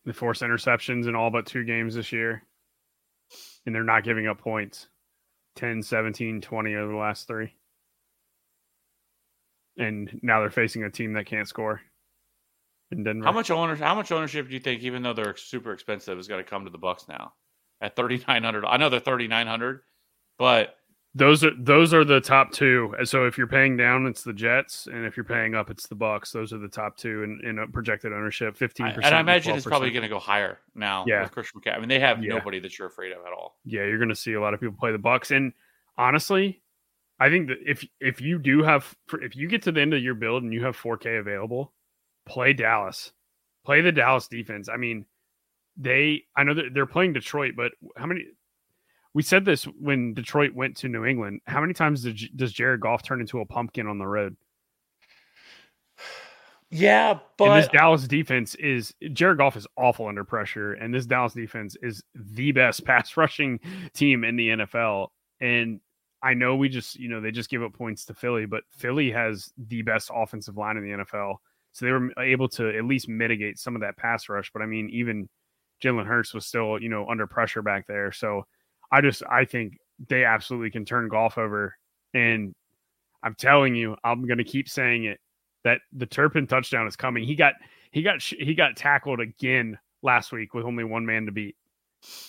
They 0.04 0.12
forced 0.12 0.42
interceptions 0.42 1.06
in 1.06 1.14
all 1.14 1.30
but 1.30 1.46
two 1.46 1.64
games 1.64 1.94
this 1.94 2.12
year. 2.12 2.42
And 3.64 3.74
they're 3.74 3.84
not 3.84 4.04
giving 4.04 4.26
up 4.26 4.38
points. 4.38 4.88
10, 5.56 5.82
17, 5.82 6.40
20 6.40 6.74
over 6.74 6.92
the 6.92 6.98
last 6.98 7.26
three. 7.26 7.54
And 9.78 10.20
now 10.22 10.40
they're 10.40 10.50
facing 10.50 10.82
a 10.82 10.90
team 10.90 11.12
that 11.14 11.26
can't 11.26 11.48
score 11.48 11.80
in 12.90 13.04
Denver. 13.04 13.24
How 13.24 13.32
much 13.32 13.50
owner? 13.50 13.74
How 13.76 13.94
much 13.94 14.12
ownership 14.12 14.48
do 14.48 14.54
you 14.54 14.60
think, 14.60 14.82
even 14.82 15.02
though 15.02 15.14
they're 15.14 15.36
super 15.36 15.72
expensive, 15.72 16.18
is 16.18 16.28
going 16.28 16.44
to 16.44 16.48
come 16.48 16.64
to 16.64 16.70
the 16.70 16.78
Bucks 16.78 17.06
now 17.08 17.32
at 17.80 17.96
thirty 17.96 18.22
nine 18.28 18.44
hundred? 18.44 18.64
I 18.66 18.76
know 18.76 18.90
they're 18.90 19.00
thirty 19.00 19.28
nine 19.28 19.46
hundred, 19.46 19.80
but 20.38 20.76
Those 21.14 21.44
are 21.44 21.50
those 21.58 21.92
are 21.92 22.04
the 22.06 22.20
top 22.22 22.52
two. 22.52 22.94
So 23.04 23.26
if 23.26 23.36
you're 23.36 23.46
paying 23.46 23.76
down, 23.76 24.06
it's 24.06 24.22
the 24.22 24.32
Jets, 24.32 24.86
and 24.90 25.04
if 25.04 25.14
you're 25.14 25.24
paying 25.24 25.54
up, 25.54 25.68
it's 25.68 25.86
the 25.86 25.94
Bucks. 25.94 26.32
Those 26.32 26.54
are 26.54 26.58
the 26.58 26.68
top 26.68 26.96
two 26.96 27.22
in, 27.22 27.40
in 27.44 27.70
projected 27.70 28.14
ownership. 28.14 28.56
Fifteen 28.56 28.86
percent, 28.86 29.04
and 29.04 29.14
I 29.16 29.20
imagine 29.20 29.54
it's 29.54 29.66
probably 29.66 29.90
going 29.90 30.04
to 30.04 30.08
go 30.08 30.18
higher 30.18 30.58
now. 30.74 31.04
Yeah. 31.06 31.20
with 31.22 31.32
Christian 31.32 31.60
McCaffrey. 31.60 31.76
I 31.76 31.80
mean, 31.80 31.90
they 31.90 32.00
have 32.00 32.24
Yeah. 32.24 32.34
nobody 32.34 32.60
that 32.60 32.78
you're 32.78 32.88
afraid 32.88 33.12
of 33.12 33.18
at 33.26 33.32
all. 33.34 33.58
yeah, 33.66 33.84
you're 33.84 33.98
going 33.98 34.08
to 34.08 34.14
see 34.16 34.32
a 34.32 34.40
lot 34.40 34.54
of 34.54 34.60
people 34.60 34.74
play 34.78 34.90
the 34.90 34.96
Bucks. 34.98 35.30
And 35.30 35.52
honestly, 35.98 36.62
I 37.20 37.28
think 37.28 37.48
that 37.48 37.58
if 37.62 37.84
if 38.00 38.22
you 38.22 38.38
do 38.38 38.62
have 38.62 38.94
if 39.20 39.36
you 39.36 39.48
get 39.48 39.60
to 39.64 39.72
the 39.72 39.82
end 39.82 39.92
of 39.92 40.02
your 40.02 40.14
build 40.14 40.42
and 40.44 40.52
you 40.54 40.64
have 40.64 40.78
4K 40.78 41.20
available, 41.20 41.74
play 42.24 42.54
Dallas, 42.54 43.12
play 43.66 43.82
the 43.82 43.92
Dallas 43.92 44.28
defense. 44.28 44.70
I 44.70 44.78
mean, 44.78 45.04
they 45.76 46.22
I 46.34 46.44
know 46.44 46.54
that 46.54 46.72
they're 46.72 46.86
playing 46.86 47.12
Detroit, 47.12 47.52
but 47.54 47.72
how 47.98 48.06
many? 48.06 48.24
We 49.14 49.22
said 49.22 49.44
this 49.44 49.64
when 49.64 50.14
Detroit 50.14 50.54
went 50.54 50.76
to 50.78 50.88
New 50.88 51.04
England. 51.04 51.40
How 51.46 51.60
many 51.60 51.74
times 51.74 52.02
did, 52.02 52.36
does 52.36 52.52
Jared 52.52 52.80
Goff 52.80 53.02
turn 53.02 53.20
into 53.20 53.40
a 53.40 53.46
pumpkin 53.46 53.86
on 53.86 53.98
the 53.98 54.06
road? 54.06 54.36
Yeah, 56.74 57.18
and 57.38 57.62
this 57.62 57.68
Dallas 57.68 58.08
defense 58.08 58.54
is 58.54 58.94
Jared 59.12 59.36
Goff 59.36 59.58
is 59.58 59.66
awful 59.76 60.06
under 60.06 60.24
pressure, 60.24 60.72
and 60.72 60.94
this 60.94 61.04
Dallas 61.04 61.34
defense 61.34 61.76
is 61.82 62.02
the 62.14 62.50
best 62.52 62.82
pass 62.86 63.14
rushing 63.14 63.60
team 63.92 64.24
in 64.24 64.36
the 64.36 64.48
NFL. 64.48 65.08
And 65.42 65.80
I 66.22 66.32
know 66.32 66.56
we 66.56 66.70
just, 66.70 66.98
you 66.98 67.10
know, 67.10 67.20
they 67.20 67.30
just 67.30 67.50
give 67.50 67.62
up 67.62 67.74
points 67.74 68.06
to 68.06 68.14
Philly, 68.14 68.46
but 68.46 68.62
Philly 68.70 69.10
has 69.10 69.52
the 69.58 69.82
best 69.82 70.10
offensive 70.14 70.56
line 70.56 70.78
in 70.78 70.84
the 70.84 71.04
NFL. 71.04 71.34
So 71.72 71.84
they 71.84 71.92
were 71.92 72.10
able 72.18 72.48
to 72.50 72.74
at 72.74 72.84
least 72.84 73.06
mitigate 73.06 73.58
some 73.58 73.74
of 73.74 73.82
that 73.82 73.98
pass 73.98 74.30
rush. 74.30 74.50
But 74.50 74.62
I 74.62 74.66
mean, 74.66 74.88
even 74.90 75.28
Jalen 75.82 76.06
Hurts 76.06 76.32
was 76.32 76.46
still, 76.46 76.80
you 76.80 76.88
know, 76.88 77.06
under 77.06 77.26
pressure 77.26 77.60
back 77.60 77.86
there. 77.86 78.12
So 78.12 78.46
I 78.92 79.00
just, 79.00 79.22
I 79.28 79.46
think 79.46 79.78
they 80.08 80.24
absolutely 80.24 80.70
can 80.70 80.84
turn 80.84 81.08
Goff 81.08 81.38
over. 81.38 81.74
And 82.12 82.54
I'm 83.22 83.34
telling 83.34 83.74
you, 83.74 83.96
I'm 84.04 84.26
going 84.26 84.38
to 84.38 84.44
keep 84.44 84.68
saying 84.68 85.04
it 85.04 85.18
that 85.64 85.80
the 85.92 86.06
Turpin 86.06 86.46
touchdown 86.46 86.86
is 86.86 86.94
coming. 86.94 87.24
He 87.24 87.34
got, 87.34 87.54
he 87.90 88.02
got, 88.02 88.22
he 88.22 88.54
got 88.54 88.76
tackled 88.76 89.20
again 89.20 89.78
last 90.02 90.30
week 90.30 90.52
with 90.54 90.66
only 90.66 90.84
one 90.84 91.06
man 91.06 91.26
to 91.26 91.32
beat. 91.32 91.56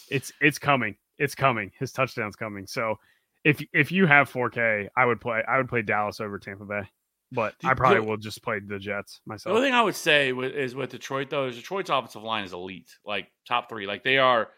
It's, 0.09 0.31
it's 0.39 0.57
coming. 0.57 0.95
It's 1.17 1.35
coming. 1.35 1.71
His 1.79 1.91
touchdown's 1.91 2.35
coming. 2.35 2.65
So 2.65 2.95
if, 3.43 3.61
if 3.73 3.91
you 3.91 4.07
have 4.07 4.31
4K, 4.31 4.87
I 4.95 5.05
would 5.05 5.19
play, 5.19 5.43
I 5.47 5.57
would 5.57 5.67
play 5.67 5.81
Dallas 5.81 6.21
over 6.21 6.39
Tampa 6.39 6.63
Bay, 6.65 6.83
but 7.31 7.55
I 7.63 7.73
probably 7.73 7.99
will 7.99 8.17
just 8.17 8.41
play 8.41 8.59
the 8.65 8.79
Jets 8.79 9.19
myself. 9.25 9.51
The 9.51 9.57
only 9.57 9.67
thing 9.67 9.75
I 9.75 9.81
would 9.81 9.95
say 9.95 10.31
with, 10.31 10.53
is 10.53 10.75
with 10.75 10.91
Detroit 10.91 11.29
though 11.29 11.47
is 11.47 11.55
Detroit's 11.55 11.89
offensive 11.89 12.23
line 12.23 12.45
is 12.45 12.53
elite, 12.53 12.95
like 13.05 13.27
top 13.47 13.67
three. 13.67 13.85
Like 13.87 14.03
they 14.03 14.17
are 14.17 14.49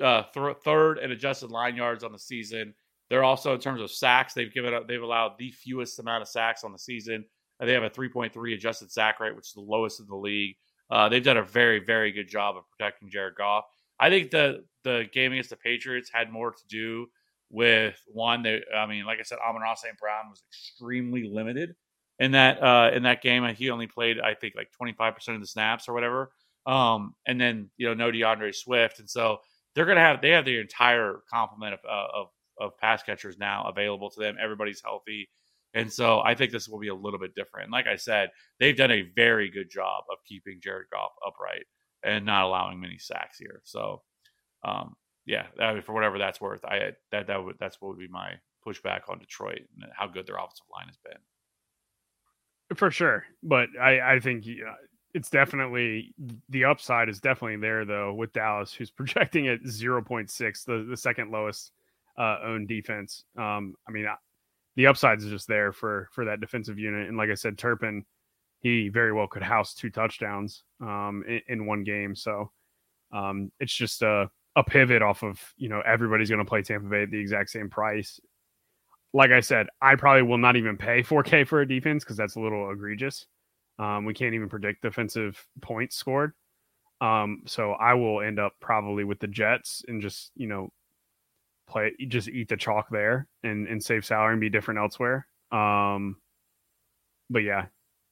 uh, 0.00 0.22
th- 0.34 0.56
third 0.64 0.98
in 0.98 1.10
adjusted 1.10 1.50
line 1.50 1.76
yards 1.76 2.04
on 2.04 2.12
the 2.12 2.18
season. 2.18 2.74
They're 3.10 3.24
also 3.24 3.54
in 3.54 3.60
terms 3.60 3.80
of 3.80 3.90
sacks, 3.90 4.32
they've 4.32 4.52
given 4.52 4.72
up, 4.72 4.88
they've 4.88 5.02
allowed 5.02 5.32
the 5.38 5.50
fewest 5.50 5.98
amount 5.98 6.22
of 6.22 6.28
sacks 6.28 6.64
on 6.64 6.72
the 6.72 6.78
season. 6.78 7.24
They 7.60 7.72
have 7.74 7.82
a 7.82 7.90
3.3 7.90 8.54
adjusted 8.54 8.90
sack 8.90 9.20
rate, 9.20 9.36
which 9.36 9.48
is 9.48 9.52
the 9.52 9.60
lowest 9.60 10.00
in 10.00 10.06
the 10.06 10.16
league. 10.16 10.56
Uh, 10.90 11.08
they've 11.08 11.22
done 11.22 11.36
a 11.36 11.42
very, 11.42 11.78
very 11.78 12.12
good 12.12 12.28
job 12.28 12.56
of 12.56 12.64
protecting 12.70 13.10
Jared 13.10 13.34
Goff. 13.36 13.64
I 14.00 14.10
think 14.10 14.30
the 14.30 14.64
the 14.84 15.08
game 15.12 15.32
against 15.32 15.50
the 15.50 15.56
Patriots 15.56 16.10
had 16.12 16.32
more 16.32 16.50
to 16.50 16.66
do 16.68 17.06
with 17.50 17.96
one. 18.08 18.42
They, 18.42 18.62
I 18.76 18.86
mean, 18.86 19.04
like 19.04 19.20
I 19.20 19.22
said, 19.22 19.38
Amon-Ra 19.46 19.74
St. 19.74 19.96
Brown 19.96 20.28
was 20.28 20.42
extremely 20.50 21.28
limited 21.28 21.74
in 22.18 22.32
that 22.32 22.62
uh, 22.62 22.90
in 22.92 23.04
that 23.04 23.22
game. 23.22 23.44
He 23.54 23.70
only 23.70 23.86
played, 23.86 24.20
I 24.20 24.34
think, 24.34 24.54
like 24.56 24.72
25 24.72 25.14
percent 25.14 25.34
of 25.36 25.40
the 25.40 25.46
snaps 25.46 25.88
or 25.88 25.94
whatever. 25.94 26.30
Um, 26.66 27.14
and 27.26 27.40
then 27.40 27.70
you 27.76 27.86
know, 27.86 27.94
no 27.94 28.10
D'Andre 28.10 28.52
Swift, 28.52 28.98
and 28.98 29.08
so 29.08 29.38
they're 29.74 29.86
gonna 29.86 30.00
have 30.00 30.20
they 30.20 30.30
have 30.30 30.44
the 30.44 30.58
entire 30.58 31.20
complement 31.30 31.74
of 31.74 31.80
uh, 31.88 32.08
of 32.14 32.26
of 32.60 32.78
pass 32.78 33.02
catchers 33.02 33.38
now 33.38 33.64
available 33.68 34.10
to 34.10 34.20
them. 34.20 34.36
Everybody's 34.40 34.82
healthy. 34.84 35.28
And 35.74 35.90
so 35.90 36.20
I 36.20 36.34
think 36.34 36.52
this 36.52 36.68
will 36.68 36.78
be 36.78 36.88
a 36.88 36.94
little 36.94 37.18
bit 37.18 37.34
different. 37.34 37.64
And 37.64 37.72
like 37.72 37.86
I 37.86 37.96
said, 37.96 38.30
they've 38.60 38.76
done 38.76 38.90
a 38.90 39.10
very 39.16 39.50
good 39.50 39.70
job 39.70 40.04
of 40.10 40.18
keeping 40.26 40.60
Jared 40.62 40.88
Goff 40.92 41.12
upright 41.26 41.64
and 42.02 42.26
not 42.26 42.44
allowing 42.44 42.78
many 42.80 42.98
sacks 42.98 43.38
here. 43.38 43.62
So, 43.64 44.02
um, 44.64 44.94
yeah, 45.24 45.46
I 45.58 45.72
mean, 45.72 45.82
for 45.82 45.92
whatever 45.94 46.18
that's 46.18 46.40
worth, 46.40 46.64
I 46.64 46.92
that 47.10 47.26
that 47.28 47.42
would 47.42 47.56
that's 47.58 47.80
what 47.80 47.88
would 47.90 47.98
be 47.98 48.08
my 48.08 48.32
pushback 48.66 49.08
on 49.08 49.18
Detroit 49.18 49.62
and 49.80 49.90
how 49.96 50.08
good 50.08 50.26
their 50.26 50.36
offensive 50.36 50.66
line 50.72 50.86
has 50.88 50.98
been. 51.04 52.76
for 52.76 52.90
sure. 52.90 53.24
But 53.42 53.68
I, 53.80 54.14
I 54.14 54.20
think 54.20 54.44
it's 55.14 55.30
definitely 55.30 56.14
the 56.48 56.64
upside 56.64 57.08
is 57.08 57.20
definitely 57.20 57.56
there 57.58 57.84
though 57.84 58.14
with 58.14 58.32
Dallas, 58.32 58.72
who's 58.72 58.90
projecting 58.92 59.48
at 59.48 59.66
zero 59.66 60.02
point 60.02 60.30
six, 60.30 60.64
the 60.64 60.86
the 60.88 60.96
second 60.96 61.30
lowest 61.30 61.72
uh, 62.18 62.38
owned 62.44 62.68
defense. 62.68 63.24
Um, 63.38 63.74
I 63.88 63.92
mean, 63.92 64.06
I- 64.06 64.16
the 64.74 64.86
upside 64.86 65.18
is 65.18 65.26
just 65.28 65.48
there 65.48 65.70
for 65.72 66.08
for 66.12 66.24
that 66.24 66.40
defensive 66.40 66.78
unit, 66.78 67.06
and 67.08 67.18
like 67.18 67.28
I 67.28 67.34
said, 67.34 67.58
Turpin, 67.58 68.06
he 68.60 68.88
very 68.88 69.12
well 69.12 69.26
could 69.26 69.42
house 69.42 69.74
two 69.74 69.90
touchdowns 69.90 70.64
um, 70.80 71.22
in, 71.28 71.40
in 71.48 71.66
one 71.66 71.84
game. 71.84 72.14
So 72.16 72.50
um, 73.12 73.52
it's 73.60 73.74
just 73.74 74.00
a 74.02 74.30
a 74.56 74.64
pivot 74.64 75.02
off 75.02 75.22
of 75.24 75.38
you 75.58 75.68
know 75.68 75.82
everybody's 75.84 76.30
going 76.30 76.38
to 76.38 76.48
play 76.48 76.62
Tampa 76.62 76.88
Bay 76.88 77.02
at 77.02 77.10
the 77.10 77.18
exact 77.18 77.50
same 77.50 77.68
price. 77.68 78.18
Like 79.12 79.30
I 79.30 79.40
said, 79.40 79.66
I 79.82 79.94
probably 79.96 80.22
will 80.22 80.38
not 80.38 80.56
even 80.56 80.78
pay 80.78 81.02
4K 81.02 81.46
for 81.46 81.60
a 81.60 81.68
defense 81.68 82.02
because 82.02 82.16
that's 82.16 82.36
a 82.36 82.40
little 82.40 82.70
egregious. 82.70 83.26
Um, 83.78 84.04
we 84.04 84.14
can't 84.14 84.34
even 84.34 84.48
predict 84.48 84.82
defensive 84.82 85.44
points 85.60 85.96
scored. 85.96 86.32
Um, 87.00 87.42
so 87.46 87.72
I 87.72 87.94
will 87.94 88.20
end 88.20 88.38
up 88.38 88.54
probably 88.60 89.04
with 89.04 89.18
the 89.18 89.26
Jets 89.26 89.82
and 89.88 90.00
just 90.00 90.30
you 90.36 90.46
know 90.46 90.72
play 91.68 91.92
just 92.08 92.28
eat 92.28 92.48
the 92.48 92.56
chalk 92.56 92.88
there 92.90 93.26
and 93.42 93.66
and 93.66 93.82
save 93.82 94.04
salary 94.04 94.32
and 94.32 94.40
be 94.40 94.50
different 94.50 94.78
elsewhere. 94.78 95.26
Um, 95.50 96.16
but 97.28 97.40
yeah, 97.40 97.66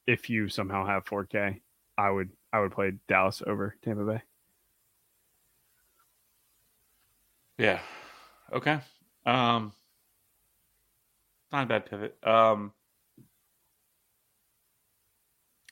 if 0.07 0.29
you 0.29 0.49
somehow 0.49 0.85
have 0.85 1.05
4K, 1.05 1.61
I 1.97 2.09
would 2.09 2.31
I 2.51 2.59
would 2.59 2.71
play 2.71 2.93
Dallas 3.07 3.41
over 3.45 3.75
Tampa 3.81 4.03
Bay. 4.03 4.21
Yeah. 7.57 7.79
Okay. 8.51 8.79
Um, 9.25 9.71
not 11.51 11.63
a 11.63 11.67
bad 11.67 11.85
pivot. 11.85 12.17
Um, 12.23 12.73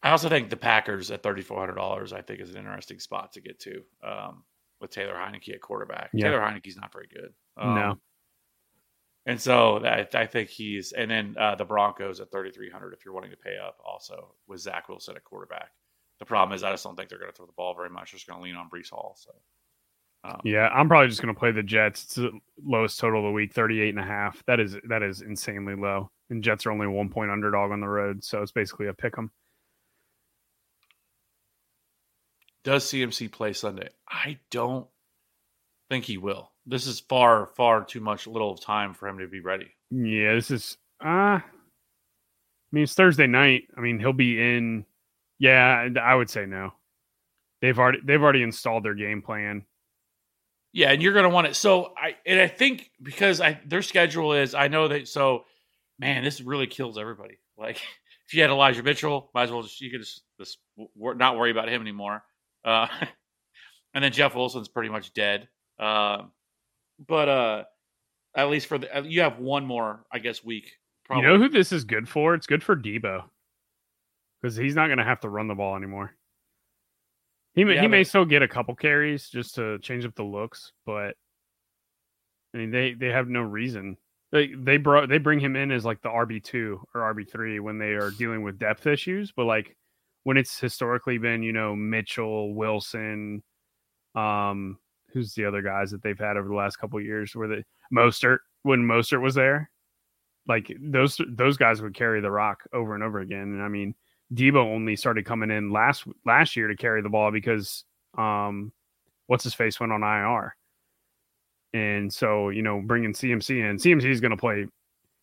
I 0.01 0.11
also 0.11 0.29
think 0.29 0.49
the 0.49 0.57
Packers 0.57 1.11
at 1.11 1.23
thirty 1.23 1.41
four 1.41 1.59
hundred 1.59 1.75
dollars, 1.75 2.13
I 2.13 2.21
think, 2.21 2.39
is 2.39 2.51
an 2.51 2.57
interesting 2.57 2.99
spot 2.99 3.33
to 3.33 3.41
get 3.41 3.59
to. 3.61 3.81
Um, 4.03 4.43
with 4.79 4.91
Taylor 4.91 5.13
Heinicke 5.13 5.53
at 5.53 5.61
quarterback. 5.61 6.09
Yeah. 6.13 6.29
Taylor 6.29 6.39
Heinicke's 6.39 6.77
not 6.77 6.93
very 6.93 7.07
good. 7.13 7.33
Um, 7.57 7.75
No. 7.75 7.99
And 9.25 9.39
so 9.39 9.79
that, 9.83 10.15
I 10.15 10.25
think 10.25 10.49
he's, 10.49 10.91
and 10.93 11.11
then 11.11 11.35
uh, 11.37 11.53
the 11.53 11.65
Broncos 11.65 12.19
at 12.19 12.31
3,300 12.31 12.93
if 12.93 13.05
you're 13.05 13.13
wanting 13.13 13.31
to 13.31 13.37
pay 13.37 13.57
up 13.57 13.77
also 13.85 14.33
with 14.47 14.61
Zach 14.61 14.89
Wilson 14.89 15.15
at 15.17 15.23
quarterback. 15.23 15.71
The 16.19 16.25
problem 16.25 16.55
is 16.55 16.63
I 16.63 16.71
just 16.71 16.83
don't 16.83 16.95
think 16.95 17.09
they're 17.09 17.19
going 17.19 17.29
to 17.29 17.35
throw 17.35 17.45
the 17.45 17.51
ball 17.51 17.75
very 17.75 17.89
much. 17.89 18.11
They're 18.11 18.17
just 18.17 18.27
going 18.27 18.39
to 18.39 18.43
lean 18.43 18.55
on 18.55 18.69
Breece 18.69 18.89
Hall. 18.89 19.15
So, 19.19 19.31
um, 20.23 20.41
Yeah, 20.43 20.69
I'm 20.69 20.87
probably 20.87 21.09
just 21.09 21.21
going 21.21 21.33
to 21.33 21.39
play 21.39 21.51
the 21.51 21.61
Jets. 21.61 22.05
It's 22.05 22.15
the 22.15 22.31
lowest 22.65 22.99
total 22.99 23.19
of 23.19 23.25
the 23.25 23.31
week, 23.31 23.53
38 23.53 23.89
and 23.89 23.99
a 23.99 24.07
half. 24.07 24.43
That 24.47 24.59
is 24.59 24.77
that 24.87 25.03
is 25.03 25.21
insanely 25.21 25.75
low. 25.75 26.09
And 26.29 26.43
Jets 26.43 26.65
are 26.65 26.71
only 26.71 26.87
one 26.87 27.09
point 27.09 27.29
underdog 27.29 27.71
on 27.71 27.81
the 27.81 27.87
road, 27.87 28.23
so 28.23 28.41
it's 28.41 28.51
basically 28.51 28.87
a 28.87 28.93
pick 28.93 29.17
'em. 29.17 29.31
Does 32.63 32.85
CMC 32.85 33.31
play 33.31 33.53
Sunday? 33.53 33.89
I 34.07 34.39
don't 34.51 34.87
think 35.89 36.05
he 36.05 36.17
will. 36.17 36.51
This 36.65 36.87
is 36.87 36.99
far, 36.99 37.47
far 37.55 37.83
too 37.83 37.99
much 37.99 38.27
little 38.27 38.55
time 38.55 38.93
for 38.93 39.07
him 39.07 39.19
to 39.19 39.27
be 39.27 39.39
ready. 39.39 39.71
Yeah, 39.91 40.35
this 40.35 40.51
is 40.51 40.77
uh 41.03 41.39
I 41.41 41.43
mean 42.71 42.83
it's 42.83 42.93
Thursday 42.93 43.27
night. 43.27 43.63
I 43.75 43.81
mean, 43.81 43.99
he'll 43.99 44.13
be 44.13 44.39
in 44.39 44.85
Yeah, 45.39 45.89
I 46.01 46.15
would 46.15 46.29
say 46.29 46.45
no. 46.45 46.73
They've 47.61 47.77
already 47.77 47.99
they've 48.03 48.21
already 48.21 48.43
installed 48.43 48.83
their 48.83 48.95
game 48.95 49.21
plan. 49.21 49.65
Yeah, 50.71 50.91
and 50.91 51.01
you're 51.01 51.13
going 51.13 51.23
to 51.23 51.29
want 51.29 51.47
it. 51.47 51.55
So 51.55 51.93
I 51.97 52.15
and 52.25 52.39
I 52.39 52.47
think 52.47 52.91
because 53.01 53.41
I 53.41 53.59
their 53.65 53.81
schedule 53.81 54.33
is 54.33 54.53
I 54.53 54.67
know 54.67 54.87
that 54.87 55.07
so 55.07 55.45
man, 55.97 56.23
this 56.23 56.41
really 56.41 56.67
kills 56.67 56.97
everybody. 56.97 57.39
Like 57.57 57.77
if 58.27 58.33
you 58.33 58.41
had 58.41 58.51
Elijah 58.51 58.83
Mitchell, 58.83 59.29
might 59.33 59.43
as 59.43 59.51
well 59.51 59.63
just 59.63 59.81
you 59.81 59.89
could 59.89 60.01
just, 60.01 60.21
just 60.39 60.59
not 60.95 61.37
worry 61.37 61.51
about 61.51 61.69
him 61.69 61.81
anymore. 61.81 62.23
Uh, 62.69 62.87
and 63.93 64.03
then 64.03 64.11
Jeff 64.11 64.35
Wilson's 64.35 64.67
pretty 64.67 64.89
much 64.89 65.13
dead. 65.13 65.47
Uh, 65.79 66.23
but 67.07 67.29
uh, 67.29 67.63
at 68.35 68.49
least 68.49 68.67
for 68.67 68.77
the 68.77 68.95
uh, 68.95 69.01
you 69.01 69.21
have 69.21 69.39
one 69.39 69.65
more, 69.65 70.05
I 70.11 70.19
guess, 70.19 70.43
week. 70.43 70.71
You 71.11 71.23
know 71.23 71.39
who 71.39 71.49
this 71.49 71.71
is 71.71 71.85
good 71.85 72.07
for? 72.07 72.35
It's 72.35 72.45
good 72.45 72.61
for 72.61 72.75
Deebo 72.75 73.23
because 74.39 74.55
he's 74.55 74.75
not 74.75 74.87
going 74.87 74.99
to 74.99 75.03
have 75.03 75.21
to 75.21 75.29
run 75.29 75.47
the 75.47 75.55
ball 75.55 75.75
anymore. 75.75 76.13
He 77.55 77.63
may, 77.63 77.75
Yeah, 77.75 77.81
he 77.81 77.87
may 77.87 78.03
still 78.03 78.25
get 78.25 78.43
a 78.43 78.47
couple 78.47 78.75
carries 78.75 79.27
just 79.27 79.55
to 79.55 79.79
change 79.79 80.05
up 80.05 80.13
the 80.13 80.23
looks, 80.23 80.71
but 80.85 81.15
I 82.53 82.59
mean 82.59 82.69
they 82.69 82.93
they 82.93 83.07
have 83.07 83.27
no 83.27 83.41
reason. 83.41 83.97
They 84.31 84.53
they 84.53 84.77
brought 84.77 85.09
they 85.09 85.17
bring 85.17 85.39
him 85.39 85.55
in 85.55 85.71
as 85.71 85.83
like 85.83 86.01
the 86.03 86.09
RB 86.09 86.43
two 86.43 86.79
or 86.93 87.01
RB 87.13 87.27
three 87.27 87.59
when 87.59 87.79
they 87.79 87.93
are 87.93 88.11
dealing 88.11 88.43
with 88.43 88.59
depth 88.59 88.85
issues, 88.85 89.31
but 89.31 89.45
like 89.45 89.75
when 90.23 90.37
it's 90.37 90.59
historically 90.59 91.17
been 91.17 91.43
you 91.43 91.53
know 91.53 91.75
Mitchell 91.75 92.53
Wilson, 92.53 93.43
um, 94.15 94.77
who's 95.13 95.33
the 95.33 95.45
other 95.45 95.61
guys 95.61 95.91
that 95.91 96.03
they've 96.03 96.19
had 96.19 96.37
over 96.37 96.47
the 96.47 96.55
last 96.55 96.77
couple 96.77 96.99
years 97.01 97.35
where 97.35 97.47
the 97.47 97.63
Mostert 97.93 98.39
when 98.63 98.81
Mostert 98.81 99.21
was 99.21 99.35
there, 99.35 99.69
like 100.47 100.71
those 100.79 101.19
those 101.29 101.57
guys 101.57 101.81
would 101.81 101.95
carry 101.95 102.21
the 102.21 102.31
rock 102.31 102.63
over 102.73 102.95
and 102.95 103.03
over 103.03 103.19
again. 103.19 103.41
And 103.41 103.61
I 103.61 103.67
mean, 103.67 103.95
Deebo 104.33 104.57
only 104.57 104.95
started 104.95 105.25
coming 105.25 105.51
in 105.51 105.71
last 105.71 106.05
last 106.25 106.55
year 106.55 106.67
to 106.67 106.75
carry 106.75 107.01
the 107.01 107.09
ball 107.09 107.31
because 107.31 107.85
um, 108.17 108.71
what's 109.27 109.43
his 109.43 109.53
face 109.53 109.79
went 109.79 109.91
on 109.91 110.03
IR, 110.03 110.55
and 111.73 112.13
so 112.13 112.49
you 112.49 112.61
know 112.61 112.81
bringing 112.81 113.13
CMC 113.13 113.69
in, 113.69 113.77
CMC 113.77 114.05
is 114.05 114.21
going 114.21 114.31
to 114.31 114.37
play. 114.37 114.67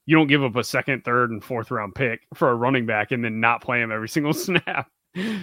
You 0.06 0.16
don't 0.16 0.28
give 0.28 0.42
up 0.42 0.54
a 0.56 0.64
second, 0.64 1.04
third, 1.04 1.30
and 1.30 1.42
fourth 1.42 1.70
round 1.70 1.94
pick 1.94 2.26
for 2.34 2.50
a 2.50 2.54
running 2.54 2.86
back 2.86 3.10
and 3.10 3.24
then 3.24 3.40
not 3.40 3.60
play 3.60 3.80
him 3.82 3.90
every 3.90 4.08
single 4.08 4.32
snap. 4.32 4.88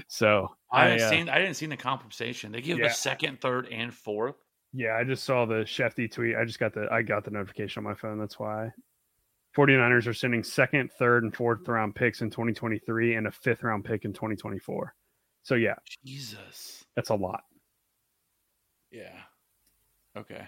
So 0.07 0.49
I 0.71 0.83
haven't 0.85 1.01
uh, 1.01 1.09
seen. 1.09 1.29
I 1.29 1.39
didn't 1.39 1.55
see 1.55 1.65
the 1.65 1.75
compensation. 1.77 2.51
They 2.51 2.61
give 2.61 2.77
Yeah. 2.77 2.87
the 2.87 2.93
second, 2.93 3.41
third, 3.41 3.67
and 3.69 3.93
fourth. 3.93 4.35
Yeah, 4.71 4.95
I 4.95 5.03
just 5.03 5.23
saw 5.23 5.45
the 5.45 5.63
Shefty 5.65 6.11
tweet. 6.11 6.35
I 6.35 6.45
just 6.45 6.59
got 6.59 6.73
the 6.73 6.87
I 6.91 7.01
got 7.01 7.25
the 7.25 7.31
notification 7.31 7.79
on 7.81 7.83
my 7.83 7.95
phone. 7.95 8.19
That's 8.19 8.39
why. 8.39 8.71
49ers 9.57 10.07
are 10.07 10.13
sending 10.13 10.43
second, 10.43 10.91
third, 10.97 11.23
and 11.23 11.35
fourth 11.35 11.67
round 11.67 11.93
picks 11.93 12.21
in 12.21 12.29
2023 12.31 13.15
and 13.15 13.27
a 13.27 13.31
fifth 13.31 13.61
round 13.63 13.85
pick 13.85 14.03
in 14.05 14.11
2024. 14.13 14.95
So 15.43 15.55
yeah, 15.55 15.75
Jesus. 16.05 16.83
that's 16.95 17.09
a 17.09 17.15
lot. 17.15 17.41
Yeah. 18.91 19.19
Okay. 20.17 20.47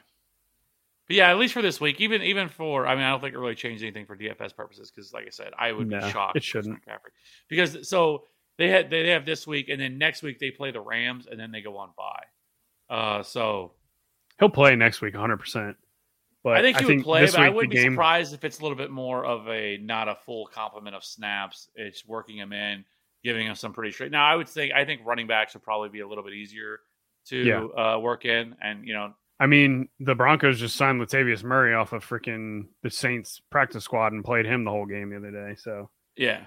But 1.08 1.18
yeah, 1.18 1.30
at 1.30 1.38
least 1.38 1.54
for 1.54 1.62
this 1.62 1.80
week, 1.80 2.02
even 2.02 2.22
even 2.24 2.50
for 2.50 2.88
I 2.88 2.96
mean, 2.96 3.04
I 3.04 3.12
don't 3.12 3.22
think 3.22 3.34
it 3.36 3.38
really 3.40 3.56
changed 3.56 3.84
anything 3.84 4.06
for 4.06 4.18
DFS 4.18 4.56
purposes 4.56 4.92
because, 4.92 5.14
like 5.14 5.28
I 5.28 5.30
said, 5.30 5.52
I 5.58 5.72
would 5.72 5.88
No, 5.88 6.00
be 6.02 6.10
shocked. 6.12 6.36
it 6.38 6.44
shouldn't. 6.44 6.80
Because 7.50 7.88
so 7.88 8.24
they 8.58 8.70
had 8.70 8.90
they 8.90 9.10
have 9.10 9.26
this 9.26 9.46
week, 9.46 9.70
and 9.70 9.80
then 9.80 9.98
next 9.98 10.24
week 10.24 10.40
they 10.40 10.50
play 10.52 10.72
the 10.72 10.82
Rams, 10.82 11.28
and 11.30 11.40
then 11.40 11.52
they 11.52 11.62
go 11.62 11.78
on 11.78 11.90
bye. 11.98 12.94
Uh, 12.96 13.24
so 13.24 13.74
He'll 14.40 14.50
play 14.50 14.76
next 14.76 15.00
week 15.02 15.14
100%. 15.14 15.76
But 16.44 16.58
I 16.58 16.62
think 16.62 16.78
he 16.78 16.86
would 16.86 17.04
play, 17.04 17.26
but 17.26 17.36
I 17.38 17.50
wouldn't 17.50 17.72
be 17.72 17.78
game- 17.82 17.94
surprised 17.94 18.34
if 18.34 18.44
it's 18.44 18.60
a 18.60 18.62
little 18.62 18.78
bit 18.78 18.92
more 18.92 19.26
of 19.26 19.48
a 19.48 19.78
not 19.78 20.08
a 20.10 20.16
full 20.16 20.46
complement 20.48 20.96
of 20.96 21.04
snaps. 21.04 21.70
It's 21.76 22.06
working 22.06 22.38
him 22.38 22.52
in, 22.54 22.84
giving 23.24 23.48
him 23.48 23.56
some 23.56 23.74
pretty 23.74 23.92
straight. 23.92 24.12
Now, 24.12 24.26
I 24.26 24.36
would 24.36 24.48
think 24.50 24.74
I 24.74 24.86
think 24.86 25.02
running 25.06 25.26
backs 25.28 25.54
would 25.54 25.64
probably 25.64 25.90
be 25.90 26.02
a 26.02 26.08
little 26.08 26.24
bit 26.24 26.34
easier 26.34 26.82
to 27.28 27.38
Yeah. 27.38 27.64
uh, 27.64 27.98
work 28.00 28.26
in, 28.26 28.56
and 28.62 28.86
you 28.88 28.94
know, 28.94 29.14
I 29.40 29.48
mean, 29.48 29.90
the 30.00 30.16
Broncos 30.16 30.60
just 30.60 30.76
signed 30.76 31.02
Latavius 31.02 31.44
Murray 31.44 31.74
off 31.74 31.92
of 31.92 32.06
freaking 32.06 32.68
the 32.84 32.90
Saints 32.90 33.42
practice 33.50 33.84
squad 33.84 34.14
and 34.14 34.24
played 34.24 34.46
him 34.46 34.64
the 34.64 34.72
whole 34.72 34.86
game 34.86 35.10
the 35.10 35.18
other 35.18 35.32
day. 35.32 35.56
So, 35.58 35.90
yeah. 36.16 36.46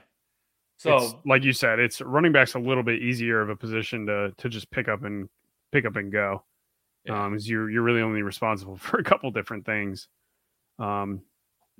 So 0.78 0.96
it's, 0.96 1.14
like 1.26 1.42
you 1.44 1.52
said, 1.52 1.80
it's 1.80 2.00
running 2.00 2.32
back's 2.32 2.54
a 2.54 2.58
little 2.58 2.84
bit 2.84 3.02
easier 3.02 3.40
of 3.40 3.50
a 3.50 3.56
position 3.56 4.06
to 4.06 4.32
to 4.38 4.48
just 4.48 4.70
pick 4.70 4.88
up 4.88 5.02
and 5.02 5.28
pick 5.72 5.84
up 5.84 5.96
and 5.96 6.10
go. 6.10 6.44
Yeah. 7.04 7.24
Um, 7.24 7.34
is 7.34 7.48
you're 7.48 7.68
you're 7.68 7.82
really 7.82 8.00
only 8.00 8.22
responsible 8.22 8.76
for 8.78 8.98
a 8.98 9.04
couple 9.04 9.30
different 9.30 9.66
things. 9.66 10.08
Um, 10.78 11.22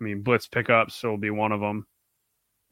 I 0.01 0.05
mean, 0.05 0.23
blitz 0.23 0.47
pickups 0.47 1.03
will 1.03 1.17
be 1.17 1.31
one 1.31 1.53
of 1.53 1.61
them, 1.61 1.87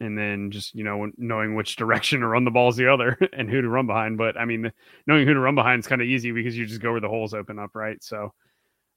and 0.01 0.17
then 0.17 0.51
just 0.51 0.75
you 0.75 0.85
know 0.85 1.11
knowing 1.17 1.55
which 1.55 1.77
direction 1.77 2.21
to 2.21 2.27
run 2.27 2.45
the 2.45 2.51
ball 2.51 2.69
is 2.69 2.77
the 2.77 2.93
other, 2.93 3.19
and 3.33 3.51
who 3.51 3.61
to 3.61 3.69
run 3.69 3.87
behind. 3.87 4.19
But 4.19 4.37
I 4.37 4.45
mean, 4.45 4.73
knowing 5.07 5.27
who 5.27 5.35
to 5.35 5.41
run 5.41 5.55
behind 5.55 5.81
is 5.81 5.87
kind 5.87 6.03
of 6.03 6.09
easy 6.09 6.33
because 6.33 6.57
you 6.57 6.67
just 6.67 6.83
go 6.83 6.93
where 6.93 7.01
the 7.01 7.09
holes 7.09 7.35
open 7.35 7.59
up, 7.59 7.75
right? 7.75 8.03
So, 8.03 8.33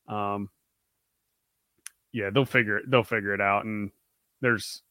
um, 0.08 0.50
yeah, 2.12 2.30
they'll 2.32 2.46
figure 2.46 2.78
it. 2.78 2.90
They'll 2.90 3.04
figure 3.04 3.34
it 3.34 3.42
out, 3.42 3.66
and 3.66 3.92
there's 4.42 4.82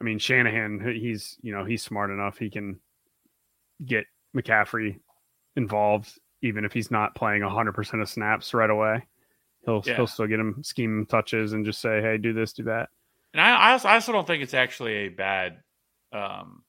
I 0.00 0.04
mean, 0.04 0.18
Shanahan, 0.18 0.80
he's 0.94 1.36
you 1.42 1.52
know 1.52 1.64
he's 1.64 1.82
smart 1.82 2.10
enough. 2.10 2.38
He 2.38 2.50
can 2.50 2.80
get 3.84 4.06
McCaffrey 4.36 4.98
involved, 5.56 6.18
even 6.42 6.64
if 6.64 6.72
he's 6.72 6.90
not 6.90 7.14
playing 7.14 7.42
hundred 7.42 7.72
percent 7.72 8.02
of 8.02 8.08
snaps 8.08 8.54
right 8.54 8.70
away. 8.70 9.06
He'll 9.66 9.82
Yeah. 9.84 9.96
he'll 9.96 10.06
still 10.06 10.26
get 10.26 10.40
him 10.40 10.62
scheme 10.62 11.06
touches 11.06 11.52
and 11.52 11.66
just 11.66 11.80
say, 11.80 12.00
"Hey, 12.00 12.16
do 12.16 12.32
this, 12.32 12.54
do 12.54 12.64
that." 12.64 12.88
And 13.32 13.40
I, 13.40 13.50
I, 13.50 13.72
also, 13.72 13.88
I 13.88 13.94
also 13.94 14.12
don't 14.12 14.26
think 14.26 14.42
it's 14.42 14.54
actually 14.54 14.92
a 14.94 15.08
bad. 15.08 15.58
Um, 16.12 16.64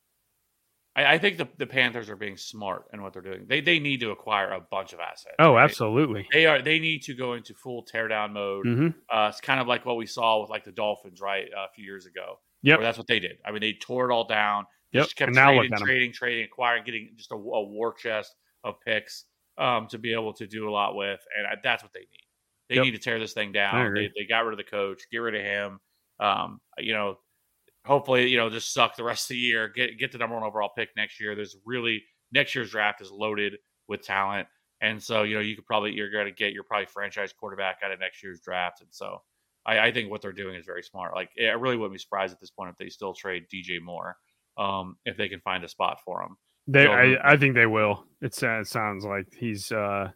I, 0.96 1.14
I 1.14 1.18
think 1.18 1.38
the, 1.38 1.48
the 1.58 1.66
Panthers 1.66 2.10
are 2.10 2.16
being 2.16 2.38
smart 2.38 2.86
in 2.94 3.02
what 3.02 3.14
they're 3.14 3.22
doing. 3.22 3.46
They 3.48 3.62
they 3.62 3.80
need 3.80 4.02
to 4.02 4.12
acquire 4.12 4.52
a 4.52 4.62
bunch 4.62 4.94
of 4.94 5.00
assets. 5.00 5.36
Oh, 5.40 5.54
right? 5.54 5.64
absolutely. 5.64 6.28
They 6.32 6.46
are. 6.46 6.62
They 6.62 6.80
need 6.80 7.04
to 7.04 7.14
go 7.14 7.34
into 7.34 7.54
full 7.54 7.86
teardown 7.86 8.34
mode. 8.34 8.66
hmm 8.66 8.88
Uh, 9.10 9.28
it's 9.32 9.42
kind 9.42 9.60
of 9.60 9.68
like 9.68 9.86
what 9.86 9.98
we 9.98 10.06
saw 10.06 10.42
with 10.42 10.50
like 10.50 10.64
the 10.64 10.72
Dolphins, 10.72 11.20
right, 11.22 11.48
uh, 11.56 11.66
a 11.66 11.74
few 11.74 11.84
years 11.84 12.06
ago. 12.06 12.40
Where 12.64 12.86
that's 12.86 12.98
what 12.98 13.08
they 13.08 13.20
did. 13.20 13.38
I 13.44 13.52
mean, 13.52 13.62
they 13.62 13.74
tore 13.74 14.10
it 14.10 14.14
all 14.14 14.28
down. 14.28 14.66
Yep. 14.94 15.04
Just 15.06 15.16
kept 15.16 15.28
And 15.30 15.36
now 15.36 15.54
look 15.54 15.68
trading, 15.78 15.78
trading, 15.86 16.14
trading, 16.14 16.46
acquiring, 16.46 16.84
getting 16.84 17.14
just 17.16 17.32
a, 17.32 17.36
a 17.36 17.38
war 17.64 17.94
chest 17.94 18.36
of 18.64 18.76
picks 18.86 19.26
um, 19.58 19.88
to 19.88 19.98
be 19.98 20.14
able 20.14 20.34
to 20.34 20.46
do 20.48 20.70
a 20.70 20.72
lot 20.72 20.96
with, 20.96 21.20
and 21.38 21.48
I, 21.48 21.56
that's 21.64 21.82
what 21.84 21.94
they 21.94 22.02
need. 22.02 22.28
They 22.70 22.76
Yep. 22.76 22.84
need 22.86 22.92
to 22.92 23.00
tear 23.00 23.20
this 23.20 23.34
thing 23.34 23.52
down. 23.52 23.94
They, 23.94 24.10
they 24.18 24.26
got 24.26 24.46
rid 24.46 24.54
of 24.54 24.58
the 24.58 24.70
coach, 24.70 25.04
get 25.12 25.18
rid 25.18 25.36
of 25.36 25.42
him. 25.42 25.80
Um, 26.22 26.62
you 26.78 26.94
know, 26.94 27.18
hopefully, 27.86 28.28
you 28.28 28.38
know, 28.38 28.50
just 28.50 28.74
suck 28.74 28.96
the 28.96 29.04
rest 29.04 29.26
of 29.26 29.30
the 29.36 29.40
year. 29.40 29.68
Get 29.68 29.98
get 29.98 30.12
the 30.12 30.18
number 30.20 30.36
one 30.36 30.44
overall 30.44 30.70
pick 30.78 30.90
next 30.96 31.20
year. 31.20 31.36
There's 31.36 31.58
really 31.66 32.04
next 32.32 32.56
year's 32.56 32.72
draft 32.72 33.02
is 33.02 33.12
loaded 33.12 33.58
with 33.88 34.04
talent, 34.04 34.48
and 34.82 35.02
so 35.02 35.24
you 35.24 35.36
know 35.36 35.42
you 35.42 35.56
could 35.56 35.66
probably 35.66 35.92
you're 35.94 36.12
going 36.12 36.26
to 36.28 36.32
get 36.32 36.54
your 36.54 36.64
probably 36.64 36.86
franchise 36.86 37.34
quarterback 37.34 37.80
out 37.84 37.92
of 37.92 38.00
next 38.00 38.24
year's 38.24 38.40
draft, 38.42 38.82
and 38.82 38.90
so 38.92 39.22
I, 39.66 39.80
I 39.80 39.92
think 39.92 40.10
what 40.12 40.22
they're 40.22 40.32
doing 40.32 40.56
is 40.56 40.66
very 40.66 40.84
smart. 40.84 41.16
Like 41.16 41.32
I 41.40 41.54
really 41.54 41.76
wouldn't 41.78 41.94
be 41.94 42.00
surprised 42.00 42.34
at 42.34 42.40
this 42.40 42.52
point 42.52 42.70
if 42.70 42.78
they 42.78 42.90
still 42.90 43.14
trade 43.14 43.46
DJ 43.54 43.82
Moore, 43.82 44.16
um, 44.58 44.96
if 45.06 45.18
they 45.18 45.28
can 45.30 45.40
find 45.42 45.64
a 45.64 45.68
spot 45.68 46.00
for 46.06 46.22
him. 46.22 46.38
They, 46.68 46.86
So- 46.86 46.92
I, 46.92 47.34
I 47.34 47.38
think 47.38 47.56
they 47.56 47.66
will. 47.66 48.06
It, 48.22 48.38
it 48.42 48.68
sounds 48.68 49.04
like 49.06 49.26
he's. 49.36 49.72
uh 49.72 50.12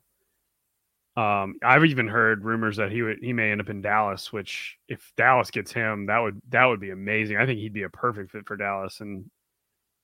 um, 1.18 1.56
I've 1.64 1.86
even 1.86 2.08
heard 2.08 2.44
rumors 2.44 2.78
that 2.78 2.92
he 2.92 3.02
would 3.02 3.20
he 3.22 3.34
may 3.34 3.52
end 3.52 3.62
up 3.62 3.70
in 3.70 3.82
Dallas. 3.82 4.34
Which, 4.34 4.78
if 4.88 5.14
Dallas 5.16 5.50
gets 5.52 5.72
him, 5.72 6.08
that 6.08 6.20
would 6.20 6.42
that 6.50 6.66
would 6.66 6.80
be 6.80 6.92
amazing. 6.92 7.38
I 7.38 7.46
think 7.46 7.60
he'd 7.60 7.74
be 7.74 7.84
a 7.84 7.90
perfect 7.90 8.32
fit 8.32 8.46
for 8.46 8.58
Dallas, 8.58 9.00
and 9.00 9.30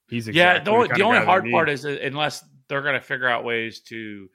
he's 0.10 0.28
yeah, 0.28 0.52
exactly 0.52 0.64
the 0.66 0.72
only, 0.72 0.88
kind 0.88 1.00
the 1.00 1.06
only 1.06 1.26
hard 1.26 1.52
part 1.52 1.70
is 1.70 1.86
unless 1.86 2.44
they're 2.70 2.82
going 2.82 3.00
to 3.00 3.06
figure 3.06 3.28
out 3.28 3.44
ways 3.44 3.82
to, 3.82 4.30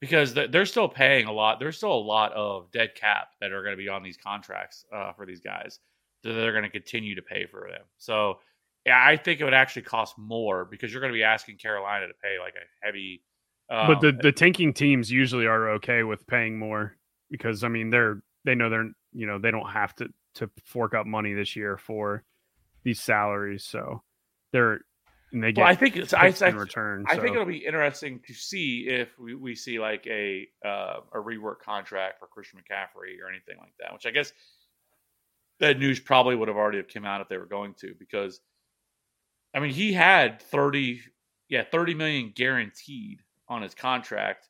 because 0.00 0.34
they're, 0.34 0.48
they're 0.48 0.66
still 0.66 0.88
paying 0.88 1.26
a 1.26 1.32
lot. 1.32 1.60
There's 1.60 1.76
still 1.76 1.92
a 1.92 1.94
lot 1.94 2.32
of 2.32 2.72
dead 2.72 2.96
cap 2.96 3.28
that 3.40 3.52
are 3.52 3.62
going 3.62 3.74
to 3.74 3.82
be 3.82 3.88
on 3.88 4.02
these 4.02 4.16
contracts 4.16 4.84
uh, 4.92 5.12
for 5.12 5.26
these 5.26 5.40
guys 5.40 5.78
that 6.24 6.32
they're 6.32 6.52
going 6.52 6.64
to 6.64 6.70
continue 6.70 7.14
to 7.14 7.22
pay 7.22 7.46
for 7.46 7.68
them. 7.70 7.82
So 7.98 8.40
yeah, 8.84 9.00
I 9.04 9.16
think 9.16 9.40
it 9.40 9.44
would 9.44 9.54
actually 9.54 9.82
cost 9.82 10.18
more 10.18 10.64
because 10.64 10.92
you're 10.92 11.00
going 11.00 11.12
to 11.12 11.16
be 11.16 11.22
asking 11.22 11.58
Carolina 11.58 12.08
to 12.08 12.14
pay 12.14 12.38
like 12.40 12.54
a 12.54 12.84
heavy. 12.84 13.22
Um, 13.68 13.86
but 13.88 14.00
the 14.00 14.12
the 14.12 14.32
tanking 14.32 14.72
teams 14.72 15.10
usually 15.10 15.46
are 15.46 15.70
okay 15.70 16.02
with 16.04 16.26
paying 16.26 16.58
more 16.58 16.96
because 17.30 17.64
I 17.64 17.68
mean 17.68 17.90
they're 17.90 18.22
they 18.44 18.54
know 18.54 18.70
they're 18.70 18.90
you 19.12 19.26
know 19.26 19.38
they 19.38 19.50
don't 19.50 19.68
have 19.68 19.94
to 19.96 20.08
to 20.36 20.50
fork 20.64 20.94
up 20.94 21.06
money 21.06 21.32
this 21.32 21.56
year 21.56 21.76
for 21.76 22.22
these 22.84 23.00
salaries, 23.00 23.64
so 23.64 24.02
they're 24.52 24.80
and 25.32 25.42
they 25.42 25.52
get 25.52 25.62
well, 25.62 25.70
I 25.70 25.74
think 25.74 25.96
it's 25.96 26.14
I, 26.14 26.32
I, 26.40 26.48
in 26.48 26.56
return. 26.56 27.04
I 27.08 27.16
think 27.16 27.34
it'll 27.34 27.44
be 27.44 27.66
interesting 27.66 28.20
to 28.26 28.34
see 28.34 28.86
if 28.88 29.18
we, 29.18 29.34
we 29.34 29.54
see 29.56 29.80
like 29.80 30.06
a 30.06 30.46
uh, 30.64 31.00
a 31.12 31.18
rework 31.18 31.58
contract 31.58 32.20
for 32.20 32.26
Christian 32.28 32.60
McCaffrey 32.60 33.20
or 33.22 33.28
anything 33.28 33.56
like 33.58 33.72
that. 33.80 33.92
Which 33.92 34.06
I 34.06 34.10
guess 34.10 34.32
that 35.58 35.78
news 35.78 35.98
probably 35.98 36.36
would 36.36 36.48
have 36.48 36.56
already 36.56 36.78
have 36.78 36.88
come 36.88 37.04
out 37.04 37.20
if 37.20 37.28
they 37.28 37.38
were 37.38 37.46
going 37.46 37.74
to, 37.80 37.94
because 37.98 38.40
I 39.52 39.58
mean 39.58 39.72
he 39.72 39.92
had 39.92 40.40
thirty 40.40 41.00
yeah 41.48 41.64
thirty 41.70 41.94
million 41.94 42.32
guaranteed 42.34 43.22
on 43.48 43.62
his 43.62 43.74
contract 43.74 44.48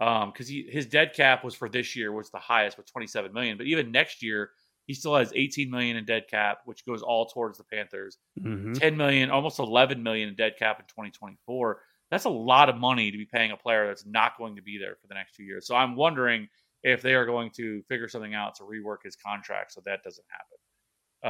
um 0.00 0.30
because 0.30 0.46
he 0.46 0.62
his 0.70 0.86
dead 0.86 1.12
cap 1.14 1.42
was 1.42 1.54
for 1.54 1.68
this 1.68 1.96
year 1.96 2.12
was 2.12 2.30
the 2.30 2.38
highest 2.38 2.76
with 2.76 2.90
twenty 2.90 3.06
seven 3.06 3.32
million, 3.32 3.56
but 3.56 3.66
even 3.66 3.90
next 3.90 4.22
year 4.22 4.50
he 4.86 4.94
still 4.94 5.16
has 5.16 5.32
eighteen 5.34 5.70
million 5.70 5.96
in 5.96 6.04
dead 6.04 6.24
cap, 6.30 6.60
which 6.64 6.86
goes 6.86 7.02
all 7.02 7.26
towards 7.26 7.58
the 7.58 7.64
Panthers. 7.64 8.18
Mhm. 8.40 8.78
10 8.78 8.96
million, 8.96 9.30
almost 9.30 9.58
11 9.58 10.02
million 10.02 10.28
in 10.28 10.34
dead 10.34 10.56
cap 10.58 10.78
in 10.80 10.86
2024. 10.86 11.82
That's 12.10 12.24
a 12.24 12.30
lot 12.30 12.68
of 12.70 12.76
money 12.76 13.10
to 13.10 13.18
be 13.18 13.26
paying 13.26 13.50
a 13.50 13.56
player 13.56 13.86
that's 13.86 14.06
not 14.06 14.38
going 14.38 14.56
to 14.56 14.62
be 14.62 14.78
there 14.78 14.96
for 14.96 15.06
the 15.08 15.14
next 15.14 15.34
two 15.34 15.42
years. 15.42 15.66
So 15.66 15.74
I'm 15.76 15.94
wondering 15.94 16.48
if 16.82 17.02
they 17.02 17.14
are 17.14 17.26
going 17.26 17.50
to 17.56 17.82
figure 17.82 18.08
something 18.08 18.34
out 18.34 18.54
to 18.54 18.62
rework 18.62 19.02
his 19.04 19.14
contract 19.16 19.72
so 19.72 19.82
that 19.84 20.02
doesn't 20.04 20.26
happen. 20.30 20.58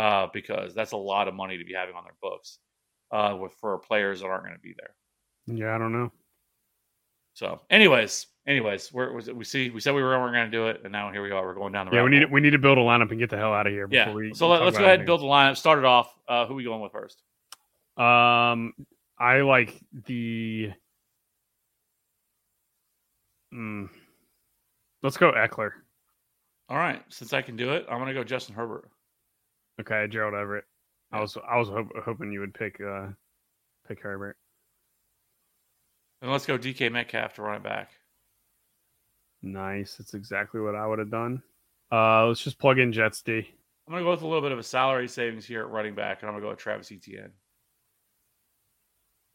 Uh, 0.04 0.28
because 0.32 0.74
that's 0.74 0.92
a 0.92 0.96
lot 0.96 1.26
of 1.26 1.34
money 1.34 1.56
to 1.56 1.64
be 1.64 1.72
having 1.72 1.94
on 1.96 2.04
their 2.04 2.14
books 2.22 2.58
uh, 3.10 3.36
with 3.40 3.54
for 3.54 3.78
players 3.78 4.20
that 4.20 4.26
aren't 4.26 4.44
going 4.44 4.54
to 4.54 4.60
be 4.60 4.74
there. 4.78 4.94
Yeah, 5.46 5.74
I 5.74 5.78
don't 5.78 5.92
know. 5.92 6.12
So, 7.38 7.60
anyways, 7.70 8.26
anyways, 8.48 8.92
we're, 8.92 9.12
we 9.12 9.44
see 9.44 9.70
we 9.70 9.78
said 9.78 9.94
we 9.94 10.02
were, 10.02 10.08
weren't 10.18 10.34
going 10.34 10.50
to 10.50 10.50
do 10.50 10.66
it, 10.66 10.80
and 10.82 10.90
now 10.90 11.12
here 11.12 11.22
we 11.22 11.30
are. 11.30 11.46
We're 11.46 11.54
going 11.54 11.72
down 11.72 11.86
the 11.86 11.92
road. 11.92 11.98
Yeah, 11.98 12.02
we 12.02 12.10
need 12.10 12.22
hole. 12.24 12.32
we 12.32 12.40
need 12.40 12.50
to 12.50 12.58
build 12.58 12.78
a 12.78 12.80
lineup 12.80 13.12
and 13.12 13.18
get 13.20 13.30
the 13.30 13.36
hell 13.36 13.54
out 13.54 13.68
of 13.68 13.72
here 13.72 13.86
before 13.86 14.06
yeah. 14.24 14.30
we. 14.30 14.34
So 14.34 14.48
let, 14.48 14.60
us 14.60 14.76
go 14.76 14.82
ahead 14.82 14.98
and 14.98 15.06
build 15.06 15.20
the 15.20 15.26
lineup. 15.26 15.56
Start 15.56 15.78
it 15.78 15.84
off. 15.84 16.12
Uh, 16.26 16.46
who 16.46 16.54
we 16.54 16.64
going 16.64 16.80
with 16.80 16.90
first? 16.90 17.22
Um, 17.96 18.72
I 19.16 19.42
like 19.42 19.80
the. 20.06 20.72
Mm, 23.54 23.88
let's 25.04 25.16
go 25.16 25.30
Ekeler. 25.30 25.70
All 26.68 26.76
right, 26.76 27.04
since 27.08 27.32
I 27.32 27.40
can 27.40 27.54
do 27.54 27.70
it, 27.70 27.86
I'm 27.88 27.98
going 27.98 28.08
to 28.08 28.14
go 28.14 28.24
Justin 28.24 28.56
Herbert. 28.56 28.90
Okay, 29.80 30.08
Gerald 30.10 30.34
Everett. 30.34 30.64
I 31.12 31.20
was 31.20 31.38
I 31.48 31.56
was 31.56 31.68
hop- 31.68 32.04
hoping 32.04 32.32
you 32.32 32.40
would 32.40 32.52
pick 32.52 32.80
uh 32.80 33.10
pick 33.86 34.00
Herbert. 34.00 34.36
And 36.20 36.30
let's 36.30 36.46
go 36.46 36.58
DK 36.58 36.90
Metcalf 36.90 37.34
to 37.34 37.42
run 37.42 37.56
it 37.56 37.62
back. 37.62 37.90
Nice. 39.42 39.96
That's 39.96 40.14
exactly 40.14 40.60
what 40.60 40.74
I 40.74 40.86
would 40.86 40.98
have 40.98 41.10
done. 41.10 41.42
Uh, 41.92 42.26
let's 42.26 42.42
just 42.42 42.58
plug 42.58 42.78
in 42.78 42.92
Jets 42.92 43.22
D. 43.22 43.48
I'm 43.86 43.92
going 43.92 44.02
to 44.02 44.06
go 44.06 44.10
with 44.10 44.22
a 44.22 44.26
little 44.26 44.42
bit 44.42 44.52
of 44.52 44.58
a 44.58 44.64
salary 44.64 45.08
savings 45.08 45.46
here 45.46 45.62
at 45.62 45.70
running 45.70 45.94
back, 45.94 46.20
and 46.20 46.28
I'm 46.28 46.34
going 46.34 46.42
to 46.42 46.46
go 46.46 46.50
with 46.50 46.58
Travis 46.58 46.92
Etienne. 46.92 47.32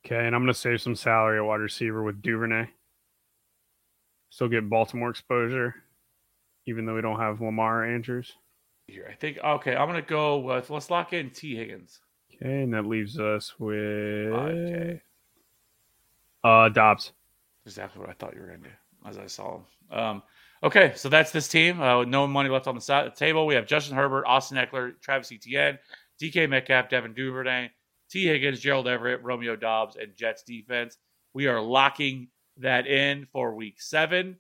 Okay, 0.06 0.26
and 0.28 0.36
I'm 0.36 0.42
gonna 0.42 0.54
save 0.54 0.82
some 0.82 0.96
salary 0.96 1.38
at 1.38 1.46
wide 1.46 1.62
receiver 1.62 2.04
with 2.04 2.22
Duvernay. 2.22 2.66
Still 4.30 4.50
get 4.50 4.70
Baltimore 4.70 5.10
exposure, 5.10 5.76
even 6.66 6.86
though 6.86 6.96
we 6.96 7.02
don't 7.02 7.20
have 7.20 7.40
Lamar 7.40 7.86
Andrews. 7.86 8.34
Here, 8.88 9.08
I 9.10 9.16
think 9.16 9.38
okay. 9.38 9.76
I'm 9.76 9.88
going 9.88 10.02
to 10.02 10.08
go 10.08 10.40
with 10.40 10.70
let's 10.70 10.90
lock 10.90 11.14
in 11.14 11.30
Tee 11.30 11.56
Higgins. 11.56 12.02
Okay, 12.36 12.64
and 12.64 12.74
that 12.74 12.86
leaves 12.86 13.18
us 13.18 13.54
with 13.60 14.34
5K. 14.34 15.02
Uh 16.44 16.70
Doubs. 16.70 17.12
Exactly 17.66 18.02
what 18.02 18.10
I 18.10 18.14
thought 18.14 18.34
you 18.34 18.42
were 18.42 18.48
going 18.48 18.62
to 18.64 18.70
do 18.70 18.76
as 19.06 19.18
I 19.18 19.28
saw 19.28 19.58
him. 19.58 19.98
Um, 19.98 20.24
okay, 20.64 20.94
so 20.96 21.08
that's 21.10 21.32
this 21.32 21.48
team. 21.48 21.82
Uh, 21.82 22.00
with 22.00 22.10
no 22.10 22.26
money 22.28 22.50
left 22.50 22.68
on 22.68 22.76
the 22.76 22.82
sa- 22.82 23.10
table. 23.10 23.46
We 23.46 23.56
have 23.56 23.66
Justin 23.68 23.96
Herbert, 23.96 24.26
Austin 24.26 24.58
Ekeler, 24.58 25.00
Travis 25.02 25.32
Etienne, 25.32 25.78
DK 26.22 26.50
Metcalf, 26.50 26.90
Devin 26.90 27.14
Duvernay, 27.14 27.70
Tee 28.10 28.26
Higgins, 28.28 28.60
Gerald 28.60 28.88
Everett, 28.88 29.24
Romeo 29.24 29.56
Doubs, 29.56 29.96
and 29.96 30.16
Jets 30.16 30.44
defense. 30.44 30.98
We 31.34 31.48
are 31.48 31.62
locking 31.62 32.28
that 32.58 32.86
in 32.88 33.28
for 33.32 33.56
week 33.56 33.82
seven. 33.82 34.38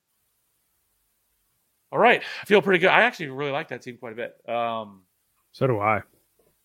All 1.92 2.00
right, 2.00 2.22
I 2.42 2.46
feel 2.46 2.62
pretty 2.62 2.80
good. 2.80 2.90
I 2.90 3.02
actually 3.04 3.30
really 3.30 3.52
like 3.52 3.68
that 3.70 3.82
team 3.84 3.98
quite 3.98 4.14
a 4.14 4.16
bit. 4.16 4.36
Um, 4.50 5.04
So 5.52 5.68
do 5.68 5.80
I. 5.80 6.02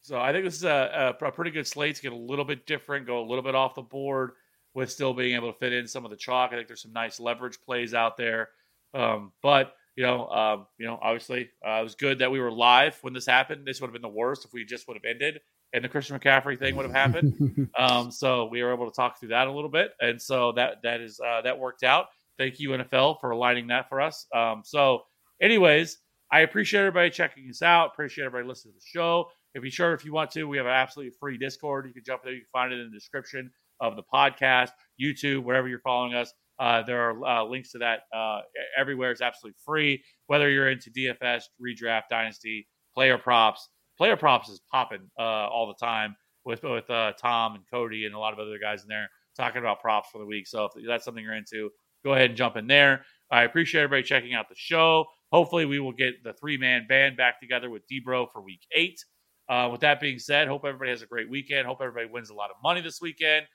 so 0.00 0.18
I 0.18 0.32
think 0.32 0.44
this 0.44 0.54
is 0.54 0.64
a, 0.64 1.14
a, 1.20 1.26
a 1.26 1.32
pretty 1.32 1.50
good 1.50 1.66
slate 1.66 1.96
to 1.96 2.02
get 2.02 2.12
a 2.12 2.16
little 2.16 2.44
bit 2.46 2.66
different, 2.66 3.06
go 3.06 3.20
a 3.20 3.26
little 3.26 3.42
bit 3.42 3.54
off 3.54 3.74
the 3.74 3.82
board 3.82 4.32
with 4.78 4.90
still 4.90 5.12
being 5.12 5.34
able 5.34 5.52
to 5.52 5.58
fit 5.58 5.72
in 5.72 5.86
some 5.86 6.04
of 6.04 6.10
the 6.10 6.16
chalk. 6.16 6.52
I 6.52 6.56
think 6.56 6.68
there's 6.68 6.82
some 6.82 6.92
nice 6.92 7.20
leverage 7.20 7.58
plays 7.60 7.92
out 7.94 8.16
there. 8.16 8.48
Um, 8.94 9.32
but 9.42 9.74
you 9.96 10.04
know, 10.04 10.28
um, 10.28 10.66
you 10.78 10.86
know, 10.86 10.98
obviously, 11.02 11.50
uh, 11.66 11.80
it 11.80 11.82
was 11.82 11.96
good 11.96 12.20
that 12.20 12.30
we 12.30 12.40
were 12.40 12.52
live 12.52 12.96
when 13.02 13.12
this 13.12 13.26
happened. 13.26 13.66
This 13.66 13.80
would 13.80 13.88
have 13.88 13.92
been 13.92 14.02
the 14.02 14.08
worst 14.08 14.44
if 14.44 14.52
we 14.52 14.64
just 14.64 14.86
would 14.86 14.96
have 14.96 15.04
ended 15.04 15.40
and 15.72 15.84
the 15.84 15.88
Christian 15.88 16.18
McCaffrey 16.18 16.58
thing 16.58 16.76
would 16.76 16.86
have 16.86 16.94
happened. 16.94 17.68
Um, 17.78 18.10
so 18.10 18.46
we 18.46 18.62
were 18.62 18.72
able 18.72 18.90
to 18.90 18.94
talk 18.94 19.20
through 19.20 19.28
that 19.28 19.46
a 19.46 19.52
little 19.52 19.70
bit, 19.70 19.92
and 20.00 20.20
so 20.20 20.52
that 20.52 20.82
that 20.82 21.00
is 21.00 21.20
uh, 21.20 21.42
that 21.42 21.58
worked 21.58 21.84
out. 21.84 22.06
Thank 22.36 22.58
you 22.58 22.70
NFL 22.70 23.20
for 23.20 23.30
aligning 23.30 23.68
that 23.68 23.88
for 23.88 24.00
us. 24.00 24.26
Um, 24.34 24.62
so, 24.64 25.02
anyways, 25.40 25.98
I 26.32 26.40
appreciate 26.40 26.80
everybody 26.80 27.10
checking 27.10 27.48
us 27.48 27.62
out. 27.62 27.90
Appreciate 27.92 28.24
everybody 28.24 28.48
listening 28.48 28.74
to 28.74 28.78
the 28.78 28.86
show. 28.86 29.30
If 29.54 29.64
you 29.64 29.70
sure 29.70 29.92
if 29.92 30.04
you 30.04 30.12
want 30.12 30.30
to, 30.32 30.44
we 30.44 30.56
have 30.56 30.66
an 30.66 30.72
absolutely 30.72 31.14
free 31.20 31.38
Discord. 31.38 31.86
You 31.86 31.92
can 31.92 32.02
jump 32.04 32.22
there. 32.24 32.32
You 32.32 32.40
can 32.40 32.48
find 32.52 32.72
it 32.72 32.80
in 32.80 32.90
the 32.90 32.96
description 32.96 33.50
of 33.80 33.96
the 33.96 34.02
podcast, 34.12 34.70
YouTube, 35.00 35.44
wherever 35.44 35.68
you're 35.68 35.80
following 35.80 36.14
us. 36.14 36.32
Uh, 36.58 36.82
there 36.82 37.10
are 37.10 37.24
uh, 37.24 37.44
links 37.44 37.70
to 37.70 37.78
that 37.78 38.00
uh, 38.12 38.40
everywhere. 38.76 39.12
It's 39.12 39.20
absolutely 39.20 39.56
free. 39.64 40.02
Whether 40.26 40.50
you're 40.50 40.70
into 40.70 40.90
DFS, 40.90 41.44
redraft, 41.62 42.04
dynasty, 42.10 42.66
player 42.94 43.16
props, 43.16 43.68
player 43.96 44.16
props 44.16 44.48
is 44.48 44.60
popping 44.72 45.08
uh, 45.18 45.22
all 45.22 45.68
the 45.68 45.84
time 45.84 46.16
with 46.44 46.62
with 46.64 46.88
uh, 46.90 47.12
Tom 47.20 47.54
and 47.54 47.64
Cody 47.70 48.06
and 48.06 48.14
a 48.14 48.18
lot 48.18 48.32
of 48.32 48.38
other 48.38 48.58
guys 48.58 48.82
in 48.82 48.88
there 48.88 49.08
talking 49.36 49.60
about 49.60 49.80
props 49.80 50.08
for 50.10 50.18
the 50.18 50.26
week. 50.26 50.46
So 50.48 50.64
if 50.64 50.72
that's 50.86 51.04
something 51.04 51.22
you're 51.22 51.34
into, 51.34 51.70
go 52.04 52.14
ahead 52.14 52.30
and 52.30 52.36
jump 52.36 52.56
in 52.56 52.66
there. 52.66 53.04
I 53.30 53.44
appreciate 53.44 53.82
everybody 53.82 54.02
checking 54.02 54.34
out 54.34 54.48
the 54.48 54.54
show. 54.56 55.04
Hopefully, 55.30 55.66
we 55.66 55.78
will 55.78 55.92
get 55.92 56.24
the 56.24 56.32
three 56.32 56.56
man 56.56 56.86
band 56.88 57.16
back 57.16 57.40
together 57.40 57.70
with 57.70 57.82
Debro 57.86 58.32
for 58.32 58.42
week 58.42 58.62
eight. 58.74 59.04
Uh, 59.48 59.68
with 59.70 59.80
that 59.80 60.00
being 60.00 60.18
said, 60.18 60.46
hope 60.46 60.64
everybody 60.64 60.90
has 60.90 61.02
a 61.02 61.06
great 61.06 61.30
weekend. 61.30 61.66
Hope 61.66 61.78
everybody 61.80 62.06
wins 62.12 62.30
a 62.30 62.34
lot 62.34 62.50
of 62.50 62.56
money 62.62 62.80
this 62.80 63.00
weekend. 63.00 63.46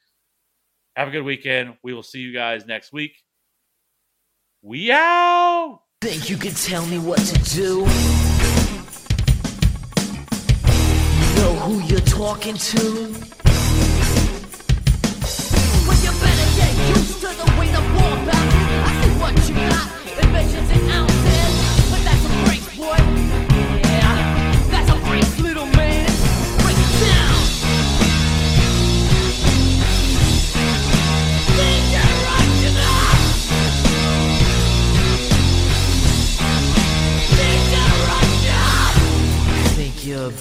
Have 0.96 1.08
a 1.08 1.12
good 1.12 1.24
weekend. 1.24 1.76
We 1.84 1.94
will 1.94 2.04
see 2.04 2.20
you 2.20 2.32
guys 2.34 2.68
next 2.68 2.94
week. 2.94 3.14
We 4.62 4.92
out. 4.92 5.82
Think 6.02 6.30
you 6.30 6.38
can 6.38 6.54
tell 6.54 6.86
me 6.86 7.00
what 7.00 7.18
to 7.18 7.56
do? 7.56 7.80
You 11.10 11.36
Know 11.42 11.56
who 11.56 11.80
you're 11.88 12.00
talking 12.02 12.56
to? 12.56 13.33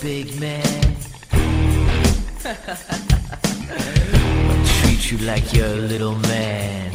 Big 0.00 0.40
man? 0.40 0.62
Treat 4.80 5.10
you 5.10 5.18
like 5.18 5.52
you're 5.52 5.66
a 5.66 5.76
little 5.76 6.16
man. 6.16 6.90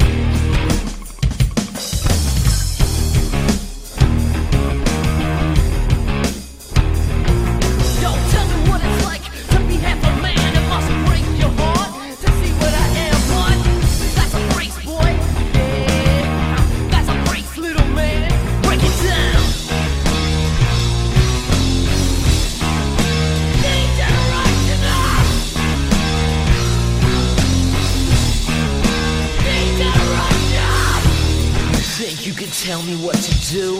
Tell 32.68 32.82
me 32.82 32.96
what 32.96 33.14
to 33.14 33.32
do? 33.50 33.76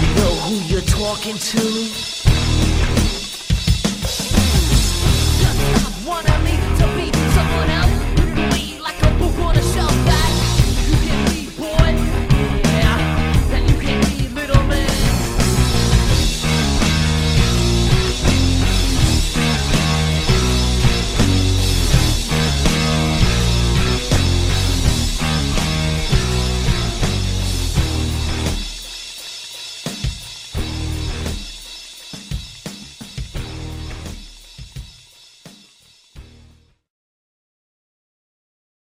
You 0.00 0.14
know 0.14 0.34
who 0.46 0.54
you're 0.64 0.80
talking 0.80 1.36
to? 1.36 2.31